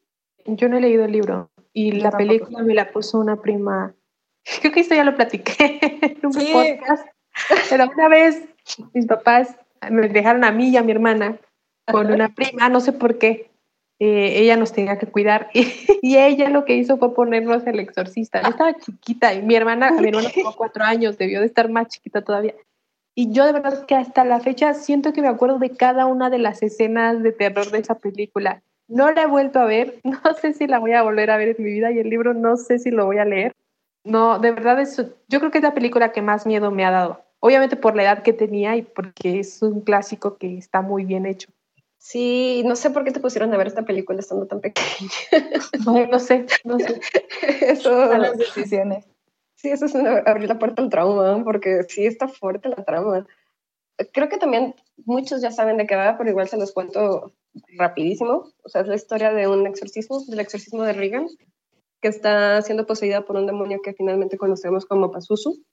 Yo 0.45 0.69
no 0.69 0.77
he 0.77 0.81
leído 0.81 1.05
el 1.05 1.11
libro 1.11 1.51
y 1.73 1.91
la 1.91 2.11
película 2.11 2.63
me 2.63 2.73
la 2.73 2.91
puso 2.91 3.19
una 3.19 3.41
prima. 3.41 3.95
Creo 4.61 4.73
que 4.73 4.79
esto 4.79 4.95
ya 4.95 5.03
lo 5.03 5.15
platiqué 5.15 5.79
en 6.01 6.25
un 6.25 6.33
podcast. 6.33 7.07
Pero 7.69 7.89
una 7.89 8.07
vez 8.07 8.43
mis 8.93 9.05
papás 9.05 9.55
me 9.89 10.07
dejaron 10.09 10.43
a 10.43 10.51
mí 10.51 10.69
y 10.69 10.77
a 10.77 10.83
mi 10.83 10.91
hermana 10.91 11.37
con 11.91 12.11
una 12.11 12.29
prima, 12.29 12.69
no 12.69 12.79
sé 12.79 12.93
por 12.93 13.17
qué. 13.17 13.49
Eh, 13.99 14.41
ella 14.41 14.57
nos 14.57 14.73
tenía 14.73 14.99
que 14.99 15.07
cuidar 15.07 15.49
y, 15.53 16.17
ella 16.17 16.49
lo 16.51 16.65
que 16.65 16.75
hizo 16.75 16.97
fue 16.97 17.15
ponernos 17.15 17.65
el 17.65 17.79
exorcista. 17.79 18.43
Yo 18.43 18.49
estaba 18.49 18.77
chiquita 18.77 19.33
y 19.33 19.41
mi 19.41 19.55
hermana, 19.55 19.91
mi 19.91 20.09
hermana 20.09 20.29
tuvo 20.29 20.55
cuatro 20.55 20.83
años, 20.83 21.17
debió 21.17 21.39
de 21.39 21.47
estar 21.47 21.69
más 21.69 21.87
chiquita 21.87 22.21
todavía. 22.21 22.53
Y 23.15 23.31
yo 23.31 23.45
de 23.45 23.53
verdad 23.53 23.87
que 23.87 23.95
hasta 23.95 24.23
la 24.23 24.39
fecha 24.39 24.75
siento 24.75 25.13
que 25.13 25.23
me 25.23 25.27
acuerdo 25.27 25.57
de 25.57 25.71
cada 25.71 26.05
una 26.05 26.29
de 26.29 26.37
las 26.37 26.61
escenas 26.61 27.23
de 27.23 27.31
terror 27.31 27.71
de 27.71 27.79
esa 27.79 27.95
película. 27.95 28.61
No 28.87 29.11
la 29.11 29.23
he 29.23 29.27
vuelto 29.27 29.59
a 29.59 29.65
ver, 29.65 29.99
no 30.03 30.21
sé 30.39 30.53
si 30.53 30.67
la 30.67 30.77
voy 30.77 30.93
a 30.93 31.01
volver 31.01 31.31
a 31.31 31.37
ver 31.37 31.55
en 31.57 31.65
mi 31.65 31.71
vida 31.71 31.91
y 31.91 31.97
el 31.97 32.09
libro 32.09 32.35
no 32.35 32.57
sé 32.57 32.77
si 32.77 32.91
lo 32.91 33.07
voy 33.07 33.17
a 33.17 33.25
leer. 33.25 33.53
No, 34.03 34.37
de 34.37 34.51
verdad 34.51 34.79
es, 34.79 34.95
yo 35.27 35.39
creo 35.39 35.49
que 35.49 35.57
es 35.57 35.63
la 35.63 35.73
película 35.73 36.11
que 36.11 36.21
más 36.21 36.45
miedo 36.45 36.69
me 36.69 36.85
ha 36.85 36.91
dado. 36.91 37.26
Obviamente 37.39 37.75
por 37.75 37.95
la 37.95 38.03
edad 38.03 38.23
que 38.23 38.33
tenía 38.33 38.75
y 38.75 38.81
porque 38.81 39.39
es 39.39 39.61
un 39.61 39.81
clásico 39.81 40.37
que 40.37 40.57
está 40.57 40.81
muy 40.81 41.05
bien 41.05 41.25
hecho. 41.25 41.49
Sí, 41.99 42.63
no 42.65 42.75
sé 42.75 42.89
por 42.89 43.03
qué 43.03 43.11
te 43.11 43.19
pusieron 43.19 43.53
a 43.53 43.57
ver 43.57 43.67
esta 43.67 43.83
película 43.83 44.19
estando 44.19 44.47
tan 44.47 44.61
pequeña. 44.61 45.09
No, 46.09 46.19
sé, 46.19 46.45
no 46.63 46.79
sé. 46.79 46.99
Eso. 47.61 48.17
las 48.17 48.37
decisiones. 48.37 49.05
Sí, 49.55 49.69
eso 49.69 49.85
es 49.85 49.95
abrir 49.95 50.47
la 50.47 50.59
puerta 50.59 50.83
al 50.83 50.89
trauma, 50.89 51.43
porque 51.43 51.81
sí 51.89 52.05
está 52.05 52.27
fuerte 52.27 52.69
la 52.69 52.85
trama. 52.85 53.25
Creo 54.13 54.29
que 54.29 54.37
también 54.37 54.75
muchos 55.03 55.41
ya 55.41 55.49
saben 55.49 55.77
de 55.77 55.87
qué 55.87 55.95
va, 55.95 56.15
pero 56.15 56.29
igual 56.29 56.47
se 56.47 56.57
los 56.57 56.71
cuento 56.71 57.33
rapidísimo. 57.75 58.51
O 58.63 58.69
sea, 58.69 58.81
es 58.81 58.87
la 58.87 58.95
historia 58.95 59.33
de 59.33 59.47
un 59.47 59.65
exorcismo, 59.65 60.23
del 60.27 60.39
exorcismo 60.39 60.83
de 60.83 60.93
Regan, 60.93 61.27
que 62.01 62.07
está 62.07 62.61
siendo 62.61 62.85
poseída 62.85 63.25
por 63.25 63.35
un 63.35 63.47
demonio 63.47 63.81
que 63.83 63.93
finalmente 63.93 64.37
conocemos 64.37 64.85
como 64.85 65.11
Pazuzu 65.11 65.63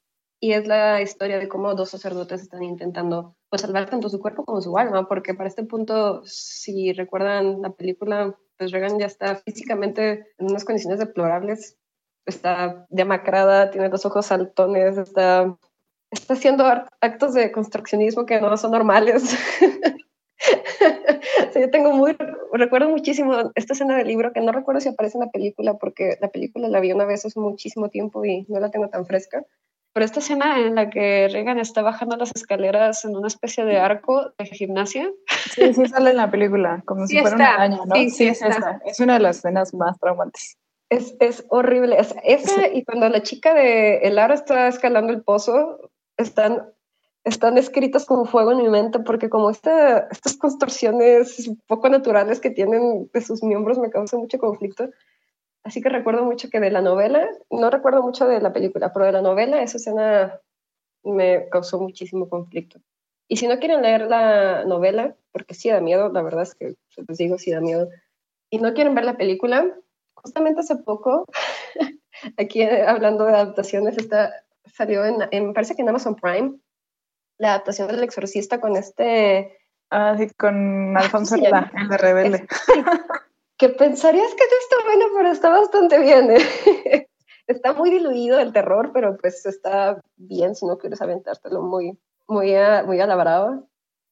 y 0.41 0.53
es 0.53 0.67
la 0.67 1.01
historia 1.01 1.39
de 1.39 1.49
cómo 1.49 1.75
dos 1.75 1.91
sacerdotes 1.91 2.43
están 2.43 2.63
intentando 2.63 3.37
pues, 3.49 3.63
salvar 3.63 3.89
tanto 3.89 4.09
su 4.09 4.21
cuerpo 4.21 4.45
como 4.45 4.61
su 4.61 4.77
alma, 4.77 5.09
porque 5.09 5.35
para 5.35 5.49
este 5.49 5.65
punto, 5.65 6.23
si 6.25 6.93
recuerdan 6.93 7.63
la 7.63 7.71
película, 7.71 8.37
pues 8.59 8.71
Regan 8.71 8.99
ya 8.99 9.07
está 9.07 9.37
físicamente 9.37 10.27
en 10.39 10.51
unas 10.51 10.65
condiciones 10.65 10.99
deplorables, 10.99 11.79
está 12.27 12.87
demacrada, 12.91 13.71
tiene 13.71 13.89
los 13.89 14.05
ojos 14.07 14.27
saltones, 14.27 14.99
está, 14.99 15.57
está 16.11 16.35
haciendo 16.35 16.65
actos 17.01 17.35
de 17.35 17.53
construccionismo 17.53 18.27
que 18.27 18.41
no 18.41 18.57
son 18.57 18.73
normales. 18.73 19.37
yo 21.55 21.71
tengo 21.71 21.93
muy, 21.93 22.17
recuerdo 22.53 22.89
muchísimo 22.89 23.53
esta 23.55 23.73
escena 23.73 23.97
del 23.97 24.09
libro, 24.09 24.33
que 24.33 24.41
no 24.41 24.53
recuerdo 24.53 24.81
si 24.81 24.89
aparece 24.89 25.17
en 25.17 25.25
la 25.25 25.31
película, 25.31 25.75
porque 25.75 26.19
la 26.21 26.29
película 26.29 26.69
la 26.69 26.81
vi 26.81 26.93
una 26.93 27.05
vez 27.05 27.25
hace 27.25 27.39
muchísimo 27.39 27.89
tiempo 27.89 28.25
y 28.25 28.45
no 28.49 28.61
la 28.61 28.71
tengo 28.71 28.89
tan 28.89 29.07
fresca 29.07 29.45
pero 29.95 30.05
esta 30.05 30.19
escena 30.19 30.59
en 30.59 30.75
la 30.75 30.91
que 30.91 31.29
Regan 31.33 31.61
está 31.61 31.81
bajando 31.81 32.17
las 32.17 32.33
escaleras 32.35 33.05
en 33.05 33.17
una 33.17 33.29
especie 33.29 33.65
de 33.65 33.79
arco 33.79 34.33
de 34.37 34.47
gimnasia. 34.47 35.09
Sí, 35.55 35.73
sí 35.73 35.87
sale 35.87 36.11
en 36.11 36.17
la 36.17 36.33
película, 36.33 36.83
como 36.85 37.07
si 37.07 37.17
fuera 37.21 37.37
una 37.37 37.55
araña, 37.55 37.79
¿no? 37.87 37.95
Sí, 37.95 38.11
sí, 38.11 38.27
es, 38.27 38.41
es 38.85 38.99
una 38.99 39.15
de 39.15 39.21
las 39.21 39.39
escenas 39.39 39.73
más 39.73 39.97
traumantes. 40.01 40.59
Es, 40.91 41.15
es 41.21 41.45
horrible. 41.49 41.97
esa 42.25 42.67
y 42.67 42.85
cuando 42.85 43.09
la 43.09 43.23
chica 43.23 43.55
de 43.55 43.99
El 43.99 44.19
Aro 44.19 44.35
está 44.35 44.67
escalando 44.67 45.13
el 45.13 45.23
pozo, 45.23 45.93
están, 46.17 46.73
están 47.23 47.57
escritas 47.57 48.05
como 48.05 48.25
fuego 48.25 48.51
en 48.51 48.59
mi 48.59 48.69
mente, 48.69 48.99
porque 48.99 49.31
como 49.31 49.49
esta, 49.49 50.09
estas 50.11 50.37
contorsiones 50.37 51.53
poco 51.69 51.89
naturales 51.89 52.41
que 52.41 52.51
tienen 52.51 53.09
de 53.13 53.21
sus 53.21 53.45
miembros 53.45 53.79
me 53.79 53.91
causan 53.91 54.21
mucho 54.21 54.39
conflicto. 54.39 54.91
Así 55.65 55.81
que 55.81 55.89
recuerdo 55.89 56.25
mucho 56.25 56.51
que 56.51 56.61
de 56.61 56.71
la 56.71 56.83
novela, 56.83 57.27
no 57.51 57.71
recuerdo 57.71 58.03
mucho 58.03 58.29
de 58.29 58.41
la 58.41 58.53
película, 58.53 58.93
pero 58.93 59.07
de 59.07 59.13
la 59.13 59.23
novela 59.23 59.63
esa 59.63 59.79
escena 59.79 60.39
me 61.03 61.49
causó 61.49 61.81
muchísimo 61.81 62.29
conflicto. 62.29 62.81
Y 63.29 63.39
si 63.39 63.49
no 63.49 63.59
quieren 63.59 63.81
leer 63.81 64.03
la 64.03 64.65
novela, 64.65 65.17
porque 65.33 65.55
sí 65.55 65.71
da 65.71 65.81
miedo, 65.81 66.11
la 66.11 66.23
verdad 66.23 66.43
es 66.43 66.55
que 66.55 66.75
les 67.09 67.19
digo, 67.19 67.39
sí 67.39 67.51
da 67.51 67.61
miedo, 67.61 67.89
y 68.51 68.59
no 68.59 68.75
quieren 68.75 68.95
ver 68.95 69.07
la 69.07 69.17
película, 69.17 69.67
justamente 70.15 70.61
hace 70.61 70.77
poco, 70.77 71.27
aquí 72.37 72.63
hablando 72.63 73.25
de 73.25 73.33
adaptaciones, 73.33 73.97
está, 73.97 74.35
salió 74.67 75.05
en, 75.07 75.47
me 75.47 75.55
parece 75.55 75.75
que 75.75 75.83
en 75.83 75.89
Amazon 75.89 76.15
Prime, 76.15 76.59
la 77.39 77.55
adaptación 77.55 77.89
del 77.89 78.03
exorcista 78.03 78.61
con 78.61 78.77
este... 78.77 79.59
Ah, 79.91 80.15
sí, 80.19 80.29
con 80.37 80.97
Alfonso 80.97 81.37
Herrera, 81.37 81.73
el 81.75 81.89
de 81.89 81.97
Rebelde. 81.97 82.47
Que 83.57 83.69
pensarías 83.69 84.35
que 84.35 84.45
no 84.45 84.59
está 84.61 84.85
bueno, 84.85 85.05
pero 85.17 85.29
está 85.31 85.51
bastante 85.51 85.99
bien. 85.99 86.31
¿eh? 86.31 87.09
está 87.47 87.73
muy 87.73 87.91
diluido 87.91 88.39
el 88.41 88.53
terror, 88.53 88.91
pero 88.93 89.17
pues 89.17 89.47
está 89.47 90.01
bien 90.17 90.55
si 90.55 90.67
no 90.67 90.79
quieres 90.79 91.01
aventártelo 91.03 91.63
muy, 91.63 91.99
muy, 92.27 92.55
a, 92.55 92.83
muy 92.85 93.01
a 93.01 93.07
la 93.07 93.17
brava. 93.17 93.63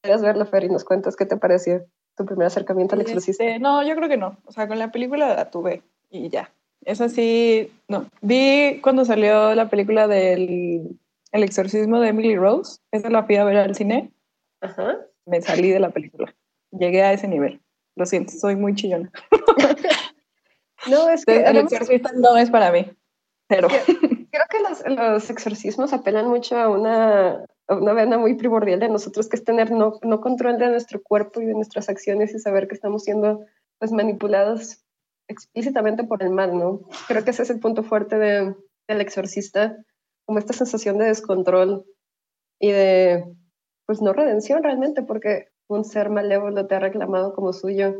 Quieres 0.02 0.22
verlo, 0.22 0.46
Fer, 0.46 0.64
y 0.64 0.68
nos 0.68 0.84
cuentas 0.84 1.16
qué 1.16 1.26
te 1.26 1.36
pareció 1.36 1.84
tu 2.16 2.26
primer 2.26 2.46
acercamiento 2.46 2.94
al 2.94 3.00
este, 3.00 3.12
exorcista. 3.12 3.58
no, 3.58 3.82
yo 3.86 3.94
creo 3.96 4.08
que 4.08 4.16
no. 4.16 4.36
O 4.46 4.52
sea, 4.52 4.68
con 4.68 4.78
la 4.78 4.92
película 4.92 5.34
la 5.34 5.50
tuve 5.50 5.82
y 6.10 6.28
ya. 6.28 6.52
Eso 6.84 7.08
sí, 7.08 7.72
no. 7.88 8.06
Vi 8.20 8.80
cuando 8.82 9.04
salió 9.04 9.54
la 9.54 9.70
película 9.70 10.08
del 10.08 10.98
El 11.30 11.42
exorcismo 11.42 12.00
de 12.00 12.08
Emily 12.08 12.36
Rose. 12.36 12.80
Esa 12.90 13.08
la 13.08 13.24
fui 13.24 13.36
a 13.36 13.44
ver 13.44 13.56
al 13.56 13.74
cine. 13.74 14.12
Ajá. 14.60 14.98
Me 15.24 15.40
salí 15.40 15.70
de 15.70 15.80
la 15.80 15.90
película. 15.90 16.34
Llegué 16.72 17.02
a 17.02 17.12
ese 17.12 17.28
nivel. 17.28 17.60
Lo 17.96 18.06
siento, 18.06 18.32
soy 18.32 18.56
muy 18.56 18.74
chillona. 18.74 19.10
no, 20.90 21.08
es 21.08 21.24
que... 21.24 21.42
El 21.42 21.58
exorcista 21.58 22.10
no 22.14 22.36
es 22.36 22.50
para 22.50 22.72
mí. 22.72 22.90
Pero... 23.48 23.68
Creo 23.68 24.44
que 24.48 24.60
los, 24.60 24.98
los 24.98 25.28
exorcismos 25.28 25.92
apelan 25.92 26.26
mucho 26.26 26.56
a 26.56 26.70
una, 26.70 27.44
a 27.68 27.74
una 27.74 27.92
vena 27.92 28.16
muy 28.16 28.34
primordial 28.34 28.80
de 28.80 28.88
nosotros, 28.88 29.28
que 29.28 29.36
es 29.36 29.44
tener 29.44 29.70
no, 29.70 29.98
no 30.02 30.20
control 30.22 30.58
de 30.58 30.70
nuestro 30.70 31.02
cuerpo 31.02 31.42
y 31.42 31.44
de 31.44 31.52
nuestras 31.52 31.90
acciones 31.90 32.34
y 32.34 32.38
saber 32.38 32.66
que 32.66 32.74
estamos 32.74 33.04
siendo 33.04 33.44
pues, 33.78 33.92
manipulados 33.92 34.82
explícitamente 35.28 36.04
por 36.04 36.22
el 36.22 36.30
mal, 36.30 36.58
¿no? 36.58 36.80
Creo 37.08 37.24
que 37.24 37.30
ese 37.30 37.42
es 37.42 37.50
el 37.50 37.60
punto 37.60 37.82
fuerte 37.82 38.18
de, 38.18 38.54
del 38.88 39.00
exorcista, 39.00 39.76
como 40.24 40.38
esta 40.38 40.54
sensación 40.54 40.96
de 40.98 41.06
descontrol 41.06 41.84
y 42.58 42.70
de, 42.70 43.24
pues 43.86 44.00
no 44.00 44.12
redención 44.12 44.62
realmente, 44.62 45.02
porque 45.02 45.51
un 45.68 45.84
ser 45.84 46.10
malévolo 46.10 46.66
te 46.66 46.74
ha 46.74 46.80
reclamado 46.80 47.34
como 47.34 47.52
suyo 47.52 47.94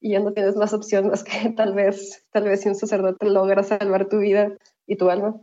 y 0.00 0.12
ya 0.12 0.20
no 0.20 0.32
tienes 0.32 0.56
más 0.56 0.72
opción 0.72 1.08
más 1.08 1.24
que 1.24 1.50
tal 1.56 1.74
vez, 1.74 2.24
tal 2.30 2.44
vez 2.44 2.60
si 2.62 2.68
un 2.68 2.74
sacerdote 2.74 3.26
logra 3.26 3.62
salvar 3.62 4.08
tu 4.08 4.18
vida 4.18 4.56
y 4.86 4.96
tu 4.96 5.10
alma, 5.10 5.40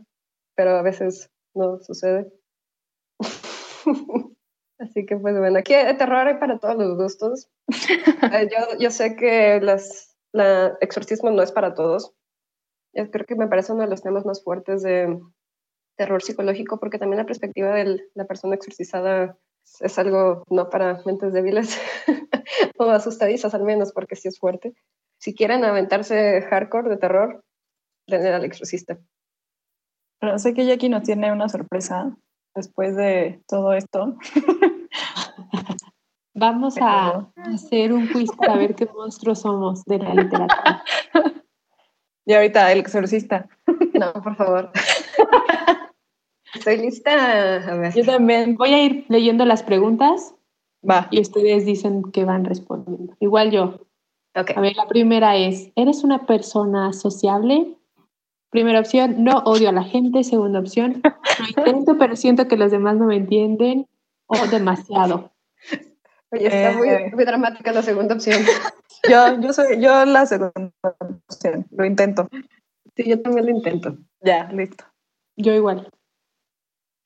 pero 0.54 0.70
a 0.70 0.82
veces 0.82 1.30
no 1.54 1.78
sucede. 1.80 2.32
Así 4.78 5.06
que 5.06 5.16
pues 5.16 5.38
bueno, 5.38 5.58
aquí 5.58 5.72
hay 5.74 5.96
terror 5.96 6.26
hay 6.26 6.34
para 6.38 6.58
todos 6.58 6.76
los 6.76 6.96
gustos. 6.96 7.48
Eh, 8.32 8.48
yo, 8.50 8.78
yo 8.78 8.90
sé 8.90 9.14
que 9.14 9.60
las, 9.60 10.16
la 10.32 10.76
exorcismo 10.80 11.30
no 11.30 11.42
es 11.42 11.52
para 11.52 11.74
todos. 11.74 12.12
Yo 12.92 13.08
creo 13.10 13.26
que 13.26 13.36
me 13.36 13.46
parece 13.46 13.72
uno 13.72 13.82
de 13.82 13.90
los 13.90 14.02
temas 14.02 14.24
más 14.24 14.42
fuertes 14.42 14.82
de 14.82 15.20
terror 15.96 16.22
psicológico 16.22 16.78
porque 16.78 16.98
también 16.98 17.18
la 17.18 17.26
perspectiva 17.26 17.74
de 17.74 18.08
la 18.14 18.24
persona 18.26 18.54
exorcizada 18.54 19.38
es 19.80 19.98
algo 19.98 20.44
no 20.48 20.70
para 20.70 21.02
mentes 21.04 21.32
débiles 21.32 21.80
o 22.78 22.84
asustadizas 22.84 23.54
al 23.54 23.62
menos, 23.62 23.92
porque 23.92 24.16
sí 24.16 24.28
es 24.28 24.38
fuerte. 24.38 24.74
Si 25.18 25.34
quieren 25.34 25.64
aventarse 25.64 26.42
hardcore 26.42 26.90
de 26.90 26.96
terror, 26.96 27.44
den 28.06 28.26
al 28.26 28.44
exorcista. 28.44 28.98
Pero 30.20 30.38
sé 30.38 30.54
que 30.54 30.66
Jackie 30.66 30.88
nos 30.88 31.02
tiene 31.02 31.32
una 31.32 31.48
sorpresa 31.48 32.16
después 32.54 32.96
de 32.96 33.42
todo 33.46 33.72
esto. 33.72 34.16
Vamos 36.34 36.76
a 36.80 37.30
hacer 37.36 37.92
un 37.92 38.08
quiz 38.08 38.30
para 38.36 38.56
ver 38.56 38.74
qué 38.74 38.86
monstruos 38.86 39.40
somos 39.40 39.84
de 39.84 39.98
la 39.98 40.14
literatura. 40.14 40.84
Y 42.28 42.34
ahorita 42.34 42.72
el 42.72 42.80
exorcista. 42.80 43.48
No, 43.94 44.12
por 44.14 44.34
favor. 44.34 44.72
Estoy 46.58 46.78
lista. 46.78 47.56
A 47.56 47.76
ver. 47.76 47.94
Yo 47.94 48.04
también. 48.04 48.56
Voy 48.56 48.72
a 48.72 48.82
ir 48.82 49.04
leyendo 49.08 49.44
las 49.44 49.62
preguntas. 49.62 50.34
Va. 50.88 51.08
Y 51.10 51.20
ustedes 51.20 51.64
dicen 51.64 52.02
que 52.12 52.24
van 52.24 52.44
respondiendo. 52.44 53.14
Igual 53.20 53.50
yo. 53.50 53.80
Okay. 54.34 54.54
A 54.56 54.60
ver, 54.60 54.76
la 54.76 54.86
primera 54.86 55.36
es, 55.36 55.72
¿eres 55.76 56.04
una 56.04 56.26
persona 56.26 56.92
sociable? 56.92 57.74
Primera 58.50 58.80
opción, 58.80 59.24
no 59.24 59.38
odio 59.38 59.70
a 59.70 59.72
la 59.72 59.82
gente. 59.82 60.24
Segunda 60.24 60.60
opción, 60.60 61.02
lo 61.02 61.46
intento, 61.48 61.98
pero 61.98 62.16
siento 62.16 62.46
que 62.46 62.56
los 62.56 62.70
demás 62.70 62.96
no 62.96 63.06
me 63.06 63.16
entienden. 63.16 63.86
O 64.26 64.36
demasiado. 64.48 65.32
Oye, 66.30 66.46
está 66.46 66.76
muy, 66.76 66.88
eh. 66.88 67.10
muy, 67.14 67.24
dramática 67.24 67.72
la 67.72 67.82
segunda 67.82 68.14
opción. 68.14 68.42
Yo, 69.08 69.40
yo 69.40 69.52
soy, 69.52 69.80
yo 69.80 70.04
la 70.04 70.26
segunda 70.26 70.72
opción, 71.28 71.64
lo 71.70 71.84
intento. 71.84 72.28
Sí, 72.96 73.08
yo 73.08 73.22
también 73.22 73.46
lo 73.46 73.52
intento. 73.52 73.96
Ya, 74.20 74.50
listo. 74.50 74.84
Yo 75.36 75.52
igual. 75.52 75.88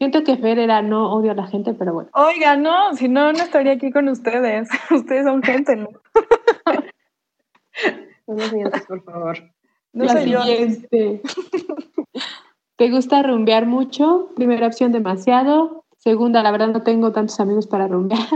Siento 0.00 0.24
que 0.24 0.38
Fer 0.38 0.58
era 0.58 0.80
no 0.80 1.12
odio 1.12 1.32
a 1.32 1.34
la 1.34 1.46
gente, 1.46 1.74
pero 1.74 1.92
bueno. 1.92 2.08
Oiga, 2.14 2.56
no, 2.56 2.96
si 2.96 3.06
no, 3.06 3.34
no 3.34 3.38
estaría 3.42 3.72
aquí 3.72 3.92
con 3.92 4.08
ustedes. 4.08 4.70
Ustedes 4.90 5.26
son 5.26 5.42
gente, 5.42 5.76
¿no? 5.76 5.90
no 8.26 8.34
nos 8.34 8.50
mientas, 8.50 8.86
por 8.86 9.04
favor. 9.04 9.36
No 9.92 10.04
la 10.06 10.22
siguiente. 10.22 11.20
¿Te 12.76 12.90
gusta 12.90 13.22
rumbear 13.22 13.66
mucho? 13.66 14.30
Primera 14.36 14.68
opción, 14.68 14.90
demasiado. 14.90 15.84
Segunda, 15.98 16.42
la 16.42 16.50
verdad 16.50 16.68
no 16.68 16.82
tengo 16.82 17.12
tantos 17.12 17.38
amigos 17.38 17.66
para 17.66 17.86
rumbear. 17.86 18.26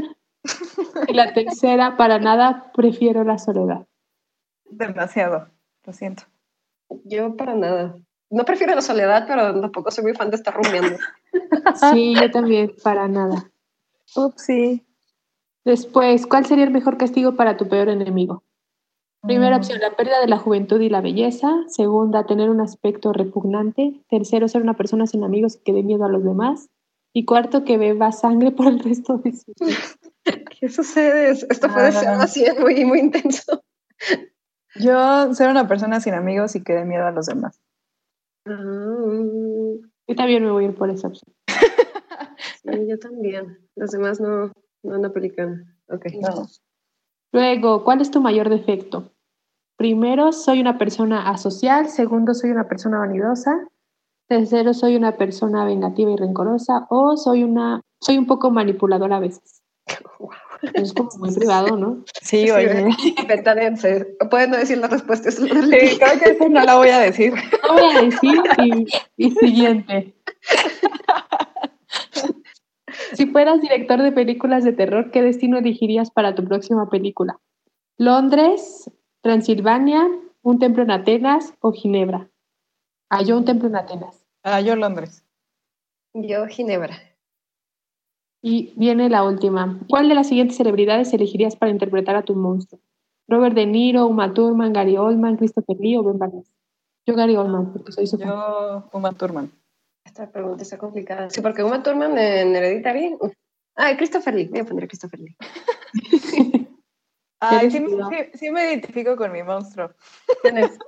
y 1.09 1.15
la 1.15 1.33
tercera, 1.33 1.97
para 1.97 2.19
nada, 2.19 2.73
prefiero 2.75 3.25
la 3.25 3.39
soledad. 3.39 3.87
Demasiado, 4.67 5.49
lo 5.87 5.93
siento. 5.95 6.25
Yo 7.05 7.39
para 7.39 7.55
nada 7.55 7.97
no 8.35 8.45
prefiero 8.45 8.75
la 8.75 8.83
soledad, 8.83 9.25
pero 9.27 9.61
tampoco 9.61 9.91
soy 9.91 10.05
muy 10.05 10.15
fan 10.15 10.31
de 10.31 10.37
estar 10.37 10.55
rumiando. 10.55 10.97
Sí, 11.93 12.15
yo 12.15 12.31
también, 12.31 12.75
para 12.83 13.09
nada. 13.09 13.51
Ups, 14.15 14.43
sí. 14.43 14.87
Después, 15.65 16.27
¿cuál 16.27 16.47
sería 16.47 16.65
el 16.65 16.71
mejor 16.71 16.97
castigo 16.97 17.35
para 17.35 17.57
tu 17.57 17.69
peor 17.69 17.89
enemigo? 17.89 18.45
Primera 19.23 19.57
mm. 19.57 19.59
opción, 19.59 19.81
la 19.81 19.97
pérdida 19.97 20.21
de 20.21 20.29
la 20.29 20.39
juventud 20.39 20.81
y 20.81 20.91
la 20.91 21.01
belleza. 21.01 21.49
Segunda, 21.69 22.27
tener 22.27 22.51
un 22.51 22.61
aspecto 22.61 23.13
repugnante. 23.13 24.01
Tercero, 24.09 24.47
ser 24.47 24.63
una 24.63 24.75
persona 24.75 25.07
sin 25.07 25.25
amigos 25.25 25.59
que 25.65 25.73
dé 25.73 25.83
miedo 25.83 26.05
a 26.05 26.11
los 26.11 26.23
demás. 26.23 26.69
Y 27.13 27.25
cuarto, 27.25 27.65
que 27.65 27.79
beba 27.79 28.13
sangre 28.13 28.51
por 28.51 28.67
el 28.67 28.81
resto 28.81 29.19
de 29.19 29.33
su 29.33 29.53
vida. 29.61 29.79
¿Qué 30.61 30.69
sucede? 30.69 31.31
Esto 31.31 31.69
puede 31.69 31.93
ser 31.93 32.09
ah. 32.09 32.23
así 32.23 32.45
muy, 32.61 32.85
muy 32.85 33.01
intenso. 33.01 33.65
Yo, 34.77 35.35
ser 35.35 35.49
una 35.49 35.67
persona 35.67 36.01
sin 36.01 36.15
amigos 36.15 36.55
y 36.57 36.63
que 36.63 36.75
dé 36.75 36.85
miedo 36.85 37.07
a 37.07 37.11
los 37.11 37.27
demás. 37.27 37.61
Mm. 38.45 39.81
Yo 40.07 40.15
también 40.17 40.45
me 40.45 40.51
voy 40.51 40.65
a 40.65 40.69
ir 40.69 40.75
por 40.75 40.91
esa 40.91 41.09
opción. 41.09 41.35
sí, 42.63 42.87
yo 42.89 42.99
también. 42.99 43.59
Los 43.75 43.91
demás 43.91 44.21
no, 44.21 44.53
no 44.83 45.07
aplican. 45.07 45.77
Okay. 45.89 46.21
Luego, 47.33 47.85
¿cuál 47.85 48.01
es 48.01 48.11
tu 48.11 48.21
mayor 48.21 48.49
defecto? 48.49 49.13
Primero, 49.77 50.33
soy 50.33 50.61
una 50.61 50.79
persona 50.79 51.29
asocial. 51.31 51.89
Segundo, 51.89 52.35
soy 52.35 52.51
una 52.51 52.69
persona 52.69 52.99
vanidosa. 52.99 53.69
Tercero, 54.29 54.73
soy 54.73 54.97
una 54.97 55.17
persona 55.17 55.65
vengativa 55.65 56.11
y 56.11 56.17
rencorosa. 56.17 56.87
O 56.91 57.17
soy 57.17 57.45
una, 57.45 57.81
soy 58.01 58.19
un 58.19 58.27
poco 58.27 58.51
manipuladora 58.51 59.17
a 59.17 59.21
veces. 59.21 59.63
Es 60.73 60.93
como 60.93 61.11
muy 61.19 61.35
privado, 61.35 61.77
¿no? 61.77 62.05
Sí, 62.23 62.51
oye. 62.51 62.89
Pueden 64.31 64.51
no 64.51 64.57
decir 64.57 64.79
la 64.79 64.89
respuesta. 64.89 65.31
Sí, 65.31 65.49
creo 65.49 66.39
que 66.39 66.49
no 66.49 66.65
la 66.65 66.77
voy 66.77 66.89
a 66.89 67.01
decir. 67.01 67.35
No 67.67 67.75
voy 67.75 67.97
a 67.97 68.03
decir 68.03 68.43
y, 69.17 69.31
siguiente. 69.31 70.15
Si 73.15 73.27
fueras 73.27 73.61
director 73.61 74.03
de 74.03 74.13
películas 74.13 74.65
de 74.65 74.73
terror, 74.73 75.11
¿qué 75.11 75.23
destino 75.23 75.59
elegirías 75.59 76.11
para 76.11 76.35
tu 76.35 76.45
próxima 76.45 76.89
película? 76.89 77.39
¿Londres, 77.97 78.91
Transilvania, 79.21 80.09
un 80.43 80.59
templo 80.59 80.83
en 80.83 80.91
Atenas 80.91 81.55
o 81.61 81.73
Ginebra? 81.73 82.29
Ah, 83.09 83.23
yo 83.23 83.37
un 83.37 83.45
templo 83.45 83.69
en 83.69 83.77
Atenas. 83.77 84.27
Ah, 84.43 84.61
yo 84.61 84.75
Londres. 84.75 85.25
Yo 86.13 86.47
Ginebra. 86.47 87.14
Y 88.47 88.75
viene 88.77 89.09
la 89.09 89.25
última. 89.25 89.81
¿Cuál 89.89 90.11
de 90.11 90.15
las 90.15 90.29
siguientes 90.29 90.59
celebridades 90.59 91.15
elegirías 91.15 91.57
para 91.57 91.73
interpretar 91.73 92.15
a 92.15 92.25
tu 92.25 92.35
monstruo? 92.35 92.79
Robert 93.27 93.55
De 93.55 93.65
Niro, 93.65 94.07
Uma 94.07 94.35
Thurman, 94.35 94.75
Gary 94.75 94.99
Oldman, 94.99 95.39
Christopher 95.39 95.79
Lee 95.81 95.97
o 95.97 96.03
Ben 96.03 96.19
Barnes. 96.19 96.53
Yo 97.07 97.15
Gary 97.15 97.37
Oldman, 97.37 97.73
porque 97.73 97.93
soy 97.93 98.07
su 98.07 98.19
Yo 98.19 98.85
Uma 98.93 99.13
Thurman. 99.13 99.51
Esta 100.05 100.31
pregunta 100.31 100.63
está 100.63 100.77
complicada. 100.77 101.31
Sí, 101.31 101.41
porque 101.41 101.63
Uma 101.63 101.83
Thurman 101.83 102.19
en 102.19 102.55
Hereditary... 102.55 103.17
Ah, 103.77 103.97
Christopher 103.97 104.35
Lee. 104.35 104.49
Voy 104.49 104.59
a 104.61 104.65
poner 104.67 104.89
Christopher 104.89 105.21
Lee. 105.21 105.37
Ay, 107.41 107.71
sí, 107.71 107.83
sí, 108.35 108.51
me 108.51 108.67
identifico 108.67 109.17
con 109.17 109.33
mi 109.33 109.43
monstruo. 109.43 109.91
¿Quién 110.43 110.59
es? 110.59 110.79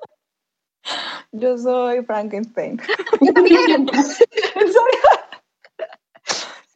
Yo 1.32 1.56
soy 1.56 2.04
Frankenstein. 2.04 2.78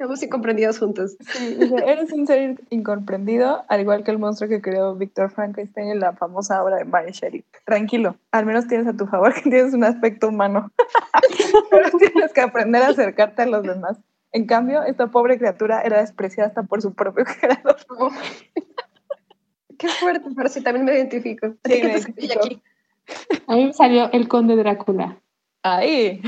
Seamos 0.00 0.22
incomprendidos 0.22 0.78
juntos. 0.78 1.18
Sí, 1.20 1.58
eres 1.86 2.10
un 2.12 2.26
ser 2.26 2.58
incomprendido, 2.70 3.66
al 3.68 3.82
igual 3.82 4.02
que 4.02 4.10
el 4.10 4.18
monstruo 4.18 4.48
que 4.48 4.62
creó 4.62 4.94
Víctor 4.94 5.30
Frankenstein 5.30 5.90
en 5.90 6.00
la 6.00 6.14
famosa 6.14 6.64
obra 6.64 6.76
de 6.76 6.86
Mary 6.86 7.12
Shelley. 7.12 7.44
Tranquilo, 7.66 8.16
al 8.30 8.46
menos 8.46 8.66
tienes 8.66 8.86
a 8.86 8.96
tu 8.96 9.06
favor 9.06 9.34
que 9.34 9.42
tienes 9.42 9.74
un 9.74 9.84
aspecto 9.84 10.28
humano. 10.28 10.72
Pero 11.70 11.90
tienes 11.98 12.32
que 12.32 12.40
aprender 12.40 12.82
a 12.82 12.88
acercarte 12.88 13.42
a 13.42 13.46
los 13.46 13.62
demás. 13.62 13.98
En 14.32 14.46
cambio, 14.46 14.84
esta 14.84 15.08
pobre 15.08 15.36
criatura 15.36 15.82
era 15.82 16.00
despreciada 16.00 16.48
hasta 16.48 16.62
por 16.62 16.80
su 16.80 16.94
propio 16.94 17.26
creador. 17.38 17.76
Qué 19.76 19.88
fuerte, 19.88 20.30
pero 20.34 20.48
sí, 20.48 20.62
también 20.62 20.86
me 20.86 20.94
identifico. 20.94 21.48
Sí, 21.66 21.82
me 21.82 21.90
identifico. 21.90 22.40
aquí? 22.42 22.62
A 23.46 23.54
mí 23.54 23.66
me 23.66 23.72
salió 23.74 24.10
el 24.12 24.28
conde 24.28 24.56
Drácula. 24.56 25.20
Ahí. 25.62 26.22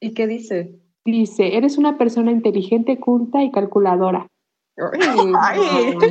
¿Y 0.00 0.14
qué 0.14 0.26
dice? 0.26 0.80
Dice, 1.06 1.56
eres 1.56 1.78
una 1.78 1.96
persona 1.96 2.32
inteligente, 2.32 2.98
culta 2.98 3.42
y 3.42 3.50
calculadora. 3.50 4.26
Ay. 5.40 5.96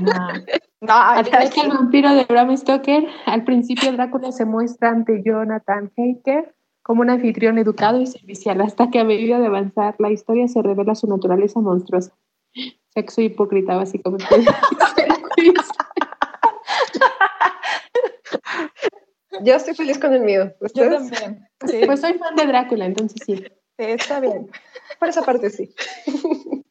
No, 0.81 0.93
Al 0.93 1.25
igual 1.25 1.49
que 1.49 1.61
el 1.61 1.69
vampiro 1.69 2.13
de 2.13 2.25
Bram 2.25 2.55
Stoker, 2.55 3.07
al 3.25 3.43
principio 3.43 3.91
Drácula 3.91 4.31
se 4.31 4.45
muestra 4.45 4.89
ante 4.89 5.23
Jonathan 5.23 5.91
Haker 5.97 6.53
como 6.83 7.01
un 7.01 7.09
anfitrión 7.09 7.57
educado 7.57 7.99
y 7.99 8.05
servicial, 8.05 8.61
hasta 8.61 8.91
que 8.91 8.99
a 8.99 9.03
medida 9.03 9.39
de 9.39 9.47
avanzar 9.47 9.95
la 9.97 10.11
historia 10.11 10.47
se 10.47 10.61
revela 10.61 10.93
su 10.93 11.07
naturaleza 11.07 11.59
monstruosa. 11.59 12.13
Sexo 12.93 13.21
hipócrita, 13.21 13.75
básicamente. 13.75 14.25
Yo 19.43 19.55
estoy 19.55 19.73
feliz 19.73 19.97
con 19.97 20.13
el 20.13 20.21
mío. 20.21 20.51
Yo 20.59 20.65
¿Ustedes? 20.67 21.09
también. 21.09 21.47
Sí, 21.65 21.81
Pues 21.85 22.01
soy 22.01 22.13
fan 22.13 22.35
de 22.35 22.45
Drácula, 22.45 22.85
entonces 22.85 23.19
sí. 23.25 23.37
sí, 23.37 23.45
está 23.77 24.19
bien. 24.19 24.49
Por 24.99 25.09
esa 25.09 25.23
parte 25.23 25.49
sí. 25.49 25.73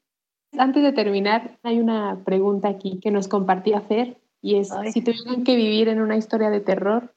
Antes 0.59 0.83
de 0.83 0.93
terminar, 0.93 1.59
hay 1.63 1.81
una 1.81 2.23
pregunta 2.25 2.69
aquí 2.69 3.01
que 3.01 3.11
nos 3.11 3.29
compartía 3.29 3.81
Fer 3.81 4.19
y 4.41 4.59
es, 4.59 4.71
Ay. 4.73 4.93
si 4.93 5.03
tuvieran 5.03 5.43
que 5.43 5.57
vivir 5.57 5.89
en 5.89 6.01
una 6.01 6.17
historia 6.17 6.51
de 6.51 6.61
terror, 6.61 7.15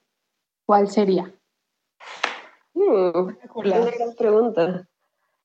¿cuál 0.66 0.90
sería? 0.90 1.32
Hmm, 2.74 3.28
Drácula. 3.38 3.82
una 3.82 3.92
gran 3.92 4.16
pregunta. 4.16 4.88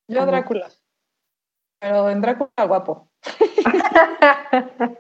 Yo 0.09 0.27
Drácula. 0.27 0.69
Pero 1.81 2.09
en 2.11 2.21
Drácula 2.21 2.67
guapo. 2.67 3.09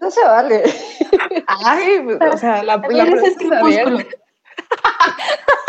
No 0.00 0.10
se 0.10 0.24
vale. 0.24 0.62
Ay, 1.46 1.98
o 1.98 2.36
sea, 2.38 2.62
la, 2.62 2.78
la 2.78 2.88
bien. 2.88 3.06
crepúsculo. 3.18 3.56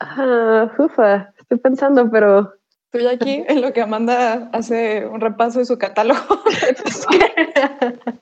Ah, 0.00 0.70
ufa, 0.78 1.32
estoy 1.38 1.58
pensando, 1.58 2.10
pero 2.10 2.54
Estoy 2.94 3.12
aquí 3.12 3.44
en 3.48 3.60
lo 3.60 3.72
que 3.72 3.82
Amanda 3.82 4.50
hace 4.52 5.04
un 5.06 5.20
repaso 5.20 5.58
de 5.58 5.66
su 5.66 5.78
catálogo. 5.78 6.20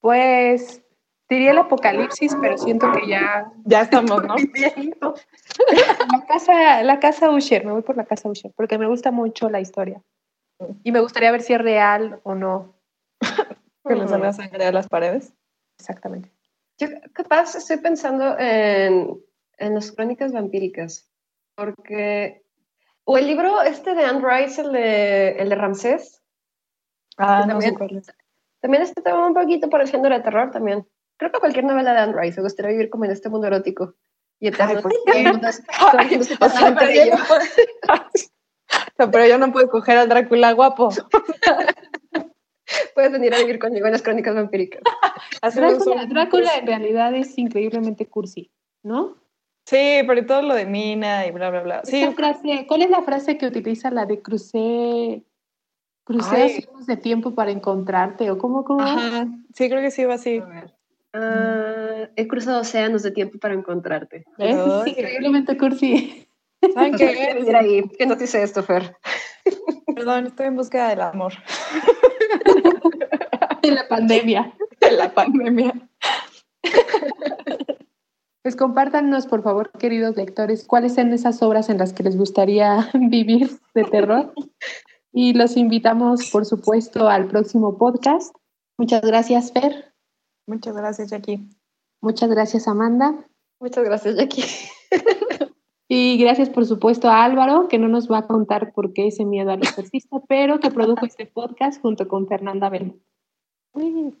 Pues 0.00 0.80
diría 1.28 1.50
el 1.50 1.58
apocalipsis, 1.58 2.34
pero 2.40 2.56
siento 2.56 2.90
que 2.92 3.08
ya... 3.08 3.52
ya 3.64 3.82
estamos, 3.82 4.24
¿no? 4.24 4.36
La 4.96 6.24
casa, 6.26 6.82
la 6.82 7.00
casa 7.00 7.30
Usher, 7.30 7.66
me 7.66 7.72
voy 7.72 7.82
por 7.82 7.96
la 7.96 8.06
casa 8.06 8.28
Usher, 8.28 8.52
porque 8.56 8.78
me 8.78 8.86
gusta 8.86 9.10
mucho 9.10 9.50
la 9.50 9.60
historia. 9.60 10.00
Y 10.84 10.92
me 10.92 11.00
gustaría 11.00 11.32
ver 11.32 11.42
si 11.42 11.52
es 11.52 11.60
real 11.60 12.20
o 12.22 12.36
no. 12.36 12.76
Que 13.86 13.96
le 13.96 14.08
salga 14.08 14.32
sangre 14.32 14.66
a 14.66 14.72
las 14.72 14.88
paredes. 14.88 15.34
Exactamente. 15.78 16.30
yo 16.78 16.88
capaz 17.12 17.56
estoy 17.56 17.78
pensando 17.78 18.38
en, 18.38 19.20
en 19.58 19.74
las 19.74 19.92
crónicas 19.92 20.32
vampíricas, 20.32 21.10
porque... 21.54 22.42
O 23.04 23.16
el 23.16 23.26
libro 23.26 23.62
este 23.62 23.94
de 23.94 24.04
Anne 24.04 24.22
Rice, 24.22 24.60
el 24.60 24.72
de, 24.72 25.30
el 25.38 25.48
de 25.48 25.54
Ramsés, 25.54 26.22
Ah, 27.16 27.46
no 27.48 27.60
sé 27.60 27.72
también- 27.72 27.98
es. 28.00 28.06
también 28.60 28.82
este 28.82 29.02
tema 29.02 29.26
un 29.26 29.34
poquito 29.34 29.68
por 29.70 29.80
el 29.80 29.88
género 29.88 30.14
de 30.14 30.22
terror 30.22 30.50
también. 30.50 30.86
Creo 31.16 31.32
que 31.32 31.40
cualquier 31.40 31.64
novela 31.64 31.92
de 31.94 31.98
Anne 32.00 32.14
Rice, 32.20 32.36
me 32.40 32.44
gustaría 32.44 32.70
vivir 32.72 32.90
como 32.90 33.06
en 33.06 33.10
este 33.10 33.28
mundo 33.28 33.46
erótico 33.48 33.94
y 34.38 34.48
eterno. 34.48 34.74
Ay, 34.76 34.82
¿por 34.82 34.92
Todo 34.92 35.14
el 35.16 35.32
mundo 35.32 35.48
es- 35.48 35.62
todo 35.90 36.00
el 36.00 36.08
mundo 36.10 36.24
se 36.24 36.34
O 36.34 36.38
pasa 36.38 36.58
sea, 36.58 36.68
entre 36.68 36.86
pero, 36.86 37.06
yo 37.06 37.16
no 37.16 37.24
puedo, 37.26 37.40
O 37.40 38.96
sea, 38.96 39.10
pero 39.10 39.26
yo 39.26 39.38
no 39.38 39.52
puedo 39.52 39.68
coger 39.70 39.98
al 39.98 40.08
Drácula 40.08 40.52
guapo. 40.52 40.90
Puedes 42.94 43.12
venir 43.12 43.34
a 43.34 43.38
vivir 43.38 43.58
conmigo 43.58 43.86
en 43.86 43.92
las 43.92 44.02
crónicas 44.02 44.34
vampíricas. 44.34 44.82
Drácula, 45.54 46.04
Drácula 46.06 46.54
en 46.56 46.66
realidad 46.66 47.14
es 47.14 47.38
increíblemente 47.38 48.06
cursi, 48.06 48.50
¿no? 48.82 49.16
Sí, 49.68 50.00
pero 50.06 50.24
todo 50.24 50.40
lo 50.40 50.54
de 50.54 50.64
Mina 50.64 51.26
y 51.26 51.30
bla, 51.30 51.50
bla, 51.50 51.60
bla. 51.60 51.80
Sí, 51.84 52.02
frase, 52.16 52.64
¿Cuál 52.66 52.80
es 52.80 52.88
la 52.88 53.02
frase 53.02 53.36
que 53.36 53.46
utiliza 53.46 53.90
la 53.90 54.06
de 54.06 54.22
crucé, 54.22 55.24
crucé 56.04 56.64
de 56.86 56.96
tiempo 56.96 57.34
para 57.34 57.50
encontrarte? 57.50 58.30
¿O 58.30 58.38
cómo, 58.38 58.64
cómo? 58.64 58.80
ajá. 58.80 59.26
Sí, 59.52 59.68
creo 59.68 59.82
que 59.82 59.90
sí 59.90 60.06
va 60.06 60.14
así. 60.14 60.40
Ah, 61.12 62.08
he 62.16 62.26
cruzado 62.26 62.62
océanos 62.62 63.02
de 63.02 63.10
tiempo 63.10 63.38
para 63.38 63.52
encontrarte. 63.52 64.24
Ay. 64.38 64.56
increíblemente 64.86 65.58
cursi. 65.58 66.26
¿Saben 66.72 66.94
qué? 66.96 67.54
ahí. 67.54 67.82
¿Qué 67.98 68.06
nos 68.06 68.18
dice 68.18 68.42
esto, 68.42 68.62
Fer? 68.62 68.96
Perdón, 69.94 70.28
estoy 70.28 70.46
en 70.46 70.56
búsqueda 70.56 70.88
del 70.88 71.02
amor. 71.02 71.34
de 73.62 73.70
la 73.70 73.86
pandemia. 73.86 74.50
De 74.80 74.92
la 74.92 75.12
pandemia. 75.12 75.74
Pues 78.42 78.56
compártanos, 78.56 79.26
por 79.26 79.42
favor, 79.42 79.70
queridos 79.78 80.16
lectores, 80.16 80.66
cuáles 80.66 80.94
son 80.94 81.12
esas 81.12 81.42
obras 81.42 81.68
en 81.68 81.78
las 81.78 81.92
que 81.92 82.02
les 82.02 82.16
gustaría 82.16 82.88
vivir 82.94 83.50
de 83.74 83.84
terror. 83.84 84.32
Y 85.12 85.34
los 85.34 85.56
invitamos, 85.56 86.30
por 86.30 86.44
supuesto, 86.44 87.08
al 87.08 87.28
próximo 87.28 87.76
podcast. 87.76 88.34
Muchas 88.78 89.02
gracias, 89.02 89.52
Fer. 89.52 89.92
Muchas 90.46 90.76
gracias, 90.76 91.10
Jackie. 91.10 91.48
Muchas 92.00 92.30
gracias, 92.30 92.68
Amanda. 92.68 93.26
Muchas 93.60 93.84
gracias, 93.84 94.16
Jackie. 94.16 94.44
Y 95.90 96.18
gracias, 96.18 96.50
por 96.50 96.66
supuesto, 96.66 97.08
a 97.08 97.24
Álvaro, 97.24 97.66
que 97.68 97.78
no 97.78 97.88
nos 97.88 98.12
va 98.12 98.18
a 98.18 98.26
contar 98.26 98.72
por 98.74 98.92
qué 98.92 99.06
ese 99.06 99.24
miedo 99.24 99.50
al 99.50 99.60
exorcista, 99.60 100.20
pero 100.28 100.60
que 100.60 100.70
produjo 100.70 101.06
este 101.06 101.24
podcast 101.24 101.80
junto 101.80 102.06
con 102.08 102.28
Fernanda 102.28 102.68
Bell. 102.68 103.00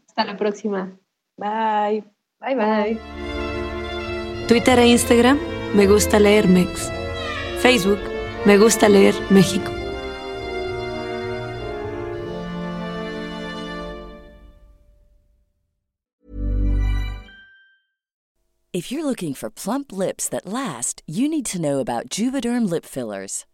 Hasta 0.06 0.24
la 0.24 0.38
próxima. 0.38 0.98
Bye. 1.36 2.04
Bye, 2.40 2.54
bye. 2.54 3.37
Twitter 4.48 4.78
e 4.78 4.92
Instagram, 4.92 5.38
me 5.74 5.86
gusta 5.86 6.18
leer 6.18 6.48
Mex. 6.48 6.88
Facebook, 7.60 8.00
me 8.46 8.56
gusta 8.56 8.88
leer 8.88 9.12
México. 9.30 9.70
If 18.72 18.90
you're 18.90 19.04
looking 19.04 19.34
for 19.34 19.50
plump 19.50 19.92
lips 19.92 20.30
that 20.30 20.46
last, 20.46 21.02
you 21.06 21.28
need 21.28 21.44
to 21.46 21.60
know 21.60 21.78
about 21.78 22.08
Juvederm 22.08 22.70
lip 22.70 22.86
fillers. 22.86 23.44